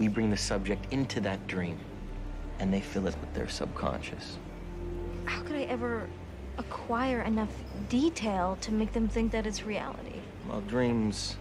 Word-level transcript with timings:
We 0.00 0.08
bring 0.08 0.30
the 0.30 0.36
subject 0.38 0.90
into 0.94 1.20
that 1.20 1.46
dream, 1.46 1.78
and 2.58 2.72
they 2.72 2.80
fill 2.80 3.06
it 3.06 3.14
with 3.20 3.34
their 3.34 3.50
subconscious. 3.50 4.38
How 5.26 5.42
could 5.42 5.56
I 5.56 5.64
ever 5.64 6.08
acquire 6.56 7.20
enough 7.20 7.50
detail 7.90 8.56
to 8.62 8.72
make 8.72 8.94
them 8.94 9.08
think 9.08 9.30
that 9.32 9.46
it's 9.46 9.62
reality? 9.62 10.20
Well, 10.48 10.62
dreams, 10.62 11.36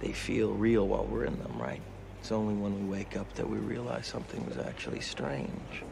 they 0.00 0.12
feel 0.12 0.52
real 0.52 0.86
while 0.86 1.06
we're 1.06 1.24
in 1.24 1.36
them, 1.40 1.60
right? 1.60 1.82
It's 2.20 2.30
only 2.30 2.54
when 2.54 2.88
we 2.88 2.96
wake 2.98 3.16
up 3.16 3.34
that 3.34 3.50
we 3.50 3.56
realize 3.56 4.06
something 4.06 4.46
was 4.46 4.58
actually 4.58 5.00
strange. 5.00 5.82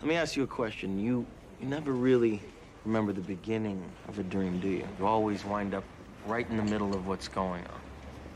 Let 0.00 0.08
me 0.08 0.16
ask 0.16 0.34
you 0.34 0.44
a 0.44 0.46
question. 0.46 0.98
You, 0.98 1.26
you 1.60 1.68
never 1.68 1.92
really 1.92 2.40
remember 2.86 3.12
the 3.12 3.20
beginning 3.20 3.84
of 4.08 4.18
a 4.18 4.22
dream, 4.22 4.60
do 4.60 4.68
you? 4.68 4.88
You 4.98 5.06
always 5.06 5.44
wind 5.44 5.74
up 5.74 5.84
right 6.26 6.48
in 6.48 6.56
the 6.56 6.64
middle 6.64 6.94
of 6.94 7.06
what's 7.06 7.28
going 7.28 7.64
on. 7.64 7.80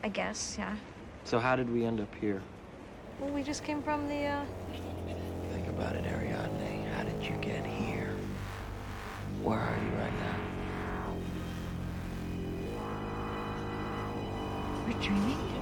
I 0.03 0.11
guess, 0.11 0.57
yeah. 0.59 0.77
So 1.25 1.39
how 1.39 1.57
did 1.57 1.73
we 1.73 1.87
end 1.87 2.01
up 2.01 2.15
here? 2.21 2.43
Well, 3.19 3.33
we 3.33 3.43
just 3.43 3.65
came 3.65 3.83
from 3.83 4.07
the, 4.09 4.27
uh... 4.27 4.45
Think 5.53 5.69
about 5.69 5.97
it, 5.97 6.05
Ariadne. 6.05 6.85
How 6.95 7.03
did 7.03 7.23
you 7.23 7.37
get 7.41 7.65
here? 7.65 8.15
Where 9.43 9.59
are 9.59 9.77
you 9.77 9.91
right 9.99 10.13
now? 10.21 10.37
We're 14.87 15.01
dreaming? 15.01 15.54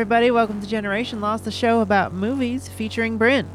Everybody. 0.00 0.30
Welcome 0.30 0.62
to 0.62 0.66
Generation 0.66 1.20
Loss, 1.20 1.42
the 1.42 1.50
show 1.50 1.82
about 1.82 2.14
movies 2.14 2.68
featuring 2.68 3.18
Bryn. 3.18 3.46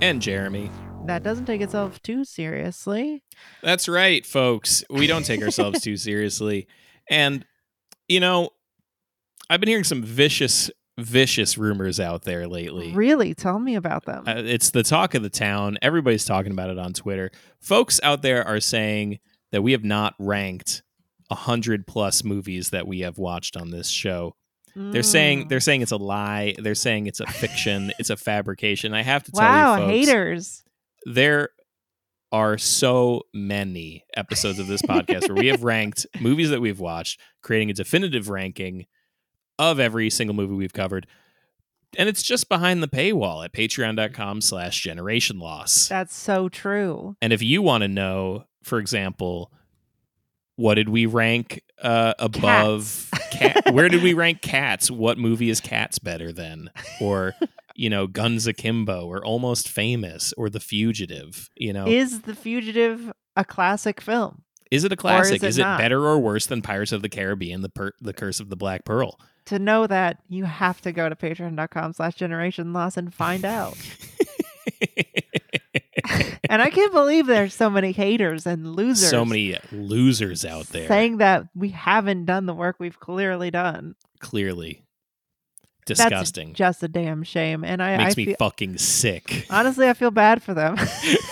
and 0.00 0.22
Jeremy. 0.22 0.70
That 1.06 1.24
doesn't 1.24 1.46
take 1.46 1.60
itself 1.60 2.00
too 2.00 2.24
seriously. 2.24 3.24
That's 3.60 3.88
right, 3.88 4.24
folks. 4.24 4.84
We 4.88 5.08
don't 5.08 5.26
take 5.26 5.42
ourselves 5.42 5.80
too 5.82 5.96
seriously. 5.96 6.68
And, 7.10 7.44
you 8.06 8.20
know, 8.20 8.50
I've 9.50 9.58
been 9.58 9.68
hearing 9.68 9.82
some 9.82 10.04
vicious, 10.04 10.70
vicious 10.96 11.58
rumors 11.58 11.98
out 11.98 12.22
there 12.22 12.46
lately. 12.46 12.92
Really, 12.92 13.34
tell 13.34 13.58
me 13.58 13.74
about 13.74 14.04
them. 14.04 14.22
Uh, 14.28 14.34
it's 14.36 14.70
the 14.70 14.84
talk 14.84 15.16
of 15.16 15.24
the 15.24 15.28
town. 15.28 15.76
Everybody's 15.82 16.24
talking 16.24 16.52
about 16.52 16.70
it 16.70 16.78
on 16.78 16.92
Twitter. 16.92 17.32
Folks 17.58 17.98
out 18.04 18.22
there 18.22 18.46
are 18.46 18.60
saying 18.60 19.18
that 19.50 19.62
we 19.62 19.72
have 19.72 19.84
not 19.84 20.14
ranked 20.20 20.84
a 21.30 21.34
hundred 21.34 21.88
plus 21.88 22.22
movies 22.22 22.70
that 22.70 22.86
we 22.86 23.00
have 23.00 23.18
watched 23.18 23.56
on 23.56 23.72
this 23.72 23.88
show. 23.88 24.36
They're 24.76 25.02
saying 25.02 25.44
Mm. 25.44 25.48
they're 25.48 25.60
saying 25.60 25.82
it's 25.82 25.92
a 25.92 25.96
lie. 25.96 26.54
They're 26.58 26.74
saying 26.74 27.06
it's 27.06 27.20
a 27.20 27.26
fiction. 27.26 27.92
it's 27.98 28.10
a 28.10 28.16
fabrication. 28.16 28.94
I 28.94 29.02
have 29.02 29.22
to 29.24 29.32
tell 29.32 29.42
wow, 29.42 29.74
you, 29.74 29.80
folks, 29.82 29.90
haters. 30.08 30.64
there 31.04 31.50
are 32.32 32.56
so 32.58 33.22
many 33.34 34.04
episodes 34.16 34.58
of 34.60 34.68
this 34.68 34.82
podcast 34.82 35.28
where 35.28 35.36
we 35.36 35.48
have 35.48 35.64
ranked 35.64 36.06
movies 36.20 36.50
that 36.50 36.60
we've 36.60 36.78
watched, 36.80 37.20
creating 37.42 37.70
a 37.70 37.74
definitive 37.74 38.28
ranking 38.28 38.86
of 39.58 39.80
every 39.80 40.08
single 40.10 40.34
movie 40.36 40.54
we've 40.54 40.72
covered. 40.72 41.06
And 41.98 42.08
it's 42.08 42.22
just 42.22 42.48
behind 42.48 42.84
the 42.84 42.88
paywall 42.88 43.44
at 43.44 43.52
patreon.com 43.52 44.42
slash 44.42 44.80
generation 44.80 45.40
loss. 45.40 45.88
That's 45.88 46.14
so 46.14 46.48
true. 46.48 47.16
And 47.20 47.32
if 47.32 47.42
you 47.42 47.62
want 47.62 47.82
to 47.82 47.88
know, 47.88 48.44
for 48.62 48.78
example, 48.78 49.52
what 50.60 50.74
did 50.74 50.90
we 50.90 51.06
rank 51.06 51.62
uh, 51.82 52.12
above 52.18 53.08
cat? 53.30 53.72
Where 53.72 53.88
did 53.88 54.02
we 54.02 54.12
rank 54.12 54.42
cats? 54.42 54.90
What 54.90 55.16
movie 55.16 55.48
is 55.48 55.58
cats 55.58 55.98
better 55.98 56.32
than? 56.32 56.70
Or, 57.00 57.34
you 57.74 57.88
know, 57.88 58.06
Guns 58.06 58.46
Akimbo 58.46 59.06
or 59.06 59.24
Almost 59.24 59.68
Famous 59.70 60.34
or 60.36 60.50
The 60.50 60.60
Fugitive? 60.60 61.48
You 61.56 61.72
know, 61.72 61.86
Is 61.86 62.22
The 62.22 62.34
Fugitive 62.34 63.10
a 63.36 63.44
classic 63.44 64.00
film? 64.02 64.42
is 64.70 64.84
it 64.84 64.92
a 64.92 64.96
classic? 64.96 65.42
it 65.42 65.46
Is 65.46 65.58
it, 65.58 65.62
better 65.62 66.06
or 66.06 66.18
worse 66.18 66.46
than 66.46 66.60
Pirates 66.62 66.92
of 66.92 67.00
the 67.02 67.08
Caribbean, 67.08 67.62
The 67.62 67.70
per- 67.70 67.94
The 68.00 68.12
Curse 68.12 68.38
of 68.38 68.50
the 68.50 68.56
Black 68.56 68.84
Pearl? 68.84 69.18
To 69.46 69.58
know 69.58 69.86
that, 69.86 70.18
you 70.28 70.44
have 70.44 70.80
to 70.82 70.92
go 70.92 71.08
to 71.08 71.16
patreon.com 71.16 71.94
slash 71.94 72.14
generation 72.16 72.72
loss 72.74 72.96
and 72.98 73.12
find 73.12 73.44
out. 73.44 73.76
and 76.50 76.60
I 76.60 76.68
can't 76.68 76.92
believe 76.92 77.26
there's 77.26 77.54
so 77.54 77.70
many 77.70 77.92
haters 77.92 78.46
and 78.46 78.74
losers. 78.76 79.08
so 79.08 79.24
many 79.24 79.56
losers 79.72 80.44
out 80.44 80.66
there. 80.66 80.88
saying 80.88 81.16
that 81.18 81.44
we 81.54 81.70
haven't 81.70 82.26
done 82.26 82.44
the 82.46 82.54
work 82.54 82.76
we've 82.78 83.00
clearly 83.00 83.50
done. 83.50 83.94
clearly 84.18 84.84
That's 85.86 86.00
disgusting. 86.00 86.52
just 86.54 86.82
a 86.82 86.88
damn 86.88 87.22
shame. 87.22 87.64
And 87.64 87.82
I, 87.82 87.96
Makes 87.96 88.14
I 88.14 88.16
me 88.20 88.24
feel, 88.26 88.36
fucking 88.38 88.76
sick. 88.78 89.46
honestly, 89.48 89.88
I 89.88 89.94
feel 89.94 90.10
bad 90.10 90.42
for 90.42 90.52
them. 90.52 90.76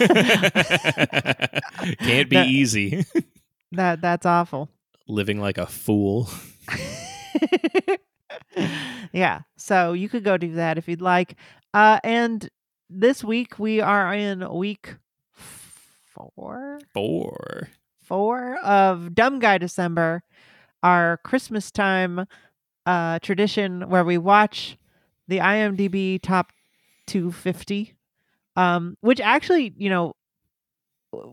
Can't 2.00 2.28
be 2.30 2.36
That- 2.36 2.46
easy. 2.48 3.04
that 3.72 4.00
that's 4.00 4.26
awful. 4.26 4.68
Living 5.06 5.40
like 5.40 5.58
a 5.58 5.66
fool. 5.66 6.28
yeah. 9.12 9.40
So 9.56 9.92
you 9.92 10.08
could 10.08 10.24
go 10.24 10.36
do 10.36 10.54
that 10.54 10.78
if 10.78 10.88
you'd 10.88 11.00
like. 11.02 11.36
Uh, 11.74 11.98
and 12.04 12.48
this 12.90 13.22
week 13.24 13.58
we 13.58 13.80
are 13.80 14.12
in 14.14 14.48
week 14.54 14.94
four, 16.34 16.78
Four. 16.92 17.68
four 18.02 18.56
of 18.56 19.14
Dumb 19.14 19.38
Guy 19.38 19.58
December, 19.58 20.22
our 20.82 21.18
Christmas 21.24 21.70
time 21.70 22.26
uh, 22.86 23.18
tradition 23.20 23.88
where 23.88 24.04
we 24.04 24.16
watch 24.18 24.76
the 25.26 25.38
IMDb 25.38 26.18
top 26.22 26.52
250, 27.06 27.94
um, 28.56 28.96
which 29.00 29.20
actually, 29.20 29.74
you 29.76 29.90
know, 29.90 30.14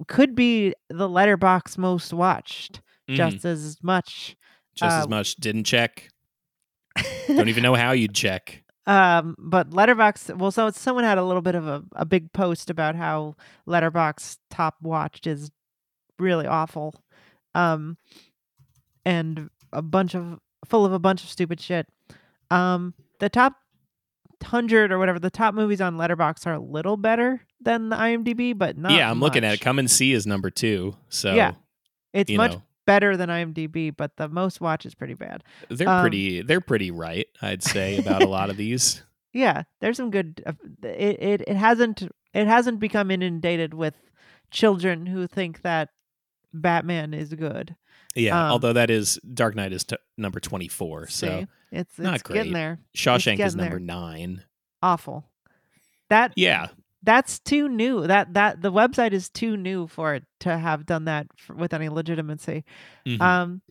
could 0.07 0.35
be 0.35 0.73
the 0.89 1.07
letterbox 1.09 1.77
most 1.77 2.13
watched 2.13 2.81
Mhm. 3.09 3.15
just 3.15 3.45
as 3.45 3.77
much. 3.83 4.35
Just 4.75 4.97
as 4.97 5.05
uh, 5.05 5.07
much. 5.07 5.35
Didn't 5.35 5.63
check. 5.65 6.09
Don't 7.27 7.49
even 7.49 7.63
know 7.63 7.75
how 7.75 7.91
you'd 7.91 8.13
check. 8.15 8.63
Um, 8.87 9.35
but 9.39 9.73
Letterbox, 9.73 10.29
well, 10.35 10.51
so 10.51 10.69
someone 10.69 11.03
had 11.03 11.17
a 11.17 11.23
little 11.23 11.41
bit 11.41 11.55
of 11.55 11.67
a, 11.67 11.83
a 11.93 12.05
big 12.05 12.31
post 12.33 12.69
about 12.69 12.95
how 12.95 13.35
Letterbox 13.65 14.37
top 14.49 14.75
watched 14.81 15.25
is 15.25 15.49
really 16.19 16.45
awful, 16.45 16.93
um, 17.55 17.97
and 19.05 19.49
a 19.73 19.81
bunch 19.81 20.15
of 20.15 20.39
full 20.67 20.85
of 20.85 20.93
a 20.93 20.99
bunch 20.99 21.23
of 21.23 21.29
stupid 21.29 21.59
shit. 21.59 21.87
Um, 22.51 22.93
the 23.19 23.29
top 23.29 23.53
hundred 24.43 24.91
or 24.91 24.99
whatever 24.99 25.17
the 25.19 25.31
top 25.31 25.55
movies 25.55 25.81
on 25.81 25.97
Letterbox 25.97 26.45
are 26.45 26.53
a 26.53 26.59
little 26.59 26.97
better 26.97 27.41
than 27.61 27.89
the 27.89 27.95
IMDb, 27.95 28.55
but 28.55 28.77
not. 28.77 28.91
yeah, 28.91 29.09
I'm 29.09 29.19
looking 29.19 29.43
at 29.43 29.55
it. 29.55 29.61
Come 29.61 29.79
and 29.79 29.89
see 29.89 30.13
is 30.13 30.27
number 30.27 30.49
two. 30.49 30.95
So 31.09 31.33
Yeah, 31.33 31.53
It's 32.13 32.31
much 32.31 32.51
know, 32.51 32.63
better 32.85 33.17
than 33.17 33.29
IMDb, 33.29 33.95
but 33.95 34.15
the 34.17 34.27
most 34.29 34.61
watch 34.61 34.85
is 34.85 34.95
pretty 34.95 35.13
bad. 35.15 35.43
they're 35.69 35.89
um, 35.89 36.01
pretty. 36.01 36.41
They're 36.41 36.61
pretty 36.61 36.91
right. 36.91 37.27
I'd 37.41 37.63
say 37.63 37.97
about 37.97 38.23
a 38.23 38.27
lot 38.27 38.49
of 38.49 38.57
these. 38.57 39.03
yeah 39.33 39.63
there's 39.81 39.97
some 39.97 40.11
good 40.11 40.41
uh, 40.45 40.53
it, 40.81 41.21
it 41.21 41.41
it 41.45 41.57
hasn't 41.57 42.03
it 42.33 42.47
hasn't 42.47 42.79
become 42.79 43.11
inundated 43.11 43.73
with 43.73 43.93
children 44.49 45.05
who 45.05 45.27
think 45.27 45.61
that 45.61 45.89
batman 46.53 47.13
is 47.13 47.33
good 47.33 47.75
Yeah. 48.15 48.45
Um, 48.45 48.51
although 48.53 48.71
that 48.71 48.89
is 48.89 49.19
Dark 49.33 49.55
Knight 49.57 49.73
is 49.73 49.83
t- 49.83 49.97
number 50.17 50.39
24. 50.39 51.07
So 51.07 51.27
See? 51.41 51.47
it's 51.73 51.99
not 51.99 52.13
it's 52.15 52.23
getting 52.23 52.43
great. 52.43 52.53
there 52.53 52.79
Shawshank 52.95 53.45
is 53.45 53.57
number 53.57 53.71
there. 53.71 53.79
nine. 53.79 54.43
awful 54.81 55.25
that 56.09 56.31
Yeah. 56.37 56.67
That's 57.05 57.39
too 57.39 57.69
new. 57.69 58.05
That 58.07 58.33
that 58.33 58.61
the 58.61 58.71
website 58.71 59.13
is 59.13 59.29
too 59.29 59.55
new 59.55 59.87
for 59.87 60.15
it 60.15 60.23
to 60.41 60.57
have 60.57 60.85
done 60.85 61.05
that 61.05 61.27
f 61.39 61.55
with 61.55 61.73
any 61.73 61.87
legitimacy. 61.89 62.65
Mhm. 63.05 63.21
um 63.21 63.61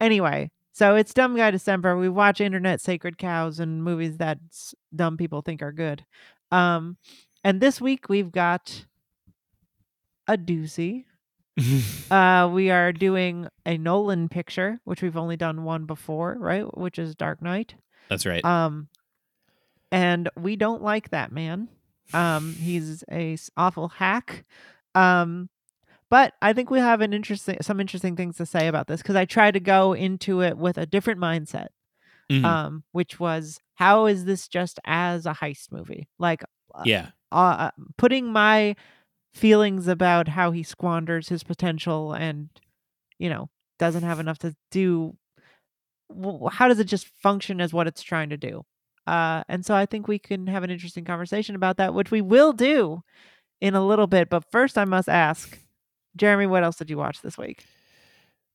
anyway 0.00 0.50
so 0.72 0.94
it's 0.94 1.12
dumb 1.14 1.36
guy 1.36 1.50
december. 1.50 1.96
We 1.96 2.08
watch 2.08 2.40
internet 2.40 2.80
sacred 2.80 3.18
cows 3.18 3.58
and 3.60 3.82
movies 3.82 4.18
that 4.18 4.38
dumb 4.94 5.16
people 5.16 5.42
think 5.42 5.60
are 5.62 5.72
good. 5.72 6.04
Um 6.50 6.96
and 7.44 7.60
this 7.60 7.80
week 7.80 8.08
we've 8.08 8.32
got 8.32 8.84
a 10.26 10.36
doozy. 10.38 11.04
Uh 12.10 12.48
we 12.52 12.70
are 12.70 12.92
doing 12.92 13.48
a 13.66 13.76
nolan 13.76 14.28
picture 14.28 14.80
which 14.84 15.02
we've 15.02 15.16
only 15.16 15.36
done 15.36 15.64
one 15.64 15.84
before 15.86 16.36
right? 16.38 16.64
Which 16.78 16.98
is 16.98 17.14
dark 17.14 17.42
knight. 17.42 17.74
That's 18.08 18.24
right. 18.24 18.44
um 18.44 18.88
and 19.90 20.28
we 20.36 20.56
don't 20.56 20.82
like 20.82 21.10
that 21.10 21.32
man 21.32 21.68
um 22.14 22.54
he's 22.54 23.04
a 23.10 23.34
s- 23.34 23.50
awful 23.56 23.88
hack 23.88 24.44
um 24.94 25.48
but 26.10 26.32
i 26.42 26.52
think 26.52 26.70
we 26.70 26.78
have 26.78 27.00
an 27.00 27.12
interesting 27.12 27.56
some 27.60 27.80
interesting 27.80 28.16
things 28.16 28.36
to 28.36 28.46
say 28.46 28.66
about 28.68 28.86
this 28.86 29.02
because 29.02 29.16
i 29.16 29.24
tried 29.24 29.52
to 29.54 29.60
go 29.60 29.92
into 29.92 30.40
it 30.42 30.56
with 30.56 30.78
a 30.78 30.86
different 30.86 31.20
mindset 31.20 31.68
Mhm. 32.30 32.44
um 32.44 32.84
which 32.92 33.18
was 33.18 33.60
how 33.76 34.06
is 34.06 34.24
this 34.26 34.48
just 34.48 34.78
as 34.84 35.24
a 35.26 35.32
heist 35.32 35.72
movie 35.72 36.08
like 36.18 36.42
uh, 36.74 36.82
yeah. 36.84 37.06
uh, 37.32 37.70
putting 37.96 38.30
my 38.32 38.76
feelings 39.34 39.88
about 39.88 40.28
how 40.28 40.50
he 40.50 40.62
squanders 40.62 41.28
his 41.28 41.42
potential 41.42 42.12
and 42.12 42.48
you 43.18 43.28
know 43.30 43.48
doesn't 43.78 44.02
have 44.02 44.18
enough 44.20 44.38
to 44.38 44.54
do 44.70 45.16
how 46.52 46.68
does 46.68 46.78
it 46.78 46.84
just 46.84 47.06
function 47.22 47.60
as 47.60 47.72
what 47.72 47.86
it's 47.86 48.02
trying 48.02 48.30
to 48.30 48.36
do 48.36 48.64
uh 49.08 49.42
and 49.48 49.64
so 49.64 49.74
i 49.74 49.86
think 49.86 50.06
we 50.06 50.18
can 50.18 50.46
have 50.46 50.62
an 50.62 50.70
interesting 50.70 51.04
conversation 51.04 51.54
about 51.54 51.76
that 51.78 51.94
which 51.94 52.10
we 52.10 52.20
will 52.20 52.52
do 52.52 53.02
in 53.60 53.74
a 53.74 53.84
little 53.84 54.06
bit 54.06 54.28
but 54.28 54.44
first 54.52 54.76
i 54.78 54.84
must 54.84 55.08
ask 55.08 55.58
jeremy 56.16 56.46
what 56.46 56.62
else 56.62 56.76
did 56.76 56.90
you 56.90 56.96
watch 56.96 57.22
this 57.22 57.36
week 57.38 57.64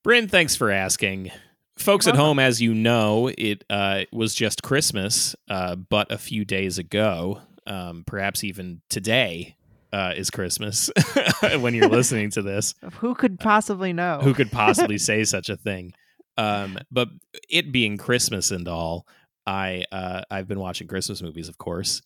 Bryn, 0.04 0.28
thanks 0.28 0.56
for 0.58 0.70
asking. 0.70 1.32
Folks 1.78 2.08
at 2.08 2.16
home, 2.16 2.38
as 2.38 2.62
you 2.62 2.74
know, 2.74 3.32
it 3.38 3.64
uh, 3.70 4.02
was 4.12 4.36
just 4.36 4.62
Christmas, 4.62 5.34
uh, 5.50 5.76
but 5.76 6.12
a 6.12 6.18
few 6.18 6.44
days 6.44 6.78
ago, 6.78 7.40
um, 7.66 8.04
perhaps 8.06 8.44
even 8.44 8.82
today, 8.90 9.56
uh, 9.94 10.14
is 10.16 10.30
Christmas 10.30 10.92
when 11.60 11.74
you're 11.74 11.88
listening 11.88 12.30
to 12.32 12.42
this. 12.42 12.76
who 12.96 13.16
could 13.16 13.40
possibly 13.40 13.94
know 13.94 14.20
Who 14.22 14.34
could 14.34 14.52
possibly 14.52 14.98
say 15.00 15.24
such 15.24 15.50
a 15.50 15.56
thing? 15.56 15.94
Um, 16.38 16.78
but 16.92 17.08
it 17.50 17.72
being 17.72 17.98
Christmas 17.98 18.52
and 18.52 18.68
all, 18.68 19.08
I 19.45 19.86
uh, 19.92 20.22
I've 20.31 20.48
been 20.48 20.60
watching 20.60 20.88
Christmas 20.88 21.22
movies, 21.22 21.50
of 21.50 21.57
course, 21.57 22.01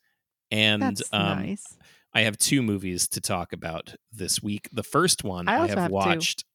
and 0.51 0.81
that's 0.81 1.03
um, 1.11 1.39
nice 1.39 1.77
I 2.13 2.21
have 2.21 2.37
two 2.37 2.61
movies 2.63 3.07
to 3.09 3.21
talk 3.21 3.53
about 3.53 3.93
this 4.11 4.41
week. 4.41 4.69
The 4.73 4.83
first 4.83 5.23
one 5.23 5.47
I 5.47 5.63
I, 5.63 5.67
have, 5.67 5.77
have 5.77 5.89
two. 5.89 5.93
watched 5.93 6.45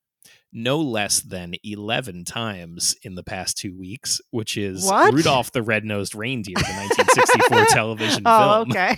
no 0.53 0.81
less 0.81 1.21
than 1.21 1.55
11 1.65 2.25
times 2.25 2.95
in 3.03 3.15
the 3.15 3.23
past 3.23 3.57
two 3.59 3.77
weeks, 3.79 4.21
which 4.31 4.57
is 4.57 4.85
What? 4.85 5.15
Rudolph 5.15 5.53
the 5.53 5.63
Red-Nosed 5.63 6.15
Reindeer, 6.15 6.57
the 6.57 6.63
1964 6.63 7.65
television 7.71 8.25
film. 8.25 8.27
oh 8.27 8.65
film. 8.65 8.71
okay 8.73 8.97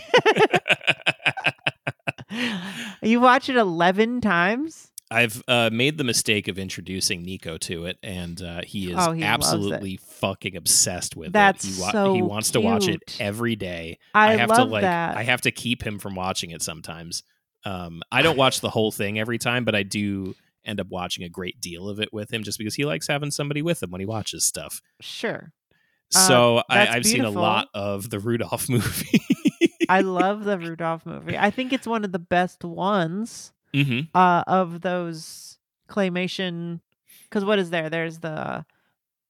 you 3.02 3.20
watch 3.20 3.48
it 3.48 3.56
11 3.56 4.20
times 4.20 4.90
I've 5.10 5.42
uh, 5.46 5.70
made 5.72 5.98
the 5.98 6.04
mistake 6.04 6.48
of 6.48 6.58
introducing 6.58 7.22
Nico 7.22 7.58
to 7.58 7.84
it, 7.86 7.98
and 8.02 8.40
uh, 8.42 8.62
he 8.64 8.90
is 8.90 8.96
Oh, 8.98 9.12
he 9.12 9.22
absolutely 9.22 9.96
fucking 9.98 10.56
obsessed 10.56 11.14
with 11.14 11.32
That's 11.32 11.64
it. 11.64 11.74
He, 11.74 11.80
wa- 11.80 11.92
so 11.92 12.14
he 12.14 12.22
wants 12.22 12.50
to 12.52 12.60
watch 12.60 12.88
it 12.88 13.00
every 13.20 13.54
day. 13.54 13.98
i, 14.14 14.34
have 14.36 14.48
love 14.48 14.58
to 14.58 14.64
like 14.64 14.82
that 14.82 15.16
I 15.16 15.22
have 15.22 15.42
to 15.42 15.50
keep 15.50 15.82
him 15.86 15.98
from 15.98 16.14
watching 16.14 16.50
it 16.50 16.62
sometimes. 16.62 17.22
Um, 17.64 18.02
I 18.10 18.22
don't 18.22 18.36
watch 18.36 18.60
the 18.60 18.70
whole 18.70 18.90
thing 18.92 19.18
every 19.18 19.38
time, 19.38 19.64
but 19.64 19.74
I 19.74 19.82
do 19.84 20.34
end 20.64 20.80
up 20.80 20.88
watching 20.88 21.24
a 21.24 21.28
great 21.28 21.60
deal 21.60 21.88
of 21.88 22.00
it 22.00 22.12
with 22.12 22.32
him 22.32 22.42
just 22.42 22.58
because 22.58 22.74
he 22.74 22.84
likes 22.84 23.06
having 23.06 23.30
somebody 23.30 23.62
with 23.62 23.82
him 23.82 23.90
when 23.90 24.00
he 24.00 24.06
watches 24.06 24.44
stuff. 24.44 24.80
sure 25.00 25.52
Uh, 26.14 26.18
So 26.18 26.62
I, 26.68 26.86
I've 26.88 27.06
seen 27.06 27.24
a 27.24 27.30
lot 27.30 27.68
of 27.74 28.08
the 28.10 28.18
Rudolph 28.18 28.68
movie. 28.70 29.20
I 29.88 30.00
love 30.00 30.44
the 30.44 30.58
Rudolph 30.58 31.04
movie. 31.04 31.36
I 31.36 31.50
think 31.50 31.72
it's 31.74 31.86
one 31.86 32.04
of 32.04 32.12
the 32.12 32.18
best 32.18 32.64
ones 32.64 33.52
hmm 33.74 34.00
uh, 34.14 34.44
of 34.46 34.80
those 34.80 35.58
claymation. 35.88 36.80
Because 37.24 37.44
what 37.44 37.58
is 37.58 37.70
there? 37.70 37.90
There's 37.90 38.20
the 38.20 38.64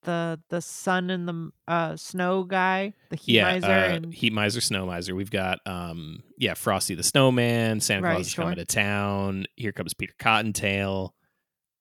the 0.03 0.39
the 0.51 0.61
sun 0.61 1.09
and 1.11 1.27
the 1.27 1.51
uh, 1.67 1.97
snow 1.97 2.45
guy, 2.45 2.93
the 3.09 3.17
heat 3.17 3.37
Yeah, 3.37 3.53
miser, 3.53 3.67
uh, 3.67 3.95
and 3.95 4.13
Heat 4.15 4.33
Miser, 4.33 4.61
Snow 4.61 4.85
Miser. 4.87 5.15
We've 5.15 5.31
got 5.31 5.61
um, 5.67 6.23
yeah, 6.37 6.55
Frosty 6.55 6.95
the 6.95 7.03
Snowman, 7.03 7.81
Santa 7.81 8.03
Right, 8.03 8.13
Claus 8.17 8.27
is 8.27 8.33
sure. 8.33 8.45
coming 8.45 8.59
to 8.59 8.67
town. 8.67 9.47
Here 9.57 9.73
comes 9.73 9.95
Peter 9.95 10.15
Cottontail. 10.19 11.15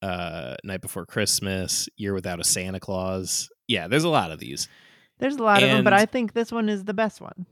Uh, 0.02 0.56
Night 0.66 0.82
Before 0.82 1.06
Christmas, 1.06 1.88
Year 1.96 2.14
Without 2.14 2.42
a 2.42 2.44
Santa 2.44 2.80
Claus. 2.82 3.50
Yeah, 3.70 3.88
there's 3.88 4.04
a 4.04 4.10
lot 4.10 4.32
of 4.32 4.40
these. 4.40 4.68
there's 5.20 5.38
a 5.38 5.44
lot 5.44 5.64
of 5.64 5.70
them. 5.70 5.86
But 5.86 5.94
I 5.94 6.06
think 6.06 6.34
this 6.34 6.52
one 6.52 6.68
is 6.68 6.84
the 6.84 6.94
best 6.94 7.22
one. 7.22 7.46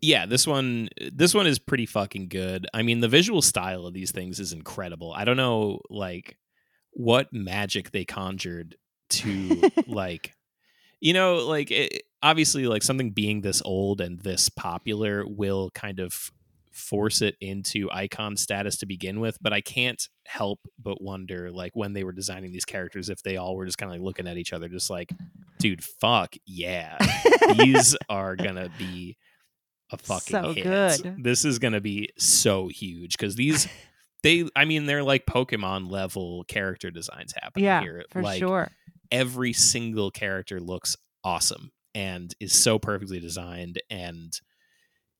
Yeah 0.00 0.26
this 0.26 0.46
one 0.46 0.88
this 1.12 1.34
one 1.34 1.46
is 1.46 1.58
pretty 1.58 1.86
fucking 1.86 2.28
good. 2.28 2.66
I 2.72 2.82
mean 2.82 3.00
the 3.00 3.08
visual 3.08 3.42
style 3.42 3.86
of 3.86 3.94
these 3.94 4.10
things 4.10 4.40
is 4.40 4.52
incredible. 4.52 5.12
I 5.12 5.24
don't 5.24 5.36
know 5.36 5.80
like 5.90 6.36
what 6.92 7.32
magic 7.32 7.90
they 7.90 8.04
conjured 8.04 8.76
to 9.10 9.70
like 9.86 10.34
you 11.00 11.12
know 11.12 11.36
like 11.46 11.70
it, 11.70 12.02
obviously 12.22 12.66
like 12.66 12.82
something 12.82 13.10
being 13.10 13.40
this 13.40 13.62
old 13.64 14.00
and 14.00 14.20
this 14.20 14.48
popular 14.48 15.24
will 15.26 15.70
kind 15.70 16.00
of 16.00 16.30
force 16.72 17.22
it 17.22 17.36
into 17.40 17.90
icon 17.90 18.36
status 18.36 18.76
to 18.76 18.86
begin 18.86 19.18
with 19.18 19.36
but 19.40 19.52
i 19.52 19.60
can't 19.60 20.08
help 20.26 20.60
but 20.78 21.02
wonder 21.02 21.50
like 21.50 21.74
when 21.74 21.92
they 21.92 22.04
were 22.04 22.12
designing 22.12 22.52
these 22.52 22.64
characters 22.64 23.08
if 23.08 23.20
they 23.22 23.36
all 23.36 23.56
were 23.56 23.66
just 23.66 23.78
kind 23.78 23.90
of 23.90 23.98
like 23.98 24.04
looking 24.04 24.28
at 24.28 24.36
each 24.36 24.52
other 24.52 24.68
just 24.68 24.90
like 24.90 25.10
dude 25.58 25.82
fuck 25.82 26.34
yeah. 26.46 26.96
These 27.58 27.96
are 28.08 28.36
gonna 28.36 28.70
be 28.78 29.16
a 29.90 29.96
fucking 29.98 30.20
So 30.42 30.52
hit. 30.52 30.64
good. 30.64 31.22
This 31.22 31.44
is 31.44 31.58
gonna 31.58 31.80
be 31.80 32.08
so 32.18 32.68
huge 32.68 33.16
because 33.16 33.34
these 33.36 33.68
they 34.22 34.48
I 34.56 34.64
mean 34.64 34.86
they're 34.86 35.02
like 35.02 35.26
Pokemon 35.26 35.90
level 35.90 36.44
character 36.48 36.90
designs 36.90 37.32
happening 37.40 37.64
Yeah, 37.64 37.80
here. 37.80 38.04
for 38.10 38.22
like 38.22 38.38
sure. 38.40 38.70
every 39.10 39.52
single 39.52 40.10
character 40.10 40.60
looks 40.60 40.96
awesome 41.24 41.70
and 41.94 42.34
is 42.40 42.52
so 42.52 42.78
perfectly 42.78 43.20
designed 43.20 43.80
and 43.90 44.32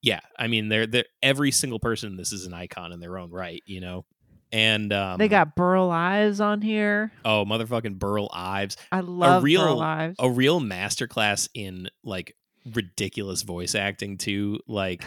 yeah, 0.02 0.20
I 0.38 0.46
mean 0.46 0.68
they're 0.68 0.86
they're 0.86 1.06
every 1.22 1.50
single 1.50 1.80
person 1.80 2.16
this 2.16 2.32
is 2.32 2.46
an 2.46 2.54
icon 2.54 2.92
in 2.92 3.00
their 3.00 3.18
own 3.18 3.30
right, 3.30 3.62
you 3.66 3.80
know. 3.80 4.04
And 4.52 4.92
um 4.94 5.18
they 5.18 5.28
got 5.28 5.54
Burl 5.56 5.90
Ives 5.90 6.40
on 6.40 6.62
here. 6.62 7.12
oh 7.24 7.44
motherfucking 7.44 7.98
Burl 7.98 8.30
Ives 8.32 8.76
I 8.92 9.00
love 9.00 9.42
real- 9.42 9.62
Burl 9.62 9.80
Ives. 9.82 10.16
a 10.18 10.30
real 10.30 10.60
masterclass 10.60 11.48
in 11.52 11.88
like 12.04 12.34
ridiculous 12.74 13.42
voice 13.42 13.74
acting 13.74 14.18
too. 14.18 14.60
Like 14.66 15.04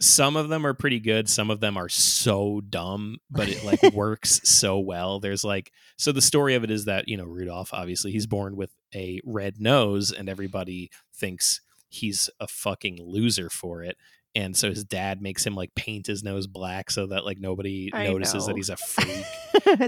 some 0.00 0.36
of 0.36 0.48
them 0.48 0.66
are 0.66 0.74
pretty 0.74 1.00
good, 1.00 1.28
some 1.28 1.50
of 1.50 1.60
them 1.60 1.76
are 1.76 1.88
so 1.88 2.60
dumb, 2.60 3.16
but 3.30 3.48
it 3.48 3.64
like 3.64 3.82
works 3.94 4.40
so 4.44 4.78
well. 4.78 5.20
There's 5.20 5.44
like 5.44 5.72
so 5.96 6.12
the 6.12 6.20
story 6.20 6.54
of 6.54 6.64
it 6.64 6.70
is 6.70 6.84
that, 6.84 7.08
you 7.08 7.16
know, 7.16 7.24
Rudolph 7.24 7.72
obviously 7.72 8.12
he's 8.12 8.26
born 8.26 8.56
with 8.56 8.70
a 8.94 9.20
red 9.24 9.60
nose 9.60 10.12
and 10.12 10.28
everybody 10.28 10.90
thinks 11.14 11.60
he's 11.88 12.28
a 12.40 12.46
fucking 12.46 12.98
loser 13.02 13.48
for 13.48 13.82
it. 13.82 13.96
And 14.34 14.54
so 14.54 14.68
his 14.68 14.84
dad 14.84 15.22
makes 15.22 15.46
him 15.46 15.54
like 15.54 15.74
paint 15.74 16.06
his 16.06 16.22
nose 16.22 16.46
black 16.46 16.90
so 16.90 17.06
that 17.06 17.24
like 17.24 17.38
nobody 17.40 17.90
I 17.94 18.06
notices 18.08 18.46
that 18.46 18.56
he's 18.56 18.68
a 18.68 18.76
freak 18.76 19.24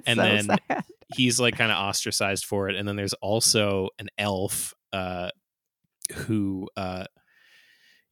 and 0.07 0.17
so 0.17 0.23
then 0.23 0.45
sad. 0.45 0.85
he's 1.15 1.39
like 1.39 1.57
kind 1.59 1.71
of 1.71 1.77
ostracized 1.77 2.47
for 2.47 2.71
it 2.71 2.77
and 2.77 2.89
then 2.89 2.97
there's 2.97 3.13
also 3.15 3.91
an 3.99 4.09
elf 4.17 4.73
uh 4.95 5.29
who 6.15 6.69
uh 6.77 7.05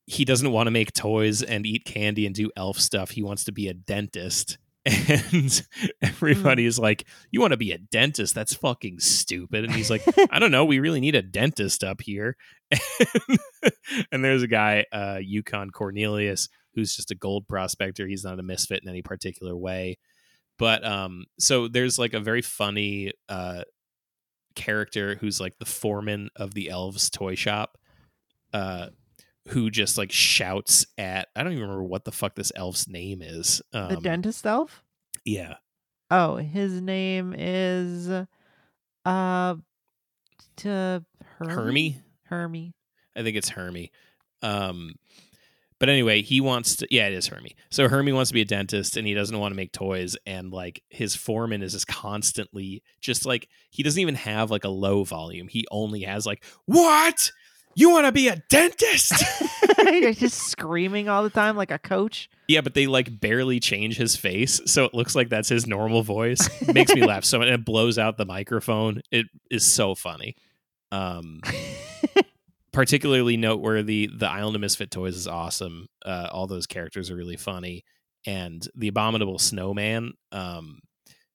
he 0.06 0.24
doesn't 0.24 0.52
want 0.52 0.68
to 0.68 0.70
make 0.70 0.92
toys 0.92 1.42
and 1.42 1.66
eat 1.66 1.84
candy 1.84 2.26
and 2.26 2.34
do 2.34 2.50
elf 2.56 2.78
stuff. 2.78 3.10
He 3.10 3.22
wants 3.22 3.44
to 3.44 3.52
be 3.52 3.68
a 3.68 3.74
dentist. 3.74 4.58
And 5.08 5.66
everybody 6.00 6.62
Hmm. 6.62 6.68
is 6.68 6.78
like 6.78 7.06
you 7.32 7.40
want 7.40 7.50
to 7.50 7.56
be 7.56 7.72
a 7.72 7.78
dentist? 7.78 8.36
That's 8.36 8.54
fucking 8.54 9.00
stupid. 9.00 9.64
And 9.64 9.74
he's 9.74 9.90
like 9.90 10.02
i 10.30 10.38
don't 10.38 10.52
know. 10.52 10.64
We 10.64 10.78
really 10.78 11.00
need 11.00 11.16
a 11.16 11.22
dentist 11.22 11.82
up 11.82 12.00
here. 12.02 12.36
And 14.12 14.24
there's 14.24 14.42
a 14.42 14.48
guy 14.48 14.84
uh 14.92 15.18
yukon 15.20 15.70
cornelius 15.70 16.48
who's 16.74 16.94
just 16.94 17.10
a 17.10 17.14
gold 17.16 17.48
prospector. 17.48 18.06
He's 18.06 18.24
not 18.24 18.38
a 18.38 18.42
misfit 18.42 18.82
in 18.82 18.88
any 18.88 19.02
particular 19.02 19.56
way. 19.56 19.98
But 20.58 20.84
um 20.84 21.24
so 21.38 21.66
there's 21.68 21.98
like 21.98 22.14
a 22.14 22.20
very 22.20 22.42
funny 22.42 23.12
uh 23.28 23.62
character 24.54 25.16
who's 25.16 25.40
like 25.40 25.58
the 25.58 25.66
foreman 25.66 26.30
of 26.36 26.54
the 26.54 26.70
elves 26.70 27.10
toy 27.10 27.34
shop 27.34 27.76
uh 28.56 28.88
who 29.48 29.70
just 29.70 29.98
like 29.98 30.10
shouts 30.10 30.86
at 30.96 31.28
i 31.36 31.42
don't 31.42 31.52
even 31.52 31.62
remember 31.62 31.84
what 31.84 32.04
the 32.04 32.12
fuck 32.12 32.34
this 32.34 32.50
elf's 32.56 32.88
name 32.88 33.20
is 33.22 33.60
um 33.72 33.88
the 33.88 33.96
dentist 34.00 34.46
elf. 34.46 34.82
yeah. 35.24 35.54
Oh, 36.10 36.36
his 36.36 36.80
name 36.80 37.34
is 37.36 38.08
uh 39.04 39.54
to 40.56 41.04
hermie? 41.38 42.00
Hermie. 42.24 42.74
i 43.14 43.22
think 43.22 43.36
it's 43.36 43.50
hermie. 43.50 43.90
Um 44.42 44.94
but 45.78 45.88
anyway 45.90 46.22
he 46.22 46.40
wants 46.40 46.76
to 46.76 46.86
yeah 46.90 47.06
it 47.08 47.12
is 47.12 47.26
hermie. 47.26 47.56
So 47.70 47.88
hermie 47.88 48.12
wants 48.12 48.30
to 48.30 48.34
be 48.34 48.40
a 48.40 48.46
dentist 48.46 48.96
and 48.96 49.06
he 49.06 49.14
doesn't 49.14 49.38
want 49.38 49.52
to 49.52 49.56
make 49.56 49.72
toys 49.72 50.16
and 50.26 50.50
like 50.50 50.82
his 50.88 51.14
foreman 51.14 51.62
is 51.62 51.72
just 51.72 51.86
constantly 51.86 52.82
just 53.00 53.26
like 53.26 53.48
he 53.70 53.82
doesn't 53.82 54.00
even 54.00 54.14
have 54.14 54.50
like 54.50 54.64
a 54.64 54.68
low 54.70 55.04
volume. 55.04 55.48
He 55.48 55.66
only 55.70 56.02
has 56.02 56.24
like 56.24 56.42
what 56.64 57.30
you 57.76 57.90
want 57.90 58.06
to 58.06 58.12
be 58.12 58.26
a 58.26 58.42
dentist 58.48 59.12
He's 59.88 60.18
just 60.18 60.38
screaming 60.48 61.08
all 61.08 61.22
the 61.22 61.30
time 61.30 61.56
like 61.56 61.70
a 61.70 61.78
coach. 61.78 62.28
Yeah, 62.48 62.60
but 62.62 62.74
they 62.74 62.86
like 62.86 63.20
barely 63.20 63.60
change 63.60 63.96
his 63.96 64.16
face, 64.16 64.60
so 64.66 64.84
it 64.84 64.94
looks 64.94 65.14
like 65.14 65.28
that's 65.28 65.48
his 65.48 65.66
normal 65.66 66.02
voice. 66.02 66.48
It 66.62 66.74
makes 66.74 66.94
me 66.94 67.04
laugh 67.04 67.24
so 67.24 67.40
and 67.40 67.50
it 67.50 67.64
blows 67.64 67.98
out 67.98 68.16
the 68.16 68.24
microphone. 68.24 69.02
It 69.10 69.26
is 69.50 69.64
so 69.64 69.94
funny. 69.94 70.34
Um 70.90 71.40
particularly 72.72 73.36
noteworthy, 73.36 74.08
the 74.12 74.28
Island 74.28 74.56
of 74.56 74.60
Misfit 74.60 74.90
Toys 74.90 75.16
is 75.16 75.28
awesome. 75.28 75.88
Uh 76.04 76.28
all 76.32 76.46
those 76.46 76.66
characters 76.66 77.10
are 77.10 77.16
really 77.16 77.36
funny. 77.36 77.84
And 78.26 78.66
the 78.74 78.88
Abominable 78.88 79.38
Snowman, 79.38 80.14
um, 80.32 80.80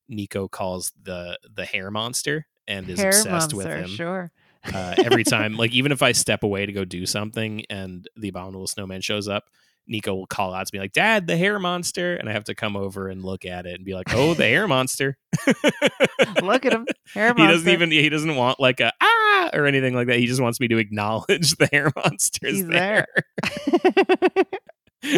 Nico 0.09 0.47
calls 0.49 0.91
the 1.01 1.39
the 1.53 1.63
hair 1.65 1.89
monster 1.89 2.47
and 2.67 2.89
is 2.89 2.99
Hair 2.99 3.09
obsessed 3.09 3.29
monster, 3.29 3.55
with 3.55 3.67
him 3.67 3.87
sure. 3.87 4.31
Uh, 4.73 4.95
every 4.99 5.23
time. 5.23 5.57
like 5.57 5.71
even 5.71 5.91
if 5.91 6.01
I 6.01 6.11
step 6.11 6.43
away 6.43 6.65
to 6.65 6.71
go 6.71 6.85
do 6.85 7.05
something 7.05 7.65
and 7.69 8.07
the 8.15 8.29
abominable 8.29 8.67
snowman 8.67 9.01
shows 9.01 9.27
up, 9.27 9.45
Nico 9.87 10.13
will 10.13 10.27
call 10.27 10.53
out 10.53 10.67
to 10.67 10.75
me 10.75 10.79
like, 10.79 10.93
"Dad, 10.93 11.25
the 11.27 11.35
hair 11.35 11.57
monster," 11.59 12.15
and 12.15 12.29
I 12.29 12.33
have 12.33 12.43
to 12.45 12.55
come 12.55 12.77
over 12.77 13.09
and 13.09 13.23
look 13.25 13.45
at 13.45 13.65
it 13.65 13.73
and 13.75 13.83
be 13.83 13.95
like, 13.95 14.13
"Oh, 14.13 14.33
the 14.35 14.45
hair 14.45 14.67
monster." 14.67 15.17
Look 16.43 16.65
at 16.65 16.73
him, 16.73 16.85
hair 17.13 17.33
he 17.35 17.47
doesn't 17.47 17.67
even 17.67 17.89
he 17.89 18.07
doesn't 18.09 18.35
want 18.35 18.59
like 18.59 18.79
a 18.79 18.91
ah 19.01 19.49
or 19.53 19.65
anything 19.65 19.95
like 19.95 20.07
that. 20.07 20.19
He 20.19 20.27
just 20.27 20.41
wants 20.41 20.59
me 20.59 20.67
to 20.67 20.77
acknowledge 20.77 21.55
the 21.57 21.67
hair 21.71 21.91
monster 21.95 22.47
is 22.47 22.57
He's 22.57 22.67
there. 22.67 23.07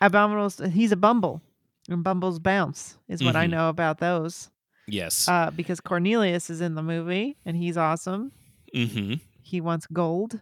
Abominable. 0.00 0.68
He's 0.68 0.92
a 0.92 0.96
Bumble, 0.96 1.42
and 1.88 2.02
Bumbles 2.02 2.38
bounce 2.38 2.96
is 3.08 3.22
what 3.22 3.36
I 3.36 3.46
Mhm. 3.46 3.50
know 3.50 3.68
about 3.68 3.98
those. 3.98 4.50
Yes. 4.90 5.28
Uh, 5.28 5.50
because 5.54 5.80
Cornelius 5.80 6.50
is 6.50 6.60
in 6.60 6.74
the 6.74 6.82
movie 6.82 7.36
and 7.44 7.56
he's 7.56 7.76
awesome. 7.76 8.32
mm-hmm. 8.74 9.14
He 9.42 9.60
wants 9.60 9.86
gold 9.92 10.40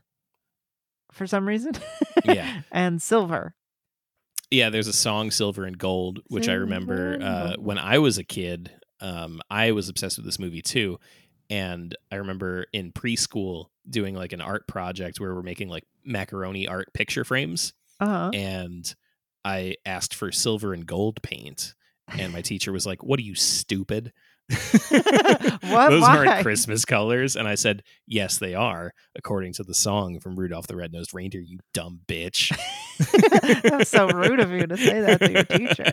for 1.12 1.26
some 1.26 1.46
reason. 1.46 1.72
Yeah. 2.24 2.62
and 2.72 3.00
silver. 3.00 3.54
Yeah, 4.50 4.70
there's 4.70 4.88
a 4.88 4.92
song 4.92 5.30
"Silver 5.30 5.64
and 5.64 5.78
Gold," 5.78 6.20
which 6.28 6.48
I 6.48 6.54
remember 6.54 7.18
uh, 7.22 7.54
when 7.58 7.78
I 7.78 7.98
was 7.98 8.18
a 8.18 8.24
kid. 8.24 8.70
Um, 9.00 9.40
I 9.50 9.72
was 9.72 9.88
obsessed 9.88 10.16
with 10.18 10.24
this 10.26 10.38
movie 10.38 10.62
too, 10.62 10.98
and 11.48 11.94
I 12.10 12.16
remember 12.16 12.66
in 12.72 12.92
preschool 12.92 13.66
doing 13.88 14.14
like 14.14 14.32
an 14.32 14.40
art 14.40 14.66
project 14.66 15.20
where 15.20 15.34
we're 15.34 15.42
making 15.42 15.68
like 15.68 15.84
macaroni 16.04 16.66
art 16.66 16.92
picture 16.92 17.24
frames, 17.24 17.72
Uh 18.00 18.06
huh. 18.06 18.30
and 18.34 18.94
I 19.44 19.76
asked 19.86 20.14
for 20.14 20.32
silver 20.32 20.72
and 20.74 20.84
gold 20.86 21.22
paint, 21.22 21.74
and 22.08 22.32
my 22.32 22.40
teacher 22.42 22.72
was 22.72 22.84
like, 22.86 23.02
"What 23.04 23.20
are 23.20 23.24
you 23.24 23.34
stupid?" 23.36 24.12
What? 25.68 25.90
Those 25.90 26.00
Why? 26.02 26.16
aren't 26.26 26.42
Christmas 26.42 26.84
colors, 26.86 27.36
and 27.36 27.46
I 27.46 27.54
said, 27.54 27.82
"Yes, 28.06 28.38
they 28.38 28.54
are, 28.54 28.94
according 29.14 29.52
to 29.54 29.62
the 29.64 29.74
song 29.74 30.18
from 30.20 30.36
Rudolph 30.36 30.66
the 30.66 30.76
Red-Nosed 30.76 31.12
Reindeer." 31.12 31.42
You 31.42 31.58
dumb 31.74 32.00
bitch. 32.06 32.56
That's 33.62 33.90
so 33.90 34.08
rude 34.08 34.40
of 34.40 34.50
you 34.50 34.66
to 34.66 34.76
say 34.76 35.00
that 35.02 35.20
to 35.20 35.32
your 35.32 35.44
teacher. 35.44 35.92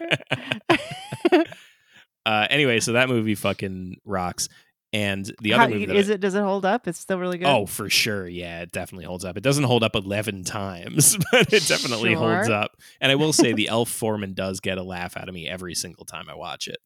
uh, 2.26 2.48
anyway, 2.50 2.80
so 2.80 2.94
that 2.94 3.10
movie 3.10 3.36
fucking 3.36 3.98
rocks. 4.06 4.50
And 4.94 5.30
the 5.42 5.52
How- 5.52 5.66
other 5.66 5.74
movie 5.78 5.98
is 5.98 6.10
I- 6.10 6.14
it? 6.14 6.22
Does 6.22 6.36
it 6.36 6.42
hold 6.42 6.66
up? 6.66 6.88
It's 6.88 7.00
still 7.00 7.20
really 7.20 7.38
good. 7.38 7.48
Oh, 7.48 7.66
for 7.66 7.90
sure. 7.90 8.28
Yeah, 8.28 8.62
it 8.62 8.72
definitely 8.72 9.06
holds 9.06 9.26
up. 9.26 9.36
It 9.36 9.44
doesn't 9.44 9.66
hold 9.66 9.84
up 9.84 9.94
11 9.96 10.46
times, 10.46 11.18
but 11.32 11.52
it 11.52 11.68
definitely 11.68 12.14
holds 12.14 12.50
up. 12.50 12.78
And 13.02 13.12
I 13.12 13.16
will 13.16 13.34
say 13.34 13.52
the 13.52 13.68
elf 13.68 13.90
foreman 13.90 14.34
does 14.34 14.62
get 14.62 14.78
a 14.78 14.84
laugh 14.84 15.18
out 15.18 15.28
of 15.28 15.36
me 15.36 15.50
every 15.50 15.76
single 15.76 16.06
time 16.06 16.30
I 16.30 16.36
watch 16.36 16.70
it. 16.70 16.78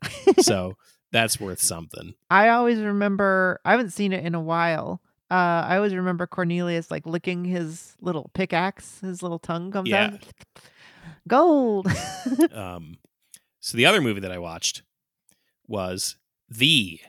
So 0.44 0.74
that's 1.12 1.40
worth 1.40 1.60
something. 1.62 2.14
I 2.30 2.50
always 2.50 2.80
remember. 2.80 3.60
I 3.66 3.72
haven't 3.72 3.92
seen 3.92 4.14
it 4.14 4.26
in 4.26 4.36
a 4.36 4.42
while. 4.42 5.02
Uh, 5.32 5.64
I 5.68 5.76
always 5.78 5.94
remember 5.94 6.26
Cornelius 6.28 6.90
like 6.90 7.06
licking 7.06 7.46
his 7.46 7.96
little 8.02 8.32
pickaxe. 8.34 9.00
His 9.02 9.22
little 9.22 9.40
tongue 9.40 9.72
comes 9.72 9.90
Yeah. 9.90 10.12
out. 10.14 10.26
Gold. 11.28 11.88
Um, 12.54 12.98
so 13.60 13.78
the 13.78 13.86
other 13.86 14.02
movie 14.02 14.22
that 14.22 14.32
I 14.32 14.38
watched 14.40 14.82
was 15.68 16.16
the 16.50 17.00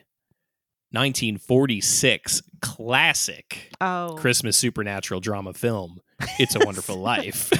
1946 0.91 2.41
classic 2.61 3.71
oh, 3.81 4.15
Christmas 4.19 4.57
supernatural 4.57 5.19
drama 5.19 5.53
film, 5.53 5.99
It's 6.39 6.55
a 6.55 6.59
Wonderful 6.59 6.97
Life. 7.01 7.51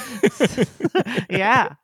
yeah. 1.30 1.76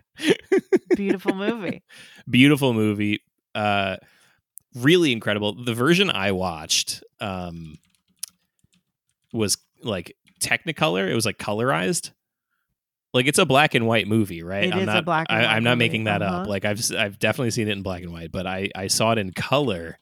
Beautiful 0.96 1.34
movie. 1.36 1.84
beautiful 2.30 2.74
movie 2.74 3.22
uh 3.56 3.98
really 4.78 5.12
incredible. 5.12 5.54
The 5.54 5.74
version 5.74 6.10
i 6.10 6.32
watched 6.32 7.04
um 7.20 7.78
was 9.34 9.58
like 9.84 10.16
technicolor. 10.40 11.10
It 11.10 11.16
was 11.16 11.26
like 11.26 11.38
colorized. 11.38 12.12
Like 13.14 13.26
it's 13.28 13.40
a 13.40 13.46
black 13.46 13.74
and 13.74 13.88
white 13.88 14.08
movie 14.08 14.44
right? 14.44 14.66
It 14.66 14.74
i'm 14.74 14.80
is 14.82 14.88
a 14.88 14.94
not 14.94 15.06
black 15.06 15.28
and 15.30 15.46
I, 15.46 15.56
i'm 15.56 15.64
not 15.64 15.78
making 15.78 16.04
that 16.06 16.22
up. 16.22 16.32
Uh-huh. 16.42 16.50
like 16.50 16.66
i've 16.66 16.80
I've 16.96 17.18
definitely 17.18 17.52
seen 17.52 17.68
it 17.68 17.72
in 17.72 17.82
black 17.82 18.04
and 18.04 18.12
white 18.12 18.32
but 18.32 18.46
i 18.46 18.70
i 18.76 18.88
saw 18.88 19.12
it 19.14 19.18
in 19.18 19.32
color. 19.32 19.98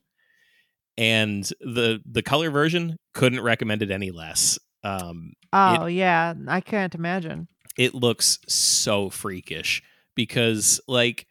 And 0.97 1.43
the 1.59 2.01
the 2.09 2.21
color 2.23 2.49
version 2.49 2.97
couldn't 3.13 3.41
recommend 3.41 3.81
it 3.81 3.91
any 3.91 4.11
less. 4.11 4.57
Um 4.83 5.33
Oh 5.53 5.85
yeah, 5.85 6.33
I 6.47 6.61
can't 6.61 6.95
imagine. 6.95 7.47
it 7.77 7.93
looks 7.93 8.39
so 8.47 9.09
freakish 9.09 9.81
because 10.15 10.79
like 10.87 11.27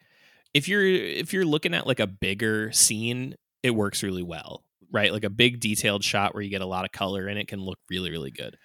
if 0.55 0.69
you're 0.69 0.85
if 0.85 1.33
you're 1.33 1.45
looking 1.45 1.75
at 1.75 1.87
like 1.87 2.01
a 2.01 2.07
bigger 2.07 2.73
scene 2.73 3.35
it 3.63 3.71
works 3.71 4.03
really 4.03 4.23
well 4.23 4.65
right? 4.93 5.13
Like 5.13 5.25
a 5.25 5.31
big 5.31 5.59
detailed 5.59 6.05
shot 6.05 6.35
where 6.35 6.43
you 6.43 6.51
get 6.51 6.61
a 6.61 6.67
lot 6.67 6.85
of 6.85 6.93
color 6.93 7.29
in 7.29 7.37
it 7.37 7.49
can 7.49 7.61
look 7.61 7.79
really 7.91 8.11
really 8.13 8.31
good. 8.31 8.57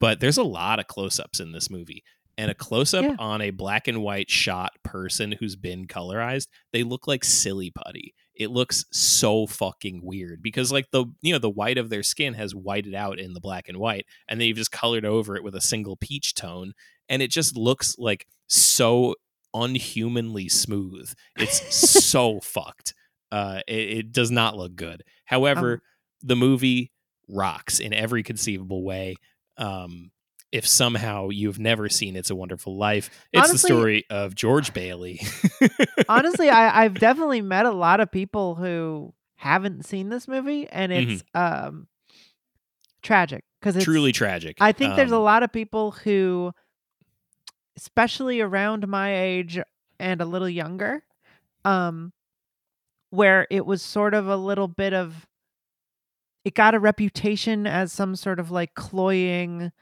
But 0.00 0.18
there's 0.18 0.38
a 0.38 0.42
lot 0.42 0.80
of 0.80 0.88
close-ups 0.88 1.38
in 1.38 1.52
this 1.52 1.70
movie 1.70 2.02
and 2.36 2.50
a 2.50 2.54
close-up 2.54 3.04
Yeah. 3.04 3.16
on 3.20 3.40
a 3.40 3.50
black 3.50 3.86
and 3.86 4.02
white 4.02 4.28
shot 4.28 4.72
person 4.82 5.32
who's 5.38 5.54
been 5.54 5.86
colorized 5.86 6.48
they 6.72 6.82
look 6.82 7.06
like 7.06 7.22
silly 7.24 7.70
putty. 7.70 8.14
It 8.34 8.50
looks 8.50 8.84
so 8.90 9.46
fucking 9.46 10.00
weird 10.02 10.42
because 10.42 10.72
like 10.72 10.90
the 10.90 11.06
you 11.22 11.32
know 11.32 11.38
the 11.38 11.48
white 11.50 11.78
of 11.78 11.88
their 11.88 12.02
skin 12.02 12.34
has 12.34 12.52
whited 12.52 12.94
out 12.94 13.20
in 13.20 13.32
the 13.34 13.40
black 13.40 13.68
and 13.68 13.78
white 13.78 14.06
and 14.28 14.40
they've 14.40 14.56
just 14.56 14.72
colored 14.72 15.04
over 15.04 15.36
it 15.36 15.44
with 15.44 15.54
a 15.54 15.60
single 15.60 15.96
peach 15.96 16.34
tone 16.34 16.72
and 17.08 17.22
it 17.22 17.30
just 17.30 17.56
looks 17.56 17.94
like 17.96 18.26
so 18.48 19.14
unhumanly 19.64 20.48
smooth. 20.48 21.12
It's 21.38 21.74
so 22.04 22.40
fucked. 22.40 22.94
Uh, 23.32 23.60
it, 23.66 23.98
it 23.98 24.12
does 24.12 24.30
not 24.30 24.56
look 24.56 24.76
good. 24.76 25.02
However, 25.24 25.74
Um, 25.74 25.80
the 26.22 26.36
movie 26.36 26.92
rocks 27.28 27.80
in 27.80 27.92
every 27.92 28.22
conceivable 28.22 28.82
way. 28.84 29.16
Um, 29.58 30.10
if 30.52 30.66
somehow 30.66 31.28
you've 31.30 31.58
never 31.58 31.88
seen 31.88 32.14
It's 32.16 32.30
a 32.30 32.34
Wonderful 32.36 32.78
Life, 32.78 33.10
it's 33.32 33.50
the 33.50 33.58
story 33.58 34.04
of 34.10 34.34
George 34.34 34.72
Bailey. 34.72 35.20
Honestly, 36.08 36.48
I, 36.48 36.82
I've 36.84 36.94
definitely 36.94 37.40
met 37.42 37.66
a 37.66 37.72
lot 37.72 38.00
of 38.00 38.10
people 38.12 38.54
who 38.54 39.12
haven't 39.34 39.84
seen 39.84 40.08
this 40.08 40.28
movie, 40.28 40.68
and 40.68 40.92
it's 40.92 41.24
um 41.34 41.88
tragic 43.02 43.44
because 43.60 43.76
it's 43.76 43.84
Truly 43.84 44.12
tragic. 44.12 44.56
I 44.60 44.72
think 44.72 44.96
there's 44.96 45.12
a 45.12 45.16
Um, 45.16 45.22
lot 45.22 45.42
of 45.42 45.52
people 45.52 45.90
who, 45.92 46.52
especially 47.76 48.40
around 48.40 48.86
my 48.88 49.14
age 49.14 49.58
and 49.98 50.20
a 50.20 50.24
little 50.24 50.48
younger, 50.48 51.02
um, 51.64 52.12
where 53.10 53.46
it 53.50 53.64
was 53.66 53.82
sort 53.82 54.14
of 54.14 54.28
a 54.28 54.36
little 54.36 54.68
bit 54.68 54.92
of, 54.92 55.26
it 56.44 56.54
got 56.54 56.74
a 56.74 56.78
reputation 56.78 57.66
as 57.66 57.92
some 57.92 58.14
sort 58.16 58.38
of 58.38 58.50
like 58.50 58.74
cloying, 58.74 59.72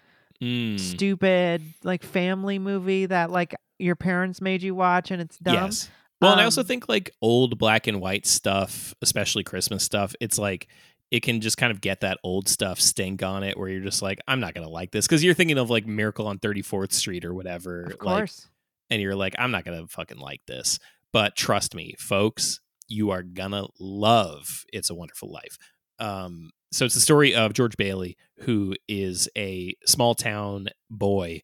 mm, 0.42 0.78
stupid, 0.80 1.62
like 1.82 2.02
family 2.02 2.58
movie 2.58 3.06
that 3.06 3.30
like 3.30 3.54
your 3.78 3.96
parents 3.96 4.40
made 4.40 4.62
you 4.62 4.74
watch 4.74 5.10
and 5.10 5.20
it's 5.20 5.38
dumb. 5.38 5.54
Yes. 5.54 5.90
Well, 6.20 6.32
and 6.32 6.40
I 6.40 6.44
also 6.44 6.62
Um, 6.62 6.66
think 6.66 6.88
like 6.88 7.10
old 7.20 7.58
black 7.58 7.86
and 7.86 8.00
white 8.00 8.24
stuff, 8.24 8.94
especially 9.02 9.42
Christmas 9.44 9.84
stuff, 9.84 10.14
it's 10.20 10.38
like 10.38 10.68
it 11.14 11.22
can 11.22 11.40
just 11.40 11.56
kind 11.56 11.70
of 11.70 11.80
get 11.80 12.00
that 12.00 12.18
old 12.24 12.48
stuff 12.48 12.80
stink 12.80 13.22
on 13.22 13.44
it 13.44 13.56
where 13.56 13.68
you're 13.68 13.80
just 13.84 14.02
like, 14.02 14.18
I'm 14.26 14.40
not 14.40 14.52
going 14.54 14.66
to 14.66 14.72
like 14.72 14.90
this. 14.90 15.06
Cause 15.06 15.22
you're 15.22 15.34
thinking 15.34 15.58
of 15.58 15.70
like 15.70 15.86
Miracle 15.86 16.26
on 16.26 16.38
34th 16.40 16.92
Street 16.92 17.24
or 17.24 17.32
whatever. 17.32 17.82
Of 17.84 17.90
Like, 17.90 17.98
course. 18.00 18.48
and 18.90 19.00
you're 19.00 19.14
like, 19.14 19.34
I'm 19.38 19.52
not 19.52 19.64
going 19.64 19.80
to 19.80 19.86
fucking 19.86 20.18
like 20.18 20.40
this. 20.46 20.80
But 21.12 21.36
trust 21.36 21.74
me, 21.74 21.94
folks, 21.98 22.58
you 22.88 23.10
are 23.10 23.22
gonna 23.22 23.66
love 23.78 24.64
It's 24.72 24.90
a 24.90 24.94
Wonderful 24.94 25.30
Life. 25.30 25.56
Um, 26.00 26.50
so 26.72 26.84
it's 26.84 26.94
the 26.94 27.00
story 27.00 27.32
of 27.34 27.52
George 27.52 27.76
Bailey, 27.76 28.16
who 28.40 28.74
is 28.88 29.28
a 29.36 29.76
small 29.86 30.16
town 30.16 30.66
boy 30.90 31.42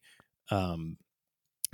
um, 0.49 0.97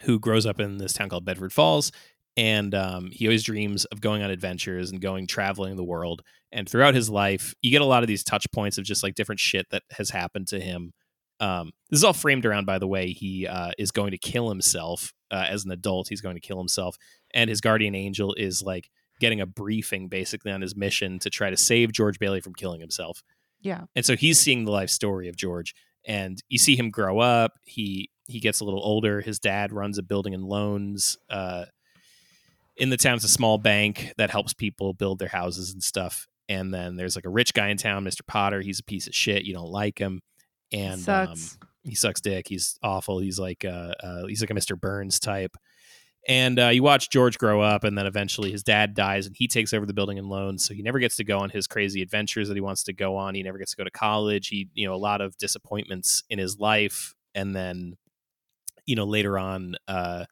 who 0.03 0.19
grows 0.19 0.45
up 0.45 0.59
in 0.59 0.77
this 0.77 0.93
town 0.93 1.09
called 1.09 1.25
Bedford 1.25 1.51
Falls. 1.51 1.91
And 2.37 2.75
um, 2.75 3.09
he 3.11 3.27
always 3.27 3.43
dreams 3.43 3.85
of 3.85 3.99
going 3.99 4.21
on 4.21 4.29
adventures 4.29 4.91
and 4.91 5.01
going 5.01 5.25
traveling 5.25 5.75
the 5.75 5.83
world. 5.83 6.21
And 6.51 6.69
throughout 6.69 6.93
his 6.93 7.09
life, 7.09 7.55
you 7.61 7.71
get 7.71 7.81
a 7.81 7.85
lot 7.85 8.03
of 8.03 8.07
these 8.07 8.23
touch 8.23 8.45
points 8.53 8.77
of 8.77 8.85
just 8.85 9.03
like 9.03 9.15
different 9.15 9.39
shit 9.39 9.65
that 9.71 9.83
has 9.91 10.11
happened 10.11 10.47
to 10.49 10.59
him. 10.59 10.93
Um, 11.39 11.71
this 11.89 11.99
is 11.99 12.03
all 12.03 12.13
framed 12.13 12.45
around, 12.45 12.65
by 12.65 12.79
the 12.79 12.87
way, 12.87 13.07
he 13.11 13.47
uh, 13.47 13.71
is 13.77 13.91
going 13.91 14.11
to 14.11 14.17
kill 14.17 14.49
himself 14.49 15.13
uh, 15.31 15.45
as 15.49 15.65
an 15.65 15.71
adult. 15.71 16.07
He's 16.09 16.21
going 16.21 16.35
to 16.35 16.41
kill 16.41 16.59
himself. 16.59 16.95
And 17.33 17.49
his 17.49 17.59
guardian 17.59 17.95
angel 17.95 18.33
is 18.35 18.61
like 18.63 18.89
getting 19.19 19.41
a 19.41 19.45
briefing 19.45 20.07
basically 20.07 20.51
on 20.51 20.61
his 20.61 20.75
mission 20.75 21.19
to 21.19 21.29
try 21.29 21.49
to 21.49 21.57
save 21.57 21.91
George 21.91 22.19
Bailey 22.19 22.39
from 22.39 22.53
killing 22.53 22.79
himself. 22.79 23.23
Yeah. 23.61 23.85
And 23.95 24.05
so 24.05 24.15
he's 24.15 24.39
seeing 24.39 24.65
the 24.65 24.71
life 24.71 24.89
story 24.89 25.27
of 25.27 25.35
George, 25.35 25.73
and 26.05 26.41
you 26.47 26.57
see 26.57 26.75
him 26.75 26.91
grow 26.91 27.19
up. 27.19 27.53
He 27.65 28.11
he 28.27 28.39
gets 28.39 28.59
a 28.59 28.65
little 28.65 28.83
older. 28.83 29.21
His 29.21 29.39
dad 29.39 29.71
runs 29.71 29.97
a 29.97 30.03
building 30.03 30.33
and 30.33 30.43
loans. 30.43 31.17
Uh, 31.29 31.65
in 32.77 32.89
the 32.89 32.97
town, 32.97 33.15
it's 33.15 33.25
a 33.25 33.29
small 33.29 33.57
bank 33.57 34.13
that 34.17 34.29
helps 34.29 34.53
people 34.53 34.93
build 34.93 35.19
their 35.19 35.27
houses 35.27 35.73
and 35.73 35.81
stuff. 35.81 36.27
And 36.49 36.73
then 36.73 36.95
there's 36.95 37.15
like 37.15 37.25
a 37.25 37.29
rich 37.29 37.53
guy 37.53 37.69
in 37.69 37.77
town, 37.77 38.05
Mr. 38.05 38.25
Potter. 38.25 38.61
He's 38.61 38.79
a 38.79 38.83
piece 38.83 39.07
of 39.07 39.15
shit. 39.15 39.43
You 39.43 39.53
don't 39.53 39.69
like 39.69 39.99
him, 39.99 40.21
and 40.71 41.07
um, 41.09 41.35
he 41.83 41.95
sucks 41.95 42.21
dick. 42.21 42.47
He's 42.47 42.79
awful. 42.81 43.19
He's 43.19 43.37
like 43.37 43.65
uh, 43.65 43.93
uh 44.01 44.27
he's 44.27 44.41
like 44.41 44.49
a 44.49 44.53
Mr. 44.53 44.79
Burns 44.79 45.19
type. 45.19 45.57
And 46.29 46.59
uh, 46.59 46.67
you 46.67 46.83
watch 46.83 47.09
George 47.09 47.37
grow 47.37 47.61
up, 47.61 47.85
and 47.85 47.97
then 47.97 48.05
eventually 48.05 48.51
his 48.51 48.63
dad 48.63 48.93
dies, 48.93 49.27
and 49.27 49.35
he 49.35 49.47
takes 49.47 49.73
over 49.73 49.85
the 49.85 49.93
building 49.93 50.19
and 50.19 50.27
loans. 50.27 50.65
So 50.65 50.73
he 50.73 50.81
never 50.81 50.99
gets 50.99 51.15
to 51.17 51.23
go 51.23 51.39
on 51.39 51.49
his 51.49 51.67
crazy 51.67 52.01
adventures 52.01 52.49
that 52.49 52.55
he 52.55 52.61
wants 52.61 52.83
to 52.83 52.93
go 52.93 53.15
on. 53.15 53.33
He 53.33 53.43
never 53.43 53.57
gets 53.57 53.71
to 53.71 53.77
go 53.77 53.85
to 53.85 53.91
college. 53.91 54.49
He, 54.49 54.69
you 54.73 54.87
know, 54.87 54.93
a 54.93 54.97
lot 54.97 55.21
of 55.21 55.37
disappointments 55.37 56.23
in 56.29 56.37
his 56.37 56.59
life, 56.59 57.13
and 57.33 57.55
then 57.55 57.95
you 58.85 58.95
know 58.95 59.05
later 59.05 59.37
on 59.37 59.75
uh 59.87 60.25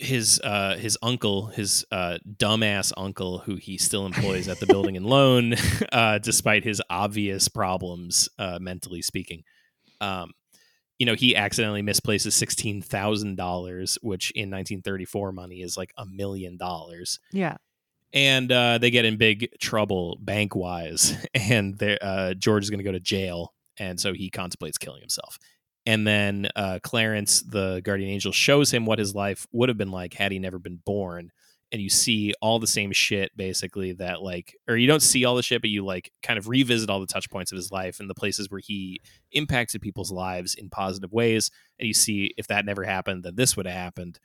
his 0.00 0.40
uh 0.42 0.76
his 0.76 0.96
uncle 1.02 1.46
his 1.48 1.84
uh 1.92 2.16
dumbass 2.36 2.92
uncle 2.96 3.38
who 3.38 3.56
he 3.56 3.76
still 3.78 4.06
employs 4.06 4.48
at 4.48 4.58
the 4.58 4.66
building 4.66 4.96
and 4.96 5.04
loan 5.06 5.54
uh 5.92 6.18
despite 6.18 6.64
his 6.64 6.80
obvious 6.90 7.48
problems 7.48 8.28
uh 8.38 8.58
mentally 8.60 9.02
speaking 9.02 9.44
um 10.00 10.32
you 10.98 11.06
know 11.06 11.14
he 11.14 11.36
accidentally 11.36 11.82
misplaces 11.82 12.34
$16,000 12.34 13.98
which 14.02 14.30
in 14.32 14.50
1934 14.50 15.32
money 15.32 15.62
is 15.62 15.76
like 15.76 15.92
a 15.96 16.06
million 16.06 16.56
dollars 16.56 17.18
Yeah. 17.32 17.56
and 18.12 18.50
uh, 18.50 18.78
they 18.78 18.90
get 18.90 19.04
in 19.04 19.16
big 19.16 19.48
trouble 19.60 20.18
bank 20.20 20.54
wise, 20.56 21.16
and 21.34 21.80
uh, 22.02 22.34
George 22.34 22.64
is 22.64 22.70
going 22.70 22.78
to 22.78 22.84
go 22.84 22.92
to 22.92 23.00
jail, 23.00 23.54
and 23.78 24.00
so 24.00 24.12
he 24.12 24.30
contemplates 24.30 24.78
killing 24.78 25.00
himself. 25.00 25.38
And 25.86 26.06
then 26.06 26.48
uh, 26.54 26.78
Clarence, 26.82 27.42
the 27.42 27.80
guardian 27.82 28.10
angel, 28.10 28.32
shows 28.32 28.72
him 28.72 28.86
what 28.86 28.98
his 28.98 29.14
life 29.14 29.46
would 29.52 29.68
have 29.68 29.78
been 29.78 29.90
like 29.90 30.14
had 30.14 30.32
he 30.32 30.38
never 30.38 30.58
been 30.58 30.80
born. 30.84 31.30
And 31.72 31.80
you 31.80 31.88
see 31.88 32.34
all 32.42 32.58
the 32.58 32.66
same 32.66 32.90
shit, 32.90 33.30
basically, 33.36 33.92
that 33.92 34.22
like, 34.22 34.56
or 34.68 34.76
you 34.76 34.88
don't 34.88 35.02
see 35.02 35.24
all 35.24 35.36
the 35.36 35.42
shit, 35.42 35.62
but 35.62 35.70
you 35.70 35.84
like 35.84 36.10
kind 36.22 36.36
of 36.38 36.48
revisit 36.48 36.90
all 36.90 37.00
the 37.00 37.06
touch 37.06 37.30
points 37.30 37.52
of 37.52 37.56
his 37.56 37.70
life 37.70 38.00
and 38.00 38.10
the 38.10 38.14
places 38.14 38.50
where 38.50 38.60
he 38.60 39.00
impacted 39.32 39.80
people's 39.80 40.10
lives 40.10 40.54
in 40.54 40.68
positive 40.68 41.12
ways. 41.12 41.50
And 41.78 41.86
you 41.86 41.94
see 41.94 42.34
if 42.36 42.48
that 42.48 42.66
never 42.66 42.82
happened, 42.82 43.22
then 43.22 43.36
this 43.36 43.56
would 43.56 43.66
have 43.66 43.74
happened. 43.76 44.18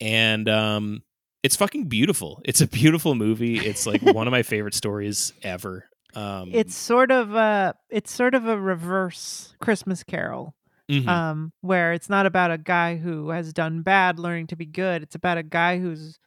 And 0.00 0.48
um, 0.48 1.02
it's 1.44 1.56
fucking 1.56 1.84
beautiful. 1.84 2.40
It's 2.44 2.60
a 2.60 2.66
beautiful 2.66 3.14
movie. 3.14 3.58
It's 3.58 3.86
like 3.86 4.02
one 4.02 4.26
of 4.26 4.32
my 4.32 4.42
favorite 4.42 4.74
stories 4.74 5.32
ever. 5.42 5.88
Um, 6.14 6.50
It's 6.52 6.74
sort 6.74 7.10
of 7.10 7.34
a 7.34 7.74
it's 7.90 8.12
sort 8.12 8.34
of 8.34 8.46
a 8.46 8.58
reverse 8.60 9.54
Christmas 9.60 10.02
Carol. 10.04 10.54
mhm. 10.90 11.08
um, 11.08 11.52
where 11.62 11.92
it's 11.92 12.10
not 12.10 12.26
about 12.26 12.50
a 12.50 12.58
guy 12.58 12.96
who 12.96 13.30
has 13.30 13.52
done 13.52 13.82
bad 13.82 14.18
learning 14.18 14.48
to 14.48 14.56
be 14.56 14.66
good. 14.66 15.02
It's 15.02 15.14
about 15.14 15.38
a 15.38 15.42
guy 15.42 15.78
who's 15.78 16.18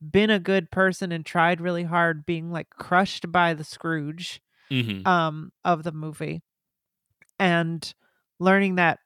been 0.00 0.30
a 0.30 0.38
good 0.38 0.70
person 0.70 1.12
and 1.12 1.24
tried 1.26 1.60
really 1.60 1.82
hard, 1.84 2.24
being 2.24 2.50
like 2.50 2.70
crushed 2.70 3.30
by 3.32 3.52
the 3.54 3.64
Scrooge 3.64 4.40
Mhm. 4.70 5.06
um, 5.06 5.52
of 5.64 5.82
the 5.82 5.92
movie, 5.92 6.42
and 7.38 7.94
learning 8.38 8.76
that 8.76 9.00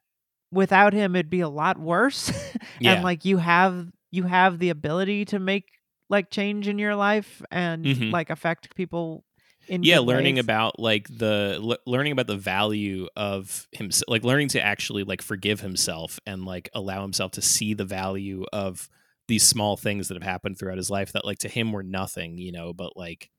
without 0.52 0.92
him 0.92 1.14
it'd 1.16 1.30
be 1.30 1.40
a 1.40 1.49
lot 1.49 1.78
worse. 1.78 2.30
Yeah. 2.80 2.94
and 2.94 3.04
like 3.04 3.25
you 3.25 3.37
have 3.38 3.88
you 4.10 4.25
have 4.25 4.58
the 4.58 4.70
ability 4.70 5.25
to 5.26 5.38
make 5.38 5.66
like 6.08 6.30
change 6.30 6.66
in 6.68 6.78
your 6.78 6.94
life 6.96 7.42
and 7.50 7.84
Mhm. 7.84 8.12
like 8.12 8.30
affect 8.30 8.75
people 8.75 9.25
yeah 9.68 9.98
learning 9.98 10.36
ways. 10.36 10.44
about 10.44 10.78
like 10.78 11.06
the 11.08 11.58
le- 11.60 11.78
learning 11.86 12.12
about 12.12 12.26
the 12.26 12.36
value 12.36 13.06
of 13.16 13.68
himself 13.72 14.08
like 14.08 14.24
learning 14.24 14.48
to 14.48 14.60
actually 14.60 15.04
like 15.04 15.22
forgive 15.22 15.60
himself 15.60 16.18
and 16.26 16.44
like 16.44 16.68
allow 16.74 17.02
himself 17.02 17.32
to 17.32 17.42
see 17.42 17.74
the 17.74 17.84
value 17.84 18.44
of 18.52 18.88
these 19.28 19.46
small 19.46 19.76
things 19.76 20.08
that 20.08 20.14
have 20.14 20.22
happened 20.22 20.58
throughout 20.58 20.76
his 20.76 20.90
life 20.90 21.12
that 21.12 21.24
like 21.24 21.38
to 21.38 21.48
him 21.48 21.72
were 21.72 21.82
nothing 21.82 22.38
you 22.38 22.52
know 22.52 22.72
but 22.72 22.96
like 22.96 23.30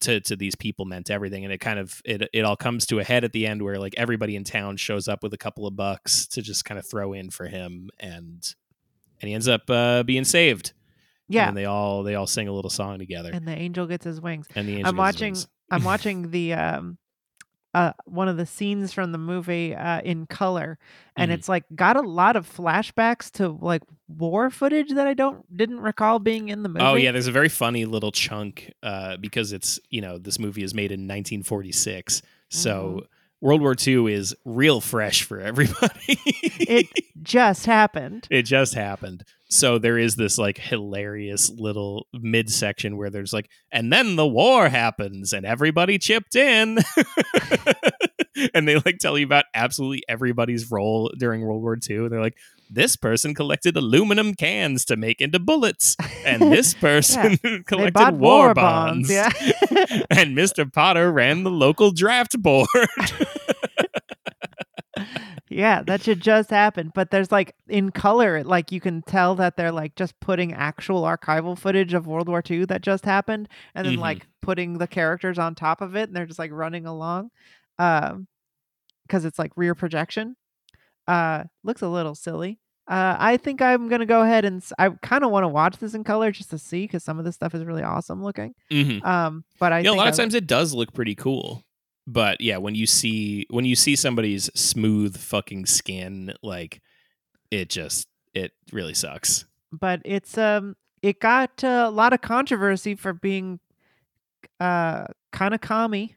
to 0.00 0.20
to 0.20 0.36
these 0.36 0.54
people 0.54 0.84
meant 0.84 1.10
everything 1.10 1.44
and 1.44 1.52
it 1.52 1.58
kind 1.58 1.78
of 1.78 2.00
it 2.04 2.28
it 2.32 2.44
all 2.44 2.56
comes 2.56 2.86
to 2.86 2.98
a 2.98 3.04
head 3.04 3.24
at 3.24 3.32
the 3.32 3.46
end 3.46 3.62
where 3.62 3.78
like 3.78 3.94
everybody 3.96 4.36
in 4.36 4.44
town 4.44 4.76
shows 4.76 5.08
up 5.08 5.22
with 5.22 5.34
a 5.34 5.38
couple 5.38 5.66
of 5.66 5.76
bucks 5.76 6.26
to 6.26 6.42
just 6.42 6.64
kind 6.64 6.78
of 6.78 6.86
throw 6.88 7.12
in 7.12 7.30
for 7.30 7.46
him 7.46 7.90
and 7.98 8.54
and 9.20 9.28
he 9.28 9.34
ends 9.34 9.48
up 9.48 9.68
uh 9.68 10.02
being 10.02 10.24
saved 10.24 10.72
yeah 11.30 11.48
and 11.48 11.56
they 11.56 11.64
all 11.64 12.02
they 12.02 12.14
all 12.14 12.26
sing 12.26 12.48
a 12.48 12.52
little 12.52 12.70
song 12.70 12.98
together 12.98 13.30
and 13.32 13.46
the 13.48 13.56
angel 13.56 13.86
gets 13.86 14.04
his 14.04 14.20
wings 14.20 14.46
and 14.54 14.68
the 14.68 14.72
angel 14.76 14.88
I'm 14.88 14.96
gets 14.96 15.14
his 15.16 15.20
watching. 15.22 15.32
wings. 15.34 15.48
I'm 15.70 15.84
watching 15.92 16.30
the 16.30 16.52
um, 16.54 16.98
uh, 17.72 17.92
one 18.04 18.28
of 18.28 18.36
the 18.36 18.46
scenes 18.46 18.92
from 18.92 19.12
the 19.12 19.18
movie 19.18 19.76
uh, 19.76 20.00
in 20.00 20.26
color, 20.26 20.76
and 21.14 21.30
Mhm. 21.30 21.34
it's 21.34 21.48
like 21.48 21.62
got 21.72 21.96
a 21.96 22.00
lot 22.00 22.34
of 22.34 22.44
flashbacks 22.52 23.30
to 23.38 23.48
like 23.48 23.82
war 24.08 24.50
footage 24.50 24.90
that 24.90 25.06
I 25.06 25.14
don't 25.14 25.46
didn't 25.56 25.78
recall 25.78 26.18
being 26.18 26.48
in 26.48 26.64
the 26.64 26.68
movie. 26.68 26.84
Oh 26.84 26.96
yeah, 26.96 27.12
there's 27.12 27.28
a 27.28 27.32
very 27.32 27.48
funny 27.48 27.84
little 27.84 28.10
chunk 28.10 28.72
uh, 28.82 29.18
because 29.18 29.52
it's 29.52 29.78
you 29.88 30.00
know 30.00 30.18
this 30.18 30.40
movie 30.40 30.64
is 30.64 30.74
made 30.74 30.90
in 30.90 31.06
1946, 31.06 32.22
so 32.48 33.06
World 33.40 33.62
War 33.62 33.74
II 33.74 34.12
is 34.12 34.34
real 34.44 34.80
fresh 34.80 35.22
for 35.22 35.40
everybody. 35.40 35.98
it 36.06 36.88
just 37.22 37.66
happened. 37.66 38.26
it 38.30 38.42
just 38.42 38.74
happened. 38.74 39.24
So 39.48 39.78
there 39.78 39.98
is 39.98 40.14
this 40.14 40.38
like 40.38 40.58
hilarious 40.58 41.50
little 41.50 42.06
midsection 42.12 42.96
where 42.96 43.10
there's 43.10 43.32
like, 43.32 43.48
and 43.72 43.92
then 43.92 44.14
the 44.16 44.26
war 44.26 44.68
happens 44.68 45.32
and 45.32 45.44
everybody 45.44 45.98
chipped 45.98 46.36
in. 46.36 46.78
and 48.54 48.68
they 48.68 48.76
like 48.76 48.98
tell 48.98 49.18
you 49.18 49.26
about 49.26 49.46
absolutely 49.54 50.04
everybody's 50.08 50.70
role 50.70 51.10
during 51.18 51.40
World 51.40 51.62
War 51.62 51.76
II. 51.76 51.96
And 51.96 52.10
they're 52.10 52.22
like, 52.22 52.36
this 52.70 52.94
person 52.96 53.34
collected 53.34 53.76
aluminum 53.76 54.34
cans 54.34 54.84
to 54.86 54.96
make 54.96 55.20
into 55.20 55.38
bullets, 55.38 55.96
and 56.24 56.40
this 56.52 56.72
person 56.88 57.38
They 57.42 57.58
collected 57.66 57.94
bought 57.94 58.14
war, 58.14 58.54
bonds. 58.54 59.10
Yeah. 59.10 59.30
and 60.10 60.36
Mr. 60.36 60.72
Potter 60.72 61.10
ran 61.12 61.42
the 61.42 61.50
local 61.50 61.90
draft 61.90 62.40
board. 62.40 62.68
yeah, 65.48 65.82
that 65.82 66.02
should 66.02 66.20
just 66.20 66.50
happen. 66.50 66.92
But 66.94 67.10
there's 67.10 67.32
like 67.32 67.54
in 67.68 67.90
color, 67.90 68.44
like 68.44 68.70
you 68.70 68.80
can 68.80 69.02
tell 69.02 69.34
that 69.36 69.56
they're 69.56 69.72
like 69.72 69.94
just 69.96 70.18
putting 70.20 70.52
actual 70.52 71.02
archival 71.02 71.58
footage 71.58 71.94
of 71.94 72.06
World 72.06 72.28
War 72.28 72.42
II 72.48 72.66
that 72.66 72.82
just 72.82 73.04
happened, 73.04 73.48
and 73.74 73.86
then 73.86 73.96
Mhm. 73.96 74.00
like 74.00 74.26
putting 74.42 74.78
the 74.78 74.86
characters 74.86 75.38
on 75.38 75.54
top 75.54 75.80
of 75.80 75.96
it, 75.96 76.08
and 76.08 76.16
they're 76.16 76.26
just 76.26 76.38
like 76.38 76.52
running 76.52 76.86
along, 76.86 77.30
um, 77.78 78.26
because 79.06 79.24
it's 79.24 79.38
like 79.38 79.52
rear 79.56 79.74
projection. 79.74 80.36
Uh, 81.10 81.44
looks 81.64 81.82
a 81.82 81.88
little 81.88 82.14
silly. 82.14 82.58
Uh, 82.88 83.16
I 83.18 83.36
think 83.36 83.62
I'm 83.62 83.88
gonna 83.88 84.06
go 84.06 84.22
ahead 84.22 84.44
and 84.44 84.60
s- 84.62 84.72
I 84.78 84.88
kind 85.02 85.22
of 85.24 85.30
want 85.30 85.44
to 85.44 85.48
watch 85.48 85.76
this 85.78 85.94
in 85.94 86.02
color 86.04 86.30
just 86.32 86.50
to 86.50 86.58
see 86.58 86.84
because 86.84 87.04
some 87.04 87.18
of 87.18 87.24
this 87.24 87.34
stuff 87.36 87.54
is 87.54 87.64
really 87.64 87.82
awesome 87.82 88.22
looking. 88.22 88.54
Mhm. 88.70 89.04
Um, 89.04 89.44
but 89.58 89.72
I 89.72 89.78
you 89.78 89.84
know, 89.84 89.94
a 89.94 89.96
lot 89.96 90.06
I 90.06 90.10
of 90.10 90.16
times 90.16 90.34
it 90.34 90.46
does 90.46 90.74
look 90.74 90.92
pretty 90.92 91.14
cool. 91.14 91.64
But 92.06 92.40
yeah, 92.40 92.56
when 92.56 92.74
you 92.74 92.86
see 92.86 93.46
when 93.50 93.64
you 93.64 93.76
see 93.76 93.94
somebody's 93.96 94.50
smooth 94.54 95.16
fucking 95.16 95.66
skin, 95.66 96.34
like 96.42 96.80
it 97.50 97.70
just 97.70 98.08
it 98.34 98.52
really 98.72 98.94
sucks. 98.94 99.44
but 99.72 100.00
it's 100.04 100.36
um 100.38 100.74
it 101.02 101.20
got 101.20 101.62
uh, 101.64 101.84
a 101.86 101.90
lot 101.90 102.12
of 102.12 102.20
controversy 102.20 102.94
for 102.96 103.12
being 103.12 103.60
uh 104.58 105.06
kind 105.32 105.54
of 105.54 105.60
commie 105.60 106.16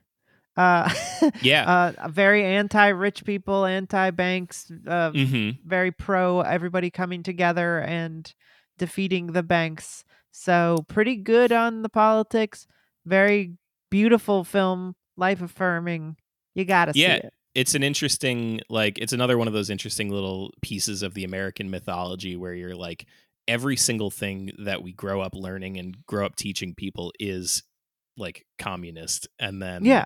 uh 0.57 0.89
Yeah. 1.41 1.93
uh 1.99 2.07
very 2.09 2.43
anti 2.43 2.87
rich 2.89 3.25
people 3.25 3.65
anti 3.65 4.11
banks 4.11 4.71
uh 4.87 5.11
mm-hmm. 5.11 5.67
very 5.67 5.91
pro 5.91 6.41
everybody 6.41 6.89
coming 6.89 7.23
together 7.23 7.79
and 7.79 8.31
defeating 8.77 9.27
the 9.27 9.43
banks 9.43 10.03
so 10.31 10.83
pretty 10.87 11.15
good 11.15 11.51
on 11.51 11.81
the 11.81 11.89
politics 11.89 12.67
very 13.05 13.53
beautiful 13.89 14.43
film 14.43 14.95
life 15.17 15.41
affirming 15.41 16.17
you 16.55 16.65
gotta 16.65 16.91
Yeah. 16.95 17.07
see 17.15 17.27
it 17.27 17.33
It's 17.55 17.75
an 17.75 17.83
interesting 17.83 18.61
like 18.69 18.97
it's 18.99 19.13
another 19.13 19.37
one 19.37 19.47
of 19.47 19.53
those 19.53 19.69
interesting 19.69 20.09
little 20.09 20.51
pieces 20.61 21.03
of 21.03 21.13
the 21.13 21.23
American 21.23 21.69
mythology 21.69 22.35
where 22.35 22.53
you're 22.53 22.75
like 22.75 23.05
every 23.47 23.75
single 23.77 24.09
thing 24.09 24.51
that 24.59 24.81
we 24.81 24.91
grow 24.93 25.19
up 25.21 25.35
learning 25.35 25.77
and 25.77 25.97
grow 26.07 26.25
up 26.25 26.35
teaching 26.35 26.73
people 26.73 27.11
is 27.19 27.63
like 28.17 28.45
communist 28.57 29.27
and 29.39 29.61
then 29.61 29.83
yeah 29.85 30.05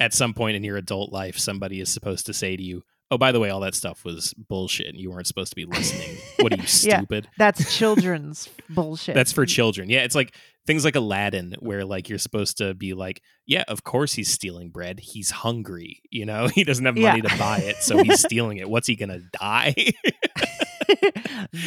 at 0.00 0.12
some 0.14 0.34
point 0.34 0.56
in 0.56 0.64
your 0.64 0.76
adult 0.76 1.12
life, 1.12 1.38
somebody 1.38 1.80
is 1.80 1.88
supposed 1.90 2.26
to 2.26 2.32
say 2.34 2.56
to 2.56 2.62
you, 2.62 2.82
"Oh, 3.10 3.18
by 3.18 3.32
the 3.32 3.40
way, 3.40 3.50
all 3.50 3.60
that 3.60 3.74
stuff 3.74 4.04
was 4.04 4.34
bullshit, 4.34 4.86
and 4.86 4.96
you 4.98 5.10
weren't 5.10 5.26
supposed 5.26 5.50
to 5.50 5.56
be 5.56 5.64
listening." 5.64 6.16
what 6.40 6.52
are 6.52 6.56
you 6.56 6.62
Yeah. 6.82 6.98
stupid? 6.98 7.28
that's 7.38 7.76
children's 7.78 8.48
bullshit 8.68 9.14
That's 9.14 9.32
for 9.32 9.44
children. 9.46 9.90
Yeah, 9.90 10.00
it's 10.04 10.14
like 10.14 10.34
things 10.66 10.84
like 10.84 10.96
Aladdin, 10.96 11.54
where 11.60 11.84
like 11.84 12.08
you're 12.08 12.18
supposed 12.18 12.58
to 12.58 12.74
be 12.74 12.94
like, 12.94 13.22
"Yeah, 13.46 13.64
of 13.68 13.82
course 13.84 14.12
he's 14.12 14.30
stealing 14.30 14.70
bread. 14.70 15.00
He's 15.00 15.30
hungry. 15.30 16.02
You 16.10 16.26
know, 16.26 16.46
he 16.54 16.64
doesn't 16.64 16.84
have 16.84 16.96
money 16.96 17.20
Yeah. 17.22 17.28
to 17.30 17.38
buy 17.38 17.58
it, 17.58 17.76
so 17.76 18.02
he's 18.02 18.20
stealing 18.20 18.58
it. 18.58 18.68
What's 18.68 18.86
he 18.86 18.94
gonna 18.96 19.20
die?" 19.40 19.74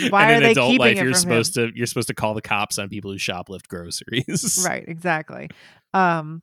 why 0.09 0.23
and 0.23 0.31
are 0.31 0.33
in 0.37 0.43
they 0.43 0.51
adult 0.51 0.79
life, 0.79 0.97
you're 0.97 1.13
supposed 1.13 1.55
him? 1.57 1.71
to 1.71 1.77
you're 1.77 1.85
supposed 1.85 2.07
to 2.07 2.13
call 2.13 2.33
the 2.33 2.41
cops 2.41 2.79
on 2.79 2.89
people 2.89 3.11
who 3.11 3.17
shoplift 3.17 3.67
groceries. 3.67 4.63
right 4.67 4.83
exactly 4.87 5.49
um 5.93 6.41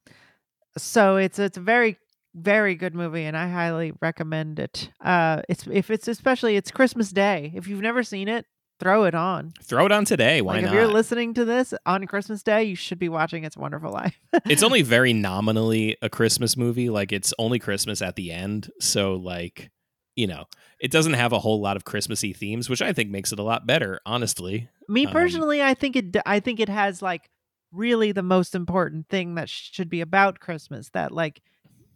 so 0.83 1.17
it's 1.17 1.38
it's 1.38 1.57
a 1.57 1.61
very 1.61 1.97
very 2.35 2.75
good 2.75 2.95
movie 2.95 3.25
and 3.25 3.37
i 3.37 3.49
highly 3.49 3.93
recommend 4.01 4.59
it 4.59 4.91
uh 5.05 5.43
it's 5.49 5.67
if 5.71 5.91
it's 5.91 6.09
especially 6.09 6.57
it's 6.57 6.71
christmas 6.71 7.11
day 7.11 7.53
if 7.55 7.67
you've 7.67 7.81
never 7.81 8.03
seen 8.03 8.29
it 8.29 8.47
throw 8.79 9.05
it 9.05 9.14
on 9.14 9.53
Throw 9.61 9.87
it 9.87 9.93
on 9.93 10.05
today. 10.05 10.41
Why 10.41 10.55
like 10.55 10.62
not? 10.62 10.69
if 10.69 10.75
you're 10.75 10.87
listening 10.87 11.35
to 11.35 11.45
this 11.45 11.75
on 11.85 12.07
christmas 12.07 12.45
day 12.45 12.62
you 12.62 12.77
should 12.77 13.01
be 13.01 13.09
watching 13.09 13.43
it's 13.43 13.57
a 13.57 13.61
wonderful 13.61 13.91
life 13.91 14.21
it's 14.47 14.62
only 14.62 14.83
very 14.97 15.12
nominally 15.12 15.97
a 16.01 16.09
Christmas 16.09 16.57
movie. 16.57 16.88
Like 16.88 17.11
it's 17.11 17.35
only 17.41 17.59
Christmas 17.59 18.01
at 18.03 18.14
the 18.14 18.31
end. 18.31 18.71
So 18.81 19.14
like, 19.14 19.71
you 20.14 20.27
know, 20.29 20.45
it 20.81 20.91
doesn't 20.93 21.14
have 21.14 21.33
a 21.33 21.38
whole 21.41 21.61
lot 21.61 21.77
of 21.77 21.85
Christmassy 21.85 22.33
themes, 22.33 22.71
which 22.71 22.83
I 22.83 22.93
think 22.93 23.11
makes 23.11 23.33
it 23.33 23.38
a 23.38 23.43
lot 23.43 23.67
better, 23.67 24.01
honestly. 24.07 24.69
me 24.88 25.07
Um, 25.07 25.12
personally 25.12 25.61
i 25.61 25.75
think 25.75 25.97
it 25.97 26.17
I 26.25 26.38
think 26.41 26.61
it 26.61 26.69
has 26.69 27.03
like 27.03 27.29
really 27.73 28.13
the 28.13 28.23
most 28.23 28.55
important 28.55 29.09
thing 29.09 29.35
that 29.35 29.49
should 29.49 29.91
be 29.91 30.01
about 30.01 30.41
christmas 30.41 30.91
that 30.91 31.13
like 31.13 31.43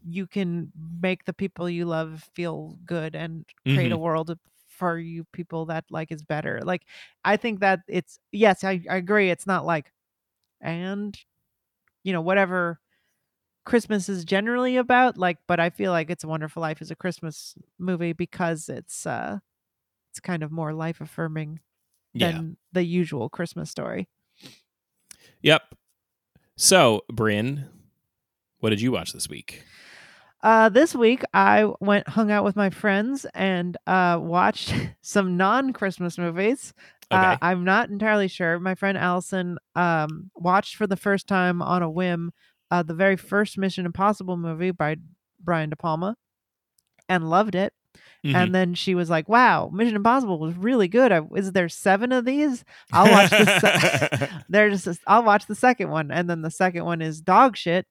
you 0.05 0.27
can 0.27 0.73
make 1.03 1.25
the 1.25 1.33
people 1.35 1.69
you 1.71 1.87
love 1.87 2.29
feel 2.35 2.79
good 2.87 3.15
and 3.17 3.47
create 3.69 3.93
a 3.93 3.99
world 3.99 4.39
for 4.69 4.99
you 4.99 5.25
people 5.33 5.67
that 5.67 5.85
like 5.91 6.13
is 6.13 6.23
better. 6.23 6.61
Like 6.65 6.83
I 7.25 7.37
think 7.37 7.61
that 7.61 7.81
it's 7.89 8.19
yes, 8.33 8.65
I, 8.65 8.83
I 8.91 8.97
agree. 8.97 9.31
It's 9.31 9.47
not 9.47 9.67
like 9.67 9.93
and 10.61 11.19
you 12.05 12.13
know 12.13 12.21
whatever 12.23 12.81
Christmas 13.65 14.09
is 14.09 14.25
generally 14.25 14.77
about. 14.77 15.19
Like, 15.19 15.39
but 15.47 15.61
I 15.61 15.71
feel 15.71 15.93
like 15.93 16.11
It's 16.11 16.25
a 16.25 16.29
Wonderful 16.29 16.61
Life 16.63 16.83
is 16.83 16.91
a 16.91 16.97
Christmas 16.97 17.55
movie 17.79 18.13
because 18.13 18.69
it's 18.69 19.07
uh 19.07 19.39
it's 20.13 20.21
kind 20.21 20.43
of 20.43 20.53
more 20.53 20.75
life 20.75 21.01
affirming 21.01 21.61
Yeah. 22.15 22.43
than 22.43 22.59
the 22.73 22.85
usual 22.85 23.29
Christmas 23.31 23.71
story. 23.71 24.09
Yep. 25.43 25.63
So, 26.57 27.03
Bryn, 27.11 27.69
what 28.61 28.71
did 28.71 28.81
you 28.81 28.93
watch 28.93 29.13
this 29.13 29.29
week? 29.29 29.65
Uh, 30.43 30.69
this 30.69 30.95
week 30.95 31.23
I 31.33 31.71
went 31.81 32.09
hung 32.09 32.31
out 32.31 32.45
with 32.45 32.57
my 32.57 32.71
friends 32.71 33.27
and 33.35 33.77
uh, 33.87 34.19
watched 34.21 34.75
some 35.03 35.37
non-Christmas 35.37 36.19
movies. 36.19 36.73
Okay. 37.13 37.21
Uh, 37.21 37.37
I'm 37.43 37.65
not 37.65 37.91
entirely 37.91 38.29
sure. 38.29 38.59
My 38.59 38.75
friend 38.75 38.97
Allison 38.97 39.59
um, 39.75 40.31
watched 40.35 40.77
for 40.77 40.87
the 40.87 40.97
first 40.97 41.27
time 41.29 41.63
on 41.63 41.83
a 41.83 41.91
whim 41.91 42.33
uh, 42.71 42.83
the 42.83 42.95
very 42.95 43.17
first 43.17 43.59
Mission 43.59 43.85
Impossible 43.85 44.37
movie 44.37 44.71
by 44.71 44.97
Brian 45.39 45.71
De 45.71 45.77
Palma 45.77 46.17
and 47.09 47.29
loved 47.29 47.55
it. 47.55 47.75
Mhm. 48.25 48.35
And 48.35 48.55
then 48.55 48.75
she 48.75 48.95
was 48.95 49.11
like, 49.11 49.29
"Wow, 49.29 49.69
Mission 49.73 49.97
Impossible 49.97 50.39
was 50.39 50.55
really 50.57 50.87
good. 50.89 51.11
I, 51.13 51.23
is 51.35 51.53
there 51.53 51.69
seven 51.69 52.13
of 52.13 52.25
these? 52.25 52.65
I'll 52.93 53.11
watch 53.11 53.31
the 53.31 53.59
se- 53.61 54.29
there's 54.49 54.85
this, 54.85 54.99
I'll 55.07 55.25
watch 55.25 55.47
the 55.47 55.55
second 55.57 55.91
one 55.91 56.11
and 56.13 56.31
then 56.31 56.43
the 56.43 56.51
second 56.51 56.85
one 56.85 57.03
is 57.03 57.21
dog 57.21 57.57
shit 57.57 57.87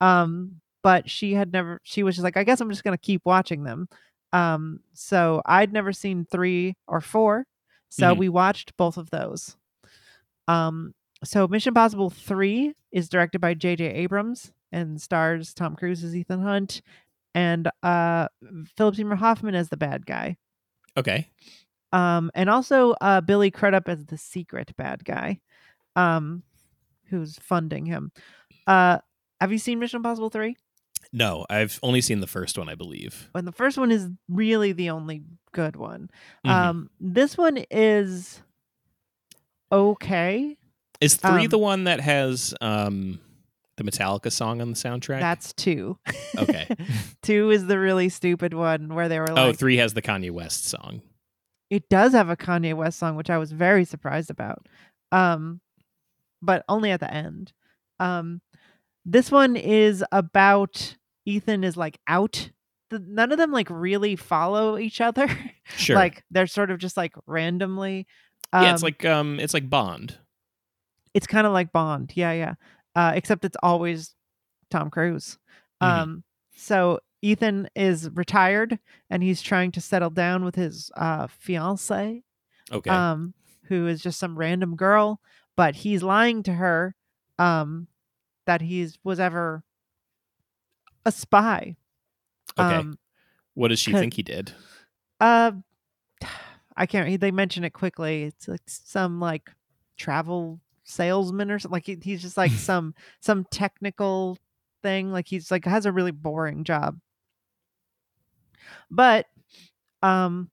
um 0.00 0.60
but 0.82 1.08
she 1.08 1.32
had 1.34 1.52
never 1.52 1.80
she 1.82 2.02
was 2.02 2.16
just 2.16 2.22
like 2.24 2.36
i 2.36 2.44
guess 2.44 2.60
i'm 2.60 2.68
just 2.68 2.84
going 2.84 2.92
to 2.96 3.00
keep 3.00 3.22
watching 3.24 3.64
them 3.64 3.88
um 4.34 4.80
so 4.92 5.40
i'd 5.46 5.72
never 5.72 5.90
seen 5.92 6.26
3 6.30 6.76
or 6.86 7.00
4 7.00 7.46
so 7.88 8.14
Mhm. 8.14 8.18
we 8.18 8.28
watched 8.28 8.76
both 8.76 8.98
of 8.98 9.08
those 9.10 9.56
um 10.48 10.94
so 11.24 11.48
mission 11.48 11.70
impossible 11.70 12.10
3 12.10 12.74
is 12.92 13.08
directed 13.08 13.38
by 13.40 13.54
jj 13.54 13.80
abrams 13.80 14.52
and 14.72 15.00
stars 15.00 15.54
tom 15.54 15.74
cruise 15.76 16.04
as 16.04 16.14
ethan 16.14 16.42
hunt 16.42 16.82
and 17.36 17.70
uh 17.84 18.26
philip 18.76 18.96
seymour 18.96 19.14
hoffman 19.16 19.54
as 19.54 19.68
the 19.68 19.76
bad 19.76 20.04
guy 20.06 20.36
okay. 20.96 21.28
um 21.92 22.30
and 22.34 22.48
also 22.50 22.92
uh 23.00 23.20
billy 23.20 23.50
crudup 23.50 23.88
as 23.88 24.04
the 24.06 24.16
secret 24.18 24.74
bad 24.76 25.04
guy 25.04 25.38
um 25.94 26.42
who's 27.10 27.38
funding 27.38 27.84
him 27.86 28.10
uh 28.66 28.98
have 29.40 29.52
you 29.52 29.58
seen 29.58 29.78
mission 29.78 29.98
impossible 29.98 30.30
3 30.30 30.56
No, 31.12 31.46
I've 31.48 31.78
only 31.82 32.00
seen 32.00 32.20
the 32.20 32.26
first 32.26 32.58
one, 32.58 32.68
I 32.68 32.74
believe. 32.74 33.30
and 33.34 33.46
the 33.46 33.52
first 33.52 33.78
one 33.78 33.92
is 33.92 34.08
really 34.28 34.72
the 34.72 34.90
only 34.90 35.22
good 35.52 35.76
one 35.76 36.10
Mhm. 36.44 36.50
um 36.50 36.90
this 36.98 37.36
one 37.38 37.58
is 37.70 38.42
okay 39.70 40.56
Is 41.00 41.16
three 41.16 41.44
um, 41.44 41.48
the 41.48 41.58
one 41.58 41.84
that 41.84 42.00
has 42.00 42.54
um 42.60 43.20
the 43.76 43.84
Metallica 43.84 44.30
song 44.32 44.60
on 44.60 44.70
the 44.70 44.76
soundtrack? 44.76 45.20
that's 45.20 45.52
two 45.52 45.98
Okay. 46.36 46.68
two 47.22 47.50
is 47.50 47.66
the 47.66 47.78
really 47.78 48.08
stupid 48.08 48.54
one 48.54 48.94
where 48.94 49.08
they 49.08 49.18
were 49.18 49.30
oh, 49.30 49.48
like 49.48 49.58
three 49.58 49.76
has 49.76 49.94
the 49.94 50.02
Kanye 50.02 50.30
West 50.30 50.66
song. 50.66 51.02
it 51.70 51.88
does 51.88 52.12
have 52.12 52.28
a 52.28 52.36
Kanye 52.36 52.74
West 52.74 52.98
song, 52.98 53.16
which 53.16 53.30
I 53.30 53.38
was 53.38 53.52
very 53.52 53.84
surprised 53.84 54.30
about. 54.30 54.66
Um, 55.12 55.60
but 56.42 56.64
only 56.68 56.90
at 56.90 57.00
the 57.00 57.12
end. 57.12 57.52
Um, 57.98 58.40
this 59.04 59.30
one 59.30 59.56
is 59.56 60.04
about 60.12 60.96
Ethan 61.24 61.64
is 61.64 61.76
like 61.76 61.98
out. 62.08 62.50
The, 62.90 62.98
none 63.00 63.32
of 63.32 63.38
them 63.38 63.50
like 63.50 63.68
really 63.70 64.16
follow 64.16 64.78
each 64.78 65.00
other. 65.00 65.28
Sure. 65.76 65.96
like 65.96 66.22
they're 66.30 66.46
sort 66.46 66.70
of 66.70 66.78
just 66.78 66.96
like 66.96 67.12
randomly. 67.26 68.06
yeah, 68.54 68.72
it's 68.72 68.82
um, 68.82 68.86
like 68.86 69.04
um 69.04 69.40
it's 69.40 69.52
like 69.52 69.68
Bond. 69.68 70.16
it's 71.12 71.26
kind 71.26 71.44
of 71.44 71.52
like 71.52 71.72
Bond. 71.72 72.12
Yeah, 72.14 72.30
yeah. 72.30 72.54
Uh, 72.96 73.12
except 73.14 73.44
it's 73.44 73.56
always 73.62 74.14
Tom 74.70 74.90
Cruise. 74.90 75.38
Mhm. 75.80 75.86
Um, 75.86 76.24
so 76.56 76.98
Ethan 77.22 77.68
is 77.76 78.10
retired 78.10 78.78
and 79.10 79.22
he's 79.22 79.42
trying 79.42 79.70
to 79.72 79.80
settle 79.80 80.10
down 80.10 80.44
with 80.44 80.54
his 80.56 80.90
uh 80.96 81.26
fiance. 81.28 82.22
Okay. 82.72 82.90
um 82.90 83.32
who 83.68 83.86
is 83.86 84.02
just 84.02 84.18
some 84.18 84.36
random 84.36 84.74
girl 84.74 85.20
but 85.54 85.76
he's 85.76 86.02
lying 86.02 86.42
to 86.42 86.52
her 86.52 86.96
um 87.38 87.86
that 88.44 88.60
he's 88.60 88.98
was 89.04 89.20
ever 89.20 89.62
a 91.04 91.12
spy 91.12 91.76
okay. 92.58 92.74
um 92.74 92.98
what 93.54 93.68
does 93.68 93.78
she 93.78 93.92
think 93.92 94.14
he 94.14 94.22
did? 94.24 94.52
uh 95.20 95.52
i 96.76 96.86
can't 96.86 97.20
they 97.20 97.30
mention 97.30 97.62
it 97.62 97.70
quickly 97.72 98.24
it's 98.24 98.48
like 98.48 98.62
some 98.66 99.20
like 99.20 99.52
travel 99.96 100.60
salesman 100.86 101.50
or 101.50 101.58
something 101.58 101.74
like 101.74 101.86
he- 101.86 101.98
he's 102.02 102.22
just 102.22 102.36
like 102.36 102.50
some 102.52 102.94
some 103.20 103.44
technical 103.50 104.38
thing 104.82 105.12
like 105.12 105.26
he's 105.28 105.50
like 105.50 105.64
has 105.64 105.84
a 105.86 105.92
really 105.92 106.12
boring 106.12 106.64
job. 106.64 106.98
But 108.90 109.26
um 110.02 110.50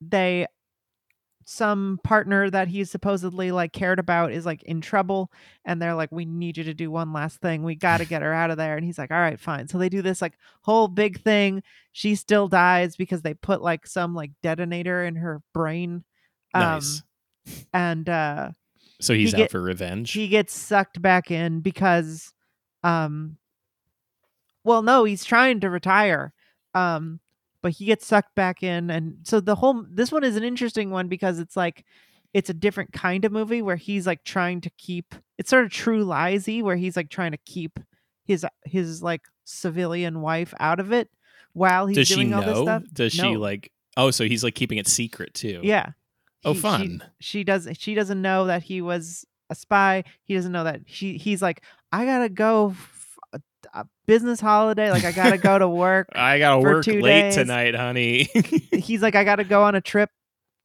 they 0.00 0.46
some 1.44 1.98
partner 2.04 2.48
that 2.50 2.68
he's 2.68 2.90
supposedly 2.90 3.50
like 3.52 3.72
cared 3.72 3.98
about 3.98 4.32
is 4.32 4.46
like 4.46 4.62
in 4.62 4.80
trouble 4.80 5.30
and 5.64 5.82
they're 5.82 5.94
like 5.94 6.10
we 6.12 6.24
need 6.24 6.56
you 6.56 6.64
to 6.64 6.74
do 6.74 6.90
one 6.90 7.12
last 7.12 7.40
thing. 7.40 7.62
We 7.62 7.74
got 7.74 7.98
to 7.98 8.04
get 8.04 8.22
her 8.22 8.32
out 8.32 8.50
of 8.50 8.56
there. 8.56 8.76
And 8.76 8.84
he's 8.84 8.98
like 8.98 9.10
all 9.10 9.18
right 9.18 9.38
fine. 9.38 9.68
So 9.68 9.78
they 9.78 9.88
do 9.88 10.02
this 10.02 10.22
like 10.22 10.34
whole 10.62 10.88
big 10.88 11.20
thing. 11.22 11.62
She 11.92 12.14
still 12.14 12.48
dies 12.48 12.96
because 12.96 13.22
they 13.22 13.34
put 13.34 13.62
like 13.62 13.86
some 13.86 14.14
like 14.14 14.30
detonator 14.42 15.04
in 15.04 15.16
her 15.16 15.42
brain 15.52 16.04
um 16.54 16.62
nice. 16.62 17.02
and 17.72 18.08
uh 18.08 18.50
So 19.02 19.14
he's 19.14 19.30
he 19.32 19.36
out 19.36 19.38
get- 19.44 19.50
for 19.50 19.60
revenge. 19.60 20.12
he 20.12 20.28
gets 20.28 20.54
sucked 20.54 21.02
back 21.02 21.30
in 21.30 21.60
because 21.60 22.32
um 22.82 23.36
well 24.64 24.82
no 24.82 25.04
he's 25.04 25.24
trying 25.24 25.60
to 25.60 25.70
retire 25.70 26.32
um 26.74 27.20
but 27.62 27.72
he 27.72 27.84
gets 27.84 28.06
sucked 28.06 28.34
back 28.34 28.62
in 28.62 28.90
and 28.90 29.16
so 29.24 29.40
the 29.40 29.54
whole 29.54 29.84
this 29.90 30.10
one 30.10 30.24
is 30.24 30.36
an 30.36 30.42
interesting 30.44 30.90
one 30.90 31.08
because 31.08 31.38
it's 31.38 31.56
like 31.56 31.84
it's 32.34 32.50
a 32.50 32.54
different 32.54 32.92
kind 32.92 33.24
of 33.24 33.32
movie 33.32 33.62
where 33.62 33.76
he's 33.76 34.06
like 34.06 34.24
trying 34.24 34.60
to 34.60 34.70
keep 34.78 35.14
it's 35.38 35.50
sort 35.50 35.64
of 35.64 35.70
true 35.70 36.04
liesy 36.04 36.62
where 36.62 36.76
he's 36.76 36.96
like 36.96 37.10
trying 37.10 37.32
to 37.32 37.38
keep 37.44 37.78
his 38.24 38.46
his 38.64 39.02
like 39.02 39.22
civilian 39.44 40.20
wife 40.20 40.54
out 40.60 40.80
of 40.80 40.92
it 40.92 41.08
while 41.52 41.86
he's 41.86 41.96
Does 41.96 42.08
doing 42.08 42.32
all 42.32 42.42
this 42.42 42.58
stuff 42.58 42.82
Does 42.92 43.12
she 43.12 43.36
like? 43.36 43.70
Oh, 43.96 44.10
so 44.10 44.24
he's 44.24 44.42
like 44.42 44.54
keeping 44.54 44.78
it 44.78 44.86
secret 44.88 45.34
too. 45.34 45.60
yeah 45.62 45.90
Oh, 46.44 46.52
he- 46.52 46.58
she- 46.58 46.62
fun. 46.62 47.02
She, 47.20 47.44
doesn't. 47.44 47.80
She 47.80 47.94
doesn't 47.94 48.20
know 48.20 48.46
that 48.46 48.62
he 48.64 48.80
was 48.82 49.24
a 49.50 49.54
spy. 49.54 50.04
He 50.24 50.34
doesn't 50.34 50.52
know 50.52 50.64
that 50.64 50.80
she. 50.86 51.16
He's 51.18 51.42
like, 51.42 51.62
I 51.92 52.04
gotta 52.04 52.28
go. 52.28 52.70
F- 52.70 52.98
a, 53.34 53.40
a 53.80 53.86
business 54.06 54.40
holiday. 54.40 54.90
Like 54.90 55.04
I 55.04 55.12
gotta 55.12 55.38
go 55.38 55.58
to 55.58 55.68
work. 55.68 56.08
I 56.14 56.38
gotta 56.38 56.60
work 56.60 56.86
late 56.86 57.00
days. 57.02 57.34
tonight, 57.36 57.74
honey. 57.74 58.28
he's 58.72 59.00
like, 59.02 59.14
I 59.14 59.24
gotta 59.24 59.44
go 59.44 59.62
on 59.62 59.74
a 59.74 59.80
trip 59.80 60.10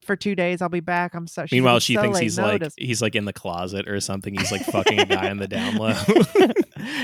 for 0.03 0.15
two 0.15 0.35
days. 0.35 0.61
I'll 0.61 0.69
be 0.69 0.79
back. 0.79 1.13
I'm 1.13 1.27
so. 1.27 1.41
like, 1.43 1.51
Meanwhile, 1.51 1.79
she 1.79 1.95
so 1.95 2.01
thinks 2.01 2.17
he's 2.19 2.39
like 2.39 2.63
he's 2.77 3.01
like 3.01 3.15
in 3.15 3.25
the 3.25 3.33
closet 3.33 3.87
or 3.87 3.99
something. 3.99 4.33
He's 4.33 4.51
like 4.51 4.63
fucking 4.63 4.99
a 4.99 5.05
guy 5.05 5.29
in 5.29 5.37
the 5.37 5.47
down 5.47 5.75
low. 5.75 5.93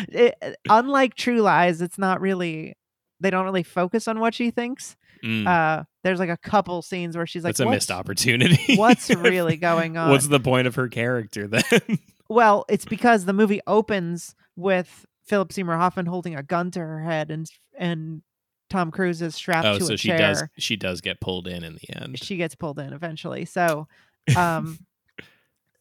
It- 0.10 0.36
uh, 0.42 0.52
unlike 0.70 1.16
True 1.16 1.42
Lies, 1.42 1.82
it's 1.82 1.98
not 1.98 2.22
really. 2.22 2.76
They 3.20 3.30
don't 3.30 3.46
really 3.46 3.64
focus 3.64 4.08
on 4.08 4.20
what 4.20 4.34
she 4.34 4.52
thinks. 4.52 4.96
Mm, 5.24 5.48
Uh, 5.48 5.84
there's 6.04 6.20
like 6.20 6.30
a 6.30 6.38
couple 6.38 6.82
scenes 6.82 7.16
where 7.16 7.26
she's 7.26 7.44
like, 7.44 7.56
that's 7.56 7.60
a 7.62 7.70
missed 7.70 7.92
opportunity. 7.92 8.76
What's 8.76 9.10
really 9.16 9.56
going 9.58 9.96
on? 9.98 10.10
What's 10.10 10.28
the 10.28 10.40
point 10.40 10.68
of 10.68 10.76
her 10.76 10.88
character 10.88 11.48
then? 11.48 11.64
Well, 12.30 12.66
it's 12.68 12.86
because 12.86 13.26
the 13.26 13.34
movie 13.34 13.60
opens 13.68 14.34
with 14.56 15.06
Philip 15.26 15.52
Seymour 15.54 15.76
Hoffman 15.78 16.06
holding 16.08 16.36
a 16.36 16.42
gun 16.42 16.72
to 16.72 16.80
her 16.80 17.04
head, 17.04 17.30
and 17.30 17.48
and 17.78 18.22
Tom 18.70 18.90
Cruise 18.92 19.22
is 19.22 19.36
strapped 19.36 19.68
oh, 19.68 19.78
to 19.78 19.86
so 19.86 19.94
a 19.94 19.98
she 19.98 20.08
chair. 20.08 20.18
does 20.18 20.44
she 20.58 20.76
does 20.76 21.02
get 21.02 21.20
pulled 21.20 21.48
in 21.48 21.64
in 21.64 21.76
the 21.76 21.96
end. 22.02 22.18
She 22.18 22.38
gets 22.38 22.56
pulled 22.56 22.80
in 22.80 22.92
eventually. 22.92 23.46
So, 23.46 23.88
um, 24.38 24.80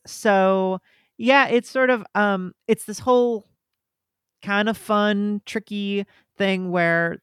so 0.05 0.81
yeah, 1.16 1.46
it's 1.46 1.70
sort 1.70 1.88
of 1.88 2.05
um, 2.14 2.52
it's 2.68 2.85
this 2.85 2.98
whole 2.98 3.46
kind 4.42 4.68
of 4.68 4.76
fun, 4.76 5.40
tricky 5.46 6.05
thing 6.37 6.70
where 6.70 7.22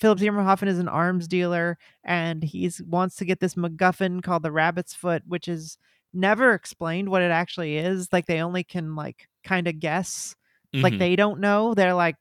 Philip 0.00 0.18
Seymour 0.18 0.42
Hoffman 0.42 0.68
is 0.70 0.78
an 0.78 0.88
arms 0.88 1.28
dealer, 1.28 1.76
and 2.04 2.42
he 2.42 2.70
wants 2.86 3.16
to 3.16 3.24
get 3.24 3.40
this 3.40 3.54
MacGuffin 3.54 4.22
called 4.22 4.42
the 4.42 4.50
Rabbit's 4.52 4.94
Foot, 4.94 5.22
which 5.26 5.46
is 5.46 5.76
never 6.14 6.54
explained 6.54 7.08
what 7.08 7.22
it 7.22 7.30
actually 7.30 7.76
is. 7.76 8.12
Like 8.12 8.26
they 8.26 8.40
only 8.42 8.64
can 8.64 8.96
like 8.96 9.28
kind 9.44 9.68
of 9.68 9.78
guess 9.78 10.34
like 10.72 10.94
Mhm. 10.94 10.98
they 10.98 11.16
don't 11.16 11.40
know 11.40 11.74
they're 11.74 11.94
like 11.94 12.16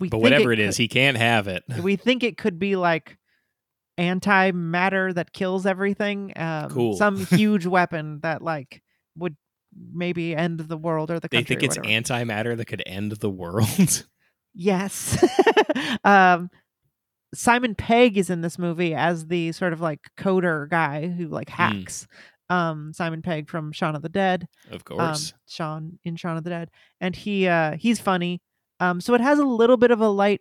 we 0.00 0.08
but 0.08 0.18
whatever 0.20 0.52
it 0.52 0.56
could- 0.56 0.76
he 0.76 0.88
can't 0.88 1.16
have 1.16 1.46
it. 1.48 1.62
we 1.82 1.96
think 1.96 2.22
it 2.22 2.36
could 2.38 2.58
be 2.58 2.76
like 2.76 3.18
antimatter 3.98 5.14
that 5.14 5.32
kills 5.32 5.66
everything 5.66 6.32
um 6.36 6.70
Cool. 6.70 6.96
some 6.96 7.24
huge 7.26 7.66
weapon 7.66 8.20
that 8.20 8.42
like 8.42 8.82
would 9.16 9.36
maybe 9.92 10.34
end 10.34 10.60
the 10.60 10.76
world 10.76 11.10
or 11.10 11.20
the 11.20 11.28
They 11.28 11.42
think 11.42 11.62
it's 11.62 11.76
whatever. 11.76 11.92
antimatter 12.02 12.56
that 12.56 12.66
could 12.66 12.82
end 12.86 13.12
the 13.12 13.30
world. 13.30 14.06
Yes. 14.54 15.16
um, 16.04 16.50
Simon 17.34 17.74
Pegg 17.74 18.18
is 18.18 18.30
in 18.30 18.40
this 18.42 18.58
movie 18.58 18.94
as 18.94 19.26
the 19.26 19.52
sort 19.52 19.72
of 19.72 19.80
like 19.80 20.00
coder 20.18 20.68
guy 20.68 21.08
who 21.08 21.28
like 21.28 21.48
hacks. 21.48 22.06
Um, 22.50 22.92
Simon 22.92 23.22
Pegg 23.22 23.48
from 23.48 23.72
Shaun 23.72 23.96
of 23.96 24.02
the 24.02 24.08
Dead. 24.10 24.46
Of 24.70 24.82
Um, 24.88 24.98
course. 24.98 25.32
Shaun 25.48 25.98
in 26.04 26.16
Shaun 26.16 26.36
of 26.36 26.44
the 26.44 26.50
Dead, 26.50 26.70
and 27.00 27.16
he 27.16 27.46
uh 27.48 27.76
he's 27.76 27.98
funny. 28.00 28.42
Um, 28.80 29.00
so 29.00 29.14
it 29.14 29.20
has 29.20 29.38
a 29.38 29.44
little 29.44 29.76
bit 29.76 29.90
of 29.90 30.00
a 30.00 30.08
light 30.08 30.40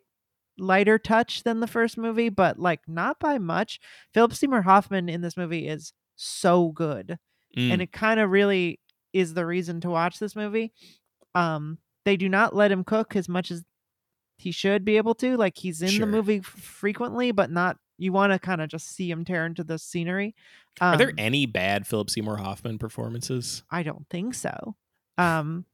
lighter 0.58 1.00
touch 1.00 1.44
than 1.44 1.60
the 1.62 1.68
first 1.68 1.98
movie, 1.98 2.30
but 2.30 2.60
like 2.60 2.82
not 2.88 3.20
by 3.20 3.38
much. 3.38 3.80
Philip 4.14 4.34
Seymour 4.34 4.64
Hoffman 4.64 5.08
in 5.10 5.22
this 5.22 5.38
movie 5.38 5.68
is 5.68 5.94
so 6.18 6.70
good 6.72 7.18
Mm, 7.58 7.72
and 7.74 7.82
it 7.82 7.92
kind 7.92 8.20
of 8.20 8.30
really 8.30 8.80
is 9.12 9.34
the 9.34 9.46
reason 9.46 9.82
to 9.82 9.90
watch 9.90 10.20
this 10.20 10.36
movie. 10.38 10.72
Um, 11.36 11.80
they 12.06 12.16
do 12.18 12.30
not 12.30 12.56
let 12.56 12.72
him 12.72 12.84
cook 12.86 13.14
as 13.16 13.28
much 13.28 13.52
as 13.52 13.64
he 14.42 14.52
should 14.52 14.84
be 14.84 14.98
able 14.98 15.16
to. 15.16 15.38
Like 15.38 15.58
he's 15.58 15.82
in 15.82 15.90
Sure. 15.90 16.06
the 16.06 16.12
movie 16.12 16.40
frequently, 16.42 17.32
but 17.32 17.50
not. 17.52 17.78
You 17.98 18.12
want 18.12 18.34
to 18.34 18.40
kind 18.40 18.62
of 18.62 18.70
just 18.70 18.96
see 18.96 19.12
him 19.12 19.24
tear 19.24 19.46
into 19.46 19.64
the 19.64 19.78
scenery. 19.78 20.34
Um, 20.80 20.96
Are 20.96 20.98
there 20.98 21.14
any 21.20 21.46
bad 21.46 21.86
Philip 21.86 22.10
Seymour 22.10 22.38
Hoffman 22.38 22.80
performances? 22.80 23.62
I 23.70 23.84
don't 23.84 24.08
think 24.10 24.34
so. 24.34 24.76
Um, 25.20 25.66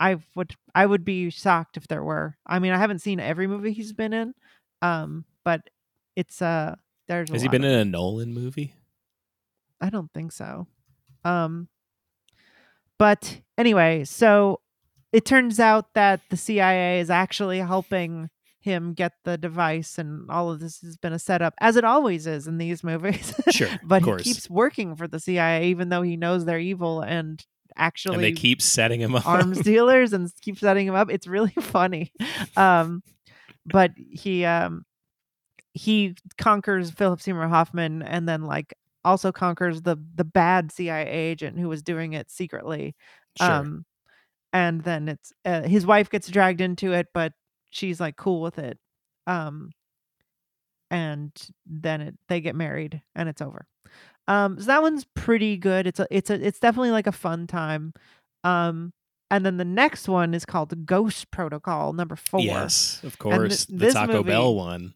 I 0.00 0.16
would 0.34 0.54
I 0.74 0.86
would 0.86 1.04
be 1.04 1.30
shocked 1.30 1.76
if 1.76 1.86
there 1.86 2.02
were. 2.02 2.36
I 2.46 2.58
mean, 2.58 2.72
I 2.72 2.78
haven't 2.78 2.98
seen 3.00 3.20
every 3.20 3.46
movie 3.46 3.72
he's 3.72 3.92
been 3.92 4.12
in, 4.12 4.34
um, 4.82 5.24
but 5.44 5.70
it's 6.16 6.42
uh 6.42 6.74
there's 7.06 7.30
a 7.30 7.32
Has 7.34 7.42
he 7.42 7.48
been 7.48 7.64
in 7.64 7.78
a 7.78 7.84
Nolan 7.84 8.34
movie? 8.34 8.74
I 9.80 9.90
don't 9.90 10.12
think 10.12 10.32
so. 10.32 10.66
Um 11.24 11.68
but 12.98 13.40
anyway, 13.56 14.04
so 14.04 14.60
it 15.12 15.24
turns 15.24 15.58
out 15.58 15.94
that 15.94 16.20
the 16.30 16.36
CIA 16.36 17.00
is 17.00 17.10
actually 17.10 17.58
helping 17.58 18.30
him 18.60 18.92
get 18.92 19.12
the 19.24 19.38
device 19.38 19.98
and 19.98 20.30
all 20.30 20.50
of 20.50 20.60
this 20.60 20.80
has 20.80 20.96
been 20.96 21.12
a 21.12 21.18
setup 21.18 21.54
as 21.60 21.76
it 21.76 21.84
always 21.84 22.26
is 22.26 22.46
in 22.46 22.58
these 22.58 22.82
movies. 22.82 23.34
Sure, 23.50 23.68
but 23.84 24.02
he 24.02 24.16
keeps 24.22 24.50
working 24.50 24.96
for 24.96 25.08
the 25.08 25.20
CIA 25.20 25.68
even 25.68 25.88
though 25.88 26.02
he 26.02 26.16
knows 26.16 26.44
they're 26.44 26.58
evil 26.58 27.00
and 27.00 27.44
actually 27.76 28.16
and 28.16 28.24
they 28.24 28.32
keep 28.32 28.60
setting 28.60 29.00
him 29.00 29.14
up. 29.14 29.26
arms 29.26 29.60
dealers 29.62 30.12
and 30.12 30.30
keep 30.40 30.58
setting 30.58 30.86
him 30.86 30.94
up. 30.94 31.10
It's 31.10 31.26
really 31.26 31.50
funny. 31.60 32.12
Um, 32.56 33.02
but 33.64 33.92
he 33.96 34.44
um, 34.44 34.84
he 35.72 36.16
conquers 36.36 36.90
Philip 36.90 37.20
Seymour 37.20 37.48
Hoffman 37.48 38.02
and 38.02 38.28
then 38.28 38.42
like 38.42 38.74
also 39.04 39.32
conquers 39.32 39.82
the 39.82 39.96
the 40.14 40.24
bad 40.24 40.72
CIA 40.72 41.06
agent 41.06 41.58
who 41.58 41.68
was 41.68 41.82
doing 41.82 42.12
it 42.12 42.30
secretly. 42.30 42.96
Sure. 43.38 43.50
Um, 43.50 43.84
and 44.58 44.82
then 44.82 45.08
it's 45.08 45.32
uh, 45.44 45.62
his 45.62 45.86
wife 45.86 46.10
gets 46.10 46.26
dragged 46.28 46.60
into 46.60 46.92
it, 46.92 47.06
but 47.14 47.32
she's 47.70 48.00
like 48.00 48.16
cool 48.16 48.40
with 48.42 48.58
it. 48.58 48.76
Um, 49.28 49.70
and 50.90 51.30
then 51.66 52.00
it, 52.00 52.14
they 52.28 52.40
get 52.40 52.56
married 52.56 53.02
and 53.14 53.28
it's 53.28 53.40
over. 53.42 53.66
Um, 54.26 54.58
so 54.58 54.66
that 54.66 54.82
one's 54.82 55.06
pretty 55.14 55.56
good. 55.56 55.86
It's 55.86 56.00
a 56.00 56.06
it's 56.10 56.28
a 56.30 56.44
it's 56.46 56.58
definitely 56.58 56.90
like 56.90 57.06
a 57.06 57.12
fun 57.12 57.46
time. 57.46 57.92
Um, 58.44 58.92
and 59.30 59.44
then 59.46 59.58
the 59.58 59.64
next 59.64 60.08
one 60.08 60.34
is 60.34 60.44
called 60.44 60.86
Ghost 60.86 61.30
Protocol 61.30 61.92
number 61.92 62.16
four. 62.16 62.40
yes, 62.40 63.00
of 63.04 63.18
course. 63.18 63.66
the 63.66 63.76
this 63.76 63.94
Taco 63.94 64.12
movie- 64.14 64.30
Bell 64.30 64.54
one. 64.54 64.94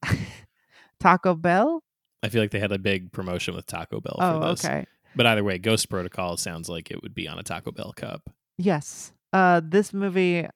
Taco 1.01 1.35
Bell. 1.35 1.83
I 2.23 2.29
feel 2.29 2.41
like 2.41 2.51
they 2.53 2.61
had 2.61 2.73
a 2.73 2.79
big 2.79 3.13
promotion 3.13 3.55
with 3.55 3.67
Taco 3.67 4.01
Bell 4.01 4.17
for 4.19 4.25
Oh, 4.25 4.51
this. 4.51 4.65
okay. 4.65 4.87
But 5.17 5.27
either 5.27 5.45
way, 5.45 5.59
Ghost 5.59 5.89
Protocol 5.91 6.37
sounds 6.37 6.69
like 6.69 6.91
it 6.91 7.03
would 7.03 7.15
be 7.15 7.29
on 7.29 7.39
a 7.39 7.43
Taco 7.43 7.73
Bell 7.73 7.93
cup. 7.97 8.23
Yes. 8.59 9.13
Uh, 9.33 9.61
this 9.65 9.93
movie 9.93 10.47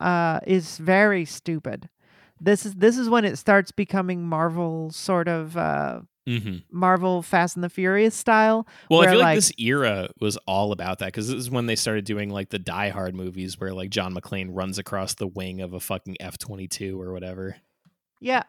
uh 0.00 0.40
is 0.46 0.78
very 0.78 1.24
stupid. 1.24 1.88
This 2.40 2.64
is 2.64 2.74
this 2.76 2.96
is 2.96 3.08
when 3.08 3.24
it 3.24 3.36
starts 3.36 3.72
becoming 3.72 4.22
Marvel 4.22 4.90
sort 4.90 5.26
of 5.28 5.56
uh 5.56 6.00
hmm 6.26 6.58
Marvel 6.70 7.22
Fast 7.22 7.56
and 7.56 7.64
the 7.64 7.68
Furious 7.68 8.14
style. 8.14 8.66
Well, 8.90 9.00
I 9.00 9.02
Where, 9.04 9.10
feel 9.10 9.18
like, 9.18 9.24
like- 9.26 9.36
this 9.38 9.52
era 9.58 10.08
was 10.20 10.36
all 10.46 10.72
about 10.72 10.98
that 11.00 11.06
because 11.06 11.26
this 11.28 11.36
is 11.36 11.50
when 11.50 11.66
they 11.66 11.74
started 11.76 12.04
doing 12.04 12.30
like 12.30 12.50
the 12.50 12.58
Die 12.58 12.90
Hard 12.90 13.14
movies 13.14 13.58
where 13.58 13.72
like 13.74 13.90
John 13.90 14.14
McClane 14.14 14.48
runs 14.52 14.78
across 14.78 15.14
the 15.14 15.26
wing 15.26 15.60
of 15.60 15.72
a 15.74 15.80
fucking 15.80 16.16
F 16.20 16.38
22 16.38 17.00
or 17.00 17.12
whatever. 17.12 17.56
Yeah. 18.20 18.42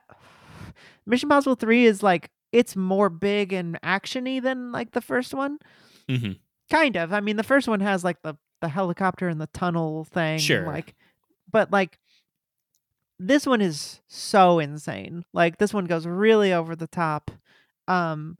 Mission 1.06 1.28
Impossible 1.28 1.56
3 1.56 1.86
is 1.86 2.04
like 2.04 2.30
it's 2.52 2.76
more 2.76 3.10
big 3.10 3.54
and 3.54 3.80
actiony 3.82 4.42
than 4.42 4.72
like 4.72 4.92
the 4.92 5.02
first 5.02 5.34
one. 5.34 5.58
hmm 6.08 6.34
Kind 6.72 6.96
of. 6.98 7.12
I 7.14 7.20
mean, 7.22 7.36
the 7.36 7.44
first 7.44 7.68
one 7.68 7.80
has 7.80 8.04
like 8.04 8.22
the 8.22 8.36
the 8.62 8.70
helicopter 8.70 9.28
and 9.28 9.40
the 9.40 9.48
tunnel 9.48 10.04
thing. 10.06 10.40
Sure. 10.40 10.66
Like, 10.66 10.96
but 11.52 11.72
like 11.72 11.98
this 13.20 13.46
one 13.46 13.62
is 13.62 14.02
so 14.08 14.60
insane. 14.60 15.26
Like 15.34 15.58
this 15.58 15.74
one 15.74 15.86
goes 15.86 16.06
really 16.08 16.54
over 16.54 16.76
the 16.76 16.88
top. 16.88 17.32
Um, 17.88 18.38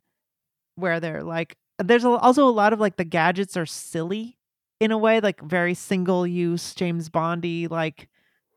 where 0.76 1.00
they're 1.00 1.24
like, 1.24 1.58
there's 1.80 2.04
a, 2.06 2.10
also 2.10 2.48
a 2.48 2.52
lot 2.52 2.72
of 2.72 2.80
like 2.80 2.96
the 2.98 3.04
gadgets 3.04 3.58
are 3.58 3.66
silly 3.66 4.38
in 4.80 4.92
a 4.92 4.98
way, 4.98 5.20
like 5.20 5.42
very 5.42 5.74
single 5.74 6.26
use 6.26 6.74
James 6.74 7.10
Bondy, 7.10 7.68
like 7.68 8.08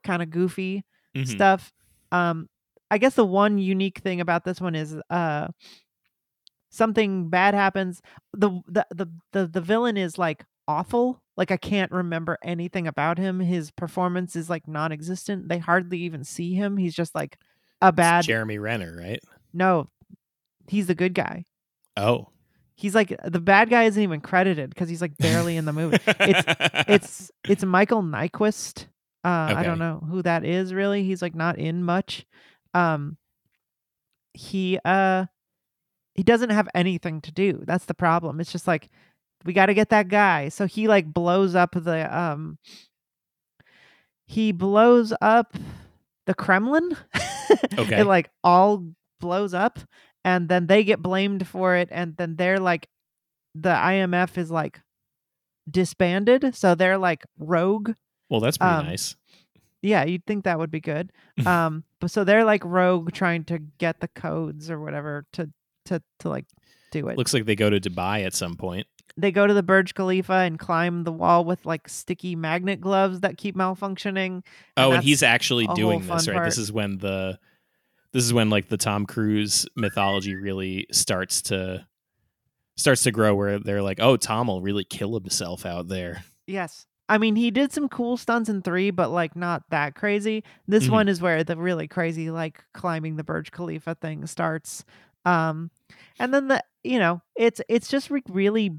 kind 0.04 0.22
of 0.22 0.30
goofy 0.30 0.84
Mhm. 1.16 1.26
stuff. 1.26 1.72
Um, 2.12 2.48
I 2.90 2.98
guess 2.98 3.14
the 3.14 3.24
one 3.24 3.58
unique 3.58 3.98
thing 3.98 4.20
about 4.20 4.44
this 4.44 4.60
one 4.60 4.74
is 4.74 4.96
uh 5.10 5.48
something 6.70 7.28
bad 7.28 7.54
happens. 7.54 8.02
The 8.32 8.50
the 8.66 8.86
the 8.90 9.06
the, 9.32 9.46
the 9.46 9.60
villain 9.60 9.96
is 9.96 10.18
like 10.18 10.44
awful. 10.68 11.21
Like 11.36 11.50
I 11.50 11.56
can't 11.56 11.90
remember 11.92 12.38
anything 12.42 12.86
about 12.86 13.18
him. 13.18 13.40
His 13.40 13.70
performance 13.70 14.36
is 14.36 14.50
like 14.50 14.68
non-existent. 14.68 15.48
They 15.48 15.58
hardly 15.58 15.98
even 16.00 16.24
see 16.24 16.54
him. 16.54 16.76
He's 16.76 16.94
just 16.94 17.14
like 17.14 17.38
a 17.80 17.88
It's 17.88 17.96
bad 17.96 18.24
Jeremy 18.24 18.58
Renner, 18.58 18.96
right? 18.98 19.20
No. 19.52 19.88
He's 20.68 20.86
the 20.86 20.94
good 20.94 21.14
guy. 21.14 21.44
Oh. 21.96 22.28
He's 22.74 22.94
like 22.94 23.14
the 23.24 23.40
bad 23.40 23.70
guy 23.70 23.84
isn't 23.84 24.02
even 24.02 24.20
credited 24.20 24.70
because 24.70 24.88
he's 24.88 25.00
like 25.00 25.16
barely 25.18 25.56
in 25.56 25.64
the 25.64 25.72
movie. 25.72 25.98
It's 26.06 26.44
it's 26.88 27.30
it's 27.48 27.64
Michael 27.64 28.02
Nyqvist. 28.02 28.86
Uh, 29.24 29.54
I 29.56 29.62
don't 29.62 29.78
know 29.78 30.02
who 30.08 30.22
that 30.22 30.44
is 30.44 30.74
really. 30.74 31.04
He's 31.04 31.22
like 31.22 31.34
not 31.34 31.58
in 31.58 31.84
much. 31.84 32.26
Um, 32.74 33.18
he 34.34 34.78
uh 34.84 35.26
he 36.14 36.22
doesn't 36.22 36.50
have 36.50 36.68
anything 36.74 37.20
to 37.22 37.32
do. 37.32 37.62
That's 37.66 37.84
the 37.84 37.94
problem. 37.94 38.40
It's 38.40 38.52
just 38.52 38.66
like 38.66 38.90
we 39.44 39.52
got 39.52 39.66
to 39.66 39.74
get 39.74 39.90
that 39.90 40.08
guy. 40.08 40.48
So 40.48 40.66
he 40.66 40.88
like 40.88 41.12
blows 41.12 41.54
up 41.54 41.72
the 41.72 42.16
um 42.16 42.58
he 44.26 44.52
blows 44.52 45.12
up 45.20 45.56
the 46.26 46.34
Kremlin. 46.34 46.96
Okay. 47.78 48.00
it 48.00 48.06
like 48.06 48.30
all 48.42 48.82
blows 49.20 49.52
up 49.52 49.78
and 50.24 50.48
then 50.48 50.66
they 50.66 50.84
get 50.84 51.02
blamed 51.02 51.46
for 51.46 51.76
it 51.76 51.88
and 51.90 52.16
then 52.16 52.36
they're 52.36 52.60
like 52.60 52.88
the 53.54 53.70
IMF 53.70 54.38
is 54.38 54.50
like 54.50 54.80
disbanded 55.70 56.54
so 56.54 56.74
they're 56.74 56.98
like 56.98 57.24
rogue 57.38 57.92
well, 58.30 58.40
that's 58.40 58.56
pretty 58.56 58.72
um, 58.72 58.86
nice. 58.86 59.16
yeah 59.82 60.04
you'd 60.04 60.24
think 60.24 60.44
that 60.44 60.58
would 60.58 60.70
be 60.70 60.80
good 60.80 61.12
um 61.46 61.84
but 62.00 62.10
so 62.10 62.24
they're 62.24 62.44
like 62.44 62.62
rogue 62.64 63.12
trying 63.12 63.44
to 63.44 63.58
get 63.78 64.00
the 64.00 64.08
codes 64.08 64.70
or 64.70 64.80
whatever 64.80 65.26
to 65.32 65.50
to 65.84 66.02
to 66.18 66.28
like 66.28 66.46
do 66.90 67.08
it 67.08 67.18
Looks 67.18 67.34
like 67.34 67.46
they 67.46 67.56
go 67.56 67.70
to 67.70 67.80
Dubai 67.80 68.24
at 68.24 68.34
some 68.34 68.54
point. 68.54 68.86
They 69.16 69.30
go 69.32 69.46
to 69.46 69.54
the 69.54 69.62
Burj 69.62 69.94
Khalifa 69.94 70.32
and 70.32 70.58
climb 70.58 71.04
the 71.04 71.12
wall 71.12 71.44
with 71.44 71.64
like 71.66 71.88
sticky 71.88 72.34
magnet 72.36 72.80
gloves 72.80 73.20
that 73.20 73.36
keep 73.36 73.56
malfunctioning 73.56 74.42
Oh, 74.76 74.92
and 74.92 75.02
he's 75.04 75.22
actually 75.22 75.66
doing 75.68 76.00
this, 76.06 76.28
right? 76.28 76.44
This 76.44 76.58
is 76.58 76.72
when 76.72 76.98
the 76.98 77.38
this 78.12 78.24
is 78.24 78.32
when 78.34 78.50
like 78.50 78.68
the 78.68 78.76
Tom 78.76 79.06
Cruise 79.06 79.66
mythology 79.76 80.34
really 80.34 80.86
starts 80.92 81.42
to 81.42 81.86
starts 82.76 83.02
to 83.04 83.10
grow 83.10 83.34
where 83.34 83.58
they're 83.58 83.82
like, 83.82 84.00
"Oh, 84.00 84.16
Tom 84.16 84.46
will 84.48 84.60
really 84.62 84.84
kill 84.84 85.14
himself 85.14 85.64
out 85.66 85.88
there." 85.88 86.24
Yes. 86.46 86.86
I 87.08 87.18
mean, 87.18 87.36
he 87.36 87.50
did 87.50 87.72
some 87.72 87.88
cool 87.88 88.16
stunts 88.16 88.48
in 88.48 88.62
three, 88.62 88.90
but 88.90 89.10
like 89.10 89.36
not 89.36 89.64
that 89.70 89.94
crazy. 89.94 90.44
This 90.66 90.86
Mhm. 90.86 90.90
one 90.90 91.08
is 91.08 91.20
where 91.20 91.44
the 91.44 91.56
really 91.56 91.86
crazy, 91.88 92.30
like 92.30 92.64
climbing 92.72 93.16
the 93.16 93.24
Burj 93.24 93.50
Khalifa 93.50 93.94
thing 93.96 94.26
starts. 94.26 94.84
Um, 95.24 95.70
and 96.18 96.32
then 96.32 96.48
the, 96.48 96.64
you 96.82 96.98
know, 96.98 97.20
it's 97.36 97.60
it's 97.68 97.88
just 97.88 98.10
re- 98.10 98.22
really 98.28 98.70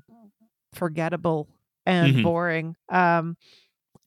forgettable 0.76 1.48
and 1.86 2.16
Mhm. 2.16 2.24
boring. 2.24 2.76
Um, 2.90 3.38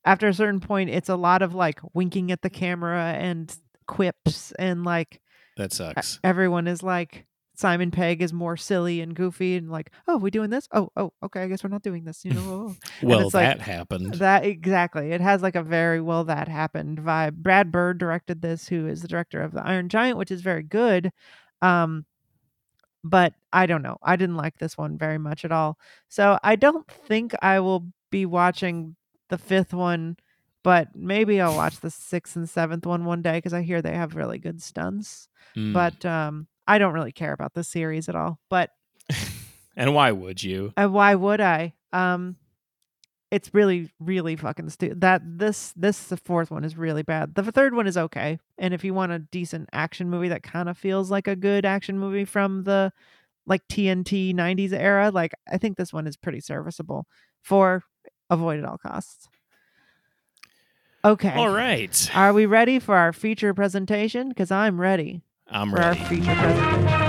after 0.05 0.29
a 0.29 0.35
certain 0.35 0.61
point, 0.61 0.91
it's 0.91 1.09
a 1.09 1.17
lot 1.17 1.43
of 1.43 1.55
like 1.55 1.81
winking 1.95 2.31
at 2.31 2.43
the 2.43 2.51
camera 2.51 3.13
and 3.13 3.55
quips, 3.87 4.53
and 4.53 4.85
like 4.85 5.21
That 5.57 5.73
sucks. 5.73 6.21
everyone 6.25 6.67
is 6.69 6.83
like 6.83 7.27
Simon 7.57 7.91
Pegg 7.91 8.21
is 8.21 8.33
more 8.35 8.57
silly 8.57 9.01
and 9.01 9.15
goofy 9.15 9.57
and 9.57 9.71
like, 9.71 9.91
oh, 10.07 10.19
we 10.19 10.31
doing 10.31 10.51
this? 10.51 10.69
Oh, 10.73 10.91
oh, 10.95 11.13
okay, 11.23 11.43
I 11.43 11.49
guess 11.49 11.65
we're 11.65 11.71
not 11.71 11.83
doing 11.83 12.05
this. 12.05 12.23
You 12.25 12.33
know. 12.35 12.41
oh. 12.77 12.77
Well, 13.03 13.21
it's 13.27 13.35
like- 13.35 13.47
that 13.57 13.61
happened. 13.63 14.15
That 14.15 14.45
exactly. 14.45 15.13
It 15.13 15.23
has 15.23 15.43
like 15.43 15.57
a 15.57 15.63
very 15.63 16.01
well 16.03 16.25
that 16.25 16.49
happened 16.49 16.99
vibe. 16.99 17.37
Brad 17.37 17.73
Bird 17.73 17.97
directed 17.99 18.43
this, 18.43 18.69
who 18.69 18.87
is 18.87 19.01
the 19.03 19.09
director 19.09 19.41
of 19.43 19.53
The 19.53 19.67
Iron 19.67 19.89
Giant, 19.89 20.19
which 20.19 20.31
is 20.31 20.43
very 20.43 20.63
good. 20.63 21.11
Um, 21.63 22.05
but 23.11 23.35
I 23.53 23.67
don't 23.67 23.83
know. 23.83 23.99
I 24.03 24.17
didn't 24.17 24.37
like 24.37 24.59
this 24.59 24.77
one 24.77 24.99
very 24.99 25.19
much 25.19 25.45
at 25.45 25.53
all. 25.53 25.79
So 26.09 26.39
I 26.43 26.57
don't 26.57 26.87
think 26.89 27.35
I 27.41 27.61
will 27.61 27.87
be 28.11 28.27
watching 28.27 28.97
the 29.29 29.39
fifth 29.39 29.73
one, 29.73 30.17
but 30.63 30.89
maybe 30.95 31.41
I'll 31.41 31.57
watch 31.57 31.81
the 31.81 31.91
sixth 31.91 32.37
and 32.37 32.49
seventh 32.49 32.85
one 32.85 33.05
one 33.05 33.23
day 33.23 33.39
because 33.39 33.55
I 33.55 33.63
hear 33.63 33.81
they 33.81 33.95
have 33.95 34.17
really 34.17 34.39
good 34.39 34.61
stunts. 34.61 35.29
Mm. 35.57 35.73
But 35.73 36.05
um, 36.05 36.49
I 36.67 36.79
don't 36.79 36.95
really 36.95 37.13
care 37.13 37.33
about 37.33 37.55
the 37.55 37.65
series 37.65 38.09
at 38.09 38.17
all. 38.17 38.41
But 38.51 38.71
and 39.77 39.95
why 39.95 40.11
would 40.11 40.43
you? 40.43 40.73
And 40.77 40.93
why 40.93 41.15
would 41.15 41.41
I? 41.41 41.75
Um, 41.93 42.37
it's 43.37 43.53
really, 43.53 43.91
really 44.01 44.35
fucking 44.35 44.71
stupid. 44.71 45.03
That 45.03 45.21
this 45.23 45.75
this 45.77 46.05
the 46.05 46.17
fourth 46.17 46.51
one 46.51 46.65
is 46.65 46.75
really 46.75 47.03
bad. 47.03 47.35
The 47.35 47.53
third 47.53 47.75
one 47.75 47.87
is 47.87 47.99
okay, 47.99 48.39
and 48.57 48.73
if 48.73 48.83
you 48.83 48.95
want 48.95 49.13
a 49.13 49.19
decent 49.19 49.69
action 49.75 50.09
movie 50.09 50.29
that 50.31 50.43
kind 50.43 50.71
of 50.71 50.79
feels 50.79 51.11
like 51.11 51.29
a 51.29 51.37
good 51.37 51.67
action 51.67 51.99
movie 51.99 52.25
from 52.25 52.65
the 52.65 52.93
like 53.47 53.61
TNT 53.69 54.35
'90s 54.35 54.73
era, 54.73 55.11
like 55.11 55.33
I 55.53 55.59
think 55.59 55.77
this 55.77 55.93
one 55.93 56.07
is 56.07 56.17
pretty 56.17 56.41
serviceable 56.41 57.07
for 57.43 57.83
avoid 58.31 58.59
at 58.59 58.65
all 58.65 58.79
costs. 58.79 59.29
Okay. 61.05 61.35
All 61.35 61.51
right. 61.51 62.11
Are 62.17 62.33
we 62.33 62.47
ready 62.47 62.79
for 62.79 62.97
our 62.97 63.13
feature 63.13 63.53
presentation? 63.53 64.31
Because 64.31 64.51
I'm 64.51 64.81
ready 64.81 65.21
I'm 65.47 65.71
for 65.71 65.83
our 65.83 65.93
ready. 65.93 66.05
feature 66.07 66.35
presentation. 66.35 67.06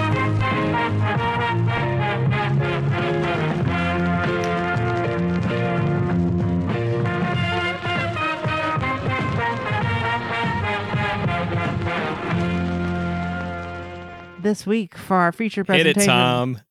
This 14.47 14.65
week 14.65 14.97
for 14.97 15.17
our 15.17 15.33
feature 15.33 15.65
Hit 15.67 15.87
it, 15.87 15.95
presentation, 15.95 16.07
Tom. 16.07 16.61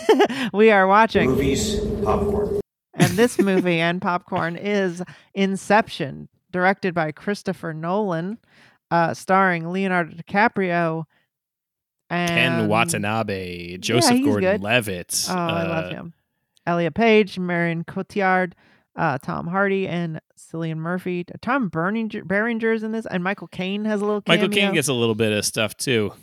we 0.54 0.70
are 0.70 0.86
watching 0.86 1.32
Movies, 1.32 1.78
popcorn. 2.02 2.60
and 2.94 3.12
this 3.12 3.38
movie 3.38 3.78
and 3.78 4.00
popcorn 4.00 4.56
is 4.56 5.02
Inception, 5.34 6.30
directed 6.50 6.94
by 6.94 7.12
Christopher 7.12 7.74
Nolan, 7.74 8.38
uh, 8.90 9.12
starring 9.12 9.70
Leonardo 9.70 10.14
DiCaprio 10.16 11.04
and 12.08 12.30
Ken 12.30 12.68
Watanabe, 12.68 13.76
Joseph 13.76 14.16
he's 14.16 14.24
Gordon-Levitt. 14.24 15.26
Oh, 15.28 15.34
I 15.34 15.62
love 15.64 15.84
uh, 15.84 15.90
him. 15.90 16.14
Elliot 16.66 16.94
Page, 16.94 17.38
Marion 17.38 17.84
Cotillard, 17.84 18.54
uh, 18.96 19.18
Tom 19.18 19.48
Hardy, 19.48 19.86
and 19.86 20.22
Cillian 20.38 20.78
Murphy. 20.78 21.26
Tom 21.42 21.68
Berninger, 21.68 22.22
Berenger's 22.22 22.82
in 22.82 22.92
this, 22.92 23.04
and 23.04 23.22
Michael 23.22 23.48
Caine 23.48 23.84
has 23.84 24.00
a 24.00 24.06
little 24.06 24.22
cameo. 24.22 24.40
Michael 24.40 24.54
Caine 24.54 24.72
gets 24.72 24.88
a 24.88 24.94
little 24.94 25.14
bit 25.14 25.32
of 25.32 25.44
stuff 25.44 25.76
too. 25.76 26.14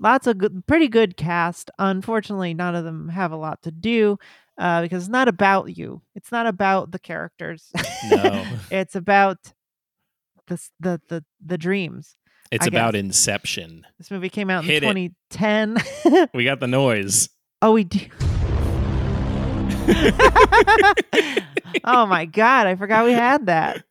Lots 0.00 0.26
of 0.26 0.38
good, 0.38 0.66
pretty 0.66 0.88
good 0.88 1.16
cast. 1.16 1.70
Unfortunately, 1.78 2.54
none 2.54 2.74
of 2.74 2.84
them 2.84 3.08
have 3.10 3.30
a 3.30 3.36
lot 3.36 3.62
to 3.62 3.70
do 3.70 4.18
uh, 4.58 4.82
because 4.82 5.04
it's 5.04 5.10
not 5.10 5.28
about 5.28 5.76
you. 5.76 6.02
It's 6.14 6.32
not 6.32 6.46
about 6.46 6.90
the 6.90 6.98
characters. 6.98 7.70
No. 8.10 8.44
it's 8.70 8.96
about 8.96 9.38
the 10.48 10.60
the 10.80 11.00
the 11.08 11.24
the 11.44 11.58
dreams. 11.58 12.16
It's 12.50 12.64
I 12.64 12.68
about 12.68 12.94
guess. 12.94 13.00
Inception. 13.00 13.86
This 13.98 14.10
movie 14.10 14.28
came 14.28 14.50
out 14.50 14.64
in 14.64 14.70
Hit 14.70 14.82
it. 14.82 15.12
2010. 15.30 16.28
We 16.34 16.44
got 16.44 16.58
the 16.58 16.66
noise. 16.66 17.28
oh, 17.62 17.72
we 17.72 17.84
do. 17.84 18.00
oh 21.84 22.06
my 22.06 22.24
god, 22.24 22.66
I 22.66 22.74
forgot 22.76 23.04
we 23.04 23.12
had 23.12 23.46
that. 23.46 23.84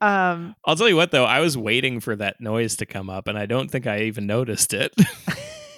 Um, 0.00 0.54
I'll 0.64 0.76
tell 0.76 0.88
you 0.88 0.96
what 0.96 1.10
though, 1.10 1.24
I 1.24 1.40
was 1.40 1.56
waiting 1.56 2.00
for 2.00 2.16
that 2.16 2.40
noise 2.40 2.76
to 2.76 2.86
come 2.86 3.10
up 3.10 3.28
and 3.28 3.38
I 3.38 3.46
don't 3.46 3.70
think 3.70 3.86
I 3.86 4.02
even 4.02 4.26
noticed 4.26 4.74
it. 4.74 4.94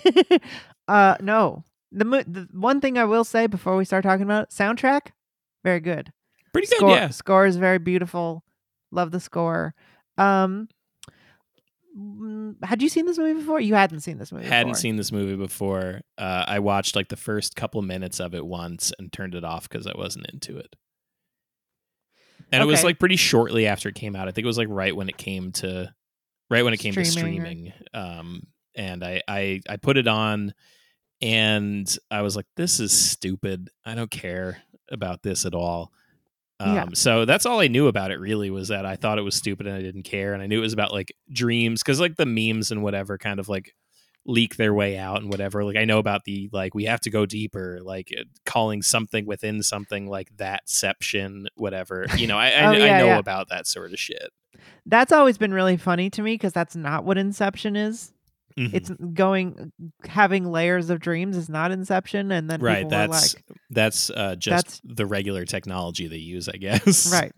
uh, 0.88 1.16
no. 1.20 1.64
The, 1.90 2.04
mo- 2.04 2.24
the 2.26 2.48
one 2.52 2.80
thing 2.80 2.98
I 2.98 3.04
will 3.04 3.24
say 3.24 3.46
before 3.46 3.76
we 3.76 3.84
start 3.84 4.04
talking 4.04 4.22
about 4.22 4.44
it, 4.44 4.50
soundtrack, 4.50 5.12
very 5.64 5.80
good. 5.80 6.12
Pretty 6.52 6.68
good, 6.68 6.76
score, 6.76 6.90
yeah. 6.90 7.08
Score 7.08 7.46
is 7.46 7.56
very 7.56 7.78
beautiful. 7.78 8.44
Love 8.90 9.10
the 9.10 9.20
score. 9.20 9.74
Um, 10.16 10.68
mm, 11.98 12.54
had 12.62 12.82
you 12.82 12.88
seen 12.88 13.06
this 13.06 13.18
movie 13.18 13.40
before? 13.40 13.60
You 13.60 13.74
hadn't 13.74 14.00
seen 14.00 14.18
this 14.18 14.32
movie. 14.32 14.46
Hadn't 14.46 14.72
before. 14.72 14.80
seen 14.80 14.96
this 14.96 15.12
movie 15.12 15.36
before. 15.36 16.00
Uh, 16.16 16.44
I 16.46 16.58
watched 16.58 16.96
like 16.96 17.08
the 17.08 17.16
first 17.16 17.56
couple 17.56 17.80
minutes 17.82 18.20
of 18.20 18.34
it 18.34 18.44
once 18.44 18.92
and 18.98 19.12
turned 19.12 19.34
it 19.34 19.44
off 19.44 19.68
because 19.68 19.86
I 19.86 19.92
wasn't 19.96 20.26
into 20.30 20.56
it. 20.56 20.74
And 22.52 22.62
it 22.62 22.66
was 22.66 22.82
like 22.84 22.98
pretty 22.98 23.16
shortly 23.16 23.66
after 23.66 23.88
it 23.88 23.94
came 23.94 24.16
out. 24.16 24.28
I 24.28 24.30
think 24.32 24.44
it 24.44 24.46
was 24.48 24.58
like 24.58 24.68
right 24.70 24.94
when 24.96 25.08
it 25.08 25.16
came 25.18 25.52
to, 25.52 25.92
right 26.50 26.62
when 26.64 26.72
it 26.72 26.78
came 26.78 26.94
to 26.94 27.04
Streaming 27.04 27.40
or- 27.40 27.44
streaming. 27.46 27.72
Um, 27.94 28.42
and 28.74 29.04
I, 29.04 29.22
I 29.28 29.60
I 29.68 29.76
put 29.76 29.96
it 29.96 30.06
on, 30.08 30.54
and 31.20 31.96
I 32.10 32.22
was 32.22 32.36
like, 32.36 32.46
"This 32.56 32.80
is 32.80 32.92
stupid. 32.92 33.68
I 33.84 33.94
don't 33.94 34.10
care 34.10 34.62
about 34.90 35.22
this 35.22 35.44
at 35.44 35.54
all." 35.54 35.92
Um, 36.60 36.74
Yeah. 36.74 36.84
So 36.94 37.24
that's 37.24 37.44
all 37.46 37.60
I 37.60 37.68
knew 37.68 37.86
about 37.88 38.10
it. 38.10 38.20
Really, 38.20 38.50
was 38.50 38.68
that 38.68 38.86
I 38.86 38.96
thought 38.96 39.18
it 39.18 39.22
was 39.22 39.34
stupid 39.34 39.66
and 39.66 39.76
I 39.76 39.82
didn't 39.82 40.04
care, 40.04 40.32
and 40.32 40.42
I 40.42 40.46
knew 40.46 40.58
it 40.58 40.62
was 40.62 40.72
about 40.72 40.92
like 40.92 41.12
dreams 41.32 41.82
because 41.82 42.00
like 42.00 42.16
the 42.16 42.26
memes 42.26 42.70
and 42.70 42.82
whatever 42.82 43.18
kind 43.18 43.40
of 43.40 43.48
like 43.48 43.74
leak 44.28 44.56
their 44.56 44.72
way 44.74 44.96
out 44.98 45.20
and 45.22 45.30
whatever. 45.30 45.64
Like 45.64 45.76
I 45.78 45.84
know 45.86 45.98
about 45.98 46.24
the 46.24 46.48
like 46.52 46.74
we 46.74 46.84
have 46.84 47.00
to 47.00 47.10
go 47.10 47.26
deeper, 47.26 47.78
like 47.82 48.12
uh, 48.16 48.22
calling 48.44 48.82
something 48.82 49.24
within 49.26 49.62
something 49.62 50.06
like 50.06 50.30
thatception, 50.36 51.46
whatever. 51.56 52.06
You 52.16 52.26
know, 52.26 52.36
I 52.38 52.50
I, 52.50 52.64
Oh, 52.66 52.70
I 52.70 52.76
yeah, 52.76 52.98
know 52.98 53.06
yeah. 53.06 53.18
about 53.18 53.48
that 53.48 53.66
sort 53.66 53.92
of 53.92 53.98
shit. 53.98 54.30
That's 54.86 55.12
always 55.12 55.38
been 55.38 55.52
really 55.54 55.76
funny 55.76 56.10
to 56.10 56.22
me 56.22 56.34
because 56.34 56.52
that's 56.52 56.76
not 56.76 57.04
what 57.04 57.16
Inception 57.18 57.74
is. 57.74 58.12
Mhm. 58.58 58.74
It's 58.74 58.90
going 59.14 59.72
having 60.06 60.44
layers 60.44 60.90
of 60.90 60.98
dreams 61.00 61.36
is 61.36 61.48
not 61.48 61.70
Inception, 61.70 62.30
and 62.32 62.50
then 62.50 62.60
right. 62.60 62.88
That's 62.88 63.34
like, 63.34 63.44
that's 63.70 64.10
uh, 64.10 64.34
just 64.36 64.66
That's- 64.66 64.80
the 64.84 65.06
regular 65.06 65.44
technology 65.44 66.06
they 66.08 66.16
use, 66.16 66.48
I 66.48 66.56
guess. 66.58 67.10
right. 67.12 67.32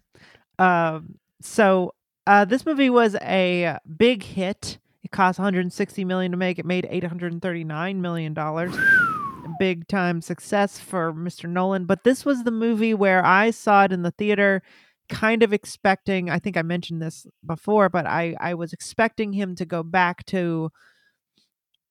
Um, 0.59 1.17
so 1.43 1.95
uh, 2.27 2.45
this 2.47 2.65
movie 2.67 2.91
was 2.91 3.17
a 3.17 3.79
big 3.97 4.23
hit. 4.23 4.79
It 5.13 5.17
cost 5.17 5.39
160 5.39 6.05
million 6.05 6.31
to 6.31 6.37
make. 6.37 6.59
It 6.59 6.67
made 6.67 6.87
839 6.89 8.01
million 8.01 8.35
dollars. 8.35 8.75
Big 9.59 9.87
time 9.89 10.23
success 10.23 10.79
for 10.79 11.13
Mr. 11.13 11.49
Nolan. 11.49 11.85
But 11.85 12.05
this 12.05 12.25
was 12.25 12.45
the 12.45 12.51
movie 12.51 12.95
where 12.95 13.25
I 13.25 13.51
saw 13.51 13.85
it 13.85 13.93
in 13.93 14.03
the 14.03 14.13
theater, 14.13 14.63
kind 15.09 15.43
of 15.43 15.53
expecting. 15.53 16.31
I 16.31 16.39
think 16.39 16.57
I 16.57 16.63
mentioned 16.63 17.03
this 17.03 17.27
before, 17.45 17.89
but 17.89 18.07
I 18.07 18.37
I 18.41 18.55
was 18.55 18.73
expecting 18.73 19.33
him 19.33 19.55
to 19.57 19.65
go 19.67 19.83
back 19.83 20.25
to 20.27 20.71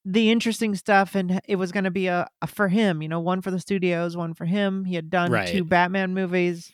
the 0.05 0.31
interesting 0.31 0.73
stuff 0.75 1.13
and 1.13 1.41
it 1.47 1.57
was 1.57 1.71
going 1.73 1.83
to 1.83 1.91
be 1.91 2.07
a, 2.07 2.25
a 2.41 2.47
for 2.47 2.69
him 2.69 3.01
you 3.01 3.09
know 3.09 3.19
one 3.19 3.41
for 3.41 3.51
the 3.51 3.59
studios 3.59 4.15
one 4.15 4.33
for 4.33 4.45
him 4.45 4.85
he 4.85 4.95
had 4.95 5.09
done 5.09 5.29
Right. 5.29 5.45
two 5.47 5.65
batman 5.65 6.13
movies 6.13 6.71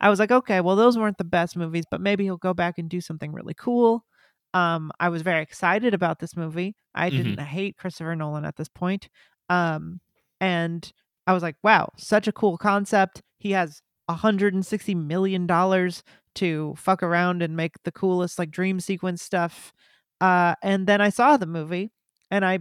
i 0.00 0.10
was 0.10 0.18
like 0.18 0.32
okay 0.32 0.60
well 0.60 0.74
those 0.74 0.98
weren't 0.98 1.16
the 1.16 1.24
best 1.24 1.56
movies 1.56 1.84
but 1.88 2.00
maybe 2.00 2.24
he'll 2.24 2.36
go 2.36 2.52
back 2.52 2.76
and 2.76 2.88
do 2.90 3.00
something 3.00 3.30
really 3.32 3.54
cool 3.54 4.04
um 4.54 4.90
i 5.00 5.08
was 5.08 5.22
very 5.22 5.42
excited 5.42 5.94
about 5.94 6.18
this 6.20 6.36
movie 6.36 6.74
i 6.94 7.10
Mhm. 7.10 7.16
didn't 7.16 7.40
hate 7.40 7.76
christopher 7.76 8.14
nolan 8.16 8.44
at 8.44 8.56
this 8.56 8.68
point 8.68 9.08
um 9.48 10.00
and 10.40 10.92
i 11.26 11.32
was 11.32 11.42
like 11.42 11.56
wow 11.62 11.88
such 11.96 12.26
a 12.28 12.32
cool 12.32 12.56
concept 12.58 13.22
he 13.38 13.52
has 13.52 13.80
160 14.06 14.94
million 14.94 15.46
dollars 15.46 16.02
to 16.34 16.74
fuck 16.76 17.02
around 17.02 17.42
and 17.42 17.56
make 17.56 17.74
the 17.84 17.92
coolest 17.92 18.38
like 18.38 18.50
dream 18.50 18.80
sequence 18.80 19.22
stuff 19.22 19.72
uh 20.20 20.54
and 20.62 20.86
then 20.86 21.00
i 21.00 21.10
saw 21.10 21.36
the 21.36 21.46
movie 21.46 21.90
and 22.30 22.44
i 22.44 22.58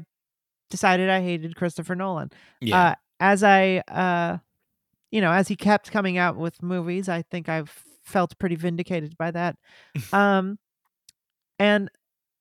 decided 0.69 1.09
i 1.09 1.21
hated 1.21 1.55
christopher 1.55 1.95
nolan 1.95 2.29
Yeah. 2.61 2.89
uh, 2.91 2.95
as 3.19 3.43
I, 3.43 3.79
uh, 3.87 4.37
you 5.11 5.21
know, 5.21 5.31
as 5.31 5.47
he 5.47 5.55
kept 5.55 5.91
coming 5.91 6.17
out 6.19 6.35
with 6.37 6.61
movies, 6.61 7.09
I 7.09 7.23
think 7.23 7.49
I've 7.49 7.71
felt 8.03 8.37
pretty 8.39 8.55
vindicated 8.55 9.17
by 9.17 9.31
that. 9.31 9.55
um, 10.13 10.59
and 11.59 11.89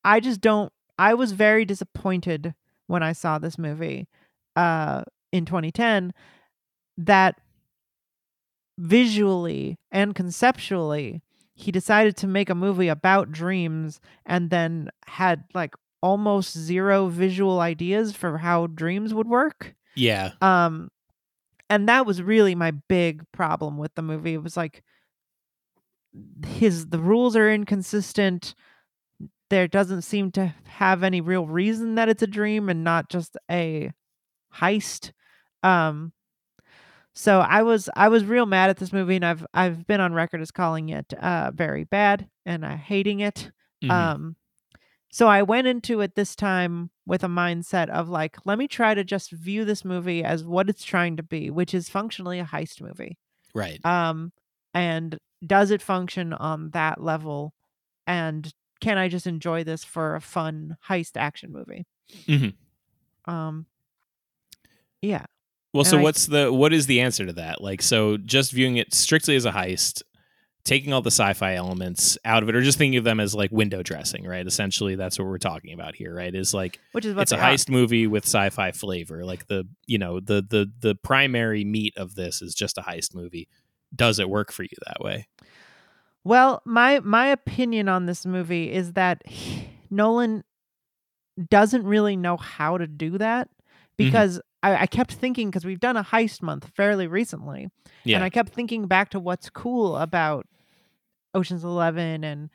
I 0.05 0.21
just 0.21 0.41
don't. 0.41 0.73
I 0.99 1.15
was 1.15 1.33
very 1.33 1.65
disappointed 1.65 2.55
when 2.87 3.03
I 3.03 3.13
saw 3.13 3.39
this 3.39 3.59
movie, 3.59 4.09
uh, 4.55 5.03
in 5.33 5.45
2010, 5.45 6.15
that 6.97 7.41
visually 8.79 9.79
and 9.91 10.15
conceptually 10.15 11.23
he 11.55 11.73
decided 11.73 12.17
to 12.19 12.27
make 12.27 12.51
a 12.51 12.55
movie 12.55 12.89
about 12.89 13.33
dreams 13.33 14.01
and 14.27 14.51
then 14.51 14.91
had 15.07 15.45
like 15.55 15.75
almost 16.03 16.57
zero 16.57 17.09
visual 17.09 17.61
ideas 17.61 18.15
for 18.15 18.39
how 18.39 18.67
dreams 18.67 19.15
would 19.15 19.27
work 19.27 19.75
yeah. 19.95 20.33
um 20.43 20.91
and 21.71 21.89
that 21.89 22.05
was 22.05 22.21
really 22.23 22.55
my 22.55 22.71
big 22.71 23.23
problem 23.33 23.79
with 23.79 23.95
the 23.95 24.03
movie 24.03 24.35
it 24.35 24.43
was 24.43 24.59
like 24.59 24.83
his 26.45 26.89
the 26.89 26.99
rules 26.99 27.35
are 27.35 27.51
inconsistent 27.51 28.55
there 29.51 29.69
doesn't 29.69 30.03
seem 30.03 30.31
to 30.33 30.55
have 30.67 31.03
any 31.03 31.21
real 31.21 31.47
reason 31.47 31.95
that 31.95 32.09
it's 32.09 32.23
a 32.23 32.27
dream 32.27 32.69
and 32.69 32.83
not 32.85 33.09
just 33.09 33.37
a 33.51 33.91
heist 34.55 35.13
um 35.63 36.13
so 37.15 37.41
i 37.41 37.63
was 37.63 37.89
i 37.97 38.09
was 38.09 38.25
real 38.25 38.47
mad 38.47 38.71
at 38.71 38.77
this 38.79 38.93
movie 38.93 39.17
and 39.17 39.25
i've 39.25 39.47
i've 39.55 39.87
been 39.87 40.01
on 40.01 40.13
record 40.13 40.41
as 40.41 40.51
calling 40.51 40.89
it 40.89 41.13
uh 41.15 41.51
very 41.55 41.85
bad 41.85 42.29
and 42.45 42.65
uh, 42.65 42.77
hating 42.77 43.21
it 43.21 43.51
Mhm. 43.83 43.91
um 43.91 44.37
so 45.09 45.29
I 45.29 45.45
went 45.45 45.67
into 45.67 46.03
it 46.03 46.15
this 46.15 46.37
time 46.37 46.91
with 47.07 47.25
a 47.25 47.29
mindset 47.29 47.89
of 47.89 48.11
like, 48.11 48.37
let 48.45 48.59
me 48.59 48.69
try 48.69 48.93
to 48.93 49.03
just 49.03 49.31
view 49.31 49.65
this 49.65 49.83
movie 49.83 50.23
as 50.23 50.45
what 50.45 50.69
it's 50.69 50.85
trying 50.85 51.17
to 51.17 51.23
be, 51.23 51.49
which 51.49 51.73
is 51.73 51.89
functionally 51.89 52.39
a 52.39 52.45
heist 52.45 52.83
movie. 52.83 53.17
right. 53.55 53.83
Um, 53.83 54.33
and 54.75 55.17
does 55.47 55.71
it 55.71 55.81
function 55.81 56.35
on 56.35 56.71
that 56.71 57.01
level 57.03 57.55
and 58.07 58.53
can 58.81 58.99
i 58.99 59.09
just 59.09 59.27
enjoy 59.27 59.65
this 59.65 59.85
for 59.85 60.15
a 60.17 60.21
fun 60.21 60.77
heist 60.89 61.17
action 61.17 61.53
movie 61.53 61.87
Mhm. 62.27 62.55
um 63.27 63.67
yeah 65.03 65.25
Well, 65.73 65.83
And 65.83 65.89
so 65.89 65.99
I- 65.99 66.03
what's 66.03 66.27
the 66.27 66.53
what 66.53 66.73
is 66.73 66.87
the 66.87 67.01
answer 67.01 67.27
to 67.27 67.33
that? 67.35 67.61
Like, 67.61 67.83
so 67.83 68.17
just 68.17 68.53
viewing 68.53 68.77
it 68.79 68.95
strictly 68.95 69.37
as 69.37 69.45
a 69.45 69.53
heist, 69.53 70.03
taking 70.65 70.93
all 70.95 71.03
the 71.03 71.11
sci-fi 71.11 71.55
elements 71.55 72.17
out 72.25 72.43
of 72.43 72.49
it, 72.49 72.55
or 72.57 72.63
just 72.63 72.79
thinking 72.79 72.97
of 72.97 73.05
them 73.05 73.21
as 73.21 73.35
like 73.35 73.51
window 73.53 73.83
dressing, 73.83 74.25
right? 74.25 74.47
Essentially, 74.47 74.95
that's 74.95 75.19
what 75.19 75.29
we're 75.29 75.37
talking 75.39 75.75
about 75.75 75.95
here, 75.95 76.15
right? 76.15 76.35
Is 76.35 76.55
like 76.55 76.81
which 76.93 77.05
is 77.05 77.15
what 77.15 77.23
it's 77.23 77.33
a 77.33 77.37
are. 77.39 77.53
heist 77.53 77.69
movie 77.69 78.07
with 78.07 78.25
sci-fi 78.25 78.71
flavor. 78.73 79.25
Like 79.25 79.49
the 79.49 79.69
you 79.87 79.99
know 79.99 80.19
the 80.19 80.43
the 80.49 80.73
the 80.81 80.95
primary 80.95 81.65
meat 81.65 81.93
of 81.99 82.15
this 82.15 82.41
is 82.41 82.55
just 82.55 82.79
a 82.79 82.83
heist 82.83 83.15
movie. 83.15 83.49
Does 83.95 84.19
it 84.19 84.31
work 84.31 84.53
for 84.53 84.63
you 84.63 84.77
that 84.87 85.01
way? 85.01 85.29
Well, 86.27 86.61
my 86.65 87.01
my 87.01 87.29
opinion 87.29 87.89
on 87.89 88.07
this 88.07 88.27
movie 88.27 88.73
is 88.73 88.95
that 88.95 89.23
Nolan 89.91 90.43
doesn't 91.51 91.85
really 91.85 92.17
know 92.17 92.37
how 92.37 92.79
to 92.79 92.87
do 92.87 93.19
that 93.19 93.49
Mm-hmm. 93.99 94.11
because 94.11 94.41
I, 94.63 94.83
I 94.83 94.87
kept 94.87 95.15
thinking 95.15 95.49
because 95.49 95.65
we've 95.65 95.81
done 95.81 95.97
a 95.97 96.05
heist 96.05 96.43
month 96.43 96.69
fairly 96.77 97.07
recently, 97.07 97.69
Yeah, 98.05 98.17
and 98.17 98.25
I 98.25 98.29
kept 98.29 98.53
thinking 98.53 98.87
back 98.87 99.09
to 99.11 99.21
what's 99.21 99.49
cool 99.49 99.97
about 99.97 100.47
Ocean's 101.33 101.65
Eleven 101.65 102.23
and 102.23 102.51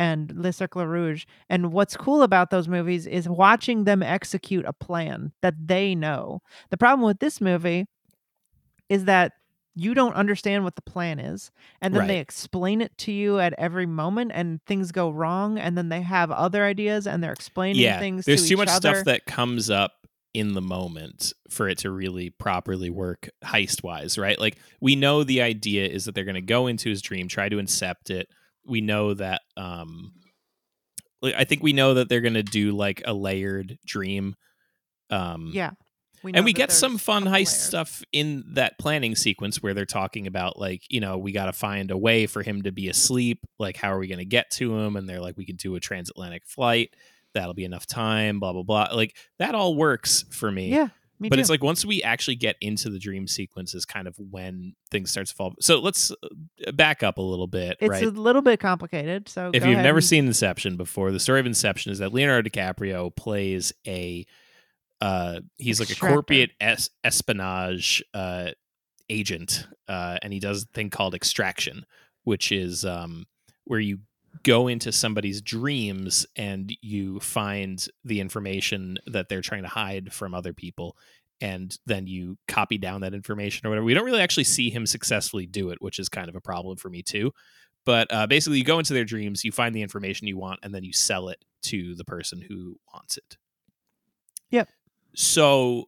and 0.00 0.32
Le 0.34 0.52
Cercle 0.52 0.84
Rouge, 0.86 1.26
and 1.48 1.72
what's 1.72 1.96
cool 1.96 2.22
about 2.22 2.50
those 2.50 2.66
movies 2.66 3.06
is 3.06 3.28
watching 3.28 3.84
them 3.84 4.02
execute 4.02 4.64
a 4.64 4.72
plan 4.72 5.30
that 5.42 5.54
they 5.68 5.94
know. 5.94 6.40
The 6.70 6.76
problem 6.78 7.06
with 7.06 7.20
this 7.20 7.40
movie 7.40 7.86
is 8.88 9.04
that 9.04 9.32
you 9.74 9.94
don't 9.94 10.14
understand 10.14 10.64
what 10.64 10.74
the 10.74 10.82
plan 10.82 11.18
is 11.18 11.50
and 11.80 11.94
then 11.94 12.06
they 12.08 12.18
explain 12.18 12.80
it 12.80 12.96
to 12.98 13.12
you 13.12 13.38
at 13.38 13.54
every 13.56 13.86
moment 13.86 14.32
and 14.34 14.60
things 14.66 14.90
go 14.92 15.10
wrong 15.10 15.58
and 15.58 15.78
then 15.78 15.88
they 15.88 16.02
have 16.02 16.30
other 16.30 16.64
ideas 16.64 17.06
and 17.06 17.22
they're 17.22 17.32
explaining 17.32 17.76
things. 17.76 17.84
yeah. 17.84 17.98
things 17.98 18.24
There's 18.24 18.42
to 18.42 18.48
too 18.48 18.56
much 18.56 18.68
other. 18.68 18.94
stuff 18.94 19.04
that 19.04 19.26
comes 19.26 19.70
up 19.70 19.92
in 20.34 20.54
the 20.54 20.60
moment 20.60 21.32
for 21.48 21.68
it 21.68 21.78
to 21.78 21.90
really 21.90 22.30
properly 22.30 22.90
work 22.90 23.28
heist 23.44 23.82
wise, 23.82 24.16
right? 24.18 24.38
Like 24.38 24.58
we 24.80 24.96
know 24.96 25.24
the 25.24 25.42
idea 25.42 25.86
is 25.86 26.04
that 26.04 26.14
they're 26.14 26.24
going 26.24 26.34
to 26.34 26.40
go 26.40 26.66
into 26.66 26.88
his 26.88 27.02
dream, 27.02 27.28
try 27.28 27.48
to 27.48 27.56
incept 27.56 28.10
it. 28.10 28.28
We 28.66 28.80
know 28.80 29.14
that 29.14 29.42
um 29.56 30.12
like, 31.22 31.34
I 31.36 31.44
think 31.44 31.62
we 31.62 31.72
know 31.72 31.94
that 31.94 32.08
they're 32.08 32.20
going 32.20 32.34
to 32.34 32.42
do 32.42 32.72
like 32.72 33.02
a 33.04 33.12
layered 33.12 33.78
dream 33.86 34.34
um 35.10 35.50
yeah 35.52 35.72
we 36.22 36.32
and 36.32 36.44
we 36.44 36.52
get 36.52 36.72
some 36.72 36.98
fun 36.98 37.24
heist 37.24 37.30
layer. 37.30 37.44
stuff 37.44 38.02
in 38.12 38.44
that 38.54 38.78
planning 38.78 39.14
sequence 39.14 39.62
where 39.62 39.74
they're 39.74 39.86
talking 39.86 40.26
about 40.26 40.58
like 40.58 40.82
you 40.88 41.00
know 41.00 41.18
we 41.18 41.32
got 41.32 41.46
to 41.46 41.52
find 41.52 41.90
a 41.90 41.98
way 41.98 42.26
for 42.26 42.42
him 42.42 42.62
to 42.62 42.72
be 42.72 42.88
asleep. 42.88 43.40
Like 43.58 43.76
how 43.76 43.92
are 43.92 43.98
we 43.98 44.08
going 44.08 44.18
to 44.18 44.24
get 44.24 44.50
to 44.52 44.76
him? 44.76 44.96
And 44.96 45.08
they're 45.08 45.20
like 45.20 45.36
we 45.36 45.46
could 45.46 45.58
do 45.58 45.74
a 45.76 45.80
transatlantic 45.80 46.44
flight. 46.46 46.94
That'll 47.34 47.54
be 47.54 47.64
enough 47.64 47.86
time 47.86 48.40
blah 48.40 48.52
blah 48.52 48.62
blah. 48.62 48.88
Like 48.92 49.16
that 49.38 49.54
all 49.54 49.74
works 49.74 50.24
for 50.30 50.50
me. 50.50 50.70
Yeah 50.70 50.88
me 51.20 51.28
but 51.28 51.36
too. 51.36 51.40
it's 51.40 51.50
like 51.50 51.62
once 51.62 51.84
we 51.84 52.02
actually 52.02 52.34
get 52.34 52.56
into 52.60 52.88
the 52.88 52.98
dream 52.98 53.26
sequence 53.28 53.74
is 53.74 53.84
kind 53.84 54.08
of 54.08 54.16
when 54.18 54.74
things 54.90 55.10
start 55.10 55.26
to 55.26 55.34
fall. 55.34 55.54
So 55.60 55.78
let's 55.78 56.10
uh, 56.10 56.72
back 56.72 57.02
up 57.02 57.18
a 57.18 57.22
little 57.22 57.46
bit 57.46 57.76
it's 57.80 57.90
right? 57.90 58.02
a 58.02 58.10
little 58.10 58.42
bit 58.42 58.58
complicated 58.58 59.28
so 59.28 59.50
if 59.52 59.64
you've 59.64 59.78
never 59.78 59.98
and- 59.98 60.04
seen 60.04 60.26
Inception 60.26 60.76
before, 60.76 61.12
the 61.12 61.20
story 61.20 61.40
of 61.40 61.46
Inception 61.46 61.92
is 61.92 61.98
that 61.98 62.12
Leonardo 62.12 62.48
DiCaprio 62.48 63.14
plays 63.14 63.72
a 63.86 64.26
uh 65.00 65.40
he's 65.56 65.80
like 65.80 65.90
a 65.90 65.94
corporate 65.94 66.50
es- 66.60 66.90
espionage 67.04 68.02
uh 68.14 68.50
agent 69.08 69.66
uh 69.88 70.18
and 70.22 70.32
he 70.32 70.38
does 70.38 70.64
a 70.64 70.66
thing 70.74 70.90
called 70.90 71.14
extraction 71.14 71.84
which 72.24 72.52
is 72.52 72.84
um 72.84 73.26
where 73.64 73.80
you 73.80 73.98
go 74.44 74.68
into 74.68 74.92
somebody's 74.92 75.42
dreams 75.42 76.24
and 76.36 76.72
you 76.80 77.18
find 77.20 77.86
the 78.04 78.20
information 78.20 78.96
that 79.06 79.28
they're 79.28 79.40
trying 79.40 79.62
to 79.62 79.68
hide 79.68 80.12
from 80.12 80.34
other 80.34 80.52
people 80.52 80.96
and 81.40 81.78
then 81.86 82.06
you 82.06 82.36
copy 82.48 82.78
down 82.78 83.00
that 83.00 83.14
information 83.14 83.66
or 83.66 83.70
whatever. 83.70 83.84
We 83.84 83.94
don't 83.94 84.04
really 84.04 84.20
actually 84.20 84.44
see 84.44 84.70
him 84.70 84.86
successfully 84.86 85.46
do 85.46 85.70
it, 85.70 85.80
which 85.80 85.98
is 85.98 86.08
kind 86.08 86.28
of 86.28 86.34
a 86.36 86.40
problem 86.40 86.76
for 86.76 86.90
me 86.90 87.02
too. 87.02 87.32
But 87.86 88.12
uh, 88.12 88.26
basically, 88.26 88.58
you 88.58 88.64
go 88.64 88.78
into 88.78 88.92
their 88.92 89.06
dreams, 89.06 89.42
you 89.42 89.52
find 89.52 89.74
the 89.74 89.82
information 89.82 90.26
you 90.26 90.36
want, 90.36 90.60
and 90.62 90.74
then 90.74 90.84
you 90.84 90.92
sell 90.92 91.30
it 91.30 91.42
to 91.62 91.94
the 91.94 92.04
person 92.04 92.42
who 92.46 92.76
wants 92.92 93.16
it. 93.16 93.38
So 95.14 95.86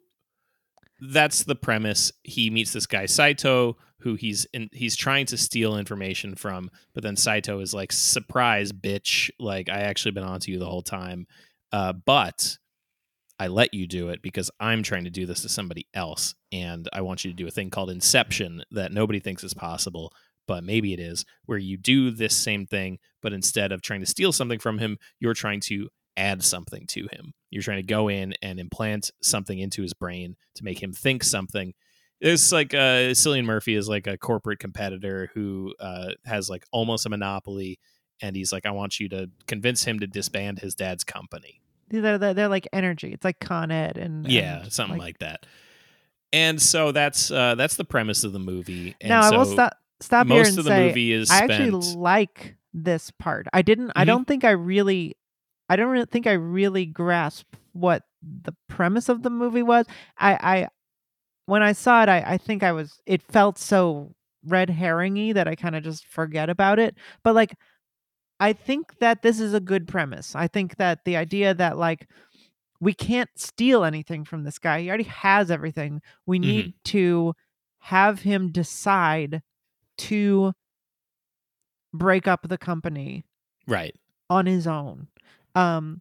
that's 1.01 1.45
the 1.45 1.55
premise. 1.57 2.13
He 2.23 2.51
meets 2.51 2.73
this 2.73 2.87
guy 2.87 3.07
Saito, 3.07 3.77
who 4.01 4.15
he's 4.15 4.47
in, 4.53 4.69
he's 4.73 4.97
trying 4.97 5.27
to 5.27 5.37
steal 5.37 5.77
information 5.77 6.35
from, 6.35 6.71
but 6.95 7.03
then 7.03 7.17
Saito 7.17 7.61
is 7.61 7.75
like, 7.75 7.93
"Surprise, 7.93 8.73
bitch! 8.73 9.31
Like 9.39 9.69
I 9.69 9.81
actually 9.83 10.13
been 10.13 10.25
onto 10.25 10.53
you 10.53 10.59
the 10.59 10.69
whole 10.69 10.83
time, 10.83 11.27
uh, 11.73 11.93
but 11.93 12.59
I 13.39 13.49
let 13.49 13.75
you 13.75 13.87
do 13.87 14.11
it 14.11 14.23
because 14.23 14.51
I'm 14.61 14.83
trying 14.83 15.05
to 15.05 15.11
do 15.11 15.27
this 15.27 15.43
to 15.43 15.49
somebody 15.49 15.87
else, 15.95 16.35
and 16.53 16.89
I 16.93 17.01
want 17.01 17.25
you 17.25 17.31
to 17.31 17.37
do 17.37 17.47
a 17.47 17.51
thing 17.51 17.71
called 17.71 17.91
Inception 17.91 18.63
that 18.71 18.93
nobody 18.93 19.21
thinks 19.21 19.45
is 19.45 19.55
possible." 19.55 20.13
But 20.49 20.65
maybe 20.65 20.93
it 20.93 20.99
is 20.99 21.25
where 21.47 21.57
you 21.59 21.77
do 21.77 22.11
this 22.11 22.37
same 22.37 22.67
thing, 22.67 22.99
but 23.23 23.33
instead 23.33 23.71
of 23.71 23.81
trying 23.81 24.01
to 24.01 24.07
steal 24.07 24.33
something 24.33 24.59
from 24.59 24.79
him, 24.79 24.99
you're 25.21 25.35
trying 25.35 25.61
to 25.61 25.89
add 26.17 26.43
something 26.43 26.87
to 26.89 27.09
him. 27.13 27.33
You're 27.51 27.63
trying 27.63 27.79
to 27.79 27.83
go 27.83 28.09
in 28.09 28.35
and 28.43 28.59
implant 28.59 29.11
something 29.23 29.59
into 29.59 29.83
his 29.83 29.95
brain 29.95 30.37
to 30.57 30.65
make 30.65 30.83
him 30.83 30.93
think 30.93 31.23
something. 31.25 31.75
It's 32.21 32.53
like 32.53 32.73
uh, 32.73 33.11
Cillian 33.13 33.45
Murphy 33.45 33.75
is 33.75 33.89
like 33.89 34.07
a 34.07 34.17
corporate 34.17 34.59
competitor 34.61 35.31
who 35.35 35.75
uh, 35.81 36.11
has 36.25 36.49
like 36.49 36.65
almost 36.71 37.05
a 37.05 37.09
monopoly, 37.09 37.79
and 38.21 38.37
he's 38.37 38.53
like, 38.53 38.65
I 38.65 38.71
want 38.71 39.01
you 39.01 39.09
to 39.11 39.29
convince 39.47 39.83
him 39.85 39.99
to 40.01 40.07
disband 40.07 40.61
his 40.61 40.75
dad's 40.75 41.03
company. 41.03 41.61
they're, 41.89 42.19
they're, 42.19 42.33
they're 42.35 42.49
like 42.49 42.69
energy 42.73 43.13
it's 43.13 43.25
like 43.25 43.41
con 43.41 43.71
ed 43.71 43.99
and 43.99 44.27
Yeah, 44.31 44.63
and, 44.63 44.73
something 44.73 44.99
like, 44.99 45.19
that. 45.19 45.47
And 46.33 46.63
so 46.63 46.93
that's 46.93 47.31
uh, 47.31 47.55
that's 47.57 47.77
the 47.77 47.85
premise 47.85 48.25
of 48.25 48.33
the 48.33 48.39
movie. 48.39 48.95
And 49.01 49.11
now 49.11 49.29
so 49.29 49.35
i 49.35 49.39
will 49.39 49.45
stop 49.45 49.77
stop 50.01 50.27
here 50.27 50.43
and 50.45 50.59
of 50.59 50.65
the 50.65 50.71
say 50.71 50.87
movie 50.89 51.13
is 51.13 51.31
I 51.31 51.39
actually 51.45 51.71
like 51.97 52.57
this 52.73 53.11
part. 53.11 53.47
I 53.53 53.63
didn't. 53.63 53.93
I 53.97 54.05
Mhm. 54.05 54.07
don't 54.07 54.27
think 54.27 54.45
I 54.45 54.51
really. 54.53 55.17
I 55.73 55.77
don't 55.77 55.91
really 55.91 56.07
think 56.07 56.27
I 56.27 56.33
really 56.33 56.85
grasped 56.87 57.57
what 57.73 58.03
the 58.23 58.55
premise 58.69 59.09
of 59.09 59.23
the 59.23 59.31
movie 59.31 59.63
was. 59.63 59.87
I. 60.19 60.33
I 60.35 60.69
when 61.47 61.63
I 61.63 61.73
saw 61.73 62.03
it, 62.05 62.09
I, 62.09 62.23
I 62.35 62.39
think 62.39 62.63
I 62.63 62.73
was. 62.73 63.01
It 63.07 63.23
felt 63.23 63.59
so 63.59 64.15
red 64.47 64.69
herringy 64.69 65.35
that 65.35 65.49
I 65.49 65.55
kind 65.57 65.75
of 65.75 65.83
just 65.83 66.07
forget 66.07 66.49
about 66.51 66.79
it. 66.79 66.95
But 67.25 67.35
like, 67.35 67.55
I 68.39 68.53
think 68.53 68.99
that 69.01 69.23
this 69.23 69.41
is 69.41 69.53
a 69.55 69.61
good 69.61 69.89
premise. 69.89 70.35
I 70.37 70.47
think 70.47 70.77
that 70.77 71.05
the 71.05 71.17
idea 71.17 71.53
that 71.55 71.79
like 71.79 72.09
we 72.81 72.93
can't 72.95 73.31
steal 73.37 73.85
anything 73.85 74.25
from 74.25 74.45
this 74.45 74.59
guy. 74.59 74.81
He 74.83 74.89
already 74.89 75.05
has 75.05 75.51
everything. 75.51 76.03
We 76.27 76.39
Mm-hmm. 76.39 76.49
need 76.49 76.75
to 76.87 77.35
have 77.79 78.23
him 78.23 78.51
decide 78.53 79.43
to 79.99 80.53
break 81.93 82.27
up 82.27 82.49
the 82.49 82.59
company 82.59 83.25
right. 83.67 83.95
on 84.31 84.47
his 84.47 84.67
own. 84.67 85.09
Um 85.55 86.01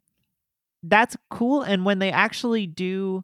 that's 0.84 1.16
cool 1.30 1.62
and 1.62 1.86
when 1.86 2.00
they 2.00 2.12
actually 2.12 2.66
do 2.68 3.24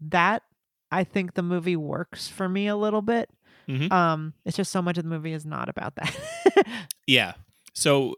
that, 0.00 0.42
I 0.90 1.04
think 1.04 1.34
the 1.34 1.42
movie 1.42 1.76
works 1.76 2.28
for 2.28 2.48
me 2.48 2.66
a 2.66 2.76
little 2.76 3.02
bit. 3.02 3.30
Mhm. 3.68 3.90
Um 3.90 4.34
it's 4.44 4.56
just 4.56 4.72
so 4.72 4.82
much 4.82 4.98
of 4.98 5.04
the 5.04 5.10
movie 5.10 5.32
is 5.32 5.46
not 5.46 5.68
about 5.68 5.94
that. 5.96 6.16
Yeah. 7.06 7.32
So, 7.72 8.16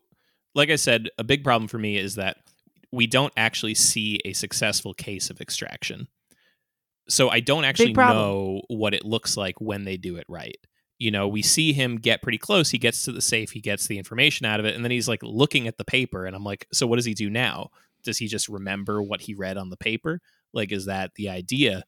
like 0.55 0.69
I 0.71 0.77
said, 0.77 1.11
a 1.17 1.23
big 1.23 1.45
problem 1.45 1.69
for 1.69 1.79
me 1.79 1.97
is 1.97 2.17
that 2.17 2.39
we 2.91 3.07
don't 3.07 3.33
actually 3.37 3.75
see 3.75 4.19
a 4.25 4.33
successful 4.33 4.95
case 4.95 5.31
of 5.31 5.41
extraction. 5.41 6.09
So 7.09 7.29
I 7.29 7.39
don't 7.39 7.65
actually 7.65 7.93
know 7.93 8.63
what 8.69 8.95
it 8.95 9.05
looks 9.05 9.37
like 9.37 9.61
when 9.61 9.85
they 9.85 9.97
do 9.97 10.17
it 10.17 10.25
right. 10.29 10.57
You 11.01 11.11
know, 11.11 11.27
we 11.27 11.43
see 11.43 11.73
him 11.73 11.97
get 11.97 12.23
pretty 12.23 12.39
close. 12.39 12.71
He 12.71 12.79
gets 12.79 13.05
to 13.07 13.13
the 13.13 13.23
safe, 13.23 13.51
he 13.51 13.61
gets 13.61 13.89
the 13.89 13.99
information 13.99 14.47
out 14.47 14.61
of 14.61 14.67
it, 14.67 14.77
and 14.77 14.85
then 14.85 14.93
he's 14.93 15.09
like 15.09 15.23
looking 15.25 15.67
at 15.67 15.79
the 15.79 15.85
paper. 15.85 16.27
And 16.27 16.37
I'm 16.37 16.45
like, 16.45 16.69
so 16.73 16.87
what 16.87 16.97
does 16.97 17.07
he 17.07 17.15
do 17.15 17.29
now? 17.31 17.71
Does 18.05 18.19
he 18.19 18.29
just 18.29 18.49
remember 18.49 19.03
what 19.03 19.23
he 19.23 19.35
read 19.35 19.57
on 19.57 19.71
the 19.71 19.77
paper? 19.79 20.21
Like, 20.53 20.71
is 20.73 20.85
that 20.87 21.15
the 21.17 21.31
idea? 21.31 21.85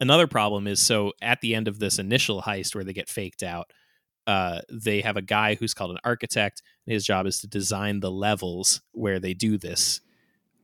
Another 0.00 0.26
problem 0.26 0.66
is 0.66 0.80
so 0.80 1.12
at 1.22 1.40
the 1.42 1.54
end 1.54 1.68
of 1.68 1.78
this 1.78 1.98
initial 1.98 2.42
heist 2.42 2.74
where 2.74 2.84
they 2.84 2.92
get 2.92 3.08
faked 3.08 3.42
out, 3.42 3.70
uh, 4.26 4.60
they 4.72 5.00
have 5.02 5.16
a 5.16 5.22
guy 5.22 5.54
who's 5.54 5.74
called 5.74 5.92
an 5.92 5.98
architect, 6.02 6.62
and 6.86 6.92
his 6.94 7.04
job 7.04 7.26
is 7.26 7.40
to 7.40 7.46
design 7.46 8.00
the 8.00 8.10
levels 8.10 8.80
where 8.92 9.20
they 9.20 9.34
do 9.34 9.58
this. 9.58 10.00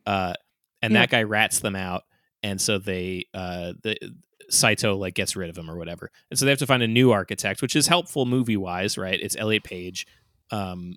Uh, 0.06 0.34
and 0.82 0.92
Yeah. 0.92 1.00
that 1.00 1.10
guy 1.10 1.22
rats 1.22 1.60
them 1.60 1.76
out, 1.76 2.02
and 2.42 2.60
so 2.60 2.78
they 2.78 3.26
uh, 3.34 3.74
the 3.82 3.96
Saito 4.50 4.96
like 4.96 5.14
gets 5.14 5.36
rid 5.36 5.50
of 5.50 5.56
him 5.56 5.70
or 5.70 5.76
whatever, 5.76 6.10
and 6.30 6.38
so 6.38 6.44
they 6.44 6.50
have 6.50 6.58
to 6.58 6.66
find 6.66 6.82
a 6.82 6.88
new 6.88 7.10
architect, 7.10 7.62
which 7.62 7.76
is 7.76 7.86
helpful 7.86 8.26
movie 8.26 8.56
wise, 8.56 8.98
right? 8.98 9.18
It's 9.20 9.36
Elliot 9.36 9.64
Page, 9.64 10.06
um, 10.50 10.96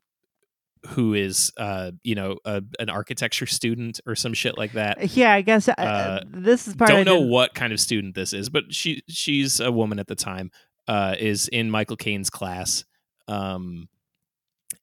who 0.90 1.14
is 1.14 1.52
uh, 1.58 1.92
you 2.04 2.16
know 2.16 2.38
a, 2.46 2.62
an 2.80 2.90
architecture 2.90 3.46
student 3.46 4.00
or 4.06 4.16
some 4.16 4.34
shit 4.34 4.58
like 4.58 4.74
that. 4.74 5.16
yeah, 5.16 5.34
I 5.34 5.42
guess 5.42 5.68
uh, 5.68 5.74
Uh, 5.78 6.24
this 6.28 6.68
is 6.68 6.76
part 6.76 6.90
I 6.90 6.94
Don't 6.94 7.06
know 7.06 7.22
what 7.22 7.54
kind 7.54 7.74
of 7.74 7.80
student 7.80 8.16
this 8.16 8.34
is, 8.34 8.50
but 8.50 8.66
she 8.74 9.04
she's 9.08 9.60
a 9.60 9.72
woman 9.72 10.00
at 10.00 10.08
the 10.08 10.16
time. 10.16 10.52
Uh, 10.88 11.16
is 11.18 11.48
in 11.48 11.72
Michael 11.72 11.98
Caine's 11.98 12.30
class. 12.30 12.86
Um, 13.28 13.90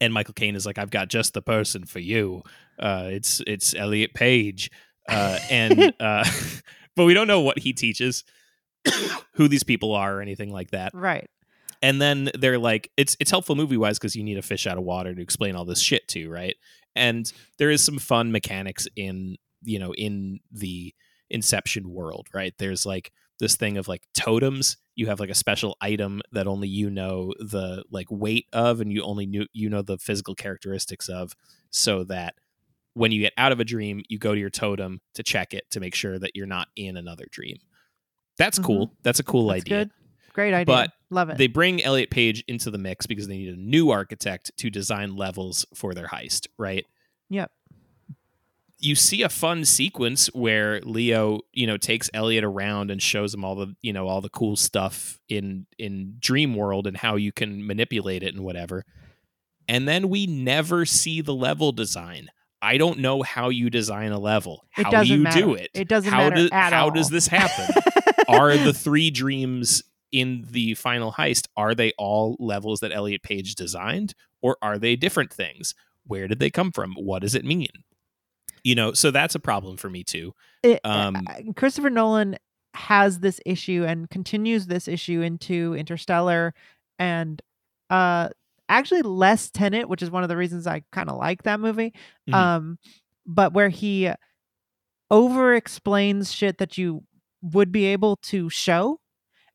and 0.00 0.12
Michael 0.12 0.34
Caine 0.34 0.56
is 0.56 0.66
like, 0.66 0.78
"I've 0.78 0.90
got 0.90 1.06
just 1.08 1.32
the 1.32 1.42
person 1.42 1.84
for 1.84 2.00
you. 2.00 2.42
Uh, 2.76 3.08
it's 3.12 3.40
it's 3.46 3.72
Elliot 3.72 4.14
Page," 4.14 4.68
uh, 5.08 5.38
and 5.48 5.94
uh, 6.00 6.24
but 6.96 7.04
we 7.04 7.14
don't 7.14 7.28
know 7.28 7.40
what 7.40 7.60
he 7.60 7.72
teaches, 7.72 8.24
who 9.34 9.48
these 9.48 9.62
people 9.62 9.92
are, 9.94 10.18
or 10.18 10.20
anything 10.20 10.52
like 10.52 10.70
that. 10.70 10.92
Right. 10.94 11.28
And 11.82 12.00
then 12.00 12.30
they're 12.38 12.58
like, 12.58 12.90
it's 12.96 13.16
it's 13.18 13.30
helpful 13.30 13.56
movie 13.56 13.76
wise 13.76 13.98
because 13.98 14.14
you 14.14 14.22
need 14.22 14.38
a 14.38 14.42
fish 14.42 14.66
out 14.66 14.78
of 14.78 14.84
water 14.84 15.14
to 15.14 15.22
explain 15.22 15.56
all 15.56 15.64
this 15.64 15.80
shit 15.80 16.06
to, 16.08 16.30
right? 16.30 16.54
And 16.94 17.30
there 17.58 17.70
is 17.70 17.82
some 17.82 17.98
fun 17.98 18.30
mechanics 18.30 18.86
in 18.96 19.36
you 19.62 19.78
know 19.78 19.92
in 19.94 20.40
the 20.50 20.94
Inception 21.30 21.90
world, 21.90 22.28
right? 22.34 22.52
There's 22.58 22.84
like 22.84 23.10
this 23.40 23.56
thing 23.56 23.78
of 23.78 23.88
like 23.88 24.02
totems. 24.12 24.76
You 24.94 25.06
have 25.06 25.18
like 25.18 25.30
a 25.30 25.34
special 25.34 25.78
item 25.80 26.20
that 26.32 26.46
only 26.46 26.68
you 26.68 26.90
know 26.90 27.32
the 27.38 27.84
like 27.90 28.06
weight 28.10 28.46
of, 28.52 28.82
and 28.82 28.92
you 28.92 29.02
only 29.02 29.24
knew 29.24 29.46
you 29.54 29.70
know 29.70 29.80
the 29.80 29.96
physical 29.96 30.34
characteristics 30.34 31.08
of, 31.08 31.34
so 31.70 32.04
that 32.04 32.34
when 32.94 33.12
you 33.12 33.20
get 33.20 33.32
out 33.38 33.52
of 33.52 33.60
a 33.60 33.64
dream, 33.64 34.02
you 34.08 34.18
go 34.18 34.34
to 34.34 34.40
your 34.40 34.50
totem 34.50 35.00
to 35.14 35.22
check 35.22 35.54
it 35.54 35.64
to 35.70 35.80
make 35.80 35.94
sure 35.94 36.18
that 36.18 36.36
you're 36.36 36.46
not 36.46 36.68
in 36.76 36.98
another 36.98 37.24
dream. 37.30 37.56
That's 38.38 38.58
Mhm. 38.58 38.64
cool. 38.64 38.92
That's 39.02 39.20
a 39.20 39.24
cool 39.24 39.48
That's 39.48 39.62
idea. 39.62 39.78
good. 39.84 39.90
Great 40.32 40.54
idea. 40.54 40.64
But 40.64 40.90
Love 41.10 41.28
it. 41.28 41.36
They 41.36 41.46
bring 41.46 41.82
Elliot 41.82 42.08
Page 42.10 42.42
into 42.48 42.70
the 42.70 42.78
mix 42.78 43.06
because 43.06 43.28
they 43.28 43.36
need 43.36 43.52
a 43.52 43.56
new 43.56 43.90
architect 43.90 44.50
to 44.56 44.70
design 44.70 45.14
levels 45.14 45.66
for 45.74 45.92
their 45.92 46.06
heist, 46.06 46.46
right? 46.56 46.86
Yep. 47.28 47.50
You 48.78 48.94
see 48.96 49.22
a 49.22 49.28
fun 49.28 49.64
sequence 49.64 50.26
where 50.32 50.80
Leo, 50.80 51.40
you 51.52 51.66
know, 51.66 51.76
takes 51.76 52.10
Elliot 52.14 52.42
around 52.44 52.90
and 52.90 53.00
shows 53.00 53.32
him 53.34 53.44
all 53.44 53.54
the, 53.54 53.76
you 53.82 53.92
know, 53.92 54.08
all 54.08 54.20
the 54.20 54.30
cool 54.30 54.56
stuff 54.56 55.20
in 55.28 55.66
in 55.78 56.16
Dream 56.18 56.54
World 56.56 56.86
and 56.86 56.96
how 56.96 57.16
you 57.16 57.30
can 57.30 57.64
manipulate 57.66 58.22
it 58.22 58.34
and 58.34 58.42
whatever. 58.42 58.84
And 59.68 59.86
then 59.86 60.08
we 60.08 60.26
never 60.26 60.84
see 60.84 61.20
the 61.20 61.34
level 61.34 61.70
design. 61.72 62.28
I 62.60 62.76
don't 62.78 62.98
know 63.00 63.22
how 63.22 63.50
you 63.50 63.70
design 63.70 64.10
a 64.12 64.18
level. 64.18 64.64
It 64.76 64.84
How 64.86 65.02
do 65.02 65.08
you 65.14 65.18
matter. 65.20 65.40
do 65.40 65.54
it? 65.54 65.70
It 65.74 65.88
doesn't 65.88 66.10
how 66.10 66.28
matter 66.30 66.36
do- 66.36 66.48
how 66.52 66.84
all. 66.86 66.90
does 66.90 67.08
this 67.10 67.26
happen? 67.28 67.68
are 68.32 68.56
the 68.64 68.72
three 68.72 69.10
dreams 69.10 69.82
in 70.10 70.44
the 70.50 70.74
final 70.74 71.12
heist 71.12 71.48
are 71.56 71.74
they 71.74 71.92
all 71.98 72.36
levels 72.38 72.80
that 72.80 72.92
Elliot 72.92 73.22
Page 73.22 73.54
designed 73.54 74.14
or 74.42 74.56
are 74.60 74.78
they 74.78 74.96
different 74.96 75.32
things? 75.32 75.74
Where 76.06 76.28
did 76.28 76.38
they 76.38 76.50
come 76.50 76.72
from? 76.72 76.94
What 76.94 77.22
does 77.22 77.34
it 77.34 77.44
mean? 77.44 77.68
You 78.64 78.74
know, 78.74 78.92
so 78.92 79.10
that's 79.10 79.34
a 79.34 79.40
problem 79.40 79.76
for 79.76 79.88
me 79.90 80.04
too. 80.04 80.34
It- 80.62 80.80
Um, 80.84 81.16
uh, 81.16 81.52
Christopher 81.56 81.90
Nolan 81.90 82.36
has 82.74 83.20
this 83.20 83.40
issue 83.46 83.84
and 83.86 84.08
continues 84.10 84.66
this 84.66 84.88
issue 84.88 85.20
into 85.20 85.74
Interstellar 85.74 86.54
and 86.98 87.40
uh 87.90 88.28
actually 88.68 89.02
less 89.02 89.50
Tenet, 89.50 89.88
which 89.88 90.00
is 90.02 90.10
one 90.10 90.22
of 90.22 90.28
the 90.30 90.36
reasons 90.36 90.66
I 90.66 90.82
kind 90.92 91.10
of 91.10 91.16
like 91.18 91.42
that 91.42 91.60
movie. 91.60 91.92
Mhm. 92.30 92.34
Um 92.34 92.78
but 93.26 93.52
where 93.52 93.68
he 93.68 94.10
over 95.10 95.54
explains 95.54 96.32
shit 96.32 96.58
that 96.58 96.78
you 96.78 97.02
would 97.42 97.72
be 97.72 97.84
able 97.86 98.16
to 98.16 98.48
show 98.48 98.98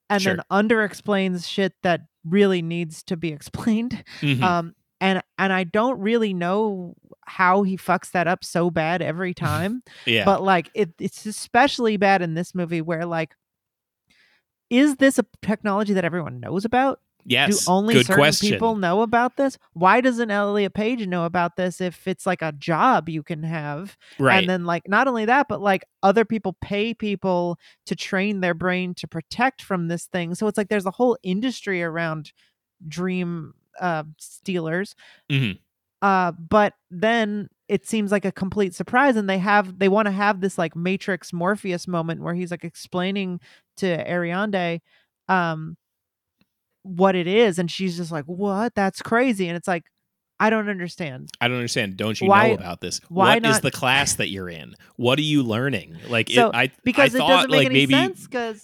and 0.10 0.22
Sure. 0.22 0.36
then 0.36 0.44
under 0.50 0.84
explains 0.84 1.48
shit 1.48 1.74
that 1.84 2.02
really 2.26 2.62
needs 2.62 3.02
to 3.04 3.18
be 3.18 3.30
explained. 3.34 4.04
Mhm. 4.22 4.42
Um 4.44 4.76
and 5.00 5.22
and 5.38 5.54
I 5.54 5.64
don't 5.64 6.00
really 6.00 6.34
know 6.34 6.96
how 7.28 7.64
he 7.64 7.78
fucks 7.78 8.12
that 8.12 8.28
up 8.28 8.44
so 8.44 8.70
bad 8.72 9.02
every 9.02 9.34
time 9.46 9.84
yeah. 10.06 10.26
but 10.26 10.42
like 10.42 10.70
it, 10.74 10.92
it's 11.00 11.26
especially 11.26 11.98
bad 11.98 12.22
in 12.22 12.34
this 12.34 12.56
movie 12.56 12.82
where 12.82 13.06
like 13.06 13.36
is 14.70 14.98
this 14.98 15.18
a 15.20 15.26
technology 15.42 15.94
that 15.94 16.04
everyone 16.06 16.40
knows 16.40 16.66
about 16.66 17.00
yes. 17.28 17.66
do 17.66 17.72
only 17.72 17.94
Good 17.94 18.06
certain 18.08 18.22
question. 18.22 18.50
people 18.50 18.76
know 18.78 19.02
about 19.02 19.38
this 19.38 19.58
why 19.74 20.02
doesn't 20.02 20.32
elliot 20.32 20.74
page 20.74 21.06
know 21.06 21.26
about 21.26 21.56
this 21.58 21.80
if 21.82 22.08
it's 22.08 22.26
like 22.26 22.42
a 22.42 22.52
job 22.54 23.10
you 23.10 23.22
can 23.22 23.44
have 23.44 23.98
right. 24.18 24.40
and 24.40 24.50
then 24.50 24.66
like 24.66 24.88
not 24.88 25.08
only 25.08 25.26
that 25.26 25.48
but 25.48 25.62
like 25.62 25.84
other 26.02 26.26
people 26.26 26.58
pay 26.62 26.94
people 26.94 27.60
to 27.86 27.96
train 27.96 28.40
their 28.40 28.54
brain 28.54 28.94
to 28.96 29.08
protect 29.08 29.62
from 29.62 29.88
this 29.90 30.06
thing 30.06 30.34
so 30.34 30.48
it's 30.48 30.58
like 30.58 30.70
there's 30.70 30.86
a 30.86 30.92
whole 30.92 31.18
industry 31.22 31.84
around 31.84 32.32
dream 32.88 33.54
uh 33.80 34.04
stealers 34.18 34.96
Mhm. 35.32 35.60
uh 36.02 36.32
but 36.32 36.74
then 36.90 37.50
it 37.68 37.86
seems 37.86 38.12
like 38.14 38.24
a 38.24 38.32
complete 38.32 38.74
surprise 38.74 39.16
and 39.18 39.30
they 39.30 39.40
have 39.40 39.78
they 39.80 39.90
want 39.90 40.06
to 40.06 40.12
have 40.12 40.40
this 40.40 40.58
like 40.58 40.76
matrix 40.76 41.34
morpheus 41.34 41.88
moment 41.88 42.22
where 42.22 42.34
he's 42.34 42.52
like 42.52 42.64
explaining 42.64 43.40
to 43.76 43.88
Ariadne 44.10 44.80
um 45.28 45.76
what 46.88 47.16
it 47.16 47.28
is 47.28 47.60
and 47.60 47.70
she's 47.70 47.98
just 47.98 48.12
like 48.12 48.26
what 48.26 48.74
that's 48.76 49.02
crazy 49.02 49.48
and 49.48 49.56
it's 49.58 49.68
like 49.68 49.84
i 50.40 50.50
don't 50.50 50.70
understand 50.70 51.30
I 51.42 51.48
don't 51.48 51.58
understand. 51.58 51.98
Don't 51.98 52.20
you 52.22 52.28
Why- 52.28 52.50
know 52.50 52.54
about 52.56 52.80
this? 52.82 53.00
why 53.10 53.36
What 53.36 53.46
is 53.46 53.54
not- 53.56 53.62
the 53.64 53.72
class 53.72 54.16
that 54.16 54.30
you're 54.30 54.50
in? 54.50 54.76
What 54.96 55.18
are 55.20 55.24
you 55.24 55.42
learning? 55.44 55.98
Like 56.10 56.30
So, 56.30 56.50
it, 56.50 56.56
I 56.56 56.72
because 56.84 57.16
I 57.16 57.18
it 57.18 57.20
thought, 57.22 57.30
doesn't 57.30 57.52
make 57.52 57.58
like 57.60 57.66
any 57.68 57.88
maybe 57.88 58.14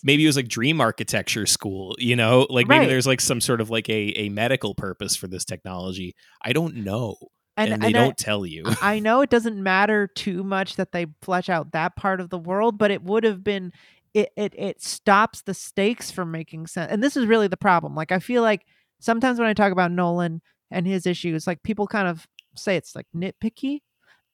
maybe 0.04 0.24
it 0.24 0.28
was 0.28 0.36
like 0.36 0.48
dream 0.48 0.80
architecture 0.82 1.46
school 1.46 1.96
you 2.00 2.16
know 2.16 2.46
like 2.50 2.68
maybe 2.68 2.80
Right. 2.82 2.90
there's 2.90 3.08
like 3.08 3.22
some 3.22 3.42
sort 3.42 3.60
of 3.62 3.70
like 3.72 3.90
a, 3.90 4.14
a 4.20 4.30
medical 4.30 4.76
purpose 4.76 5.16
for 5.16 5.28
this 5.28 5.46
technology 5.46 6.16
i 6.44 6.54
don't 6.54 6.76
know 6.76 7.16
and, 7.58 7.72
and, 7.74 7.82
they 7.84 7.88
and 7.88 7.98
I- 7.98 8.02
don't 8.02 8.18
tell 8.18 8.46
you 8.46 8.64
I 8.82 9.00
know 9.00 9.22
it 9.22 9.30
doesn't 9.30 9.62
matter 9.62 10.08
too 10.08 10.44
much 10.44 10.76
that 10.78 10.92
they 10.92 11.06
flesh 11.22 11.50
out 11.50 11.72
that 11.74 11.96
part 11.96 12.20
of 12.20 12.30
the 12.32 12.38
world, 12.40 12.78
but 12.80 12.90
it 12.92 13.04
would 13.04 13.24
have 13.24 13.44
been 13.44 13.72
it 14.14 14.30
it 14.38 14.54
it 14.58 14.82
stops 14.82 15.42
the 15.44 15.54
stakes 15.54 16.12
from 16.12 16.32
making 16.32 16.68
sense. 16.68 16.92
And 16.92 17.04
this 17.04 17.18
is 17.18 17.26
really 17.26 17.48
the 17.48 17.58
problem. 17.58 17.96
Like 17.96 18.12
I 18.12 18.20
feel 18.20 18.42
like 18.44 18.66
sometimes 19.00 19.40
when 19.40 19.48
I 19.48 19.54
talk 19.54 19.72
about 19.72 19.92
Nolan 19.92 20.42
and 20.72 20.88
his 20.88 21.06
issues, 21.06 21.48
like 21.48 21.64
people 21.64 21.88
kind 21.88 22.08
of 22.08 22.28
say 22.56 22.76
it's 22.76 22.96
like 22.96 23.08
nitpicky. 23.16 23.80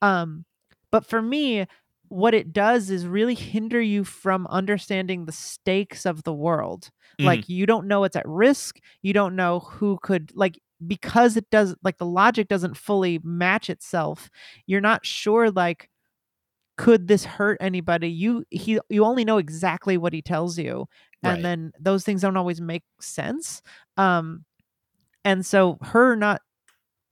Um 0.01 0.45
but 0.91 1.05
for 1.05 1.21
me, 1.21 1.67
what 2.07 2.33
it 2.33 2.51
does 2.51 2.89
is 2.89 3.05
really 3.05 3.35
hinder 3.35 3.79
you 3.81 4.03
from 4.03 4.47
understanding 4.47 5.25
the 5.25 5.31
stakes 5.31 6.05
of 6.05 6.23
the 6.23 6.33
world. 6.33 6.89
Mhm. 7.19 7.25
Like 7.25 7.49
you 7.49 7.65
don't 7.65 7.87
know 7.87 8.03
it's 8.03 8.15
at 8.15 8.27
risk. 8.27 8.79
You 9.01 9.13
don't 9.13 9.35
know 9.35 9.59
who 9.59 9.99
could 10.01 10.31
like 10.35 10.59
because 10.87 11.37
it 11.37 11.49
does 11.51 11.75
like 11.83 11.97
the 11.97 12.05
logic 12.05 12.47
doesn't 12.47 12.77
fully 12.77 13.19
match 13.23 13.69
itself. 13.69 14.29
You're 14.65 14.81
not 14.81 15.05
sure 15.05 15.51
like 15.51 15.89
could 16.79 17.09
this 17.09 17.25
hurt 17.25 17.57
anybody? 17.59 18.09
You 18.09 18.45
he 18.49 18.79
you 18.89 19.03
only 19.03 19.25
know 19.25 19.37
exactly 19.37 19.97
what 19.97 20.13
he 20.13 20.21
tells 20.21 20.57
you 20.57 20.87
and 21.23 21.33
Right. 21.35 21.43
then 21.43 21.71
those 21.79 22.05
things 22.05 22.21
don't 22.21 22.37
always 22.37 22.61
make 22.61 22.83
sense. 23.01 23.61
Um 23.97 24.45
and 25.25 25.45
so 25.45 25.77
her 25.81 26.15
not 26.15 26.41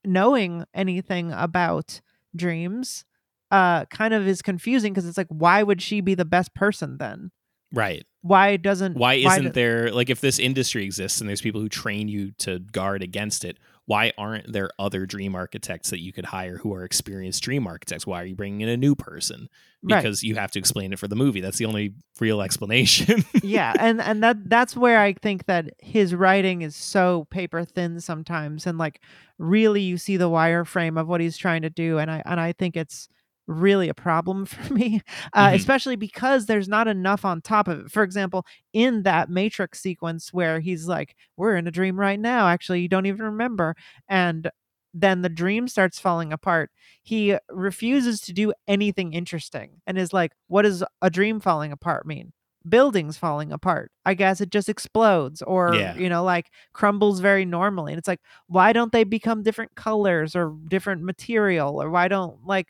knowing 0.06 0.64
anything 0.74 1.34
about 1.34 2.00
dreams 2.36 3.04
uh 3.52 3.84
kind 3.86 4.14
of 4.14 4.26
is 4.28 4.42
confusing 4.42 4.94
because 4.94 5.06
it's 5.08 5.18
like 5.18 5.28
why 5.30 5.64
would 5.64 5.82
she 5.82 6.00
be 6.02 6.16
the 6.16 6.26
best 6.26 6.54
person 6.56 6.98
then? 6.98 7.32
right 7.74 8.06
Why 8.22 8.56
doesn't 8.56 8.96
why 8.96 9.16
isn't 9.16 9.44
do- 9.44 9.52
there 9.52 9.92
like 9.92 10.10
if 10.10 10.22
this 10.22 10.40
industry 10.40 10.86
exists 10.86 11.20
and 11.20 11.28
there's 11.28 11.42
people 11.42 11.60
who 11.60 11.68
train 11.70 12.08
you 12.08 12.32
to 12.40 12.60
guard 12.60 13.04
against 13.04 13.44
it 13.44 13.58
why 13.88 14.12
aren't 14.18 14.52
there 14.54 14.70
other 14.78 15.06
dream 15.06 15.34
architects 15.34 15.90
that 15.90 16.00
you 16.00 16.14
could 16.14 16.26
hire 16.26 16.58
who 16.58 16.74
are 16.74 16.84
experienced 16.84 17.42
dream 17.42 17.66
architects? 17.66 18.06
Why 18.06 18.22
are 18.22 18.26
you 18.26 18.36
bringing 18.36 18.62
in 18.62 18.70
a 18.70 18.78
new 18.78 18.96
person? 18.96 19.50
Right. 19.84 20.02
because 20.02 20.24
you 20.24 20.36
have 20.36 20.50
to 20.52 20.60
explain 20.60 20.92
it 20.92 20.98
for 21.00 21.08
the 21.08 21.16
movie. 21.16 21.40
That's 21.40 21.60
the 21.60 21.66
only 21.66 21.94
real 22.20 22.42
explanation. 22.42 23.24
Yeah 23.44 23.74
and 23.80 24.02
and 24.02 24.22
that 24.24 24.50
that's 24.50 24.76
where 24.76 25.00
i 25.00 25.14
think 25.14 25.46
that 25.46 25.70
his 25.80 26.14
writing 26.14 26.64
is 26.64 26.76
so 26.76 27.26
paper 27.30 27.64
thin 27.64 28.02
sometimes 28.02 28.68
and 28.68 28.78
like 28.78 29.00
really 29.38 29.82
you 29.82 29.98
see 29.98 30.18
the 30.18 30.30
wireframe 30.30 31.00
of 31.00 31.08
what 31.08 31.22
he's 31.22 31.38
trying 31.38 31.62
to 31.62 31.70
do 31.70 31.98
and 31.98 32.12
i 32.12 32.22
and 32.26 32.40
i 32.40 32.52
think 32.52 32.76
it's 32.76 33.08
really 33.48 33.90
a 33.90 33.94
problem 33.94 34.46
for 34.46 34.74
me 34.74 35.02
uh, 35.34 35.50
Mhm. 35.52 35.56
especially 35.56 35.96
because 35.96 36.46
there's 36.46 36.68
not 36.68 36.88
enough 36.88 37.26
on 37.26 37.42
top 37.42 37.68
of 37.68 37.86
it 37.86 37.92
for 37.92 38.04
example 38.04 38.46
in 38.74 39.04
that 39.04 39.30
matrix 39.30 39.80
sequence 39.82 40.34
where 40.34 40.60
he's 40.60 40.88
like 40.88 41.16
we're 41.38 41.56
in 41.56 41.68
a 41.68 41.72
dream 41.72 42.00
right 42.00 42.20
now 42.20 42.48
actually 42.48 42.82
you 42.82 42.88
don't 42.90 43.06
even 43.06 43.26
remember 43.26 43.76
and 44.10 44.50
then 44.94 45.22
the 45.22 45.30
dream 45.30 45.68
starts 45.68 46.00
falling 46.00 46.34
apart 46.34 46.72
he 47.04 47.38
refuses 47.50 48.20
to 48.22 48.34
do 48.34 48.54
anything 48.68 49.14
interesting 49.14 49.82
and 49.86 49.98
is 49.98 50.14
like 50.14 50.32
what 50.48 50.64
does 50.64 50.84
a 51.02 51.10
dream 51.10 51.40
falling 51.40 51.72
apart 51.72 52.06
mean 52.06 52.34
buildings 52.68 53.18
falling 53.18 53.52
apart 53.54 53.92
i 54.06 54.14
guess 54.14 54.42
it 54.42 54.50
just 54.50 54.68
explodes 54.68 55.42
or 55.44 55.74
Yeah. 55.76 55.96
you 55.96 56.10
know 56.10 56.24
like 56.24 56.48
crumbles 56.74 57.20
very 57.22 57.46
normally 57.46 57.94
and 57.94 58.00
it's 58.00 58.08
like 58.10 58.20
why 58.48 58.74
don't 58.74 58.92
they 58.92 59.06
become 59.06 59.42
different 59.44 59.74
colors 59.76 60.36
or 60.36 60.54
different 60.68 61.02
material 61.04 61.82
or 61.82 61.90
why 61.90 62.08
don't 62.10 62.46
like 62.46 62.68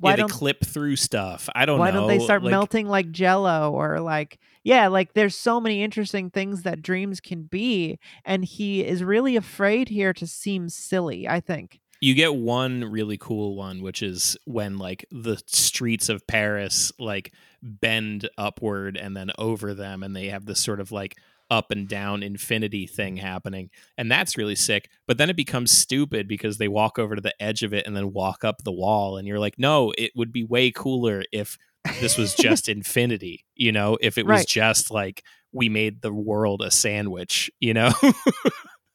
why 0.00 0.10
yeah, 0.10 0.16
they 0.16 0.22
don't 0.22 0.30
clip 0.30 0.64
through 0.64 0.96
stuff. 0.96 1.48
I 1.54 1.66
don't 1.66 1.78
why 1.78 1.90
know 1.90 2.02
Why 2.02 2.08
don't 2.08 2.18
they 2.18 2.24
start 2.24 2.42
like, 2.42 2.50
melting 2.50 2.86
like 2.86 3.10
jello 3.10 3.72
or 3.72 4.00
like 4.00 4.38
yeah 4.66 4.88
like 4.88 5.14
there's 5.14 5.36
so 5.36 5.60
many 5.60 5.82
interesting 5.82 6.28
things 6.28 6.62
that 6.62 6.82
dreams 6.82 7.20
can 7.20 7.44
be 7.44 7.98
and 8.24 8.44
he 8.44 8.84
is 8.84 9.02
really 9.04 9.36
afraid 9.36 9.88
here 9.88 10.12
to 10.12 10.26
seem 10.26 10.68
silly 10.68 11.26
i 11.28 11.40
think. 11.40 11.80
You 11.98 12.14
get 12.14 12.34
one 12.34 12.84
really 12.84 13.16
cool 13.16 13.56
one 13.56 13.80
which 13.80 14.02
is 14.02 14.36
when 14.44 14.76
like 14.76 15.06
the 15.10 15.40
streets 15.46 16.08
of 16.08 16.26
paris 16.26 16.92
like 16.98 17.32
bend 17.62 18.28
upward 18.36 18.96
and 18.96 19.16
then 19.16 19.30
over 19.38 19.72
them 19.72 20.02
and 20.02 20.14
they 20.14 20.26
have 20.26 20.44
this 20.44 20.60
sort 20.60 20.80
of 20.80 20.92
like 20.92 21.16
up 21.50 21.70
and 21.70 21.88
down 21.88 22.22
infinity 22.22 22.86
thing 22.86 23.16
happening 23.16 23.70
and 23.96 24.10
that's 24.10 24.36
really 24.36 24.54
sick 24.56 24.90
but 25.06 25.16
then 25.18 25.30
it 25.30 25.36
becomes 25.36 25.70
stupid 25.70 26.26
because 26.26 26.58
they 26.58 26.68
walk 26.68 26.98
over 26.98 27.14
to 27.14 27.22
the 27.22 27.34
edge 27.42 27.62
of 27.62 27.72
it 27.72 27.86
and 27.86 27.96
then 27.96 28.12
walk 28.12 28.44
up 28.44 28.62
the 28.64 28.72
wall 28.72 29.16
and 29.16 29.28
you're 29.28 29.38
like 29.38 29.58
no 29.58 29.92
it 29.96 30.10
would 30.16 30.32
be 30.32 30.42
way 30.44 30.70
cooler 30.70 31.22
if 31.32 31.56
this 32.00 32.18
was 32.18 32.34
just 32.46 32.68
infinity 32.68 33.44
you 33.54 33.70
know 33.70 33.96
if 34.00 34.18
it 34.18 34.26
was 34.26 34.44
just 34.44 34.90
like 34.90 35.22
we 35.52 35.68
made 35.68 36.02
the 36.02 36.12
world 36.12 36.62
a 36.62 36.70
sandwich 36.70 37.50
you 37.60 37.72
know 37.72 37.92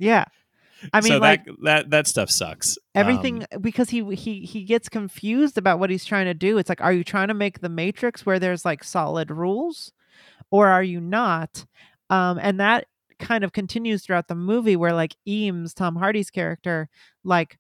Yeah. 0.02 0.26
I 0.94 1.02
mean, 1.02 1.12
so 1.14 1.18
like 1.20 1.46
that 1.46 1.56
that 1.62 1.90
that 1.92 2.08
stuff 2.08 2.32
sucks 2.32 2.76
everything 2.96 3.46
Um, 3.54 3.62
because 3.62 3.92
he 3.92 4.04
he 4.16 4.40
he 4.42 4.64
gets 4.64 4.90
confused 4.90 5.60
about 5.60 5.78
what 5.78 5.92
he's 5.92 6.06
trying 6.06 6.26
to 6.26 6.34
do. 6.34 6.58
It's 6.58 6.70
like, 6.70 6.82
are 6.82 6.92
you 6.92 7.04
trying 7.04 7.28
to 7.28 7.36
make 7.36 7.60
the 7.60 7.70
Matrix 7.70 8.26
where 8.26 8.40
there's 8.40 8.66
like 8.66 8.84
solid 8.84 9.30
rules, 9.30 9.92
or 10.50 10.68
are 10.70 10.82
you 10.82 11.00
not? 11.00 11.68
Um, 12.12 12.40
and 12.42 12.60
that 12.60 12.88
kind 13.20 13.44
of 13.44 13.54
continues 13.54 14.04
throughout 14.04 14.28
the 14.28 14.36
movie, 14.36 14.76
where 14.76 14.94
like 14.94 15.16
Eames, 15.28 15.74
Tom 15.74 15.96
Hardy's 15.96 16.30
character, 16.30 16.90
like 17.24 17.58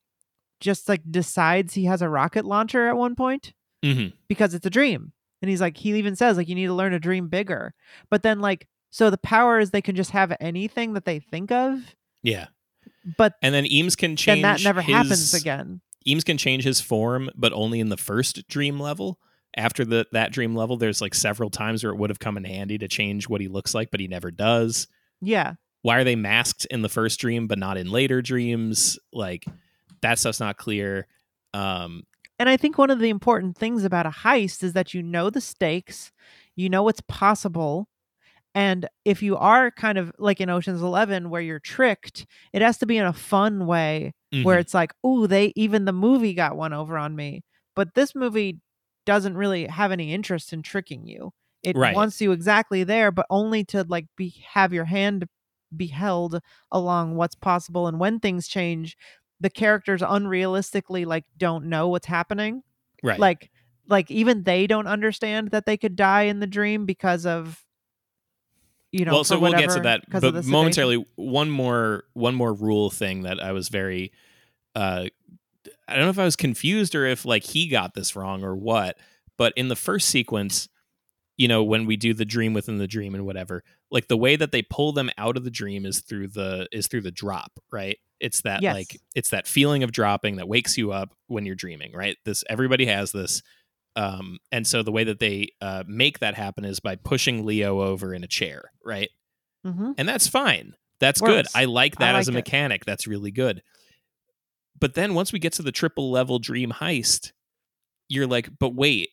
just 0.60 0.88
like 0.88 1.02
decides 1.10 1.74
he 1.74 1.86
has 1.86 2.02
a 2.02 2.10
rocket 2.10 2.45
launcher 2.45 2.88
at 2.88 2.97
one 2.97 3.16
point 3.16 3.54
mhm. 3.84 4.14
because 4.28 4.54
it's 4.54 4.66
a 4.66 4.70
dream. 4.70 5.14
And 5.41 5.49
he's 5.49 5.62
like, 5.62 5.78
he 5.78 5.93
even 5.93 6.16
says, 6.16 6.38
like, 6.38 6.47
you 6.47 6.54
need 6.54 6.68
to 6.68 6.74
learn 6.74 6.91
to 6.91 6.99
dream 6.99 7.28
bigger. 7.28 7.74
But 8.12 8.22
then, 8.22 8.41
like, 8.41 8.68
so 8.91 9.10
the 9.10 9.18
power 9.18 9.60
is 9.60 9.72
they 9.72 9.82
can 9.82 9.95
just 9.95 10.12
have 10.12 10.38
anything 10.39 10.93
that 10.93 11.06
they 11.06 11.18
think 11.20 11.52
of, 11.52 11.95
yeah 12.22 12.47
but 13.18 13.36
and 13.41 13.54
then 13.54 13.66
eames 13.66 13.95
can 13.95 14.16
change. 14.16 14.41
then 14.41 14.54
that 14.58 14.64
never 14.64 14.82
happens 14.82 15.34
again. 15.34 15.82
Eames 16.08 16.24
can 16.24 16.38
change 16.38 16.64
his 16.64 16.82
form, 16.82 17.30
but 17.36 17.54
only 17.54 17.80
in 17.80 17.89
the 17.89 17.97
first 17.97 18.47
dream 18.47 18.80
level. 18.80 19.20
After 19.58 19.84
the 19.84 20.08
that 20.14 20.32
dream 20.32 20.56
level, 20.56 20.78
there's 20.78 21.02
like 21.02 21.14
several 21.14 21.49
times 21.49 21.84
where 21.84 21.91
it 21.91 21.97
would 21.97 22.10
have 22.10 22.20
come 22.20 22.38
in 22.38 22.45
handy 22.45 22.78
to 22.78 22.88
change 22.88 23.28
what 23.28 23.41
he 23.41 23.47
looks 23.47 23.74
like, 23.74 23.91
but 23.91 23.99
he 23.99 24.08
never 24.08 24.32
does. 24.32 24.88
Yeah. 25.22 25.56
Why 25.82 25.97
are 25.97 26.04
they 26.04 26.16
masked 26.16 26.66
in 26.66 26.84
the 26.84 26.89
first 26.89 27.20
dream 27.20 27.47
but 27.47 27.58
not 27.58 27.78
in 27.78 27.91
later 27.91 28.22
dreams? 28.22 28.97
Like 29.12 29.45
that 30.02 30.20
stuff's 30.20 30.39
not 30.39 30.58
clear. 30.58 31.08
Um, 31.54 32.04
And 32.39 32.49
I 32.49 32.56
think 32.58 32.78
one 32.78 32.89
of 32.89 32.99
the 32.99 33.10
important 33.10 33.58
things 33.58 33.84
about 33.84 34.06
a 34.06 34.10
heist 34.10 34.64
is 34.64 34.74
that 34.74 34.93
you 34.93 35.04
know 35.04 35.30
the 35.30 35.41
stakes, 35.41 36.12
you 36.56 36.70
know 36.70 36.84
what's 36.84 37.02
possible. 37.02 37.88
And 38.54 38.88
if 39.06 39.22
you 39.24 39.38
are 39.38 39.72
kind 39.72 39.97
of 39.97 40.12
like 40.18 40.41
in 40.41 40.49
Ocean's 40.49 40.82
11 40.82 41.30
where 41.30 41.41
you're 41.41 41.60
tricked, 41.60 42.26
it 42.54 42.62
has 42.62 42.78
to 42.80 42.86
be 42.86 42.97
in 42.97 43.06
a 43.06 43.14
fun 43.14 43.66
way 43.66 44.14
where 44.43 44.58
mhm. 44.58 44.62
it's 44.62 44.74
like, 44.74 44.93
"Ooh, 45.06 45.28
they 45.28 45.54
even 45.56 45.86
the 45.86 45.93
movie 45.93 46.34
got 46.34 46.58
one 46.58 46.74
over 46.74 46.97
on 46.97 47.16
me." 47.16 47.43
But 47.76 47.93
this 47.95 48.14
movie 48.14 48.60
doesn't 49.14 49.36
really 49.36 49.68
have 49.68 49.91
any 49.91 50.14
interest 50.14 50.53
in 50.53 50.62
tricking 50.62 51.05
you. 51.05 51.32
It 51.64 51.76
Right. 51.76 51.93
wants 51.95 52.22
you 52.22 52.32
exactly 52.32 52.84
there, 52.86 53.12
but 53.12 53.26
only 53.30 53.64
to 53.66 53.84
like 53.84 54.07
be 54.16 54.34
have 54.53 54.72
your 54.74 54.86
hand 54.86 55.28
be 55.76 55.88
held 55.88 56.39
along 56.72 57.16
what's 57.16 57.36
possible 57.36 57.88
and 57.88 57.99
when 57.99 58.20
things 58.20 58.47
change, 58.47 58.97
the 59.41 59.49
characters 59.49 60.01
unrealistically 60.01 61.05
like 61.05 61.26
don't 61.38 61.66
know 61.66 61.88
what's 61.89 62.07
happening 62.07 62.62
right. 63.03 63.20
like 63.20 63.49
like 63.88 64.09
even 64.12 64.43
they 64.43 64.68
don't 64.68 64.88
understand 64.88 65.49
that 65.51 65.66
they 65.66 65.76
could 65.78 65.95
die 65.95 66.24
in 66.24 66.39
the 66.39 66.47
dream 66.47 66.86
because 66.86 67.26
of 67.26 67.66
you 68.91 69.03
know 69.05 69.14
well, 69.14 69.24
so 69.24 69.39
we'll 69.39 69.51
get 69.51 69.70
to 69.72 69.80
whatever- 69.80 69.84
that, 69.84 70.22
but 70.22 70.45
momentarily, 70.45 71.05
one 71.16 71.49
more 71.49 72.03
one 72.14 72.36
more 72.36 72.53
rule 72.53 72.89
thing 72.89 73.24
that 73.24 73.41
I 73.41 73.51
was 73.53 73.70
very, 73.70 74.12
uh, 74.76 75.05
I 75.91 75.95
don't 75.95 76.03
know 76.05 76.09
if 76.09 76.19
I 76.19 76.23
was 76.25 76.35
confused 76.35 76.95
or 76.95 77.05
if 77.05 77.25
like 77.25 77.43
he 77.43 77.67
got 77.67 77.93
this 77.93 78.15
wrong 78.15 78.43
or 78.43 78.55
what. 78.55 78.97
But 79.37 79.53
in 79.55 79.67
the 79.69 79.75
first 79.75 80.09
sequence, 80.09 80.67
you 81.37 81.47
know, 81.47 81.63
when 81.63 81.85
we 81.85 81.97
do 81.97 82.13
the 82.13 82.25
dream 82.25 82.53
within 82.53 82.77
the 82.77 82.87
dream 82.87 83.15
and 83.15 83.25
whatever, 83.25 83.63
like 83.89 84.07
the 84.07 84.17
way 84.17 84.35
that 84.35 84.51
they 84.51 84.61
pull 84.61 84.91
them 84.91 85.09
out 85.17 85.37
of 85.37 85.43
the 85.43 85.49
dream 85.51 85.85
is 85.85 86.01
through 86.01 86.27
the 86.29 86.67
is 86.71 86.87
through 86.87 87.01
the 87.01 87.11
drop, 87.11 87.51
right? 87.71 87.97
It's 88.19 88.41
that 88.41 88.61
Yes. 88.61 88.75
like 88.75 88.97
it's 89.15 89.29
that 89.31 89.47
feeling 89.47 89.81
of 89.83 89.91
dropping 89.91 90.35
that 90.35 90.47
wakes 90.47 90.77
you 90.77 90.91
up 90.91 91.13
when 91.27 91.45
you're 91.45 91.55
dreaming, 91.55 91.93
right? 91.93 92.17
This 92.25 92.43
everybody 92.49 92.85
has 92.85 93.11
this. 93.11 93.41
Um, 93.95 94.37
and 94.51 94.65
so 94.65 94.83
the 94.83 94.91
way 94.91 95.03
that 95.05 95.19
they 95.19 95.49
uh, 95.59 95.83
make 95.87 96.19
that 96.19 96.35
happen 96.35 96.63
is 96.63 96.79
by 96.79 96.95
pushing 96.95 97.45
Leo 97.45 97.81
over 97.81 98.13
in 98.13 98.23
a 98.23 98.27
chair, 98.27 98.71
right? 98.85 99.09
Mm-hmm. 99.65 99.91
and 99.97 100.07
that's 100.09 100.27
fine. 100.27 100.73
That's 100.99 101.19
good. 101.21 101.45
I 101.55 101.65
like 101.65 101.95
I 101.99 102.05
that 102.05 102.15
as 102.15 102.27
a 102.27 102.31
liked 102.31 102.35
it. 102.47 102.51
mechanic. 102.51 102.85
That's 102.85 103.05
really 103.07 103.31
good. 103.31 103.61
But 104.82 104.95
then 104.95 105.13
once 105.13 105.32
we 105.32 105.39
get 105.39 105.53
to 105.53 105.61
the 105.61 105.71
triple 105.71 106.11
level 106.11 106.39
dream 106.39 106.71
heist, 106.71 107.32
you're 108.09 108.27
like, 108.27 108.49
but 108.59 108.75
wait, 108.75 109.09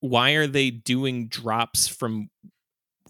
why 0.00 0.32
are 0.32 0.46
they 0.46 0.70
doing 0.70 1.26
drops 1.28 1.88
from 1.88 2.28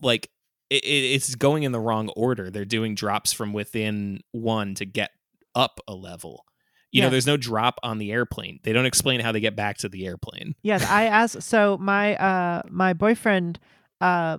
like 0.00 0.30
it, 0.70 0.84
it, 0.84 0.86
it's 1.14 1.34
going 1.34 1.64
in 1.64 1.72
the 1.72 1.80
wrong 1.80 2.08
order? 2.16 2.50
They're 2.50 2.64
doing 2.64 2.94
drops 2.94 3.32
from 3.32 3.52
within 3.52 4.20
one 4.32 4.74
to 4.76 4.84
get 4.86 5.10
up 5.54 5.80
a 5.86 5.94
level. 5.94 6.44
You 6.92 7.02
know, 7.02 7.10
there's 7.10 7.26
no 7.26 7.36
drop 7.36 7.78
on 7.82 7.98
the 7.98 8.10
airplane. 8.10 8.58
They 8.62 8.72
don't 8.72 8.86
explain 8.86 9.20
how 9.20 9.30
they 9.30 9.40
get 9.40 9.54
back 9.54 9.76
to 9.78 9.88
the 9.90 10.06
airplane. 10.06 10.54
Yes, 10.62 10.82
I 10.82 11.04
asked. 11.06 11.42
So 11.42 11.76
my 11.78 12.16
uh 12.16 12.62
my 12.70 12.94
boyfriend 12.94 13.58
uh 14.00 14.38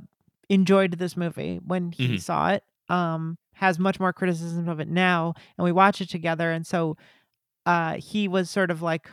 enjoyed 0.49 0.93
this 0.93 1.15
movie 1.15 1.59
when 1.63 1.91
he 1.91 2.15
Mhm. 2.15 2.21
saw 2.21 2.49
it. 2.51 2.63
Um, 2.89 3.38
has 3.53 3.78
much 3.78 3.99
more 3.99 4.13
criticism 4.13 4.69
of 4.69 4.80
it 4.80 4.88
now, 4.88 5.34
and 5.57 5.65
we 5.65 5.71
watch 5.71 5.99
it 5.99 6.09
together. 6.09 6.51
And 6.51 6.65
so, 6.65 6.95
uh, 7.68 7.93
he 7.97 8.28
was 8.28 8.49
sort 8.49 8.72
of 8.72 8.82
like 8.82 9.09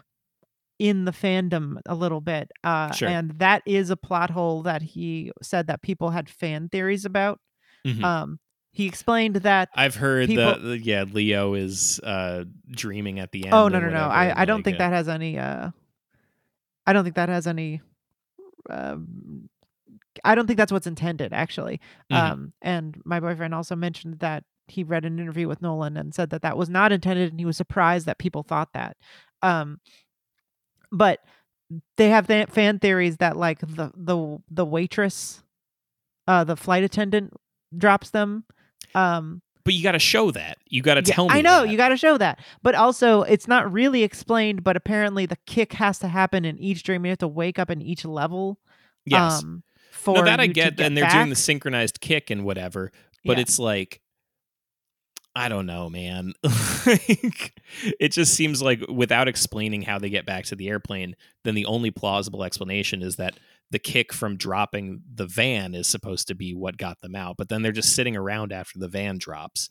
in 0.78 1.04
the 1.04 1.12
fandom 1.12 1.78
a 1.86 1.94
little 1.94 2.20
bit. 2.20 2.50
Uh, 2.64 2.90
Sure. 2.92 3.08
and 3.08 3.32
that 3.38 3.62
is 3.66 3.90
a 3.90 3.96
plot 3.96 4.30
hole 4.30 4.62
that 4.62 4.82
he 4.82 5.30
said 5.42 5.66
that 5.66 5.82
people 5.82 6.10
had 6.10 6.28
fan 6.28 6.68
theories 6.68 7.04
about. 7.04 7.38
Mhm. 7.86 8.02
Um, 8.02 8.38
he 8.72 8.86
explained 8.86 9.36
that. 9.36 9.68
I've 9.76 9.94
heard 9.96 10.26
people- 10.28 10.58
that 10.70 10.80
yeah, 10.80 11.04
Leo 11.04 11.54
is 11.54 12.00
uh 12.02 12.44
dreaming 12.70 13.20
at 13.20 13.30
the 13.32 13.44
end. 13.44 13.54
Oh 13.54 13.68
no 13.68 13.78
no 13.78 13.88
no! 13.90 14.00
I 14.08 14.42
I 14.42 14.44
don't 14.46 14.58
like, 14.58 14.64
think 14.64 14.76
uh, 14.76 14.78
that 14.78 14.92
has 14.92 15.08
any. 15.08 15.38
Uh, 15.38 15.70
I 16.86 16.92
don't 16.92 17.04
think 17.04 17.16
that 17.16 17.28
has 17.28 17.46
any. 17.46 17.80
Um, 18.70 19.48
I 20.24 20.34
don't 20.34 20.46
think 20.46 20.56
that's 20.56 20.72
what's 20.72 20.86
intended 20.86 21.32
actually. 21.32 21.80
Mhm. 22.10 22.16
Um, 22.16 22.52
and 22.62 23.00
my 23.04 23.20
boyfriend 23.20 23.54
also 23.54 23.76
mentioned 23.76 24.18
that 24.20 24.44
he 24.66 24.82
read 24.82 25.04
an 25.04 25.18
interview 25.18 25.48
with 25.48 25.60
Nolan 25.62 25.96
and 25.96 26.14
said 26.14 26.30
that 26.30 26.42
that 26.42 26.56
was 26.56 26.68
not 26.68 26.92
intended, 26.92 27.30
and 27.30 27.40
he 27.40 27.46
was 27.46 27.56
surprised 27.56 28.06
that 28.06 28.18
people 28.18 28.42
thought 28.42 28.72
that. 28.74 28.96
Um, 29.42 29.80
but 30.90 31.20
they 31.96 32.10
have 32.10 32.26
th- 32.26 32.48
fan 32.50 32.78
theories 32.78 33.16
that 33.18 33.36
like 33.36 33.60
the 33.60 33.92
the 33.96 34.38
the 34.50 34.64
waitress, 34.64 35.42
uh, 36.26 36.44
the 36.44 36.56
flight 36.56 36.84
attendant 36.84 37.32
drops 37.76 38.10
them. 38.10 38.44
Um, 38.94 39.42
But 39.64 39.74
you 39.74 39.82
got 39.82 39.92
to 39.92 39.98
show 39.98 40.30
that. 40.30 40.58
You 40.66 40.82
got 40.82 40.94
to 40.94 41.02
yeah, 41.04 41.14
tell 41.14 41.28
me. 41.28 41.34
I 41.34 41.40
know 41.40 41.62
that. 41.62 41.68
you 41.70 41.76
got 41.76 41.88
to 41.88 41.96
show 41.96 42.16
that, 42.18 42.38
but 42.62 42.74
also 42.74 43.22
it's 43.22 43.48
not 43.48 43.72
really 43.72 44.02
explained. 44.02 44.62
But 44.62 44.76
apparently, 44.76 45.26
the 45.26 45.38
kick 45.46 45.72
has 45.74 45.98
to 46.00 46.08
happen 46.08 46.44
in 46.44 46.58
each 46.58 46.82
dream. 46.82 47.04
You 47.04 47.10
have 47.10 47.18
to 47.18 47.28
wake 47.28 47.58
up 47.58 47.70
in 47.70 47.82
each 47.82 48.04
level. 48.04 48.58
Yes. 49.04 49.42
Um, 49.42 49.62
for 49.90 50.16
no, 50.16 50.24
that 50.24 50.38
I 50.40 50.46
get, 50.48 50.76
get 50.76 50.86
and 50.86 50.96
they're 50.96 51.08
doing 51.08 51.30
the 51.30 51.34
synchronized 51.36 52.00
kick 52.00 52.30
and 52.30 52.44
whatever. 52.44 52.92
But 53.24 53.38
Yeah. 53.38 53.42
it's 53.42 53.58
like, 53.58 54.00
I 55.36 55.48
don't 55.48 55.66
know, 55.66 55.90
man. 55.90 56.32
Like, 56.86 57.62
it 57.98 58.12
just 58.12 58.34
seems 58.34 58.60
like 58.60 58.84
without 58.90 59.26
explaining 59.26 59.82
how 59.82 59.98
they 59.98 60.10
get 60.10 60.26
back 60.26 60.44
to 60.46 60.54
the 60.56 60.68
airplane, 60.68 61.16
then 61.44 61.54
the 61.54 61.64
only 61.64 61.90
plausible 61.90 62.44
explanation 62.44 63.02
is 63.02 63.16
that 63.16 63.38
the 63.70 63.78
kick 63.78 64.12
from 64.12 64.36
dropping 64.36 65.00
the 65.14 65.26
van 65.26 65.74
is 65.74 65.86
supposed 65.86 66.28
to 66.28 66.34
be 66.34 66.52
what 66.54 66.76
got 66.76 67.00
them 67.00 67.16
out. 67.16 67.36
But 67.38 67.48
then 67.48 67.62
they're 67.62 67.72
just 67.72 67.94
sitting 67.96 68.16
around 68.16 68.52
after 68.52 68.78
the 68.78 68.88
van 68.88 69.16
drops. 69.16 69.70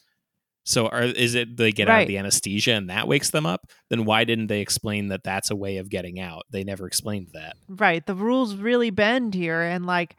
So 0.66 0.88
are, 0.88 1.04
is 1.04 1.36
it 1.36 1.56
they 1.58 1.72
get 1.72 1.88
out 1.90 2.02
of 2.04 2.08
the 2.08 2.18
anesthesia 2.18 2.72
and 2.74 2.90
that 2.90 3.08
wakes 3.08 3.30
them 3.30 3.46
up? 3.46 3.68
Then 3.90 4.06
why 4.06 4.24
didn't 4.24 4.48
they 4.48 4.62
explain 4.62 5.10
that 5.10 5.24
that's 5.24 5.52
a 5.52 5.56
way 5.56 5.78
of 5.78 5.90
getting 5.90 6.20
out? 6.20 6.44
They 6.50 6.64
never 6.64 6.88
explained 6.88 7.30
that. 7.34 7.58
right. 7.68 8.04
The 8.06 8.16
rules 8.16 8.56
really 8.56 8.90
bend 8.90 9.34
here, 9.36 9.62
and 9.62 9.86
like 9.86 10.16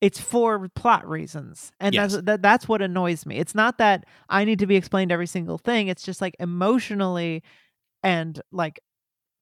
it's 0.00 0.20
for 0.20 0.68
plot 0.74 1.08
reasons, 1.08 1.72
and 1.80 1.94
Yes. 1.94 2.12
that's 2.12 2.24
that, 2.24 2.42
that's 2.42 2.68
what 2.68 2.82
annoys 2.82 3.24
me. 3.26 3.36
It's 3.36 3.54
not 3.54 3.78
that 3.78 4.04
I 4.28 4.44
need 4.44 4.58
to 4.58 4.66
be 4.66 4.76
explained 4.76 5.12
every 5.12 5.26
single 5.26 5.58
thing. 5.58 5.88
It's 5.88 6.02
just 6.02 6.20
like 6.20 6.36
emotionally, 6.40 7.42
and 8.02 8.40
like 8.52 8.80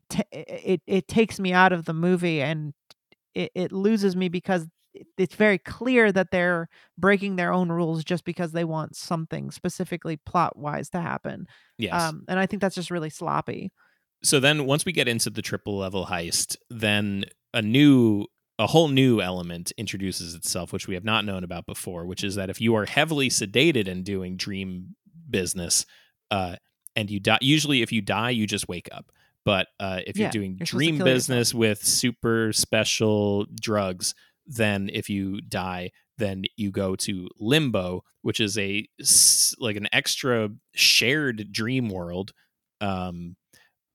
t- 0.09 0.22
it 0.32 0.82
it 0.86 1.09
takes 1.09 1.40
me 1.40 1.53
out 1.53 1.72
of 1.72 1.84
the 1.84 1.94
movie, 1.94 2.40
and 2.42 2.74
it, 3.34 3.50
it 3.55 3.72
loses 3.72 4.14
me 4.14 4.28
because 4.28 4.66
it's 5.16 5.34
very 5.36 5.57
clear 5.57 6.12
that 6.12 6.30
they're 6.30 6.68
breaking 6.98 7.36
their 7.36 7.50
own 7.53 7.72
rules 7.72 8.05
just 8.05 8.24
because 8.26 8.53
they 8.53 8.62
want 8.64 8.94
something 8.94 9.50
specifically 9.50 10.18
plot 10.26 10.57
wise 10.59 10.90
to 10.90 11.00
happen. 11.00 11.46
Yes. 11.78 12.00
Um, 12.00 12.24
and 12.28 12.38
I 12.38 12.44
think 12.46 12.61
that's 12.61 12.74
just 12.74 12.90
really 12.90 13.09
sloppy. 13.11 13.72
so 14.22 14.38
then 14.38 14.66
once 14.66 14.84
we 14.84 14.92
get 14.92 15.09
into 15.09 15.30
the 15.30 15.42
triple 15.42 15.76
level 15.78 16.07
heist 16.07 16.57
then 16.70 17.24
a 17.55 17.61
new 17.62 18.26
a 18.59 18.66
whole 18.66 18.88
new 18.88 19.20
element 19.20 19.72
introduces 19.78 20.34
itself 20.34 20.72
which 20.72 20.86
we 20.86 20.94
have 20.94 21.05
not 21.05 21.24
known 21.24 21.42
about 21.44 21.66
before 21.66 22.07
which 22.07 22.22
is 22.22 22.34
that 22.34 22.50
if 22.50 22.61
you 22.61 22.74
are 22.76 22.84
heavily 22.86 23.28
sedated 23.28 23.88
and 23.88 24.05
doing 24.05 24.36
dream 24.36 24.94
business 25.28 25.86
uh 26.30 26.57
and 26.94 27.11
you 27.11 27.18
die 27.18 27.38
usually 27.40 27.82
if 27.82 27.90
you 27.92 28.03
die 28.03 28.30
you 28.30 28.46
just 28.46 28.68
wake 28.68 28.88
up 28.92 29.11
but 29.44 29.68
uh 29.80 30.00
if 30.07 30.16
Yeah, 30.16 30.24
you're 30.24 30.30
doing 30.30 30.57
you're 30.59 30.66
dream 30.66 30.96
kill 30.98 31.07
yourself. 31.07 31.14
business 31.16 31.55
with 31.55 31.82
super 31.84 32.53
special 32.53 33.46
drugs 33.61 34.14
then 34.46 34.90
if 34.92 35.09
you 35.09 35.40
die 35.40 35.90
then 36.18 36.44
you 36.57 36.70
go 36.70 36.94
to 36.94 37.28
Limbo, 37.40 38.05
which 38.20 38.38
is 38.38 38.57
a 38.59 38.86
like 39.59 39.76
an 39.76 39.88
extra 39.92 40.50
shared 40.74 41.50
dream 41.50 41.88
world, 41.88 42.32
um, 42.80 43.34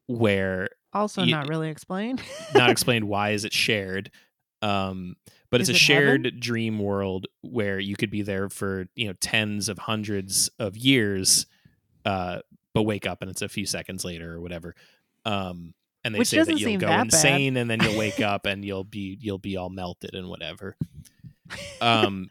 where 0.07 0.69
Also, 0.93 1.23
you- 1.23 1.31
not 1.31 1.47
really 1.47 1.69
explained. 1.69 2.21
not 2.55 2.69
explained 2.75 3.07
why 3.07 3.29
is 3.31 3.45
it 3.45 3.53
shared 3.53 4.11
um 4.61 5.15
but 5.49 5.61
Is 5.61 5.69
it's 5.69 5.75
a 5.77 5.77
it 5.77 5.79
shared 5.85 6.25
heaven? 6.25 6.39
dream 6.39 6.79
world 6.79 7.27
where 7.41 7.79
you 7.79 7.95
could 7.95 8.09
be 8.09 8.21
there 8.21 8.49
for 8.49 8.87
you 8.95 9.07
know 9.07 9.13
tens 9.21 9.69
of 9.69 9.77
hundreds 9.77 10.49
of 10.59 10.75
years 10.77 11.45
uh 12.05 12.39
but 12.73 12.83
wake 12.83 13.05
up 13.07 13.21
and 13.21 13.29
it's 13.31 13.41
a 13.41 13.49
few 13.49 13.65
seconds 13.65 14.03
later 14.05 14.33
or 14.35 14.41
whatever 14.41 14.75
um 15.25 15.73
and 16.03 16.13
they 16.15 16.19
Which 16.19 16.29
say 16.29 16.37
that 16.43 16.59
you'll 16.59 16.77
go 16.77 16.87
that 16.87 16.97
bad. 16.97 17.05
insane 17.05 17.57
and 17.57 17.69
then 17.69 17.81
you'll 17.81 17.97
wake 17.97 18.19
up 18.21 18.45
and 18.47 18.63
you'll 18.65 18.83
be 18.83 19.17
you'll 19.21 19.37
be 19.39 19.57
all 19.57 19.69
melted 19.69 20.15
and 20.15 20.27
whatever 20.29 20.75
um 21.81 22.29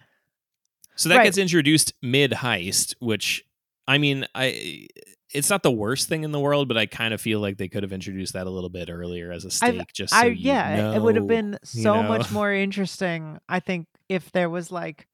so 0.97 1.09
that 1.11 1.16
Right. 1.18 1.24
gets 1.24 1.39
introduced 1.39 1.93
mid 2.03 2.31
heist 2.33 2.95
which 3.01 3.45
i 3.87 3.99
mean 3.99 4.27
i 4.35 4.89
it's 5.35 5.51
not 5.51 5.62
the 5.62 5.70
worst 5.72 6.09
thing 6.09 6.22
in 6.24 6.31
the 6.33 6.39
world 6.41 6.68
but 6.68 6.77
i 6.77 6.87
kind 6.87 7.12
of 7.12 7.20
feel 7.20 7.41
like 7.41 7.57
they 7.59 7.68
could 7.68 7.83
have 7.83 7.93
introduced 7.93 8.33
that 8.35 8.47
a 8.47 8.51
little 8.51 8.70
bit 8.70 8.89
earlier 8.91 9.33
as 9.33 9.45
a 9.45 9.49
I've- 9.64 9.77
stake 9.79 9.93
just 9.93 10.12
so 10.12 10.18
I 10.20 10.24
you 10.27 10.35
yeah, 10.37 10.93
it- 10.93 10.97
it 10.97 11.03
would 11.03 11.16
have 11.16 11.24
know, 11.24 11.29
been 11.29 11.59
you 11.72 11.83
so 11.83 12.03
know? 12.03 12.09
much 12.09 12.31
more 12.31 12.53
interesting. 12.53 13.39
I 13.49 13.61
think 13.61 13.87
if 14.09 14.31
there 14.33 14.49
was 14.49 14.70
like, 14.70 15.07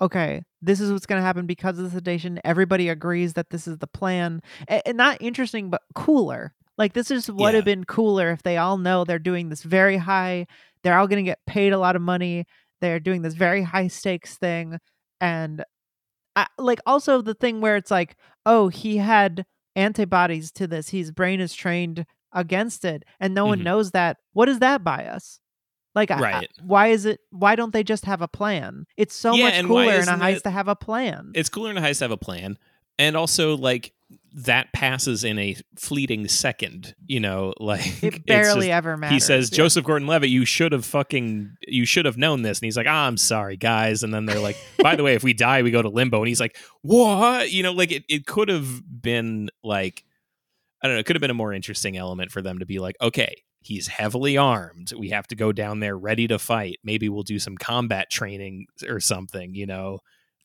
okay, 0.00 0.42
this 0.60 0.80
is 0.80 0.92
what's 0.92 1.06
going 1.06 1.20
to 1.20 1.24
happen 1.24 1.46
because 1.46 1.78
of 1.78 1.84
the 1.84 1.90
sedation. 1.90 2.40
Everybody 2.44 2.88
agrees 2.88 3.34
that 3.34 3.50
this 3.50 3.66
is 3.68 3.78
the 3.78 3.86
plan, 3.86 4.40
A- 4.68 4.86
and 4.86 4.96
not 4.96 5.18
interesting, 5.20 5.70
but 5.70 5.82
cooler. 5.94 6.54
Like 6.78 6.92
this 6.92 7.10
is 7.10 7.28
what 7.28 7.36
would 7.38 7.50
Yeah. 7.50 7.56
have 7.56 7.64
been 7.64 7.84
cooler 7.84 8.30
if 8.32 8.42
they 8.42 8.56
all 8.56 8.78
know 8.78 9.04
they're 9.04 9.18
doing 9.18 9.48
this 9.48 9.62
very 9.62 9.96
high. 9.96 10.46
They're 10.82 10.98
all 10.98 11.06
going 11.06 11.24
to 11.24 11.28
get 11.30 11.38
paid 11.46 11.72
a 11.72 11.78
lot 11.78 11.94
of 11.96 12.02
money. 12.02 12.46
They're 12.80 12.98
doing 13.00 13.22
this 13.22 13.34
very 13.34 13.62
high 13.62 13.88
stakes 13.88 14.36
thing, 14.38 14.78
and 15.20 15.64
I, 16.36 16.46
like 16.58 16.80
also 16.86 17.20
the 17.22 17.34
thing 17.34 17.60
where 17.60 17.76
it's 17.76 17.90
like, 17.90 18.16
oh, 18.46 18.68
he 18.68 18.96
had 18.96 19.44
antibodies 19.76 20.50
to 20.52 20.66
this. 20.66 20.88
His 20.90 21.10
brain 21.10 21.40
is 21.40 21.54
trained 21.54 22.06
against 22.32 22.84
it, 22.84 23.04
and 23.20 23.34
no 23.34 23.44
one 23.46 23.60
Mhm. 23.60 23.64
knows 23.64 23.90
that. 23.90 24.16
What 24.32 24.48
is 24.48 24.58
that 24.60 24.82
bias? 24.84 25.40
Like, 25.94 26.10
I- 26.10 26.16
I- 26.16 26.20
Right. 26.20 26.50
why 26.62 26.86
is 26.88 27.04
it? 27.04 27.20
Why 27.30 27.54
don't 27.54 27.72
they 27.74 27.82
just 27.84 28.06
have 28.06 28.22
a 28.22 28.28
plan? 28.28 28.86
It's 28.96 29.14
so 29.14 29.34
Yeah, 29.34 29.44
much 29.44 29.66
cooler 29.66 29.92
in 29.92 30.08
a 30.08 30.16
heist 30.16 30.36
it- 30.38 30.42
to 30.44 30.50
have 30.50 30.68
a 30.68 30.76
plan. 30.76 31.32
it's 31.34 31.50
cooler 31.50 31.70
in 31.70 31.76
a 31.76 31.82
heist 31.82 31.98
to 31.98 32.04
have 32.04 32.10
a 32.12 32.16
plan 32.16 32.56
and 32.98 33.14
also 33.16 33.56
like 33.58 33.92
that 34.34 34.72
passes 34.72 35.24
in 35.24 35.38
a 35.38 35.54
fleeting 35.78 36.26
second 36.26 36.94
you 37.06 37.20
know 37.20 37.52
like 37.60 38.02
It 38.02 38.24
barely 38.26 38.68
just- 38.68 38.76
ever 38.76 38.96
matters. 38.96 39.12
he 39.14 39.20
says 39.20 39.50
yeah. 39.50 39.56
joseph 39.58 39.84
gordon-levitt 39.84 40.30
you 40.30 40.44
should 40.44 40.72
have 40.72 40.84
fucking 40.86 41.54
you 41.66 41.84
should 41.84 42.06
have 42.06 42.16
known 42.16 42.42
this. 42.42 42.58
And 42.58 42.64
he's 42.64 42.76
like 42.76 42.86
ah, 42.88 43.06
i'm 43.06 43.16
sorry 43.16 43.56
guys. 43.56 44.02
And 44.02 44.12
then 44.14 44.24
they're 44.26 44.40
like 44.40 44.56
by 44.82 44.96
the 44.96 45.02
way 45.02 45.14
if 45.14 45.22
we 45.22 45.32
die 45.34 45.62
we 45.62 45.70
go 45.70 45.82
to 45.82 45.88
limbo. 45.88 46.18
And 46.18 46.28
he's 46.28 46.40
like 46.40 46.56
what? 46.82 47.50
You 47.52 47.62
know 47.62 47.72
like 47.72 47.92
it, 47.92 48.04
it 48.08 48.26
could 48.26 48.48
have 48.48 48.82
been 49.02 49.50
like 49.62 50.04
i 50.82 50.86
don't 50.88 50.96
know 50.96 51.00
it 51.00 51.06
could 51.06 51.16
have 51.16 51.20
been 51.20 51.30
a 51.30 51.34
more 51.34 51.52
interesting 51.52 51.96
element 51.96 52.30
for 52.32 52.40
them 52.42 52.58
to 52.58 52.66
be 52.66 52.78
like 52.78 52.96
okay 53.00 53.42
he's 53.64 53.86
heavily 53.86 54.36
armed. 54.36 54.92
We 54.92 55.10
have 55.10 55.28
to 55.28 55.36
go 55.36 55.52
down 55.52 55.78
there 55.78 55.96
ready 55.96 56.26
to 56.26 56.36
fight. 56.40 56.80
Maybe 56.82 57.08
we'll 57.08 57.22
do 57.22 57.38
some 57.38 57.56
combat 57.56 58.10
training 58.10 58.66
or 58.88 58.98
something 58.98 59.54
you 59.54 59.66
know? 59.66 60.00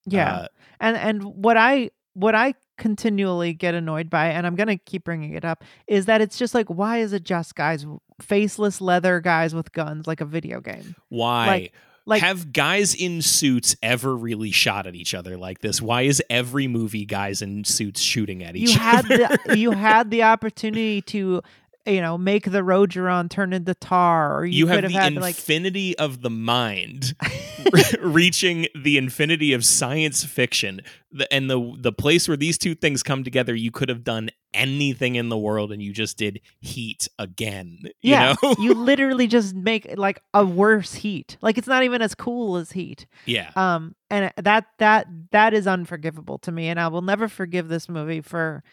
Yeah, 0.05 0.33
Uh, 0.35 0.47
and 0.79 0.95
and 0.97 1.23
what 1.23 1.57
I 1.57 1.89
what 2.13 2.35
I 2.35 2.53
continually 2.77 3.53
get 3.53 3.73
annoyed 3.73 4.09
by, 4.09 4.27
and 4.27 4.47
I'm 4.47 4.55
gonna 4.55 4.77
keep 4.77 5.03
bringing 5.03 5.33
it 5.33 5.43
up, 5.43 5.63
is 5.87 6.05
that 6.05 6.21
it's 6.21 6.37
just 6.37 6.53
like, 6.53 6.67
why 6.67 6.99
is 6.99 7.13
it 7.13 7.23
just 7.23 7.55
guys, 7.55 7.85
faceless 8.21 8.81
leather 8.81 9.19
guys 9.19 9.53
with 9.53 9.71
guns, 9.71 10.07
like 10.07 10.21
a 10.21 10.25
video 10.25 10.61
game? 10.61 10.95
why 11.09 11.69
Like, 12.05 12.21
have 12.21 12.53
guys 12.53 12.95
in 12.95 13.21
suits 13.21 13.75
ever 13.83 14.15
really 14.15 14.51
shot 14.51 14.87
at 14.87 14.95
each 14.95 15.13
other 15.13 15.35
like 15.35 15.59
this? 15.59 15.81
Why 15.81 16.03
is 16.03 16.23
every 16.29 16.65
movie 16.69 17.03
guys 17.03 17.41
in 17.41 17.65
suits 17.65 17.99
shooting 17.99 18.43
at 18.43 18.55
each 18.55 18.69
you 18.69 18.79
had 18.79 19.11
other? 19.11 19.37
the 19.45 19.57
you 19.57 19.71
had 19.71 20.09
the 20.09 20.23
opportunity 20.23 21.01
to 21.01 21.41
you 21.87 22.01
know 22.01 22.17
make 22.17 22.43
the 22.43 22.59
Rogeron 22.59 23.29
turn 23.29 23.53
into 23.53 23.73
tar, 23.73 24.37
or 24.37 24.45
you, 24.45 24.59
you 24.59 24.67
have 24.67 24.83
the 24.83 24.91
had 24.91 25.15
like 25.15 25.35
infinity 25.35 25.97
of 25.97 26.21
the 26.21 26.29
mind 26.29 27.15
reaching 27.99 28.67
the 28.75 28.97
infinity 28.97 29.53
of 29.53 29.65
science 29.65 30.23
fiction 30.23 30.81
the, 31.11 31.31
and 31.33 31.49
the 31.49 31.75
the 31.77 31.91
place 31.91 32.27
where 32.27 32.37
these 32.37 32.57
two 32.57 32.75
things 32.75 33.03
come 33.03 33.23
together 33.23 33.55
you 33.55 33.71
could 33.71 33.89
have 33.89 34.03
done 34.03 34.29
anything 34.53 35.15
in 35.15 35.29
the 35.29 35.37
world 35.37 35.71
and 35.71 35.81
you 35.81 35.93
just 35.93 36.17
did 36.17 36.41
heat 36.59 37.07
again 37.19 37.79
you 37.83 38.11
yeah, 38.11 38.35
know 38.41 38.55
you 38.59 38.73
literally 38.75 39.27
just 39.27 39.55
make 39.55 39.97
like 39.97 40.21
a 40.33 40.45
worse 40.45 40.93
heat. 40.93 41.37
Like 41.41 41.57
it's 41.57 41.67
not 41.67 41.83
even 41.83 42.01
as 42.01 42.15
cool 42.15 42.57
as 42.57 42.71
heat. 42.71 43.05
yeah 43.25 43.51
um 43.55 43.95
and 44.09 44.31
that 44.37 44.65
that 44.79 45.07
that 45.31 45.53
is 45.53 45.67
unforgivable 45.67 46.37
to 46.39 46.51
me 46.51 46.67
and 46.67 46.79
i 46.79 46.87
will 46.87 47.01
never 47.01 47.27
forgive 47.27 47.67
this 47.67 47.89
movie 47.89 48.21
for 48.21 48.63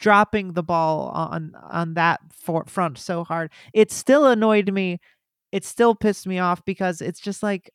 dropping 0.00 0.54
the 0.54 0.62
ball 0.62 1.10
on 1.10 1.54
on 1.70 1.94
that 1.94 2.20
for, 2.32 2.64
front 2.66 2.98
so 2.98 3.22
hard. 3.22 3.52
It 3.72 3.92
still 3.92 4.26
annoyed 4.26 4.72
me. 4.72 4.98
It 5.52 5.64
still 5.64 5.94
pissed 5.94 6.26
me 6.26 6.38
off 6.38 6.64
because 6.64 7.00
it's 7.00 7.20
just 7.20 7.42
like 7.42 7.70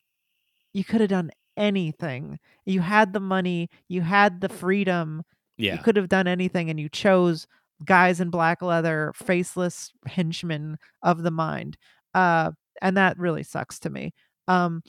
you 0.73 0.84
could 0.84 1.01
have 1.01 1.09
done 1.09 1.32
anything. 1.55 2.39
You 2.65 2.82
had 2.82 3.13
the 3.13 3.19
money 3.21 3.69
you 3.88 4.01
had 4.01 4.41
the 4.41 4.49
freedom 4.49 5.23
yeah 5.57 5.73
you 5.76 5.80
could 5.80 5.95
have 5.95 6.09
done 6.09 6.28
anything 6.28 6.69
and 6.69 6.78
you 6.78 6.89
chose 6.89 7.47
guys 7.86 8.19
in 8.19 8.30
black 8.30 8.61
leather 8.61 9.13
faceless 9.15 9.91
henchmen 10.05 10.78
of 11.03 11.23
the 11.23 11.32
mind. 11.32 11.78
Uh 12.13 12.51
and 12.82 12.97
that 12.97 13.17
really 13.17 13.43
sucks 13.43 13.80
to 13.80 13.89
me. 13.89 14.13
Um 14.47 14.82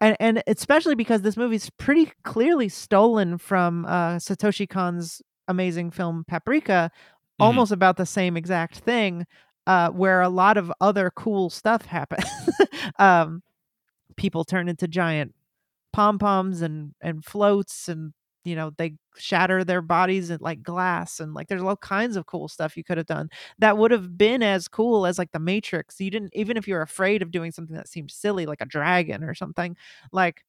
and 0.00 0.16
and 0.18 0.42
especially 0.46 0.94
because 0.94 1.22
this 1.22 1.36
movie's 1.36 1.70
pretty 1.78 2.10
clearly 2.24 2.68
stolen 2.68 3.38
from 3.38 3.84
uh 3.84 4.16
satoshi 4.16 4.68
kon's 4.68 5.22
amazing 5.48 5.90
film 5.90 6.24
paprika 6.28 6.90
Mhm. 7.40 7.44
almost 7.46 7.72
about 7.72 7.96
the 7.96 8.06
same 8.06 8.36
exact 8.36 8.78
thing 8.78 9.26
uh 9.66 9.90
where 9.90 10.22
a 10.22 10.28
lot 10.28 10.56
of 10.56 10.72
other 10.80 11.10
cool 11.14 11.50
stuff 11.50 11.86
happens 11.86 12.24
um 12.98 13.42
people 14.16 14.44
turn 14.44 14.68
into 14.68 14.86
giant 14.88 15.34
pom 15.92 16.18
poms 16.18 16.62
and 16.62 16.92
and 17.00 17.24
floats 17.24 17.88
and 17.88 18.12
you 18.44 18.54
know 18.56 18.70
they 18.78 18.94
shatter 19.16 19.64
their 19.64 19.82
bodies 19.82 20.30
in 20.30 20.38
like 20.40 20.62
glass 20.62 21.20
and 21.20 21.34
like 21.34 21.48
there's 21.48 21.62
all 21.62 21.76
kinds 21.76 22.16
of 22.16 22.26
cool 22.26 22.48
stuff 22.48 22.76
you 22.76 22.84
could 22.84 22.98
have 22.98 23.06
done 23.06 23.28
that 23.58 23.78
would 23.78 23.90
have 23.90 24.18
been 24.18 24.42
as 24.42 24.68
cool 24.68 25.06
as 25.06 25.18
like 25.18 25.32
the 25.32 25.38
matrix 25.38 26.00
you 26.00 26.10
didn't 26.10 26.30
even 26.34 26.56
if 26.56 26.68
you're 26.68 26.82
afraid 26.82 27.22
of 27.22 27.30
doing 27.30 27.52
something 27.52 27.76
that 27.76 27.88
seemed 27.88 28.10
silly 28.10 28.46
like 28.46 28.60
a 28.60 28.66
dragon 28.66 29.24
or 29.24 29.34
something 29.34 29.76
like 30.12 30.44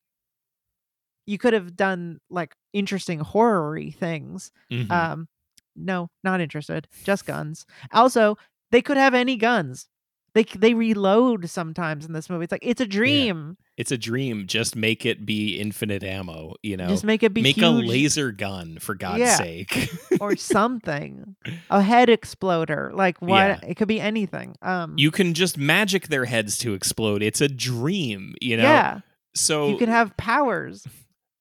you 1.25 1.37
could 1.37 1.53
have 1.53 1.75
done 1.75 2.19
like 2.29 2.55
interesting 2.73 3.19
horror-y 3.19 3.89
things 3.97 4.51
Mhm. 4.71 4.91
um 4.91 5.27
no 5.75 6.09
not 6.23 6.39
interested 6.41 6.87
just 7.03 7.25
guns. 7.25 7.65
Also 7.91 8.37
they 8.71 8.81
could 8.81 8.97
have 8.97 9.13
any 9.13 9.35
guns. 9.37 9.87
They 10.33 10.43
they 10.43 10.73
reload 10.73 11.49
sometimes 11.49 12.05
in 12.05 12.11
this 12.13 12.29
movie 12.29 12.43
it's 12.43 12.51
like 12.51 12.65
it's 12.65 12.81
a 12.81 12.85
dream. 12.85 13.57
It's 13.77 13.91
a 13.91 13.97
dream 13.97 14.47
just 14.47 14.75
make 14.75 15.05
it 15.05 15.25
be 15.25 15.57
infinite 15.59 16.03
ammo 16.03 16.55
you 16.63 16.75
know? 16.77 16.87
Just 16.87 17.03
make 17.05 17.23
it 17.23 17.33
be 17.33 17.41
make 17.41 17.57
a 17.61 17.69
laser 17.69 18.31
gun 18.31 18.77
for 18.79 18.95
god's 18.95 19.19
Yeah. 19.19 19.35
sake. 19.37 19.89
or 20.19 20.35
something. 20.53 21.35
A 21.69 21.81
head 21.81 22.09
exploder 22.09 22.91
like 22.93 23.21
what 23.21 23.29
Yeah. 23.29 23.59
it 23.67 23.75
could 23.75 23.87
be 23.87 23.99
anything 24.01 24.55
um 24.61 24.93
you 24.97 25.09
can 25.11 25.33
just 25.33 25.57
magic 25.57 26.07
their 26.09 26.25
heads 26.25 26.57
to 26.59 26.73
explode 26.73 27.21
it's 27.23 27.41
a 27.41 27.47
dream 27.49 28.35
you 28.41 28.57
know? 28.57 28.63
Yeah. 28.63 28.99
So 29.35 29.69
you 29.69 29.77
could 29.77 29.89
have 29.89 30.15
powers 30.17 30.85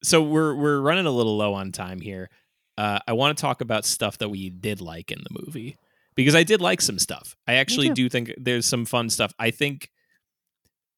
so 0.05 0.23
we're 0.23 0.55
we're 0.55 0.81
running 0.81 1.07
a 1.07 1.11
little 1.11 1.37
low 1.37 1.55
on 1.55 1.73
time 1.73 2.01
here. 2.01 2.31
Uh, 2.77 2.99
i 3.07 3.13
want 3.13 3.37
to 3.37 3.41
talk 3.41 3.61
about 3.61 3.85
stuff 3.85 4.19
that 4.19 4.29
we 4.29 4.51
did 4.51 4.81
like 4.81 5.13
in 5.13 5.19
the 5.19 5.41
movie 5.45 5.77
because 6.17 6.35
i 6.35 6.43
did 6.43 6.61
like 6.61 6.81
some 6.81 6.99
stuff. 6.99 7.37
I 7.47 7.55
actually 7.55 7.91
do 7.91 8.09
think 8.09 8.33
there's 8.37 8.67
some 8.67 8.85
fun 8.85 9.11
stuff. 9.11 9.33
I 9.39 9.51
think 9.51 9.91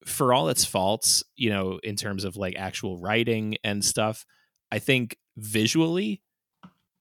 for 0.07 0.33
all 0.33 0.49
its 0.49 0.63
faults 0.63 1.23
you 1.35 1.49
know 1.49 1.79
in 1.83 1.95
terms 1.95 2.23
of 2.23 2.37
like 2.37 2.55
actual 2.57 2.97
writing 2.97 3.57
and 3.63 3.83
stuff 3.83 4.25
i 4.71 4.79
think 4.79 5.17
visually 5.35 6.21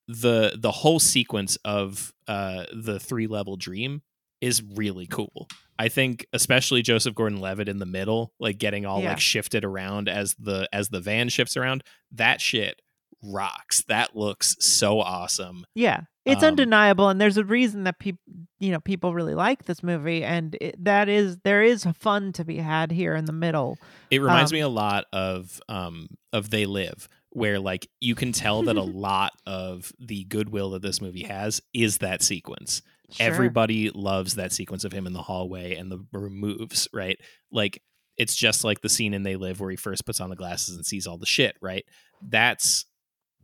the 0.09 0.57
the 0.59 0.73
whole 0.73 0.99
sequence 0.99 1.57
of 1.65 2.13
uh 2.27 2.65
the 2.73 2.99
three 2.99 3.29
level 3.29 3.57
dream 3.57 4.03
is 4.41 4.63
really 4.75 5.07
cool 5.07 5.49
i 5.79 5.89
think 5.89 6.27
especially 6.33 6.83
joseph 6.83 7.15
gordon-levitt 7.15 7.69
in 7.69 7.79
the 7.79 7.87
middle 7.87 8.33
like 8.41 8.59
getting 8.59 8.87
all 8.87 9.01
Yeah. 9.03 9.11
like 9.11 9.21
shifted 9.21 9.65
around 9.65 10.09
as 10.09 10.35
the 10.39 10.69
as 10.73 10.89
the 10.89 11.01
van 11.01 11.29
shifts 11.29 11.57
around 11.57 11.83
that 12.13 12.41
shit 12.41 12.81
rocks 13.23 13.83
that 13.89 14.15
looks 14.15 14.57
so 14.61 15.01
awesome 15.01 15.65
yeah 15.75 16.03
it's 16.25 16.43
Um, 16.43 16.49
undeniable 16.51 17.09
and 17.09 17.21
there's 17.21 17.37
a 17.39 17.45
reason 17.45 17.85
that 17.85 17.99
people 17.99 18.21
you 18.59 18.71
know 18.71 18.81
people 18.81 19.15
really 19.15 19.35
like 19.35 19.65
this 19.65 19.83
movie 19.83 20.23
and 20.23 20.57
it, 20.61 20.83
that 20.85 21.09
is 21.09 21.39
there 21.45 21.63
is 21.63 21.85
fun 21.99 22.33
to 22.33 22.45
be 22.45 22.59
had 22.59 22.91
here 22.93 23.15
in 23.15 23.25
the 23.25 23.33
middle 23.33 23.79
It 24.11 24.21
reminds 24.21 24.53
Um, 24.53 24.57
me 24.57 24.61
a 24.61 24.69
lot 24.69 25.07
of 25.13 25.61
um 25.69 26.09
of 26.33 26.51
They 26.51 26.67
Live, 26.67 27.09
where 27.31 27.59
like 27.59 27.89
you 28.01 28.15
can 28.15 28.33
tell 28.33 28.63
that 28.65 28.77
a 28.77 28.83
lot 29.07 29.33
of 29.47 29.93
the 29.99 30.25
goodwill 30.25 30.71
that 30.71 30.83
this 30.83 31.01
movie 31.01 31.25
has 31.25 31.61
is 31.73 31.99
that 31.99 32.23
sequence. 32.23 32.83
Sure. 33.13 33.27
Everybody 33.27 33.91
loves 33.91 34.35
that 34.35 34.53
sequence 34.53 34.85
of 34.85 34.93
him 34.93 35.07
in 35.07 35.13
the 35.13 35.23
hallway 35.23 35.77
and 35.77 35.91
the 35.93 36.05
moves, 36.13 36.89
right? 36.93 37.19
Like 37.53 37.83
it's 38.17 38.35
just 38.35 38.65
like 38.65 38.81
the 38.81 38.89
scene 38.89 39.15
in 39.15 39.23
They 39.23 39.37
Live 39.37 39.61
where 39.61 39.71
he 39.71 39.77
first 39.77 40.05
puts 40.05 40.21
on 40.21 40.31
the 40.31 40.37
glasses 40.37 40.75
and 40.75 40.85
sees 40.85 41.07
all 41.07 41.19
the 41.19 41.27
shit, 41.27 41.57
right? 41.61 41.85
That's 42.23 42.87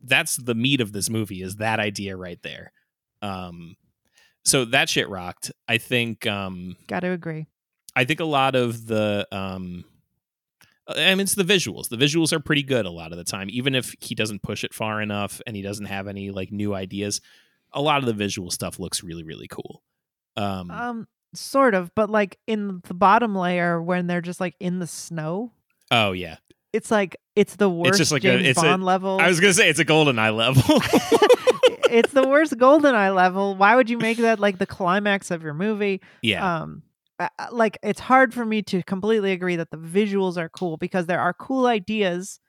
that's 0.03 0.37
the 0.37 0.55
meat 0.55 0.81
of 0.81 0.93
this 0.93 1.09
movie 1.09 1.43
is 1.43 1.57
that 1.57 1.79
idea 1.79 2.17
right 2.17 2.41
there. 2.43 2.73
Um 3.21 3.77
so 4.45 4.65
that 4.65 4.89
shit 4.89 5.09
rocked. 5.09 5.53
I 5.69 5.79
think 5.79 6.27
um 6.27 6.77
Got 6.89 7.01
to 7.01 7.13
agree. 7.13 7.47
I 7.95 8.05
think 8.05 8.19
a 8.21 8.25
lot 8.25 8.57
of 8.57 8.87
the 8.87 9.29
um 9.31 9.85
I 10.89 11.15
mean 11.15 11.21
it's 11.21 11.37
the 11.37 11.45
visuals. 11.45 11.89
The 11.89 11.97
visuals 11.97 12.33
are 12.33 12.41
pretty 12.41 12.65
good 12.65 12.85
a 12.85 12.91
lot 12.91 13.13
of 13.13 13.19
the 13.19 13.25
time 13.25 13.49
even 13.51 13.77
if 13.77 13.95
he 14.01 14.17
doesn't 14.17 14.43
push 14.43 14.65
it 14.65 14.75
far 14.75 15.01
enough 15.01 15.41
and 15.47 15.55
he 15.55 15.63
doesn't 15.63 15.87
have 15.87 16.09
any 16.09 16.33
like 16.33 16.51
new 16.51 16.75
ideas. 16.75 17.21
A 17.75 17.81
lot 17.81 17.99
of 17.99 18.07
the 18.07 18.13
visual 18.13 18.51
stuff 18.51 18.79
looks 18.79 19.03
really 19.03 19.23
really 19.25 19.49
cool. 19.49 19.83
Um, 20.37 20.71
Um, 20.71 21.09
sort 21.35 21.75
of, 21.75 21.95
but 21.95 22.11
like 22.11 22.39
in 22.47 22.81
the 22.87 22.95
bottom 22.95 23.35
layer 23.35 23.83
when 23.83 24.07
they're 24.07 24.21
just 24.21 24.41
like 24.41 24.55
in 24.61 24.79
the 24.79 24.87
snow, 24.87 25.53
oh 25.91 26.13
yeah. 26.13 26.37
it's 26.73 26.91
like 26.91 27.17
it's 27.37 27.57
the 27.57 27.69
worst 27.71 27.91
it's 27.91 27.99
just 27.99 28.13
like 28.13 28.25
a- 28.25 28.37
James 28.39 28.49
it's 28.49 28.59
a- 28.59 28.63
Bond 28.63 28.85
level. 28.85 29.19
I 29.21 29.29
was 29.29 29.41
going 29.41 29.51
to 29.51 29.55
say 29.55 29.69
it's 29.69 29.79
a 29.79 29.85
golden 29.85 30.19
eye 30.19 30.31
level. 30.31 30.63
it's 31.91 32.13
the 32.13 32.27
worst 32.27 32.55
Goldeneye 32.57 33.15
level. 33.15 33.55
Why 33.57 33.77
would 33.77 33.91
you 33.91 33.99
make 33.99 34.19
that 34.19 34.41
like 34.41 34.59
the 34.59 34.67
climax 34.67 35.31
of 35.31 35.43
your 35.43 35.55
movie? 35.55 36.01
yeah. 36.23 36.61
Um, 36.63 36.83
like 37.53 37.79
it's 37.85 38.01
hard 38.01 38.35
for 38.35 38.45
me 38.45 38.63
to 38.63 38.83
completely 38.83 39.31
agree 39.33 39.55
that 39.57 39.71
the 39.71 39.77
visuals 39.77 40.37
are 40.37 40.49
cool 40.49 40.77
because 40.77 41.07
there 41.07 41.21
are 41.21 41.33
cool 41.33 41.67
ideas 41.67 42.41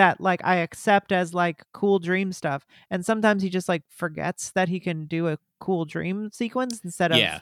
that 0.00 0.18
like 0.18 0.40
I 0.44 0.56
accept 0.56 1.12
as 1.12 1.34
like 1.34 1.62
cool 1.74 1.98
dream 1.98 2.32
stuff, 2.32 2.66
and 2.90 3.04
sometimes 3.04 3.42
he 3.42 3.50
just 3.50 3.68
like 3.68 3.82
forgets 3.90 4.50
that 4.52 4.68
he 4.70 4.80
can 4.80 5.04
do 5.04 5.28
a 5.28 5.38
cool 5.60 5.84
dream 5.84 6.30
sequence 6.32 6.80
instead 6.82 7.12
of 7.12 7.18
Yeah. 7.18 7.40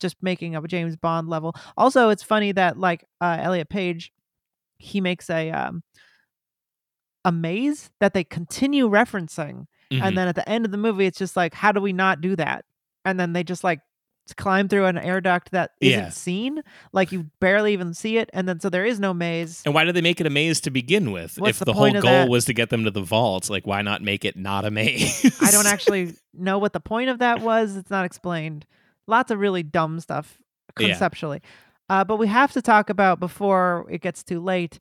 just 0.00 0.16
making 0.22 0.54
up 0.54 0.64
a 0.64 0.68
James 0.68 0.94
Bond 0.94 1.28
level. 1.28 1.56
Also, 1.76 2.08
it's 2.10 2.22
funny 2.22 2.52
that 2.52 2.78
like 2.78 3.04
uh, 3.20 3.38
Elliot 3.40 3.68
Page, 3.68 4.12
he 4.78 5.00
makes 5.00 5.28
a 5.28 5.50
um 5.50 5.82
a 7.24 7.32
maze 7.32 7.90
that 7.98 8.14
they 8.14 8.22
continue 8.22 8.88
referencing 8.88 9.66
Mhm. 9.90 10.02
and 10.02 10.16
then 10.16 10.28
at 10.28 10.36
the 10.36 10.48
end 10.48 10.64
of 10.64 10.70
the 10.70 10.78
movie 10.78 11.04
it's 11.06 11.18
just 11.18 11.36
like 11.36 11.52
how 11.52 11.72
do 11.72 11.80
we 11.80 11.92
not 11.92 12.20
do 12.20 12.36
that 12.36 12.64
and 13.04 13.18
then 13.18 13.32
they 13.32 13.42
just 13.42 13.64
like 13.64 13.80
climb 14.34 14.68
through 14.68 14.86
an 14.86 14.98
air 14.98 15.20
duct 15.20 15.50
that 15.52 15.72
isn't 15.80 15.98
Yeah. 16.00 16.08
seen 16.10 16.62
like 16.92 17.12
you 17.12 17.30
barely 17.40 17.72
even 17.72 17.94
see 17.94 18.18
it 18.18 18.28
and 18.32 18.48
then 18.48 18.60
so 18.60 18.68
there 18.70 18.84
is 18.84 18.98
no 19.00 19.12
maze 19.14 19.62
And 19.64 19.74
why 19.74 19.84
did 19.84 19.94
they 19.94 20.00
make 20.00 20.20
it 20.20 20.26
a 20.26 20.30
maze 20.30 20.60
to 20.62 20.70
begin 20.70 21.10
with? 21.12 21.38
What's 21.38 21.50
if 21.50 21.58
the 21.60 21.66
the, 21.66 21.72
whole 21.74 21.92
goal 21.92 22.02
that? 22.02 22.28
was 22.28 22.44
to 22.46 22.52
get 22.54 22.70
them 22.70 22.84
to 22.84 22.90
the 22.90 23.00
vault, 23.02 23.48
like 23.50 23.66
why 23.66 23.82
not 23.82 24.02
make 24.02 24.24
it 24.24 24.36
not 24.36 24.64
a 24.64 24.70
maze? 24.70 25.24
i 25.40 25.50
don't 25.50 25.66
actually 25.66 26.14
know 26.34 26.58
what 26.58 26.72
the 26.72 26.80
point 26.80 27.10
of 27.10 27.18
that 27.20 27.40
was 27.40 27.76
it's 27.76 27.90
not 27.90 28.04
explained 28.04 28.66
lots 29.06 29.30
of 29.30 29.38
really 29.38 29.62
dumb 29.62 29.98
stuff 30.00 30.38
Yeah. 30.78 30.88
conceptually 30.88 31.40
uh, 31.90 32.04
but 32.04 32.16
we 32.16 32.26
have 32.26 32.52
to 32.52 32.60
talk 32.62 32.90
about 32.90 33.18
before 33.20 33.86
it 33.90 34.02
gets 34.02 34.22
too 34.22 34.40
late 34.40 34.78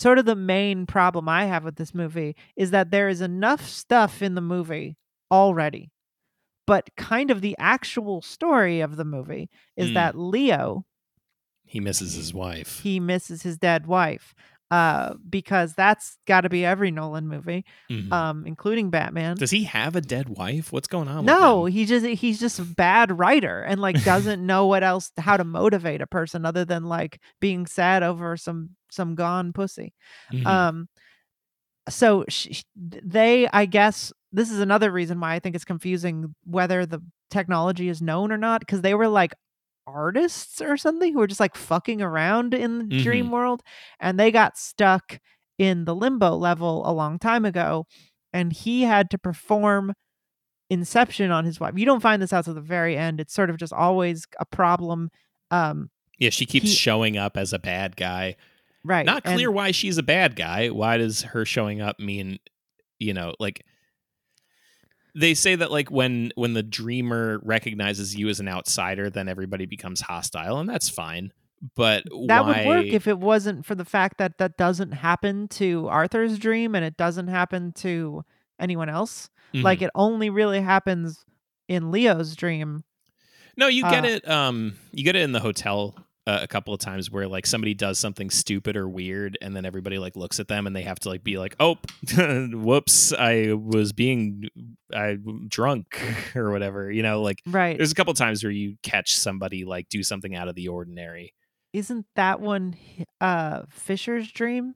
sort 0.00 0.18
of 0.18 0.24
the 0.24 0.34
main 0.36 0.86
problem 0.86 1.28
i 1.28 1.44
have 1.44 1.64
with 1.64 1.76
this 1.76 1.94
movie 1.94 2.34
is 2.56 2.70
that 2.70 2.90
there 2.90 3.08
is 3.08 3.20
enough 3.20 3.66
stuff 3.68 4.22
in 4.22 4.34
the 4.34 4.40
movie 4.40 4.96
already 5.30 5.90
but 6.68 6.88
kind 6.96 7.30
of 7.32 7.40
the 7.40 7.56
actual 7.58 8.22
story 8.22 8.80
of 8.80 8.96
the 8.96 9.04
movie 9.04 9.48
is 9.76 9.90
Mm. 9.90 9.94
that 9.94 10.16
leo 10.16 10.84
he 11.64 11.80
misses 11.80 12.14
his 12.14 12.32
wife. 12.32 12.80
he 12.82 13.00
misses 13.00 13.42
his 13.42 13.58
dead 13.58 13.86
wife 13.86 14.34
uh 14.70 15.14
because 15.30 15.72
that's 15.74 16.18
got 16.26 16.42
to 16.42 16.50
be 16.50 16.62
every 16.64 16.90
nolan 16.90 17.26
movie 17.26 17.64
Mhm. 17.90 18.12
um 18.12 18.46
including 18.46 18.90
batman 18.90 19.34
Does 19.36 19.50
he 19.50 19.64
have 19.64 19.96
a 19.96 20.02
dead 20.02 20.28
wife? 20.28 20.72
What's 20.72 20.88
going 20.88 21.08
on? 21.08 21.24
no 21.24 21.64
he 21.64 21.86
just 21.86 22.04
he's 22.04 22.38
just 22.38 22.58
a 22.58 22.64
bad 22.64 23.18
writer 23.18 23.62
and 23.62 23.80
like 23.80 23.96
doesn't 24.04 24.44
know 24.44 24.66
what 24.66 24.82
else 24.84 25.10
how 25.16 25.36
to 25.38 25.44
motivate 25.44 26.02
a 26.02 26.06
person 26.06 26.44
other 26.44 26.66
than 26.66 26.84
like 26.84 27.18
being 27.40 27.64
sad 27.66 28.02
over 28.02 28.36
some 28.36 28.70
some 28.90 29.14
gone 29.14 29.52
pussy 29.54 29.94
Mhm. 30.32 30.46
um 30.46 30.88
so 31.88 32.24
sh- 32.28 32.48
sh- 32.50 32.62
they 32.76 33.48
i 33.52 33.64
guess 33.66 34.12
this 34.32 34.50
is 34.50 34.60
another 34.60 34.90
reason 34.90 35.18
why 35.20 35.34
i 35.34 35.38
think 35.38 35.54
it's 35.54 35.64
confusing 35.64 36.34
whether 36.44 36.84
the 36.86 37.00
technology 37.30 37.88
is 37.88 38.00
known 38.02 38.30
or 38.32 38.38
not 38.38 38.60
because 38.60 38.80
they 38.82 38.94
were 38.94 39.08
like 39.08 39.32
artists 39.86 40.60
or 40.60 40.76
something 40.76 41.12
who 41.12 41.18
were 41.18 41.26
just 41.26 41.40
like 41.40 41.54
fucking 41.56 42.02
around 42.02 42.52
in 42.54 42.78
the 42.88 43.02
dream 43.02 43.26
Mhm. 43.26 43.30
world 43.30 43.62
and 44.00 44.18
they 44.20 44.30
got 44.30 44.58
stuck 44.58 45.18
in 45.58 45.84
the 45.86 45.94
limbo 45.94 46.36
level 46.36 46.82
a 46.88 46.92
long 46.92 47.18
time 47.18 47.44
ago 47.44 47.86
and 48.32 48.52
he 48.52 48.82
had 48.82 49.08
to 49.10 49.18
perform 49.18 49.94
inception 50.70 51.30
on 51.30 51.44
his 51.46 51.58
wife 51.58 51.72
you 51.76 51.86
don't 51.86 52.00
find 52.00 52.20
this 52.20 52.32
out 52.32 52.44
to 52.44 52.52
the 52.52 52.60
very 52.60 52.96
end 52.96 53.20
it's 53.20 53.32
sort 53.32 53.48
of 53.48 53.56
just 53.56 53.72
always 53.72 54.26
a 54.38 54.44
problem 54.44 55.10
um 55.50 55.90
yeah, 56.20 56.30
she 56.30 56.46
keeps 56.46 56.66
he- 56.70 56.74
showing 56.74 57.16
up 57.16 57.36
as 57.36 57.52
a 57.52 57.60
bad 57.60 57.94
guy. 57.94 58.34
Right 58.88 59.04
Not 59.06 59.22
and- 59.24 59.34
clear 59.34 59.50
why 59.50 59.70
she's 59.70 59.98
a 59.98 60.02
bad 60.02 60.34
guy. 60.36 60.68
Why 60.70 60.96
does 60.96 61.22
her 61.22 61.44
showing 61.44 61.80
up 61.80 61.98
mean, 62.00 62.38
you 62.98 63.12
know, 63.14 63.34
like 63.38 63.64
they 65.14 65.34
say 65.34 65.54
that 65.56 65.70
like 65.70 65.90
when 65.90 66.32
when 66.36 66.54
the 66.54 66.62
dreamer 66.62 67.40
recognizes 67.42 68.14
you 68.16 68.28
as 68.28 68.40
an 68.40 68.48
outsider, 68.48 69.10
then 69.10 69.28
everybody 69.28 69.66
becomes 69.66 70.00
hostile, 70.00 70.58
and 70.58 70.68
that's 70.68 70.88
fine. 70.88 71.32
But 71.74 72.04
that 72.28 72.44
why, 72.44 72.58
would 72.58 72.66
work 72.66 72.86
if 72.86 73.08
it 73.08 73.18
wasn't 73.18 73.66
for 73.66 73.74
the 73.74 73.84
fact 73.84 74.18
that 74.18 74.38
that 74.38 74.56
doesn't 74.56 74.92
happen 74.92 75.48
to 75.48 75.88
Arthur's 75.88 76.38
dream 76.38 76.76
and 76.76 76.84
it 76.84 76.96
doesn't 76.96 77.26
happen 77.28 77.72
to 77.78 78.24
anyone 78.60 78.88
else. 78.88 79.28
Mhm. 79.54 79.64
Like 79.64 79.82
it 79.82 79.90
only 79.96 80.30
really 80.30 80.60
happens 80.60 81.24
in 81.66 81.90
Leo's 81.90 82.36
dream. 82.36 82.84
No, 83.56 83.66
you 83.66 83.82
get 83.82 84.04
Uh, 84.04 84.08
it. 84.08 84.28
Um, 84.28 84.74
you 84.92 85.02
get 85.02 85.16
it 85.16 85.22
in 85.22 85.32
the 85.32 85.40
hotel 85.40 85.96
uh, 86.28 86.40
a 86.42 86.46
couple 86.46 86.74
of 86.74 86.80
times 86.80 87.10
where 87.10 87.26
like 87.26 87.46
somebody 87.46 87.72
does 87.74 87.98
something 87.98 88.28
stupid 88.30 88.76
or 88.76 88.86
weird, 88.88 89.38
and 89.40 89.56
then 89.56 89.64
everybody 89.64 89.98
like 89.98 90.14
looks 90.14 90.38
at 90.38 90.46
them 90.48 90.66
and 90.66 90.76
they 90.76 90.82
have 90.82 90.98
to 91.00 91.08
like 91.08 91.24
be 91.24 91.38
like, 91.38 91.56
"Oh, 91.58 91.78
whoops, 92.52 93.12
I 93.12 93.52
was 93.54 93.92
being 93.92 94.48
I 94.94 95.16
drunk 95.48 95.98
or 96.36 96.50
whatever." 96.50 96.90
You 96.92 97.02
know, 97.02 97.22
like 97.22 97.40
Right. 97.46 97.76
there's 97.76 97.92
a 97.92 97.94
couple 97.94 98.12
times 98.14 98.44
where 98.44 98.52
you 98.52 98.76
catch 98.82 99.16
somebody 99.16 99.64
like 99.64 99.88
do 99.88 100.02
something 100.02 100.34
out 100.36 100.48
of 100.48 100.54
the 100.54 100.68
ordinary. 100.68 101.32
Isn't 101.72 102.06
that 102.16 102.40
one 102.40 102.76
uh 103.20 103.62
Fisher's 103.70 104.30
dream? 104.30 104.74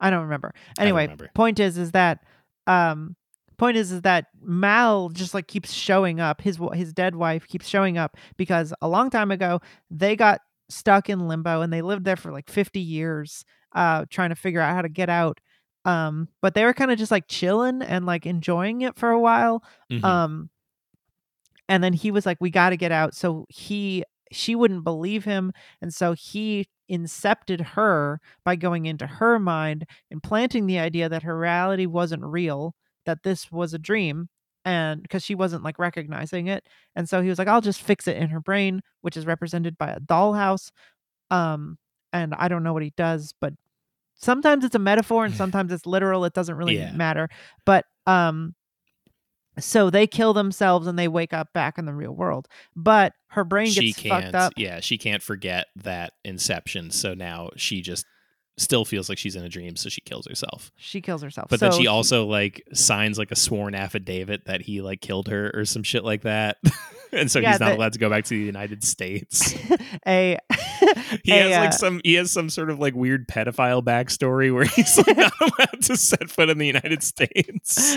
I 0.00 0.10
don't 0.10 0.22
remember. 0.22 0.52
don't 0.76 0.82
Anyway, 0.82 1.02
remember. 1.04 1.30
point 1.34 1.60
is 1.60 1.78
is 1.78 1.92
that 1.92 2.20
um 2.66 3.16
point 3.58 3.76
is 3.76 3.92
is 3.92 4.02
that 4.02 4.26
Mal 4.40 5.08
just 5.10 5.34
like 5.34 5.46
keeps 5.48 5.72
showing 5.72 6.20
up. 6.20 6.40
His 6.40 6.58
his 6.74 6.92
dead 6.92 7.16
wife 7.16 7.46
keeps 7.46 7.68
showing 7.68 7.98
up 7.98 8.16
because 8.36 8.72
a 8.82 8.88
long 8.88 9.10
time 9.10 9.30
ago 9.30 9.60
they 9.90 10.16
got 10.16 10.40
stuck 10.68 11.08
in 11.10 11.28
limbo 11.28 11.60
and 11.60 11.72
they 11.72 11.82
lived 11.82 12.04
there 12.04 12.16
for 12.16 12.32
like 12.32 12.48
50 12.50 12.80
years 12.80 13.44
uh 13.74 14.04
trying 14.10 14.30
to 14.30 14.36
figure 14.36 14.60
out 14.60 14.74
how 14.74 14.82
to 14.82 14.88
get 14.88 15.08
out. 15.10 15.40
Um 15.84 16.28
but 16.42 16.54
they 16.54 16.64
were 16.64 16.74
kind 16.74 16.90
of 16.90 16.98
just 16.98 17.10
like 17.10 17.28
chilling 17.28 17.82
and 17.82 18.06
like 18.06 18.26
enjoying 18.26 18.82
it 18.82 18.96
for 18.96 19.10
a 19.10 19.20
while. 19.20 19.62
Mhm. 19.92 20.04
Um 20.04 20.50
and 21.68 21.82
then 21.82 21.92
he 21.92 22.10
was 22.10 22.26
like 22.26 22.38
we 22.40 22.50
got 22.50 22.70
to 22.70 22.76
get 22.76 22.92
out 22.92 23.14
so 23.14 23.46
he 23.48 24.04
she 24.32 24.54
wouldn't 24.54 24.84
believe 24.84 25.24
him 25.24 25.52
and 25.80 25.92
so 25.94 26.12
he 26.12 26.66
incepted 26.90 27.60
her 27.60 28.20
by 28.44 28.56
going 28.56 28.86
into 28.86 29.06
her 29.06 29.38
mind 29.38 29.86
and 30.10 30.22
planting 30.22 30.66
the 30.66 30.78
idea 30.78 31.08
that 31.08 31.22
her 31.22 31.38
reality 31.38 31.86
wasn't 31.86 32.22
real 32.22 32.74
that 33.06 33.22
this 33.22 33.50
was 33.52 33.74
a 33.74 33.78
dream 33.78 34.28
and 34.64 35.02
because 35.02 35.22
she 35.22 35.34
wasn't 35.34 35.62
like 35.62 35.78
recognizing 35.78 36.46
it 36.46 36.66
and 36.96 37.08
so 37.08 37.20
he 37.22 37.28
was 37.28 37.38
like 37.38 37.48
i'll 37.48 37.60
just 37.60 37.82
fix 37.82 38.08
it 38.08 38.16
in 38.16 38.28
her 38.28 38.40
brain 38.40 38.80
which 39.02 39.16
is 39.16 39.26
represented 39.26 39.76
by 39.76 39.90
a 39.90 40.00
dollhouse 40.00 40.70
um 41.30 41.76
and 42.12 42.34
i 42.34 42.48
don't 42.48 42.62
know 42.62 42.72
what 42.72 42.82
he 42.82 42.92
does 42.96 43.34
but 43.40 43.52
sometimes 44.14 44.64
it's 44.64 44.74
a 44.74 44.78
metaphor 44.78 45.24
and 45.24 45.34
sometimes 45.42 45.70
it's 45.72 45.86
literal 45.86 46.24
it 46.24 46.32
doesn't 46.32 46.56
really 46.56 46.76
Yeah. 46.76 46.92
matter 46.92 47.28
but 47.66 47.84
um 48.06 48.54
so 49.58 49.88
they 49.88 50.06
kill 50.06 50.32
themselves 50.32 50.86
and 50.86 50.98
they 50.98 51.06
wake 51.08 51.32
up 51.32 51.52
back 51.52 51.78
in 51.78 51.84
the 51.84 51.94
real 51.94 52.12
world 52.12 52.48
but 52.74 53.12
her 53.28 53.44
brain 53.44 53.70
she 53.70 53.88
gets 53.88 54.00
can't. 54.00 54.24
fucked 54.24 54.34
up 54.34 54.52
Yeah, 54.56 54.80
she 54.80 54.96
can't 54.98 55.22
forget 55.22 55.66
that 55.76 56.12
inception. 56.24 56.90
So 56.90 57.14
now 57.14 57.50
she 57.56 57.80
just 57.80 58.04
still 58.56 58.84
feels 58.84 59.08
like 59.08 59.18
she's 59.18 59.34
in 59.36 59.44
a 59.44 59.48
dream, 59.48 59.74
so 59.76 59.88
she 59.88 60.00
kills 60.00 60.26
herself. 60.26 60.70
she 60.76 61.00
kills 61.00 61.22
herself 61.22 61.48
But 61.50 61.60
then 61.60 61.72
So 61.72 61.78
she 61.78 61.82
he- 61.82 61.88
also 61.88 62.26
like 62.26 62.62
signs 62.72 63.18
like 63.18 63.30
a 63.32 63.36
sworn 63.36 63.74
affidavit 63.74 64.44
that 64.46 64.60
he 64.62 64.80
like 64.80 65.00
killed 65.00 65.28
her 65.28 65.50
or 65.54 65.64
some 65.64 65.82
shit 65.82 66.04
like 66.04 66.22
that. 66.22 66.58
and 67.12 67.30
so 67.30 67.40
Yeah, 67.40 67.50
he's 67.52 67.60
not 67.60 67.70
the- 67.70 67.76
allowed 67.76 67.92
to 67.94 67.98
go 67.98 68.08
back 68.10 68.24
to 68.24 68.30
the 68.30 68.36
United 68.44 68.84
States. 68.84 69.54
a 70.06 70.38
He 71.24 71.32
a, 71.32 71.42
has 71.42 71.50
like 71.50 71.68
uh, 71.68 71.72
some 71.72 72.00
he 72.04 72.14
has 72.14 72.30
some 72.30 72.50
sort 72.50 72.70
of 72.70 72.78
like 72.78 72.94
weird 72.94 73.26
pedophile 73.28 73.82
backstory 73.82 74.52
where 74.52 74.64
he's 74.64 74.96
like 74.98 75.16
not 75.16 75.32
allowed 75.40 75.82
to 75.82 75.96
set 75.96 76.28
foot 76.30 76.50
in 76.50 76.58
the 76.58 76.66
United 76.66 77.02
States. 77.02 77.96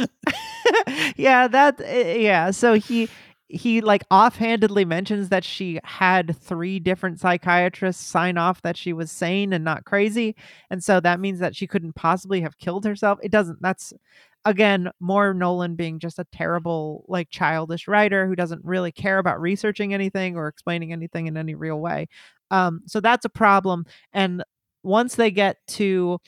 yeah 1.16 1.48
that 1.48 1.80
uh, 1.82 1.84
yeah 1.86 2.52
so 2.52 2.74
he 2.76 3.10
he 3.50 3.82
like 3.82 4.04
offhandedly 4.12 4.84
mentions 4.86 5.30
that 5.30 5.44
she 5.44 5.80
had 5.84 6.36
three 6.38 6.80
different 6.80 7.20
psychiatrists 7.20 8.04
sign 8.06 8.38
off 8.38 8.62
that 8.62 8.76
she 8.76 8.92
was 8.94 9.12
sane 9.12 9.54
and 9.54 9.64
not 9.64 9.86
crazy 9.86 10.36
and 10.70 10.84
so 10.84 11.00
that 11.00 11.20
means 11.20 11.40
that 11.40 11.56
she 11.56 11.68
couldn't 11.68 11.94
possibly 11.94 12.42
have 12.42 12.58
killed 12.58 12.86
herself 12.86 13.20
it 13.24 13.32
doesn't 13.32 13.62
that's 13.62 13.94
again 14.46 14.90
more 15.00 15.34
nolan 15.34 15.76
being 15.76 16.00
just 16.00 16.20
a 16.20 16.26
terrible 16.32 17.06
like 17.08 17.30
childish 17.30 17.88
writer 17.88 18.28
who 18.28 18.36
doesn't 18.36 18.64
really 18.66 18.92
care 18.92 19.18
about 19.20 19.40
researching 19.42 19.94
anything 19.94 20.36
or 20.36 20.48
explaining 20.48 20.92
anything 20.92 21.28
in 21.28 21.38
any 21.38 21.56
real 21.56 21.80
way 21.80 22.08
Um, 22.52 22.82
so 22.88 23.02
that's 23.02 23.26
a 23.26 23.30
problem. 23.30 23.86
And 24.14 24.44
once 24.84 25.16
they 25.16 25.32
get 25.32 25.58
to 25.80 26.20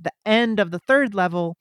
the 0.00 0.12
end 0.26 0.60
of 0.60 0.70
the 0.70 0.78
third 0.78 1.14
level, 1.14 1.56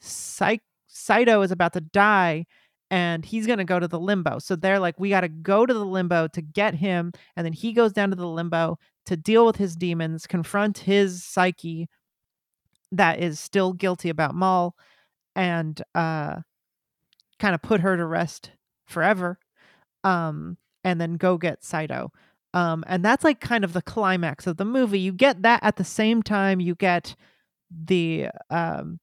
Psy- 0.00 0.58
Saito 0.86 1.42
is 1.42 1.50
about 1.52 1.72
to 1.74 1.80
die 1.80 2.46
and 2.90 3.24
he's 3.24 3.46
going 3.46 3.58
to 3.58 3.64
go 3.64 3.78
to 3.78 3.88
the 3.88 3.98
limbo. 4.00 4.38
So 4.38 4.56
they're 4.56 4.78
like, 4.78 4.98
we 4.98 5.10
got 5.10 5.20
to 5.20 5.28
go 5.28 5.66
to 5.66 5.74
the 5.74 5.84
limbo 5.84 6.26
to 6.28 6.40
get 6.40 6.74
him. 6.74 7.12
And 7.36 7.44
then 7.44 7.52
he 7.52 7.72
goes 7.72 7.92
down 7.92 8.10
to 8.10 8.16
the 8.16 8.26
limbo 8.26 8.78
to 9.06 9.16
deal 9.16 9.44
with 9.46 9.56
his 9.56 9.76
demons, 9.76 10.26
confront 10.26 10.78
his 10.78 11.22
psyche 11.24 11.88
that 12.92 13.20
is 13.20 13.38
still 13.38 13.72
guilty 13.74 14.08
about 14.08 14.34
Mal, 14.34 14.74
and 15.36 15.82
uh, 15.94 16.36
kind 17.38 17.54
of 17.54 17.60
put 17.62 17.80
her 17.82 17.96
to 17.96 18.06
rest 18.06 18.52
forever. 18.86 19.38
Um, 20.04 20.56
and 20.84 21.00
then 21.00 21.14
go 21.14 21.36
get 21.36 21.62
Saito. 21.62 22.10
Um, 22.54 22.82
and 22.86 23.04
that's 23.04 23.24
like 23.24 23.40
kind 23.40 23.64
of 23.64 23.74
the 23.74 23.82
climax 23.82 24.46
of 24.46 24.56
the 24.56 24.64
movie. 24.64 25.00
You 25.00 25.12
get 25.12 25.42
that 25.42 25.60
at 25.62 25.76
the 25.76 25.84
same 25.84 26.22
time 26.22 26.60
you 26.60 26.74
get 26.74 27.14
the 27.70 28.28
um, 28.48 29.00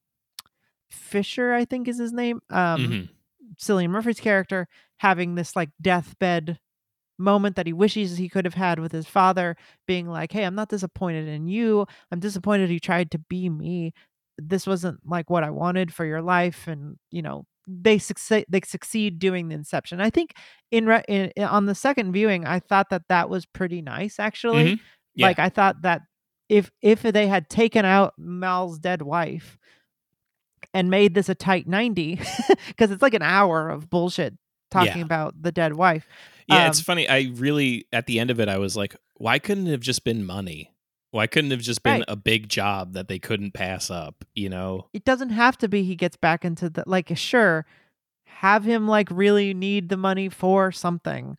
Fisher, 0.89 1.53
I 1.53 1.65
think 1.65 1.87
is 1.87 1.99
his 1.99 2.11
name. 2.11 2.41
Um, 2.49 2.81
Mhm. 2.87 3.09
Cillian 3.57 3.89
Murphy's 3.89 4.19
character 4.19 4.67
having 4.99 5.35
this 5.35 5.55
like 5.55 5.69
deathbed 5.81 6.59
moment 7.17 7.55
that 7.55 7.67
he 7.67 7.73
wishes 7.73 8.17
he 8.17 8.29
could 8.29 8.45
have 8.45 8.53
had 8.55 8.79
with 8.79 8.91
his 8.91 9.07
father, 9.07 9.55
being 9.87 10.07
like, 10.07 10.31
Hey, 10.31 10.43
I'm 10.43 10.55
not 10.55 10.69
disappointed 10.69 11.27
in 11.27 11.47
you. 11.47 11.85
I'm 12.11 12.19
disappointed 12.19 12.69
you 12.69 12.79
tried 12.79 13.11
to 13.11 13.19
be 13.19 13.49
me. 13.49 13.93
This 14.37 14.67
wasn't 14.67 14.99
like 15.05 15.29
what 15.29 15.43
I 15.43 15.49
wanted 15.49 15.93
for 15.93 16.05
your 16.05 16.21
life. 16.21 16.67
And, 16.67 16.97
you 17.11 17.21
know, 17.21 17.45
they 17.67 17.97
succeed 17.97 18.45
they 18.49 18.61
succeed 18.65 19.17
doing 19.17 19.47
the 19.47 19.55
inception. 19.55 19.99
I 20.01 20.09
think 20.09 20.33
in, 20.71 20.85
re- 20.85 21.03
in 21.07 21.31
on 21.43 21.65
the 21.65 21.73
second 21.75 22.11
viewing, 22.11 22.45
I 22.45 22.59
thought 22.59 22.89
that 22.91 23.03
that 23.09 23.29
was 23.29 23.45
pretty 23.45 23.81
nice 23.81 24.19
actually. 24.19 24.65
Mhm. 24.65 24.79
Yeah. 25.15 25.27
Like 25.27 25.39
I 25.39 25.49
thought 25.49 25.81
that 25.83 26.01
if 26.49 26.69
if 26.81 27.01
they 27.01 27.27
had 27.27 27.49
taken 27.49 27.85
out 27.85 28.13
Mal's 28.17 28.77
dead 28.79 29.01
wife 29.01 29.57
and 30.75 30.89
made 30.91 31.15
this 31.15 31.29
a 31.29 31.33
tight 31.35 31.67
90 31.67 32.19
because 32.67 32.91
it's 32.91 33.01
like 33.01 33.13
an 33.15 33.21
hour 33.23 33.69
of 33.69 33.89
bullshit 33.89 34.35
talking 34.69 34.97
Yeah. 34.97 35.03
about 35.05 35.41
the 35.41 35.51
dead 35.51 35.73
wife. 35.75 36.07
Yeah, 36.47 36.67
it's 36.67 36.79
Um, 36.79 36.83
funny. 36.83 37.09
I 37.09 37.31
really 37.33 37.87
at 37.91 38.05
the 38.05 38.19
end 38.19 38.29
of 38.29 38.39
it, 38.39 38.47
I 38.49 38.57
was 38.59 38.75
like, 38.77 38.95
why 39.15 39.39
couldn't 39.39 39.67
it 39.67 39.71
have 39.71 39.79
just 39.81 40.03
been 40.03 40.23
money? 40.25 40.71
Why 41.11 41.27
couldn't 41.27 41.51
it 41.51 41.55
have 41.55 41.63
just 41.63 41.81
been 41.81 41.99
Right. 41.99 42.05
a 42.09 42.15
big 42.17 42.49
job 42.49 42.93
that 42.93 43.07
they 43.07 43.17
couldn't 43.19 43.53
pass 43.53 43.89
up? 43.89 44.25
You 44.35 44.49
know? 44.49 44.87
It 44.93 45.05
doesn't 45.05 45.29
have 45.29 45.57
to 45.59 45.67
be 45.69 45.83
he 45.83 45.95
gets 45.95 46.17
back 46.17 46.43
into 46.45 46.69
the 46.69 46.83
like 46.85 47.11
sure 47.17 47.65
have 48.25 48.65
him 48.65 48.87
like 48.87 49.07
really 49.09 49.53
need 49.53 49.87
the 49.89 49.97
money 49.97 50.27
for 50.29 50.71
something. 50.71 51.37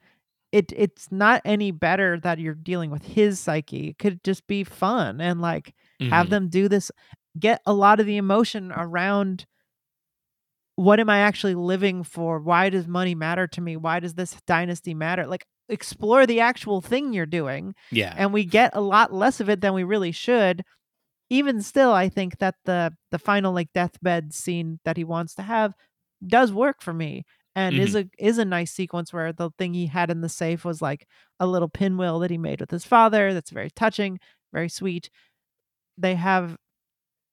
It 0.52 0.72
it's 0.74 1.12
not 1.12 1.42
any 1.44 1.72
better 1.72 2.18
that 2.20 2.38
you're 2.38 2.54
dealing 2.54 2.90
with 2.90 3.04
his 3.04 3.38
psyche. 3.38 3.88
It 3.88 3.98
could 3.98 4.24
just 4.24 4.46
be 4.46 4.64
fun 4.64 5.20
and 5.20 5.42
like 5.42 5.74
have 6.00 6.28
Mhm. 6.28 6.30
them 6.30 6.48
do 6.48 6.68
this 6.68 6.90
get 7.38 7.60
a 7.66 7.72
lot 7.72 8.00
of 8.00 8.06
the 8.06 8.16
emotion 8.16 8.72
around 8.72 9.46
what 10.76 11.00
am 11.00 11.08
i 11.08 11.20
actually 11.20 11.54
living 11.54 12.04
for? 12.04 12.38
Why 12.38 12.68
does 12.68 12.86
money 12.86 13.14
matter 13.14 13.46
to 13.46 13.60
me? 13.60 13.76
Why 13.76 14.00
does 14.00 14.14
this 14.14 14.36
dynasty 14.46 14.92
matter? 14.94 15.26
Like 15.26 15.46
explore 15.68 16.26
the 16.26 16.40
actual 16.40 16.80
thing 16.80 17.12
you're 17.12 17.26
doing 17.26 17.74
yeah. 17.90 18.14
and 18.16 18.32
we 18.32 18.44
get 18.44 18.70
a 18.74 18.80
lot 18.80 19.12
less 19.12 19.40
of 19.40 19.48
it 19.48 19.60
than 19.60 19.74
we 19.74 19.84
really 19.84 20.12
should. 20.12 20.62
Even 21.28 21.60
still 21.60 21.92
i 21.92 22.08
think 22.08 22.38
that 22.38 22.54
the 22.66 22.92
the 23.10 23.18
final 23.18 23.52
like 23.52 23.72
deathbed 23.72 24.32
scene 24.32 24.78
that 24.84 24.96
he 24.96 25.02
wants 25.02 25.34
to 25.34 25.42
have 25.42 25.74
does 26.24 26.52
work 26.52 26.80
for 26.80 26.92
me 26.92 27.24
and 27.56 27.74
is 27.74 27.96
mm-hmm. 27.96 28.06
a 28.22 28.28
is 28.28 28.38
a 28.38 28.44
nice 28.44 28.70
sequence 28.70 29.12
where 29.12 29.32
the 29.32 29.50
thing 29.58 29.74
he 29.74 29.86
had 29.86 30.08
in 30.08 30.20
the 30.20 30.28
safe 30.28 30.64
was 30.64 30.80
like 30.80 31.08
a 31.40 31.46
little 31.48 31.68
pinwheel 31.68 32.20
that 32.20 32.30
he 32.30 32.38
made 32.38 32.60
with 32.60 32.70
his 32.70 32.84
father 32.84 33.34
that's 33.34 33.50
very 33.50 33.70
touching 33.70 34.20
very 34.56 34.68
sweet. 34.70 35.10
They 35.98 36.14
have 36.14 36.56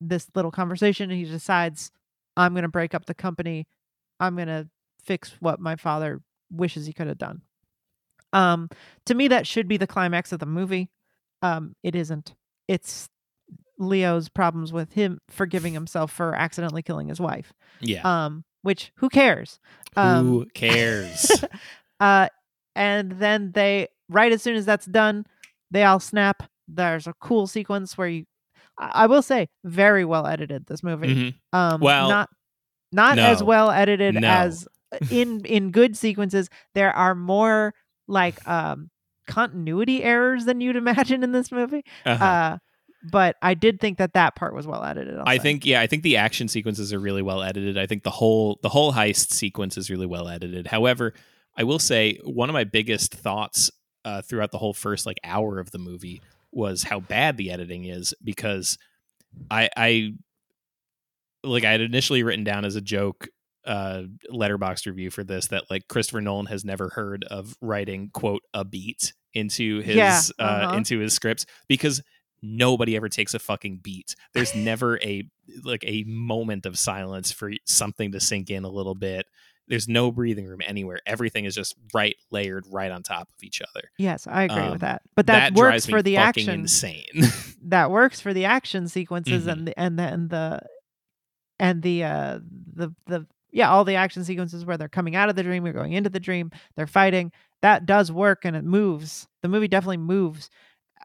this 0.08 0.28
little 0.36 0.52
conversation 0.52 1.10
and 1.10 1.20
he 1.20 1.26
decides 1.26 1.92
i'm 2.38 2.54
going 2.54 2.64
to 2.64 2.70
break 2.70 2.94
up 2.94 3.06
the 3.06 3.14
company. 3.14 3.68
I'm 4.20 4.36
going 4.36 4.48
to 4.48 4.68
fix 5.04 5.36
what 5.40 5.60
my 5.60 5.76
father 5.76 6.22
wishes 6.52 6.86
he 6.86 6.94
could 6.94 7.08
have 7.08 7.18
done. 7.18 7.42
Um 8.32 8.70
to 9.06 9.14
me 9.14 9.28
that 9.28 9.46
should 9.46 9.68
be 9.68 9.78
the 9.78 9.88
climax 9.88 10.32
of 10.32 10.40
the 10.40 10.46
movie. 10.46 10.90
Um 11.42 11.76
it 11.84 11.96
isn't. 11.96 12.34
It's 12.68 13.10
leo's 13.78 14.30
problems 14.30 14.72
with 14.72 14.94
him 14.94 15.20
forgiving 15.30 15.74
himself 15.74 16.12
for 16.12 16.34
accidentally 16.36 16.82
killing 16.84 17.10
his 17.10 17.20
wife. 17.20 17.54
Yeah. 17.82 18.02
um 18.04 18.44
which 18.62 18.92
who 18.96 19.10
cares? 19.10 19.60
Um 19.96 20.28
Who 20.28 20.46
cares? 20.54 21.30
uh 22.00 22.30
and 22.76 23.12
then 23.14 23.52
they 23.54 23.90
right 24.10 24.32
as 24.32 24.42
soon 24.42 24.56
as 24.56 24.66
that's 24.66 24.86
done 24.86 25.26
they 25.70 25.84
all 25.84 26.00
snap. 26.00 26.44
There's 26.68 27.08
a 27.08 27.14
cool 27.20 27.48
sequence 27.48 27.98
where 27.98 28.08
you 28.08 28.26
i, 28.78 28.92
I 29.04 29.08
will 29.08 29.22
say 29.22 29.50
very 29.64 30.06
well 30.06 30.26
edited 30.28 30.66
this 30.66 30.84
movie 30.84 31.34
Mhm. 31.54 31.58
um 31.58 31.82
Well, 31.82 32.10
not 32.10 32.30
not 32.92 33.18
as 33.20 33.44
well 33.44 33.72
edited 33.72 34.16
No. 34.16 34.28
as 34.28 34.68
in 35.10 35.44
in 35.46 35.72
good 35.72 35.98
sequences 35.98 36.50
there 36.76 36.92
are 36.96 37.16
more 37.16 37.74
like 38.08 38.46
um 38.48 38.90
continuity 39.28 40.04
errors 40.04 40.46
than 40.46 40.62
you'd 40.62 40.76
imagine 40.76 41.24
in 41.24 41.32
this 41.32 41.52
movie 41.52 41.84
Uh-huh. 42.06 42.24
uh 42.24 42.58
but 43.12 43.36
i 43.42 43.54
did 43.54 43.80
think 43.80 43.98
that 43.98 44.14
that 44.14 44.36
part 44.36 44.54
was 44.54 44.68
well 44.68 44.84
edited 44.84 45.18
I'll 45.18 45.24
I 45.28 45.38
say. 45.38 45.44
think 45.44 45.66
yeah, 45.66 45.82
I 45.82 45.88
think 45.88 46.04
the 46.04 46.18
action 46.18 46.48
sequences 46.48 46.94
are 46.94 47.00
really 47.00 47.22
well 47.22 47.42
edited. 47.42 47.78
I 47.78 47.86
think 47.88 48.04
the 48.04 48.10
whole 48.12 48.60
the 48.62 48.70
whole 48.70 48.94
heist 48.94 49.32
sequence 49.32 49.78
is 49.78 49.90
really 49.90 50.06
well 50.06 50.28
edited. 50.30 50.68
However, 50.68 51.14
I 51.58 51.64
will 51.64 51.80
say 51.80 52.18
one 52.24 52.50
of 52.50 52.54
my 52.54 52.64
biggest 52.64 53.14
thoughts 53.14 53.70
uh, 54.06 54.22
throughout 54.22 54.52
the 54.52 54.58
whole 54.58 54.74
first 54.74 55.06
like 55.06 55.18
hour 55.24 55.60
of 55.60 55.72
the 55.72 55.80
movie 55.80 56.22
was 56.56 56.84
how 56.84 57.00
bad 57.00 57.38
the 57.38 57.52
editing 57.52 57.86
is 57.86 58.14
because 58.24 58.78
I 59.50 59.70
I 59.76 60.14
like 61.44 61.64
I 61.64 61.72
had 61.72 61.82
initially 61.82 62.24
written 62.24 62.44
down 62.44 62.66
as 62.66 62.76
a 62.76 62.82
joke 62.82 63.28
uh 63.66 64.04
Letterboxd 64.32 64.86
review 64.86 65.10
for 65.10 65.24
this 65.24 65.48
that 65.48 65.64
like 65.70 65.88
Christopher 65.88 66.22
Nolan 66.22 66.48
has 66.48 66.66
never 66.66 66.90
heard 66.90 67.24
of 67.26 67.56
writing 67.62 68.10
quote 68.14 68.44
a 68.54 68.66
beat 68.66 69.14
into 69.34 69.80
his 69.82 69.96
Yeah, 69.96 70.22
uh 70.40 70.44
uh-huh. 70.44 70.78
into 70.78 71.00
his 71.00 71.14
scripts 71.14 71.46
because 71.68 72.02
nobody 72.42 72.96
ever 72.96 73.08
takes 73.10 73.34
a 73.34 73.40
fucking 73.40 73.80
beat. 73.82 74.16
There's 74.34 74.54
never 74.56 75.00
a 75.00 75.24
like 75.64 75.84
a 75.86 76.04
moment 76.06 76.66
of 76.66 76.78
silence 76.78 77.32
for 77.32 77.52
something 77.66 78.12
to 78.12 78.20
sink 78.20 78.50
in 78.50 78.64
a 78.64 78.70
little 78.70 78.96
bit. 78.96 79.26
There's 79.68 79.88
no 79.88 80.12
breathing 80.12 80.46
room 80.46 80.60
anywhere. 80.66 81.00
Everything 81.06 81.46
is 81.46 81.56
just 81.56 81.76
right 81.94 82.16
layered 82.32 82.66
right 82.70 82.92
on 82.92 83.02
top 83.04 83.30
of 83.36 83.44
each 83.44 83.62
other. 83.62 83.88
yes 83.98 84.28
i 84.28 84.44
agree 84.44 84.58
um, 84.58 84.72
with 84.72 84.82
that 84.82 85.02
but 85.16 85.28
that, 85.28 85.54
works 85.54 85.70
drives 85.70 85.88
me 85.88 85.92
for 85.94 86.02
the 86.02 86.18
action 86.18 86.60
insane. 86.62 87.06
that 87.64 87.90
works 87.92 88.20
for 88.20 88.34
the 88.34 88.46
action 88.46 88.88
sequences 88.88 89.46
Mhm. 89.46 89.52
and 89.52 89.68
the 89.68 89.80
and 89.80 90.00
the 90.00 90.04
and 90.04 90.30
the 90.30 90.62
and 91.60 91.82
the 91.84 92.04
uh 92.04 92.40
the 92.76 92.94
the 93.08 93.26
yeah 93.52 93.70
all 93.70 93.86
the 93.86 93.96
action 93.96 94.24
sequences 94.24 94.66
where 94.66 94.78
they're 94.78 94.90
coming 94.90 95.16
out 95.16 95.30
of 95.30 95.36
the 95.36 95.44
dream 95.44 95.64
they're 95.64 95.74
going 95.74 95.94
into 95.94 96.10
the 96.10 96.20
dream 96.20 96.52
they're 96.76 96.88
fighting 96.88 97.32
that 97.62 97.86
does 97.86 98.12
work 98.12 98.44
and 98.46 98.56
it 98.56 98.64
moves 98.64 99.28
the 99.44 99.48
movie 99.48 99.68
definitely 99.68 99.98
moves 99.98 100.50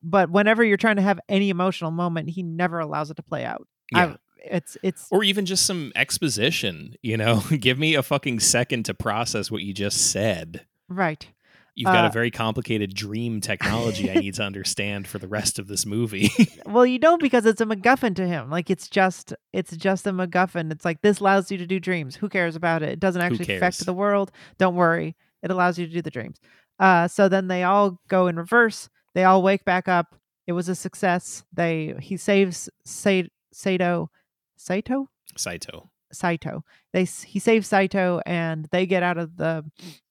but 0.02 0.30
whenever 0.30 0.64
you're 0.64 0.76
trying 0.76 0.96
to 0.96 1.02
have 1.02 1.20
any 1.28 1.50
emotional 1.50 1.90
moment 1.90 2.30
he 2.30 2.42
never 2.42 2.78
allows 2.80 3.10
it 3.10 3.14
to 3.16 3.22
play 3.22 3.44
out 3.44 3.66
yeah. 3.92 4.16
It's 4.44 4.76
it's 4.82 5.06
or 5.10 5.22
even 5.24 5.46
just 5.46 5.66
some 5.66 5.92
exposition, 5.96 6.94
you 7.02 7.16
know? 7.16 7.42
Give 7.60 7.78
me 7.78 7.94
a 7.94 8.02
fucking 8.02 8.40
second 8.40 8.84
to 8.84 8.94
process 8.94 9.50
what 9.50 9.62
you 9.62 9.72
just 9.74 10.10
said. 10.10 10.66
right. 10.88 11.26
You've 11.74 11.86
got 11.92 12.04
Uh, 12.06 12.08
a 12.08 12.10
very 12.10 12.32
complicated 12.32 12.92
dream 12.92 13.40
technology 13.40 14.10
I 14.10 14.14
need 14.14 14.34
to 14.34 14.42
understand 14.52 15.06
for 15.06 15.20
the 15.20 15.28
rest 15.28 15.60
of 15.60 15.68
this 15.68 15.86
movie. 15.86 16.28
well 16.66 16.84
you 16.84 16.98
don't 16.98 17.22
because 17.22 17.46
it's 17.46 17.60
a 17.60 17.66
macguffin 17.66 18.16
to 18.16 18.26
him. 18.26 18.50
Like 18.50 18.68
it's 18.68 18.88
just 18.88 19.32
it's 19.52 19.76
just 19.76 20.04
a 20.04 20.10
macguffin. 20.10 20.72
It's 20.72 20.84
like 20.84 21.02
this 21.02 21.20
allows 21.20 21.52
you 21.52 21.58
to 21.58 21.66
do 21.68 21.78
dreams. 21.78 22.16
Who 22.16 22.28
cares 22.28 22.56
about 22.56 22.82
it? 22.82 22.88
It 22.88 22.98
doesn't 23.00 23.22
actually 23.22 23.54
affect 23.56 23.86
the 23.86 23.92
world. 23.94 24.32
Don't 24.58 24.74
worry. 24.74 25.14
It 25.44 25.52
allows 25.52 25.78
you 25.78 25.86
to 25.86 25.92
do 25.92 26.02
the 26.02 26.10
dreams. 26.10 26.40
Uh 26.80 27.06
so 27.06 27.28
then 27.28 27.46
they 27.46 27.62
all 27.62 28.00
go 28.08 28.26
in 28.26 28.34
reverse. 28.34 28.88
They 29.14 29.22
all 29.22 29.40
wake 29.40 29.64
back 29.64 29.86
up. 29.86 30.16
It 30.48 30.54
was 30.54 30.68
a 30.68 30.74
success. 30.74 31.44
They 31.52 31.94
he 32.00 32.16
saves 32.16 32.68
Sa- 32.84 33.22
sato 33.52 34.10
saito? 34.58 35.08
Saito. 35.36 35.90
saito. 36.12 36.64
They 36.92 37.04
he 37.04 37.38
saves 37.38 37.66
saito 37.68 38.20
and 38.26 38.66
they 38.72 38.86
get 38.86 39.02
out 39.02 39.18
of 39.18 39.36
the 39.36 39.64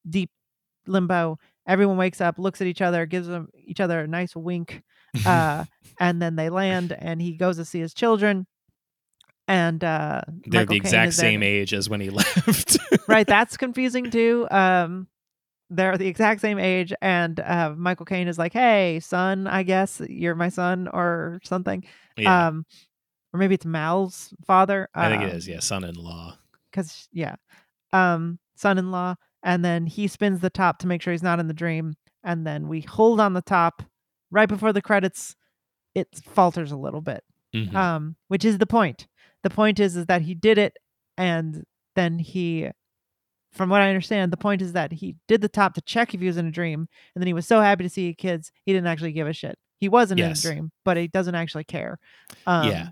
deep 0.10 0.30
limbo. 0.88 1.38
Everyone 1.68 1.98
wakes 1.98 2.22
up 2.22 2.40
looks 2.40 2.62
at 2.62 2.68
each 2.68 2.82
other 2.82 3.06
gives 3.06 3.28
them 3.28 3.50
each 3.66 3.80
other 3.82 4.00
a 4.02 4.08
nice 4.08 4.36
wink 4.36 4.84
uh, 5.26 5.66
and 6.00 6.22
then 6.22 6.36
they 6.38 6.50
land 6.50 6.96
and 6.98 7.22
he 7.22 7.34
goes 7.36 7.58
to 7.58 7.66
see 7.66 7.80
his 7.80 7.94
children. 7.94 8.46
And 9.50 9.84
uh 9.84 10.22
They're 10.46 10.62
Michael 10.62 10.74
the 10.74 10.78
exact 10.78 11.06
there 11.18 11.24
same 11.26 11.40
to- 11.42 11.46
age 11.46 11.74
as 11.74 11.90
when 11.90 12.02
he 12.02 12.10
left. 12.22 12.78
right 13.08 13.28
that's 13.28 13.58
confusing 13.58 14.10
too. 14.12 14.48
Um 14.52 15.08
they're 15.70 15.98
the 15.98 16.08
exact 16.08 16.40
same 16.40 16.60
age 16.60 16.94
and 17.02 17.42
uh 17.42 17.74
michael 17.76 18.06
caine 18.06 18.30
is 18.30 18.38
like 18.38 18.54
hey 18.54 19.02
son 19.02 19.48
i 19.48 19.64
guess 19.64 20.02
you're 20.08 20.36
my 20.36 20.48
son 20.50 20.88
or 20.94 21.40
something. 21.44 21.84
Yeah, 22.18 22.48
um 22.48 22.66
or 23.38 23.40
maybe 23.40 23.56
it's 23.56 23.66
mal's 23.66 24.34
father 24.46 24.90
I 24.96 25.10
think 25.10 25.24
it 25.24 25.34
um. 25.34 25.40
Yeah, 25.48 25.60
son-in-law. 25.60 26.38
because 26.72 27.08
yeah 27.12 27.36
um 27.94 28.40
son-in-law 28.56 29.16
and 29.44 29.64
then 29.64 29.86
he 29.86 30.08
spins 30.08 30.40
the 30.40 30.50
top 30.50 30.80
to 30.80 30.88
make 30.88 31.02
sure 31.02 31.14
he's 31.14 31.24
not 31.24 31.40
in 31.40 31.48
the 31.48 31.54
dream 31.54 31.96
and 32.24 32.46
then 32.46 32.68
we 32.68 32.82
hold 32.82 33.20
on 33.20 33.34
the 33.34 33.42
top 33.42 33.84
right 34.32 34.50
before 34.50 34.74
the 34.74 34.82
credits, 34.82 35.36
it 35.96 36.08
falters 36.26 36.72
a 36.72 36.76
little 36.78 37.00
bit. 37.00 37.24
Mhm. 37.56 37.74
Um, 37.74 38.16
which 38.28 38.44
is 38.44 38.58
the 38.58 38.66
point. 38.66 39.08
The 39.44 39.50
point 39.50 39.80
is 39.80 39.96
is 39.96 40.08
that 40.08 40.24
he 40.24 40.34
did 40.36 40.58
it, 40.58 40.76
and 41.18 41.64
then 41.96 42.20
he, 42.20 42.70
from 43.54 43.70
what 43.70 43.82
I 43.82 43.88
understand, 43.88 44.34
the 44.34 44.38
point 44.38 44.62
is 44.62 44.74
that 44.74 44.92
he 44.92 45.16
did 45.30 45.40
the 45.40 45.48
top 45.48 45.74
to 45.76 45.82
check 45.82 46.14
if 46.14 46.20
he 46.20 46.28
was 46.28 46.36
in 46.36 46.46
a 46.48 46.52
dream, 46.52 46.90
and 47.16 47.22
then 47.22 47.28
he 47.28 47.34
was 47.34 47.48
so 47.48 47.62
happy 47.62 47.84
to 47.84 47.90
see 47.90 48.14
kids, 48.14 48.52
he 48.66 48.74
didn't 48.74 48.88
actually 48.88 49.14
give 49.14 49.28
a 49.28 49.34
shit. 49.34 49.58
He 49.80 49.88
wasn't 49.88 50.20
Yes. 50.20 50.44
in 50.44 50.52
a 50.52 50.54
dream, 50.54 50.72
but 50.84 50.98
he 50.98 51.08
doesn't 51.08 51.36
actually 51.36 51.64
care. 51.64 52.00
Um, 52.46 52.68
yeah. 52.70 52.90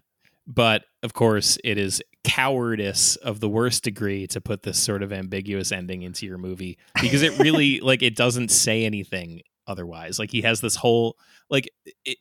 But 0.48 0.84
of 1.04 1.14
course, 1.14 1.58
it 1.64 1.78
is 1.78 2.02
cowardice 2.24 3.16
of 3.18 3.40
the 3.40 3.50
worst 3.50 3.84
degree 3.84 4.28
to 4.28 4.42
put 4.42 4.64
this 4.64 4.80
sort 4.80 5.04
of 5.04 5.14
ambiguous 5.14 5.72
ending 5.72 6.02
into 6.02 6.26
your 6.26 6.38
movie 6.38 6.78
because 7.02 7.22
it 7.22 7.38
really 7.40 7.80
like 7.82 8.02
it 8.02 8.16
doesn't 8.16 8.50
say 8.50 8.86
anything 8.86 9.42
otherwise. 9.68 10.20
Like 10.20 10.32
he 10.32 10.42
has 10.42 10.62
this 10.62 10.76
whole 10.76 11.18
like 11.50 11.70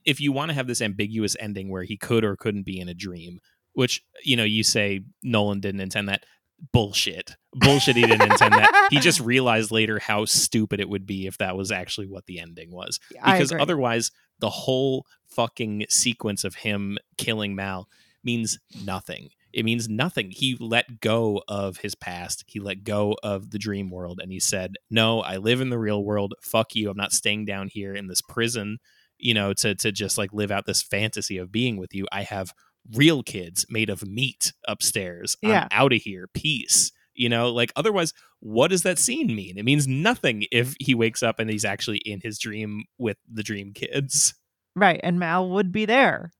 if 0.05 0.21
you 0.21 0.33
want 0.33 0.51
to 0.51 0.55
have 0.55 0.67
this 0.67 0.83
ambiguous 0.83 1.37
ending 1.41 1.71
where 1.71 1.83
he 1.83 1.97
could 1.97 2.25
or 2.25 2.37
couldn't 2.37 2.65
be 2.65 2.81
in 2.81 2.89
a 2.89 2.95
dream, 2.95 3.41
which 3.73 4.03
you 4.23 4.37
know, 4.37 4.45
you 4.45 4.63
say 4.63 5.01
Nolan 5.23 5.61
didn't 5.61 5.81
intend 5.81 6.09
that. 6.09 6.25
Bullshit. 6.73 7.37
Bullshit 7.53 7.97
he 7.97 8.07
didn't 8.07 8.31
intend 8.31 8.55
that. 8.55 8.89
He 8.91 9.01
just 9.01 9.21
realized 9.21 9.71
later 9.71 9.99
how 9.99 10.25
stupid 10.25 10.81
it 10.81 10.89
would 10.89 11.05
be 11.05 11.27
if 11.27 11.37
that 11.39 11.57
was 11.57 11.71
actually 11.71 12.07
what 12.07 12.27
the 12.27 12.39
ending 12.39 12.73
was 12.73 13.01
because 13.11 13.53
otherwise 13.53 14.13
the 14.39 14.51
whole 14.51 15.05
fucking 15.27 15.85
sequence 15.91 16.45
of 16.45 16.55
him 16.55 16.97
killing 17.19 17.55
Mal 17.55 17.89
means 18.25 18.59
nothing. 18.85 19.31
It 19.53 19.65
means 19.65 19.89
nothing. 19.89 20.33
He 20.33 20.57
let 20.59 21.01
go 21.01 21.43
of 21.47 21.79
his 21.79 21.95
past. 21.95 22.45
He 22.49 22.59
let 22.59 22.83
go 22.83 23.15
of 23.23 23.51
the 23.51 23.59
dream 23.59 23.89
world 23.91 24.19
and 24.21 24.33
he 24.33 24.41
said, 24.41 24.75
"No, 24.91 25.21
I 25.21 25.37
live 25.37 25.61
in 25.61 25.71
the 25.71 25.79
real 25.79 26.03
world. 26.05 26.35
Fuck 26.43 26.75
you. 26.75 26.91
I'm 26.91 26.97
not 26.97 27.13
staying 27.13 27.45
down 27.45 27.69
here 27.69 27.95
in 27.95 28.09
this 28.09 28.21
prison, 28.21 28.79
you 29.17 29.33
know, 29.33 29.53
to 29.55 29.75
to 29.77 29.93
just 29.93 30.19
like 30.19 30.33
live 30.33 30.51
out 30.51 30.67
this 30.67 30.83
fantasy 30.83 31.39
of 31.39 31.53
being 31.53 31.77
with 31.77 31.95
you. 31.95 32.07
I 32.11 32.23
have 32.23 32.53
real 32.93 33.23
kids 33.23 33.65
made 33.71 33.91
of 33.91 34.05
meat 34.05 34.53
upstairs. 34.67 35.37
Yeah. 35.41 35.63
I'm 35.63 35.69
out 35.71 35.93
of 35.93 36.03
here. 36.03 36.29
Peace." 36.35 36.91
You 37.17 37.29
know, 37.29 37.53
like 37.53 37.73
otherwise, 37.77 38.13
what 38.41 38.73
does 38.73 38.83
that 38.83 38.99
scene 38.99 39.37
mean? 39.37 39.57
It 39.57 39.65
means 39.65 39.87
nothing 39.87 40.47
if 40.51 40.75
he 40.81 40.97
wakes 40.97 41.23
up 41.23 41.39
and 41.39 41.49
he's 41.49 41.65
actually 41.65 41.99
in 41.99 42.21
his 42.21 42.41
dream 42.41 42.87
with 42.99 43.19
the 43.33 43.45
dream 43.45 43.73
kids. 43.73 44.35
right, 44.75 44.99
and 45.01 45.21
Mal 45.21 45.49
would 45.51 45.71
be 45.71 45.85
there. 45.87 46.33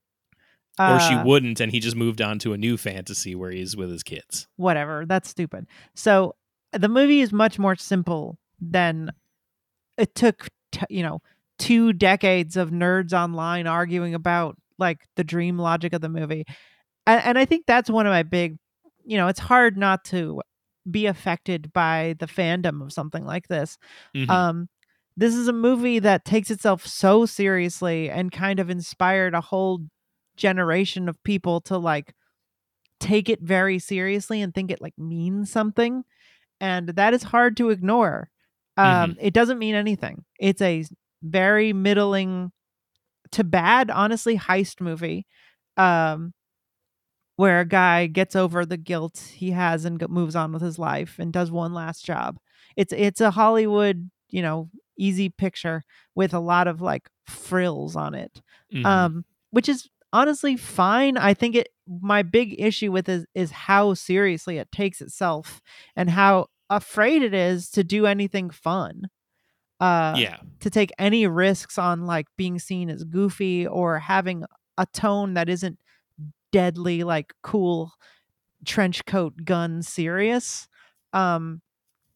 Or 0.79 0.99
she 0.99 1.13
Uh, 1.15 1.23
wouldn't, 1.23 1.59
and 1.59 1.71
he 1.71 1.79
just 1.79 1.95
moved 1.95 2.21
on 2.21 2.37
to 2.39 2.53
a 2.53 2.57
new 2.57 2.77
fantasy 2.77 3.33
where 3.35 3.51
he's 3.51 3.75
with 3.77 3.89
his 3.89 4.03
kids. 4.03 4.47
whatever. 4.57 5.05
That's 5.05 5.29
stupid. 5.29 5.67
So 5.93 6.35
the 6.73 6.89
movie 6.89 7.21
is 7.21 7.31
much 7.31 7.57
more 7.59 7.75
simple 7.75 8.37
than 8.59 9.11
it 9.97 10.15
took. 10.15 10.47
T- 10.71 10.81
you 10.89 11.03
know, 11.03 11.21
two 11.57 11.93
decades 11.93 12.57
of 12.57 12.69
nerds 12.71 13.13
online 13.13 13.65
arguing 13.67 14.13
about 14.13 14.57
like 14.77 14.99
the 15.15 15.23
dream 15.23 15.57
logic 15.57 15.93
of 15.93 16.01
the 16.01 16.09
movie, 16.09 16.43
and, 17.07 17.23
and 17.23 17.37
I 17.39 17.45
think 17.45 17.65
that's 17.65 17.89
one 17.89 18.05
of 18.05 18.11
my 18.11 18.23
big. 18.23 18.57
You 19.05 19.17
know, 19.17 19.27
it's 19.27 19.39
hard 19.39 19.77
not 19.77 20.03
to 20.05 20.41
be 20.89 21.05
affected 21.05 21.71
by 21.71 22.15
the 22.19 22.25
fandom 22.25 22.81
of 22.83 22.91
something 22.91 23.23
like 23.25 23.47
this. 23.47 23.77
Mhm. 24.15 24.29
Um, 24.29 24.67
this 25.15 25.33
is 25.33 25.47
a 25.47 25.53
movie 25.53 25.99
that 25.99 26.25
takes 26.25 26.51
itself 26.51 26.85
so 26.85 27.25
seriously 27.25 28.09
and 28.09 28.31
kind 28.31 28.59
of 28.59 28.69
inspired 28.69 29.33
a 29.33 29.41
whole 29.41 29.79
generation 30.35 31.07
of 31.09 31.21
people 31.23 31.61
to 31.61 31.77
like 31.77 32.13
take 32.99 33.29
it 33.29 33.41
very 33.41 33.77
seriously 33.79 34.41
and 34.41 34.53
think 34.53 34.71
it 34.71 34.81
like 34.81 34.97
means 34.97 35.51
something 35.51 36.03
and 36.61 36.89
that 36.89 37.13
is 37.13 37.23
hard 37.23 37.57
to 37.57 37.69
ignore. 37.69 38.29
Um 38.77 39.11
it 39.21 39.33
doesn't 39.33 39.59
mean 39.59 39.75
anything. 39.75 40.23
It's 40.39 40.61
a 40.61 40.83
very 41.23 41.73
middling 41.73 42.51
to 43.31 43.43
bad 43.43 43.89
honestly 43.91 44.37
heist 44.37 44.79
movie 44.81 45.25
um 45.77 46.33
where 47.35 47.59
a 47.59 47.65
guy 47.65 48.07
gets 48.07 48.35
over 48.35 48.65
the 48.65 48.77
guilt 48.77 49.31
he 49.35 49.51
has 49.51 49.83
and 49.85 49.99
go- 49.99 50.07
moves 50.07 50.35
on 50.35 50.51
with 50.53 50.61
his 50.61 50.79
life 50.79 51.15
and 51.19 51.33
does 51.33 51.51
one 51.51 51.73
last 51.73 52.05
job. 52.05 52.37
It's 52.77 52.93
it's 52.93 53.21
a 53.21 53.31
hollywood 53.31 54.09
you 54.29 54.41
know 54.41 54.69
easy 54.97 55.29
picture 55.29 55.83
with 56.15 56.33
a 56.33 56.39
lot 56.39 56.67
of 56.67 56.81
like 56.81 57.09
frills 57.27 57.95
on 57.95 58.15
it 58.15 58.41
Mhm. 58.73 58.85
um 58.85 59.25
which 59.51 59.67
is 59.69 59.89
honestly 60.15 60.55
fine 60.57 61.17
i 61.17 61.33
think 61.33 61.55
it 61.55 61.69
my 61.87 62.23
big 62.23 62.55
issue 62.59 62.91
with 62.91 63.09
is 63.09 63.25
is 63.35 63.51
how 63.51 63.93
seriously 63.93 64.57
it 64.57 64.71
takes 64.71 65.01
itself 65.01 65.61
and 65.95 66.09
how 66.09 66.47
afraid 66.69 67.21
it 67.21 67.33
is 67.33 67.69
to 67.69 67.83
do 67.83 68.05
anything 68.05 68.49
fun 68.49 69.03
uh 69.79 70.17
yeah, 70.19 70.37
to 70.61 70.69
take 70.69 70.91
any 70.99 71.27
risks 71.27 71.77
on 71.77 72.05
like 72.05 72.27
being 72.37 72.59
seen 72.59 72.89
as 72.89 73.03
goofy 73.03 73.67
or 73.67 73.99
having 73.99 74.43
a 74.77 74.85
tone 74.93 75.33
that 75.35 75.49
isn't 75.49 75.77
deadly 76.51 77.03
like 77.03 77.33
cool 77.43 77.91
trench 78.65 79.05
coat 79.05 79.33
gun 79.45 79.81
serious 79.83 80.67
um 81.13 81.61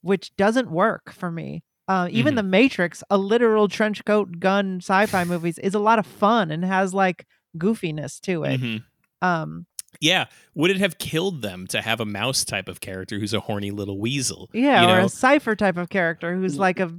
which 0.02 0.36
doesn't 0.38 0.72
work 0.72 1.12
for 1.12 1.32
me 1.32 1.64
uh, 1.90 2.08
even 2.12 2.36
Mhm. 2.36 2.38
the 2.38 2.44
matrix 2.44 3.04
a 3.10 3.18
literal 3.18 3.68
trench 3.68 4.06
coat 4.06 4.40
gun 4.40 4.78
sci-fi 4.82 5.26
movies 5.26 5.60
is 5.60 5.76
a 5.76 5.80
lot 5.80 6.00
of 6.00 6.06
fun 6.08 6.52
and 6.52 6.66
has 6.66 6.94
like 6.94 7.26
goofiness 7.58 8.20
to 8.22 8.44
it 8.44 8.62
Mhm. 8.62 8.84
um 9.22 9.66
yeah. 10.02 10.26
Would 10.54 10.70
it 10.70 10.78
have 10.78 11.00
killed 11.00 11.42
them 11.42 11.66
to 11.70 11.82
have 11.82 12.00
a 12.00 12.06
mouse 12.06 12.46
type 12.46 12.70
of 12.70 12.80
character 12.80 13.18
who's 13.18 13.34
a 13.34 13.40
horny 13.40 13.72
little 13.72 14.00
weasel? 14.00 14.48
yeah 14.54 14.84
you 14.84 14.88
or 14.88 15.00
know? 15.00 15.06
a 15.06 15.10
Cypher 15.10 15.56
type 15.56 15.78
of 15.78 15.90
character 15.90 16.36
who's 16.36 16.58
like 16.60 16.80
a 16.80 16.92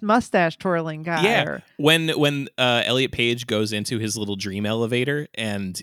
mustache 0.00 0.56
twirling 0.56 1.02
guy 1.02 1.22
Yeah. 1.22 1.44
or- 1.44 1.62
when 1.76 2.08
when 2.18 2.48
uh, 2.56 2.82
Elliot 2.86 3.12
Page 3.12 3.46
goes 3.46 3.72
into 3.74 3.98
his 3.98 4.16
little 4.16 4.36
dream 4.36 4.64
elevator 4.64 5.28
and 5.34 5.80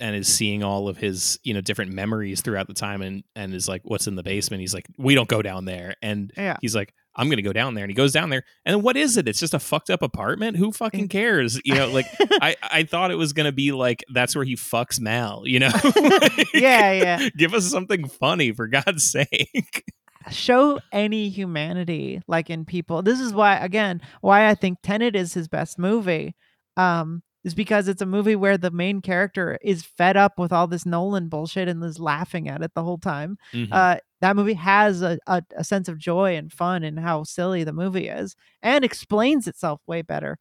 and 0.00 0.16
is 0.16 0.28
seeing 0.28 0.62
all 0.62 0.88
of 0.88 0.96
his 0.96 1.38
you 1.42 1.54
know 1.54 1.60
different 1.60 1.92
memories 1.92 2.40
throughout 2.40 2.66
the 2.66 2.74
time 2.74 3.02
and 3.02 3.24
and 3.34 3.54
is 3.54 3.68
like 3.68 3.82
what's 3.84 4.06
in 4.06 4.14
the 4.14 4.22
basement? 4.22 4.60
He's 4.60 4.74
like 4.74 4.86
we 4.98 5.14
don't 5.14 5.28
go 5.28 5.42
down 5.42 5.64
there. 5.64 5.94
And 6.02 6.32
yeah. 6.36 6.56
he's 6.60 6.74
like 6.74 6.94
i'm 7.14 7.30
gonna 7.30 7.42
go 7.42 7.52
down 7.52 7.74
there. 7.74 7.84
And 7.84 7.90
he 7.90 7.94
goes 7.94 8.12
down 8.12 8.30
there. 8.30 8.44
And 8.64 8.76
then 8.76 8.82
what 8.82 8.96
is 8.96 9.16
it? 9.16 9.28
It's 9.28 9.40
just 9.40 9.54
a 9.54 9.58
fucked 9.58 9.90
up 9.90 10.02
apartment? 10.02 10.56
Who 10.56 10.72
fucking 10.72 11.08
cares? 11.08 11.60
You 11.64 11.74
know 11.74 11.88
like 11.88 12.06
i 12.40 12.56
i 12.62 12.82
thought 12.84 13.10
it 13.10 13.16
was 13.16 13.32
gonna 13.32 13.52
be 13.52 13.72
like 13.72 14.04
that's 14.12 14.34
where 14.34 14.44
he 14.44 14.56
fucks 14.56 15.00
mal 15.00 15.42
you 15.46 15.58
know? 15.58 15.72
Yeah 16.54 16.92
yeah. 16.92 17.28
give 17.36 17.54
us 17.54 17.66
something 17.70 18.08
funny 18.08 18.52
for 18.52 18.66
god's 18.66 19.08
sake. 19.10 19.84
Show 20.30 20.80
any 20.92 21.28
humanity 21.28 22.20
like 22.26 22.50
in 22.50 22.64
people. 22.64 23.02
This 23.02 23.20
is 23.20 23.32
why 23.32 23.56
again 23.56 24.00
why 24.20 24.48
i 24.48 24.54
think 24.54 24.78
tenet 24.82 25.14
is 25.16 25.34
his 25.34 25.48
best 25.48 25.78
movie. 25.78 26.34
Um 26.76 27.22
is 27.46 27.54
because 27.54 27.86
it's 27.88 28.02
a 28.02 28.06
movie 28.06 28.36
where 28.36 28.58
the 28.58 28.70
main 28.70 29.00
character 29.00 29.56
is 29.62 29.82
fed 29.82 30.16
up 30.18 30.38
with 30.38 30.52
all 30.52 30.66
this 30.66 30.84
nolan 30.84 31.28
bullshit 31.28 31.68
and 31.68 31.82
is 31.82 31.98
laughing 31.98 32.48
at 32.48 32.60
it 32.62 32.72
the 32.74 32.82
whole 32.84 32.98
time 32.98 33.38
Mhm. 33.54 33.68
uh 33.72 33.96
that 34.20 34.34
movie 34.36 34.54
has 34.54 35.00
a, 35.02 35.18
a, 35.26 35.42
a 35.56 35.62
sense 35.64 35.88
of 35.88 35.96
joy 35.98 36.36
and 36.36 36.52
fun 36.52 36.82
and 36.82 36.98
how 36.98 37.22
silly 37.22 37.64
the 37.64 37.72
movie 37.72 38.08
is 38.08 38.34
and 38.62 38.84
explains 38.84 39.46
itself 39.46 39.80
way 39.86 40.02
better 40.02 40.36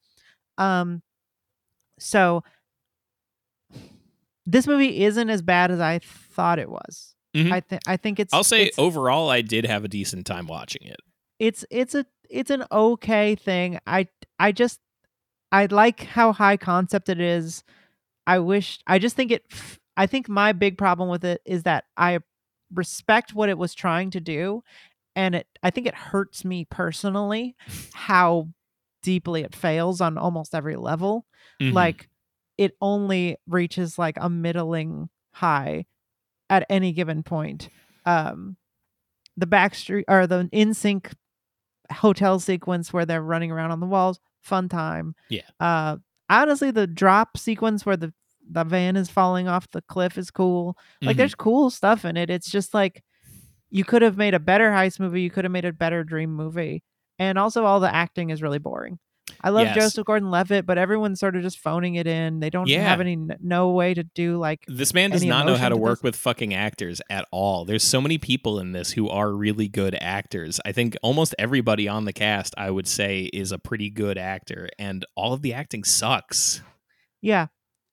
um 0.57 1.01
so 1.99 2.43
this 4.45 4.67
movie 4.67 5.03
isn't 5.03 5.29
as 5.29 5.41
bad 5.41 5.71
as 5.71 5.79
i 5.79 5.99
thought 5.99 6.59
it 6.59 6.69
was 6.69 7.15
Mhm. 7.35 7.51
i 7.51 7.59
think 7.59 7.81
i 7.87 7.97
think 7.97 8.19
it's 8.19 8.33
i'll 8.33 8.43
say 8.43 8.61
it's- 8.63 8.79
overall 8.79 9.29
i 9.29 9.41
did 9.41 9.65
have 9.65 9.83
a 9.83 9.87
decent 9.87 10.25
time 10.25 10.47
watching 10.47 10.83
it 10.87 10.97
it's 11.39 11.65
it's 11.69 11.93
a 11.95 12.05
it's 12.29 12.49
an 12.49 12.63
okay 12.71 13.35
thing. 13.35 13.77
I 13.85 14.07
I 14.39 14.51
just 14.51 14.79
I 15.51 15.67
like 15.67 16.01
how 16.03 16.31
high 16.33 16.57
concept 16.57 17.09
it 17.09 17.19
is. 17.19 17.63
I 18.27 18.39
wish 18.39 18.79
I 18.87 18.99
just 18.99 19.15
think 19.15 19.31
it 19.31 19.45
I 19.97 20.07
think 20.07 20.27
my 20.27 20.51
big 20.51 20.77
problem 20.77 21.09
with 21.09 21.23
it 21.23 21.41
is 21.45 21.63
that 21.63 21.85
I 21.95 22.19
respect 22.73 23.33
what 23.33 23.49
it 23.49 23.57
was 23.57 23.73
trying 23.75 24.09
to 24.11 24.19
do 24.19 24.63
and 25.15 25.35
it 25.35 25.47
I 25.63 25.69
think 25.69 25.87
it 25.87 25.95
hurts 25.95 26.43
me 26.43 26.65
personally 26.65 27.55
how 27.93 28.49
deeply 29.03 29.41
it 29.43 29.55
fails 29.55 30.01
on 30.01 30.17
almost 30.17 30.55
every 30.55 30.75
level. 30.75 31.25
Mhm. 31.61 31.73
Like 31.73 32.09
it 32.57 32.75
only 32.81 33.37
reaches 33.47 33.99
like 33.99 34.17
a 34.19 34.29
middling 34.29 35.09
high 35.33 35.85
at 36.49 36.65
any 36.69 36.91
given 36.91 37.21
point. 37.23 37.69
Um 38.05 38.57
the 39.37 39.45
backstreet 39.47 40.05
or 40.07 40.25
the 40.27 40.49
in 40.51 40.73
sync 40.73 41.11
hotel 41.91 42.39
sequence 42.39 42.91
where 42.91 43.05
they're 43.05 43.21
running 43.21 43.51
around 43.51 43.71
on 43.71 43.79
the 43.79 43.85
walls, 43.85 44.19
fun 44.45 44.69
time. 44.69 45.15
Yeah. 45.29 45.41
Uh 45.59 45.97
honestly 46.29 46.71
the 46.71 46.87
drop 46.87 47.37
sequence 47.37 47.85
where 47.85 47.97
the 47.97 48.13
the 48.49 48.63
van 48.63 48.95
is 48.95 49.09
falling 49.09 49.47
off 49.47 49.69
the 49.71 49.81
cliff 49.83 50.17
is 50.17 50.31
cool. 50.31 50.77
Like 51.03 51.15
Mhm. 51.15 51.17
there's 51.17 51.35
cool 51.35 51.69
stuff 51.69 52.05
in 52.05 52.17
it. 52.17 52.29
It's 52.29 52.49
just 52.51 52.73
like 52.73 53.03
you 53.71 53.83
could 53.83 54.01
have 54.03 54.17
made 54.17 54.33
a 54.35 54.39
better 54.39 54.71
heist 54.71 54.99
movie, 54.99 55.21
you 55.21 55.31
could 55.31 55.45
have 55.45 55.51
made 55.51 55.65
a 55.65 55.73
better 55.73 56.03
dream 56.03 56.33
movie. 56.33 56.83
And 57.19 57.37
also 57.39 57.65
all 57.65 57.79
the 57.79 57.93
acting 57.93 58.29
is 58.29 58.41
really 58.41 58.59
boring. 58.59 58.99
I 59.41 59.49
love 59.49 59.65
Yes. 59.67 59.75
Joseph 59.75 60.05
Gordon-Levitt, 60.05 60.65
but 60.65 60.77
everyone's 60.77 61.19
sort 61.19 61.35
of 61.35 61.41
just 61.43 61.59
phoning 61.59 61.95
it 61.95 62.07
in. 62.07 62.39
They 62.39 62.49
don't 62.49 62.67
Yeah. 62.67 62.81
have 62.87 63.01
any 63.01 63.17
no 63.41 63.71
way 63.71 63.93
to 63.93 64.03
do 64.03 64.37
like 64.37 64.63
This 64.67 64.93
man 64.93 65.11
does 65.11 65.23
not 65.23 65.45
know 65.45 65.55
how 65.55 65.69
to 65.69 65.75
to 65.75 65.81
work 65.81 65.99
this? 65.99 66.03
with 66.03 66.15
fucking 66.15 66.53
actors 66.53 67.01
at 67.09 67.25
all. 67.31 67.65
There's 67.65 67.83
so 67.83 67.99
many 68.01 68.17
people 68.17 68.59
in 68.59 68.71
this 68.71 68.91
who 68.91 69.09
are 69.09 69.31
really 69.33 69.67
good 69.67 69.97
actors. 70.01 70.59
I 70.65 70.71
think 70.71 70.95
almost 71.01 71.35
everybody 71.37 71.87
on 71.87 72.05
the 72.05 72.13
cast, 72.13 72.53
I 72.57 72.71
would 72.71 72.87
say, 72.87 73.29
is 73.33 73.51
a 73.51 73.57
pretty 73.59 73.89
good 73.89 74.17
actor, 74.17 74.69
and 74.79 75.05
all 75.15 75.33
of 75.33 75.41
the 75.41 75.53
acting 75.53 75.83
sucks. 75.83 76.61
yeah. 77.21 77.47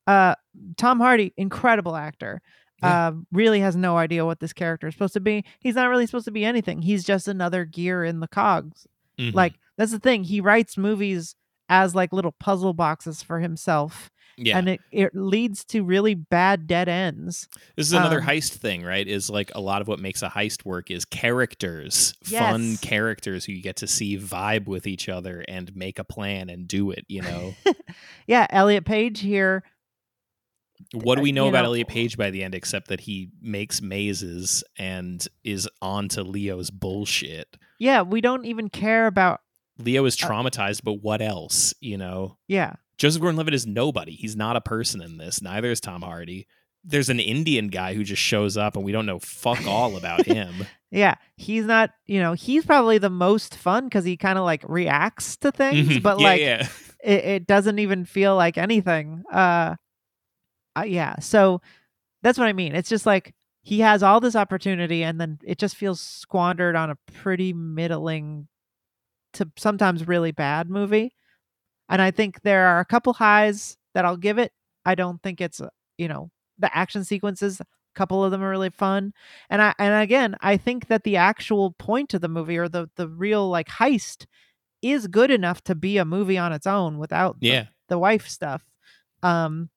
Uh 0.06 0.34
Tom 0.76 0.98
Hardy, 1.00 1.32
incredible 1.36 1.96
actor. 1.96 2.42
Yeah. 2.82 3.08
Uh, 3.08 3.12
really 3.30 3.60
has 3.60 3.76
no 3.76 3.96
idea 3.96 4.26
what 4.26 4.40
this 4.40 4.52
character 4.52 4.88
is 4.88 4.94
supposed 4.94 5.12
to 5.14 5.20
be. 5.20 5.44
He's 5.60 5.76
not 5.76 5.88
really 5.88 6.04
supposed 6.06 6.24
to 6.24 6.32
be 6.32 6.44
anything. 6.44 6.82
He's 6.82 7.04
just 7.04 7.28
another 7.28 7.64
gear 7.64 8.02
in 8.04 8.18
the 8.18 8.26
cogs. 8.26 8.86
Mhm. 9.22 9.34
Like 9.34 9.54
that's 9.78 9.92
the 9.92 9.98
thing. 10.00 10.24
He 10.24 10.40
writes 10.40 10.76
movies 10.76 11.34
as 11.68 11.94
like 11.94 12.12
little 12.12 12.32
puzzle 12.38 12.74
boxes 12.74 13.22
for 13.22 13.40
himself, 13.40 14.10
yeah, 14.36 14.58
and 14.58 14.68
it 14.68 14.80
it 14.90 15.14
leads 15.14 15.64
to 15.66 15.82
really 15.84 16.14
bad 16.14 16.66
dead 16.66 16.88
ends. 16.88 17.48
this 17.76 17.86
is 17.86 17.92
another 17.92 18.20
um, 18.20 18.26
heist 18.26 18.54
thing, 18.56 18.82
right? 18.82 19.06
Is 19.06 19.30
like 19.30 19.50
a 19.54 19.60
lot 19.60 19.80
of 19.80 19.88
what 19.88 19.98
makes 20.00 20.22
a 20.22 20.28
heist 20.28 20.64
work 20.66 20.90
is 20.90 21.04
characters, 21.04 22.14
fun 22.24 22.76
characters 22.78 23.44
who 23.46 23.52
you 23.52 23.62
get 23.62 23.76
to 23.76 23.86
see 23.86 24.18
vibe 24.18 24.66
with 24.66 24.86
each 24.86 25.08
other 25.08 25.44
and 25.48 25.74
make 25.76 25.98
a 25.98 26.04
plan 26.04 26.50
and 26.50 26.68
do 26.68 26.90
it. 26.90 27.04
You 27.08 27.22
know, 27.22 27.54
Yeah, 28.26 28.46
Elliot 28.50 28.84
Page 28.84 29.20
here. 29.20 29.62
what 30.92 31.14
do 31.14 31.20
Uh, 31.20 31.22
we 31.22 31.32
know 31.32 31.44
you 31.44 31.50
about 31.50 31.62
know- 31.62 31.68
Elliot 31.68 31.88
Page 31.88 32.16
by 32.18 32.30
the 32.30 32.42
end, 32.44 32.54
except 32.54 32.88
that 32.88 33.00
he 33.00 33.30
makes 33.40 33.80
mazes 33.80 34.62
and 34.78 35.26
is 35.44 35.68
on 35.80 36.08
to 36.08 36.22
Leo's 36.22 36.70
bullshit. 36.70 37.56
Yeah, 37.82 38.02
we 38.02 38.20
don't 38.20 38.44
even 38.46 38.68
care 38.70 39.06
about. 39.08 39.40
Leo 39.78 40.04
is 40.04 40.22
Uh, 40.22 40.28
traumatized, 40.28 40.82
but 40.84 41.02
what 41.02 41.20
else? 41.20 41.74
You 41.80 41.96
know, 41.98 42.38
Yeah, 42.46 42.74
Joseph 42.98 43.20
Gordon-Levitt 43.20 43.54
is 43.54 43.66
nobody. 43.66 44.12
He's 44.12 44.36
not 44.36 44.54
a 44.54 44.60
person 44.60 45.02
in 45.02 45.16
this. 45.16 45.42
Neither 45.42 45.70
is 45.70 45.80
Tom 45.80 46.02
Hardy. 46.02 46.46
There's 46.84 47.08
an 47.08 47.18
Indian 47.20 47.68
guy 47.68 47.94
who 47.94 48.04
just 48.04 48.22
shows 48.22 48.56
up, 48.56 48.76
and 48.76 48.84
we 48.84 48.92
don't 48.92 49.06
know 49.06 49.18
fuck 49.18 49.66
all 49.66 49.96
about 49.96 50.26
him. 50.26 50.66
yeah. 50.90 51.14
He's 51.36 51.64
not. 51.64 51.90
You 52.06 52.20
know, 52.20 52.34
he's 52.34 52.64
probably 52.64 52.98
the 52.98 53.10
most 53.10 53.54
fun 53.56 53.84
because 53.84 54.04
he 54.04 54.16
kind 54.16 54.38
of 54.38 54.44
like 54.44 54.62
reacts 54.68 55.36
to 55.38 55.50
things, 55.50 55.88
Mhm. 55.88 56.02
but 56.02 56.20
yeah, 56.20 56.26
like 56.28 56.40
yeah. 56.40 56.68
it, 57.02 57.24
it 57.24 57.46
doesn't 57.46 57.78
even 57.80 58.04
feel 58.04 58.36
like 58.36 58.58
anything. 58.58 59.24
Uh, 59.32 59.74
uh, 60.76 60.84
yeah. 60.86 61.18
So 61.18 61.60
that's 62.22 62.38
what 62.38 62.46
I 62.48 62.52
mean. 62.52 62.74
It's 62.74 62.88
just 62.88 63.06
like 63.06 63.34
he 63.62 63.80
has 63.80 64.02
all 64.02 64.20
this 64.20 64.36
opportunity, 64.36 65.02
and 65.04 65.20
then 65.20 65.38
it 65.44 65.58
just 65.58 65.76
feels 65.76 66.00
squandered 66.00 66.76
on 66.76 66.90
a 66.90 66.96
pretty 67.12 67.52
middling 67.52 68.48
to 69.34 69.50
sometimes 69.56 70.06
really 70.06 70.32
bad 70.32 70.68
movie. 70.68 71.14
And 71.88 72.02
I 72.02 72.10
think 72.10 72.42
there 72.42 72.66
are 72.66 72.80
a 72.80 72.84
couple 72.84 73.12
highs 73.14 73.76
that 73.94 74.04
I'll 74.04 74.16
give 74.16 74.38
it. 74.38 74.52
I 74.84 74.94
don't 74.94 75.22
think 75.22 75.40
it's 75.40 75.60
uh, 75.60 75.68
you 75.98 76.08
know 76.08 76.30
the 76.58 76.74
action 76.76 77.04
sequences. 77.04 77.60
A 77.60 77.66
couple 77.94 78.24
of 78.24 78.30
them 78.30 78.42
are 78.42 78.50
really 78.50 78.70
fun, 78.70 79.12
and 79.50 79.62
I 79.62 79.74
and 79.78 80.02
again 80.02 80.36
I 80.40 80.56
think 80.56 80.88
that 80.88 81.04
the 81.04 81.16
actual 81.16 81.72
point 81.72 82.14
of 82.14 82.20
the 82.20 82.28
movie 82.28 82.58
or 82.58 82.68
the 82.68 82.88
the 82.96 83.08
real 83.08 83.48
like 83.48 83.68
heist 83.68 84.26
is 84.82 85.06
good 85.06 85.30
enough 85.30 85.62
to 85.62 85.74
be 85.76 85.98
a 85.98 86.04
movie 86.04 86.38
on 86.38 86.52
its 86.52 86.66
own 86.66 86.98
without 86.98 87.38
the, 87.40 87.46
Yeah. 87.46 87.64
the 87.88 87.98
wife 87.98 88.26
stuff. 88.26 88.64
Um, 89.22 89.70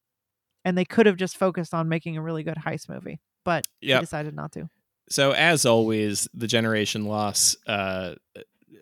and 0.64 0.76
they 0.78 0.86
could 0.86 1.06
have 1.06 1.18
just 1.18 1.38
focused 1.38 1.74
on 1.76 1.88
making 1.90 2.18
a 2.18 2.22
really 2.24 2.42
good 2.44 2.58
heist 2.58 2.90
movie, 2.90 3.20
but 3.46 3.66
Yep. 3.80 4.02
decided 4.02 4.36
not 4.36 4.52
to. 4.54 4.70
So 5.10 5.32
as 5.32 5.66
always, 5.66 6.28
the 6.34 6.48
generation 6.48 7.06
loss 7.06 7.56
uh, 7.68 8.16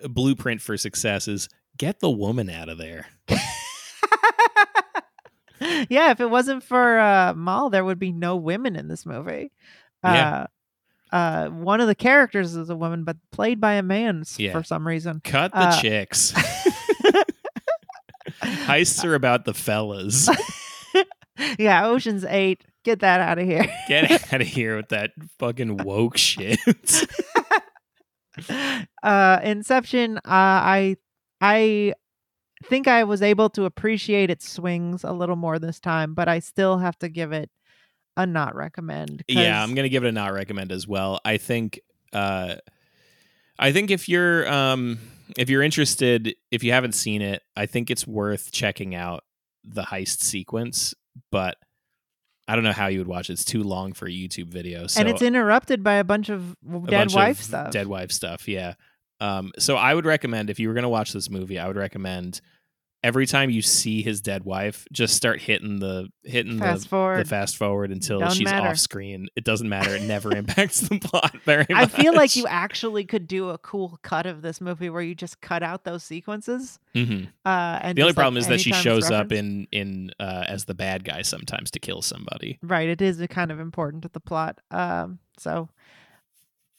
blueprint 0.05 0.61
for 0.61 0.75
success 0.77 1.27
is 1.27 1.49
get 1.77 1.99
the 1.99 2.09
woman 2.09 2.49
out 2.49 2.69
of 2.69 2.77
there. 2.79 3.05
yeah, 5.89 6.11
if 6.11 6.19
it 6.19 6.29
wasn't 6.29 6.63
for 6.63 6.97
uh, 6.99 7.33
Mal, 7.33 7.69
there 7.69 7.85
would 7.85 7.99
be 7.99 8.11
no 8.11 8.35
women 8.37 8.75
in 8.75 8.87
this 8.87 9.05
movie. 9.05 9.51
Yeah. 10.03 10.45
Uh, 11.11 11.15
uh, 11.15 11.49
one 11.49 11.79
of 11.79 11.87
the 11.87 11.93
characters 11.95 12.55
is 12.55 12.69
a 12.69 12.75
woman, 12.75 13.03
but 13.03 13.17
played 13.31 13.61
by 13.61 13.73
a 13.73 13.83
man 13.83 14.23
Yeah. 14.37 14.51
for 14.53 14.63
some 14.63 14.87
reason. 14.87 15.21
Cut 15.23 15.51
the 15.51 15.57
Uh, 15.59 15.79
chicks. 15.81 16.33
Heists 18.41 19.03
are 19.05 19.13
about 19.15 19.45
the 19.45 19.53
fellas. 19.53 20.29
yeah, 21.59 21.85
Ocean's 21.87 22.25
Eight. 22.25 22.63
Get 22.83 22.99
that 22.99 23.21
out 23.21 23.39
of 23.39 23.45
here. 23.45 23.65
Get 23.87 24.33
out 24.33 24.41
of 24.41 24.47
here 24.47 24.75
with 24.77 24.89
that 24.89 25.11
fucking 25.39 25.77
woke 25.77 26.17
shit. 26.17 26.59
uh 29.03 29.39
inception 29.43 30.17
uh 30.17 30.21
i 30.25 30.95
i 31.39 31.93
think 32.63 32.87
i 32.87 33.03
was 33.03 33.21
able 33.21 33.47
to 33.47 33.65
appreciate 33.65 34.31
its 34.31 34.49
swings 34.49 35.03
a 35.03 35.13
little 35.13 35.35
more 35.35 35.59
this 35.59 35.79
time 35.79 36.15
but 36.15 36.27
i 36.27 36.39
still 36.39 36.79
have 36.79 36.97
to 36.97 37.09
give 37.09 37.31
it 37.31 37.51
a 38.17 38.25
not 38.25 38.55
recommend 38.55 39.23
Yeah, 39.27 39.61
I'm 39.61 39.73
gonna 39.75 39.89
give 39.89 40.03
it 40.03 40.09
a 40.09 40.11
not 40.11 40.33
recommend 40.33 40.71
as 40.71 40.87
well. 40.87 41.19
I 41.25 41.37
think 41.37 41.79
uh 42.11 42.55
I 43.57 43.71
think 43.71 43.91
if 43.91 44.07
you're 44.07 44.47
um 44.51 44.99
if 45.37 45.49
you're 45.49 45.63
interested, 45.63 46.35
if 46.51 46.63
you 46.63 46.71
haven't 46.71 46.93
seen 46.93 47.21
it, 47.21 47.41
I 47.55 47.65
think 47.65 47.89
it's 47.89 48.05
worth 48.05 48.51
checking 48.51 48.93
out 48.93 49.23
the 49.63 49.83
heist 49.83 50.21
sequence, 50.21 50.93
but 51.31 51.57
I 52.47 52.55
don't 52.55 52.63
know 52.63 52.73
how 52.73 52.87
you 52.87 52.99
would 52.99 53.07
watch 53.07 53.29
it. 53.29 53.33
It's 53.33 53.45
too 53.45 53.63
long 53.63 53.93
for 53.93 54.05
a 54.05 54.11
YouTube 54.11 54.47
video. 54.47 54.87
So 54.87 54.99
and 54.99 55.09
it's 55.09 55.21
interrupted 55.21 55.83
by 55.83 55.95
a 55.95 56.03
bunch 56.03 56.29
of 56.29 56.55
dead 56.63 56.87
bunch 56.87 57.13
wife 57.13 57.39
of 57.39 57.45
stuff 57.45 57.71
Dead 57.71 57.87
wife 57.87 58.11
stuff, 58.11 58.47
yeah. 58.47 58.73
Um, 59.19 59.51
so 59.57 59.77
I 59.77 59.93
would 59.93 60.05
recommend 60.05 60.49
if 60.49 60.59
you 60.59 60.67
were 60.67 60.73
gonna 60.73 60.89
watch 60.89 61.13
this 61.13 61.29
movie, 61.29 61.57
I 61.57 61.67
would 61.67 61.77
recommend 61.77 62.41
every 63.03 63.25
time 63.25 63.49
you 63.49 63.61
see 63.61 64.01
his 64.01 64.21
dead 64.21 64.45
wife, 64.45 64.85
just 64.91 65.15
start 65.15 65.41
hitting 65.41 65.79
the 65.79 66.07
hitting 66.23 66.57
fast 66.57 66.83
the, 66.83 66.89
forward 66.89 67.19
the 67.25 67.29
fast 67.29 67.57
forward 67.57 67.91
until 67.91 68.19
Doesn't 68.19 68.37
she's 68.37 68.45
matter. 68.45 68.69
off 68.69 68.77
screen. 68.79 69.27
It 69.35 69.43
doesn't 69.43 69.67
matter. 69.67 69.93
It 69.95 70.03
never 70.03 70.33
impacts 70.35 70.79
the 70.79 70.99
plot 70.99 71.35
very 71.43 71.65
much. 71.69 71.77
i 71.77 71.85
feel 71.85 72.13
like 72.13 72.35
you 72.35 72.47
actually 72.47 73.03
could 73.05 73.27
do 73.27 73.49
a 73.49 73.57
cool 73.57 73.99
cut 74.03 74.25
of 74.25 74.41
this 74.41 74.61
movie 74.61 74.89
where 74.89 75.01
you 75.01 75.13
just 75.15 75.41
cut 75.41 75.61
out 75.63 75.83
those 75.83 76.03
sequences 76.03 76.79
Mhm. 76.95 77.27
uh 77.45 77.79
and 77.81 77.97
The 77.97 78.03
only 78.03 78.11
like, 78.11 78.15
problem 78.15 78.37
is 78.37 78.47
that 78.47 78.61
she 78.61 78.71
shows 78.71 79.11
up 79.11 79.31
in 79.31 79.67
in 79.71 80.11
uh, 80.19 80.45
as 80.47 80.65
the 80.65 80.73
bad 80.73 81.03
guy 81.03 81.21
sometimes 81.23 81.71
to 81.71 81.79
kill 81.79 82.01
somebody. 82.01 82.59
right 82.63 82.87
it 82.87 83.01
is 83.01 83.21
kind 83.29 83.51
of 83.51 83.59
important 83.59 84.03
to 84.03 84.09
the 84.09 84.19
plot 84.19 84.59
um 84.71 85.19
so 85.37 85.67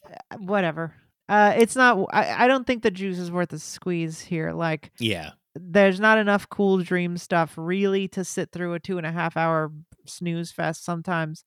uh, 0.06 0.36
whatever 0.38 0.94
uh 1.28 1.52
it's 1.56 1.74
not 1.76 1.98
I, 2.12 2.44
I 2.44 2.46
don't 2.46 2.66
think 2.66 2.82
the 2.82 2.90
juice 2.90 3.18
is 3.18 3.30
worth 3.30 3.52
a 3.52 3.58
squeeze 3.58 4.20
here 4.20 4.52
like 4.52 4.90
Yeah, 4.98 5.30
there's 5.54 6.00
not 6.00 6.18
enough 6.18 6.48
cool 6.48 6.78
dream 6.78 7.16
stuff 7.16 7.54
really 7.56 8.08
to 8.08 8.24
sit 8.24 8.50
through 8.50 8.74
a 8.74 8.80
two 8.80 8.98
and 8.98 9.06
a 9.06 9.12
half 9.12 9.36
hour 9.36 9.70
snooze 10.06 10.50
fest 10.50 10.84
sometimes 10.84 11.44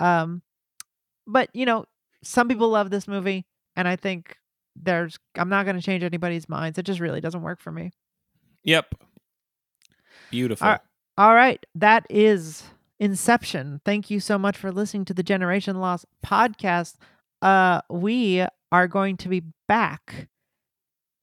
um 0.00 0.42
but 1.26 1.48
you 1.54 1.66
know 1.66 1.84
some 2.22 2.48
people 2.48 2.68
love 2.68 2.90
this 2.90 3.08
movie 3.08 3.46
and 3.74 3.88
i 3.88 3.96
think 3.96 4.36
there's 4.76 5.18
i'm 5.36 5.48
not 5.48 5.64
going 5.64 5.76
to 5.76 5.82
change 5.82 6.02
anybody's 6.02 6.48
minds 6.48 6.78
it 6.78 6.84
just 6.84 7.00
really 7.00 7.20
doesn't 7.20 7.42
work 7.42 7.60
for 7.60 7.72
me 7.72 7.90
yep. 8.62 8.86
Beautiful. 10.30 10.66
All 10.66 10.78
All 11.18 11.34
right, 11.34 11.64
that 11.74 12.06
is 12.10 12.64
Inception. 12.98 13.80
Thank 13.84 14.10
you 14.10 14.20
so 14.20 14.38
much 14.38 14.56
for 14.56 14.72
listening 14.72 15.04
to 15.06 15.14
the 15.14 15.22
Generation 15.22 15.80
Loss 15.80 16.06
podcast. 16.24 16.96
Uh 17.42 17.80
we 17.90 18.44
are 18.72 18.88
going 18.88 19.16
to 19.18 19.28
be 19.28 19.42
back 19.68 20.28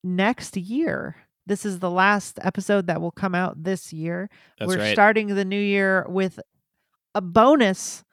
next 0.04 0.56
year. 0.56 1.16
This 1.46 1.66
is 1.66 1.80
the 1.80 1.90
last 1.90 2.40
episode 2.42 2.88
that 2.88 3.02
will 3.02 3.12
come 3.12 3.36
out 3.36 3.64
this 3.64 3.92
year. 3.92 4.30
That's 4.60 4.70
We're 4.70 4.80
right. 4.80 4.94
starting 4.94 5.28
the 5.28 5.46
new 5.46 5.60
year 5.60 6.06
with 6.08 6.40
a 7.14 7.22
bonus 7.22 8.04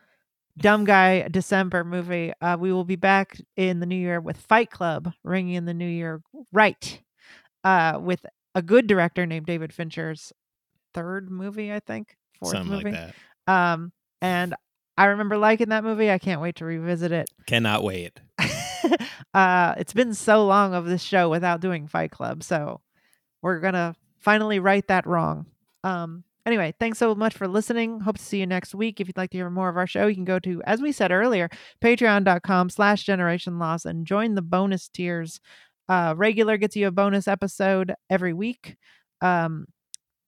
Dumb 0.58 0.84
Guy 0.84 1.28
December 1.28 1.84
movie. 1.84 2.32
Uh, 2.40 2.56
we 2.58 2.72
will 2.72 2.84
be 2.84 2.96
back 2.96 3.40
in 3.56 3.80
the 3.80 3.86
new 3.86 3.96
year 3.96 4.20
with 4.20 4.36
Fight 4.36 4.70
Club, 4.70 5.12
ringing 5.24 5.54
in 5.54 5.64
the 5.64 5.74
new 5.74 5.88
year 5.88 6.22
right, 6.52 7.00
uh, 7.64 7.98
with 8.00 8.26
a 8.54 8.62
good 8.62 8.86
director 8.86 9.26
named 9.26 9.46
David 9.46 9.72
Fincher's 9.72 10.32
third 10.92 11.30
movie, 11.30 11.72
I 11.72 11.80
think, 11.80 12.16
fourth 12.40 12.52
Something 12.52 12.72
movie. 12.72 12.90
like 12.90 13.14
that. 13.46 13.52
Um, 13.52 13.92
and 14.20 14.54
I 14.98 15.06
remember 15.06 15.38
liking 15.38 15.70
that 15.70 15.84
movie. 15.84 16.10
I 16.10 16.18
can't 16.18 16.40
wait 16.40 16.56
to 16.56 16.64
revisit 16.64 17.12
it. 17.12 17.30
Cannot 17.46 17.82
wait. 17.82 18.20
uh, 19.34 19.74
it's 19.78 19.94
been 19.94 20.14
so 20.14 20.46
long 20.46 20.74
of 20.74 20.84
this 20.86 21.02
show 21.02 21.30
without 21.30 21.60
doing 21.60 21.86
Fight 21.86 22.10
Club, 22.10 22.42
so 22.42 22.80
we're 23.42 23.60
gonna 23.60 23.94
finally 24.18 24.58
right 24.58 24.86
that 24.88 25.06
wrong. 25.06 25.46
Um, 25.82 26.24
anyway, 26.46 26.74
thanks 26.78 26.98
so 26.98 27.14
much 27.14 27.34
for 27.34 27.48
listening. 27.48 28.00
Hope 28.00 28.18
to 28.18 28.24
see 28.24 28.38
you 28.38 28.46
next 28.46 28.74
week. 28.74 29.00
If 29.00 29.06
you'd 29.08 29.16
like 29.16 29.30
to 29.30 29.38
hear 29.38 29.50
more 29.50 29.68
of 29.68 29.76
our 29.76 29.86
show, 29.86 30.06
you 30.06 30.14
can 30.14 30.24
go 30.24 30.38
to, 30.40 30.62
as 30.64 30.80
we 30.80 30.92
said 30.92 31.10
earlier, 31.10 31.48
patreon.com 31.82 32.70
slash 32.70 33.04
generation 33.04 33.58
loss 33.58 33.84
and 33.84 34.06
join 34.06 34.34
the 34.34 34.42
bonus 34.42 34.88
tiers. 34.88 35.40
Uh, 35.88 36.14
regular 36.16 36.56
gets 36.56 36.76
you 36.76 36.86
a 36.86 36.92
bonus 36.92 37.26
episode 37.26 37.94
every 38.08 38.32
week. 38.32 38.76
Um, 39.20 39.66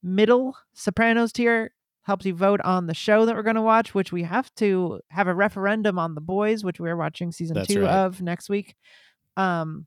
middle 0.02 0.56
Sopranos 0.74 1.32
tier 1.32 1.72
helps 2.02 2.26
you 2.26 2.34
vote 2.34 2.60
on 2.62 2.86
the 2.88 2.94
show 2.94 3.24
that 3.26 3.36
we're 3.36 3.44
going 3.44 3.56
to 3.56 3.62
watch, 3.62 3.94
which 3.94 4.10
we 4.10 4.24
have 4.24 4.52
to 4.56 5.00
have 5.08 5.28
a 5.28 5.34
referendum 5.34 5.98
on 5.98 6.14
The 6.14 6.20
Boys, 6.20 6.64
which 6.64 6.80
we're 6.80 6.96
watching 6.96 7.30
season 7.30 7.54
That's 7.54 7.68
two 7.68 7.82
right. 7.82 7.90
of 7.90 8.20
next 8.20 8.48
week. 8.48 8.74
Um, 9.36 9.86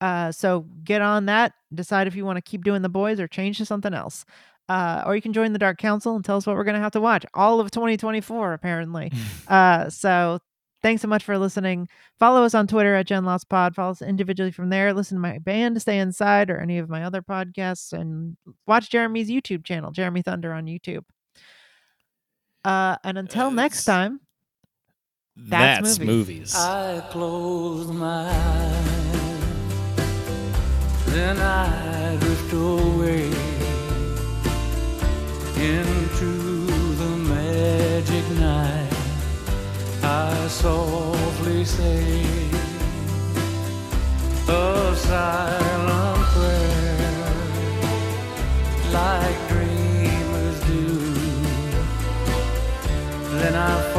Uh, 0.00 0.32
so 0.32 0.66
get 0.84 1.02
on 1.02 1.26
that. 1.26 1.52
Decide 1.74 2.06
if 2.06 2.14
you 2.16 2.24
want 2.24 2.36
to 2.36 2.42
keep 2.42 2.64
doing 2.64 2.82
the 2.82 2.88
boys 2.88 3.20
or 3.20 3.28
change 3.28 3.58
to 3.58 3.64
something 3.64 3.94
else. 3.94 4.24
Uh, 4.68 5.02
or 5.04 5.16
you 5.16 5.22
can 5.22 5.32
join 5.32 5.52
the 5.52 5.58
Dark 5.58 5.78
Council 5.78 6.14
and 6.14 6.24
tell 6.24 6.36
us 6.36 6.46
what 6.46 6.54
we're 6.56 6.64
going 6.64 6.76
to 6.76 6.80
have 6.80 6.92
to 6.92 7.00
watch 7.00 7.26
all 7.34 7.58
of 7.58 7.70
2024, 7.72 8.52
apparently. 8.52 9.10
uh, 9.48 9.90
so 9.90 10.38
thanks 10.80 11.02
so 11.02 11.08
much 11.08 11.24
for 11.24 11.36
listening. 11.38 11.88
Follow 12.20 12.44
us 12.44 12.54
on 12.54 12.66
Twitter 12.68 12.94
at 12.94 13.06
Gen 13.06 13.24
Loss 13.24 13.44
Pod. 13.44 13.74
Follow 13.74 13.90
us 13.90 14.00
individually 14.00 14.52
from 14.52 14.70
there. 14.70 14.94
Listen 14.94 15.16
to 15.16 15.20
my 15.20 15.38
band, 15.38 15.80
Stay 15.82 15.98
Inside, 15.98 16.50
or 16.50 16.58
any 16.58 16.78
of 16.78 16.88
my 16.88 17.02
other 17.04 17.20
podcasts, 17.20 17.92
and 17.92 18.36
watch 18.66 18.90
Jeremy's 18.90 19.28
YouTube 19.28 19.64
channel, 19.64 19.90
Jeremy 19.90 20.22
Thunder 20.22 20.52
on 20.52 20.66
YouTube. 20.66 21.02
Uh, 22.64 22.96
and 23.02 23.18
until 23.18 23.50
next 23.50 23.84
time, 23.84 24.20
That's, 25.36 25.88
That's 25.88 25.98
movies. 25.98 26.54
movies. 26.54 26.54
Then 31.12 31.38
I 31.38 32.16
drift 32.16 32.52
away 32.52 33.24
into 35.56 36.66
the 37.00 37.16
magic 37.34 38.24
night. 38.38 38.92
I 40.02 40.46
softly 40.48 41.64
say 41.64 42.24
a 44.48 44.94
silent 44.96 46.24
prayer, 46.34 47.34
like 48.92 49.48
dreamers 49.48 50.60
do. 50.70 50.84
Then 53.38 53.54
I 53.56 53.89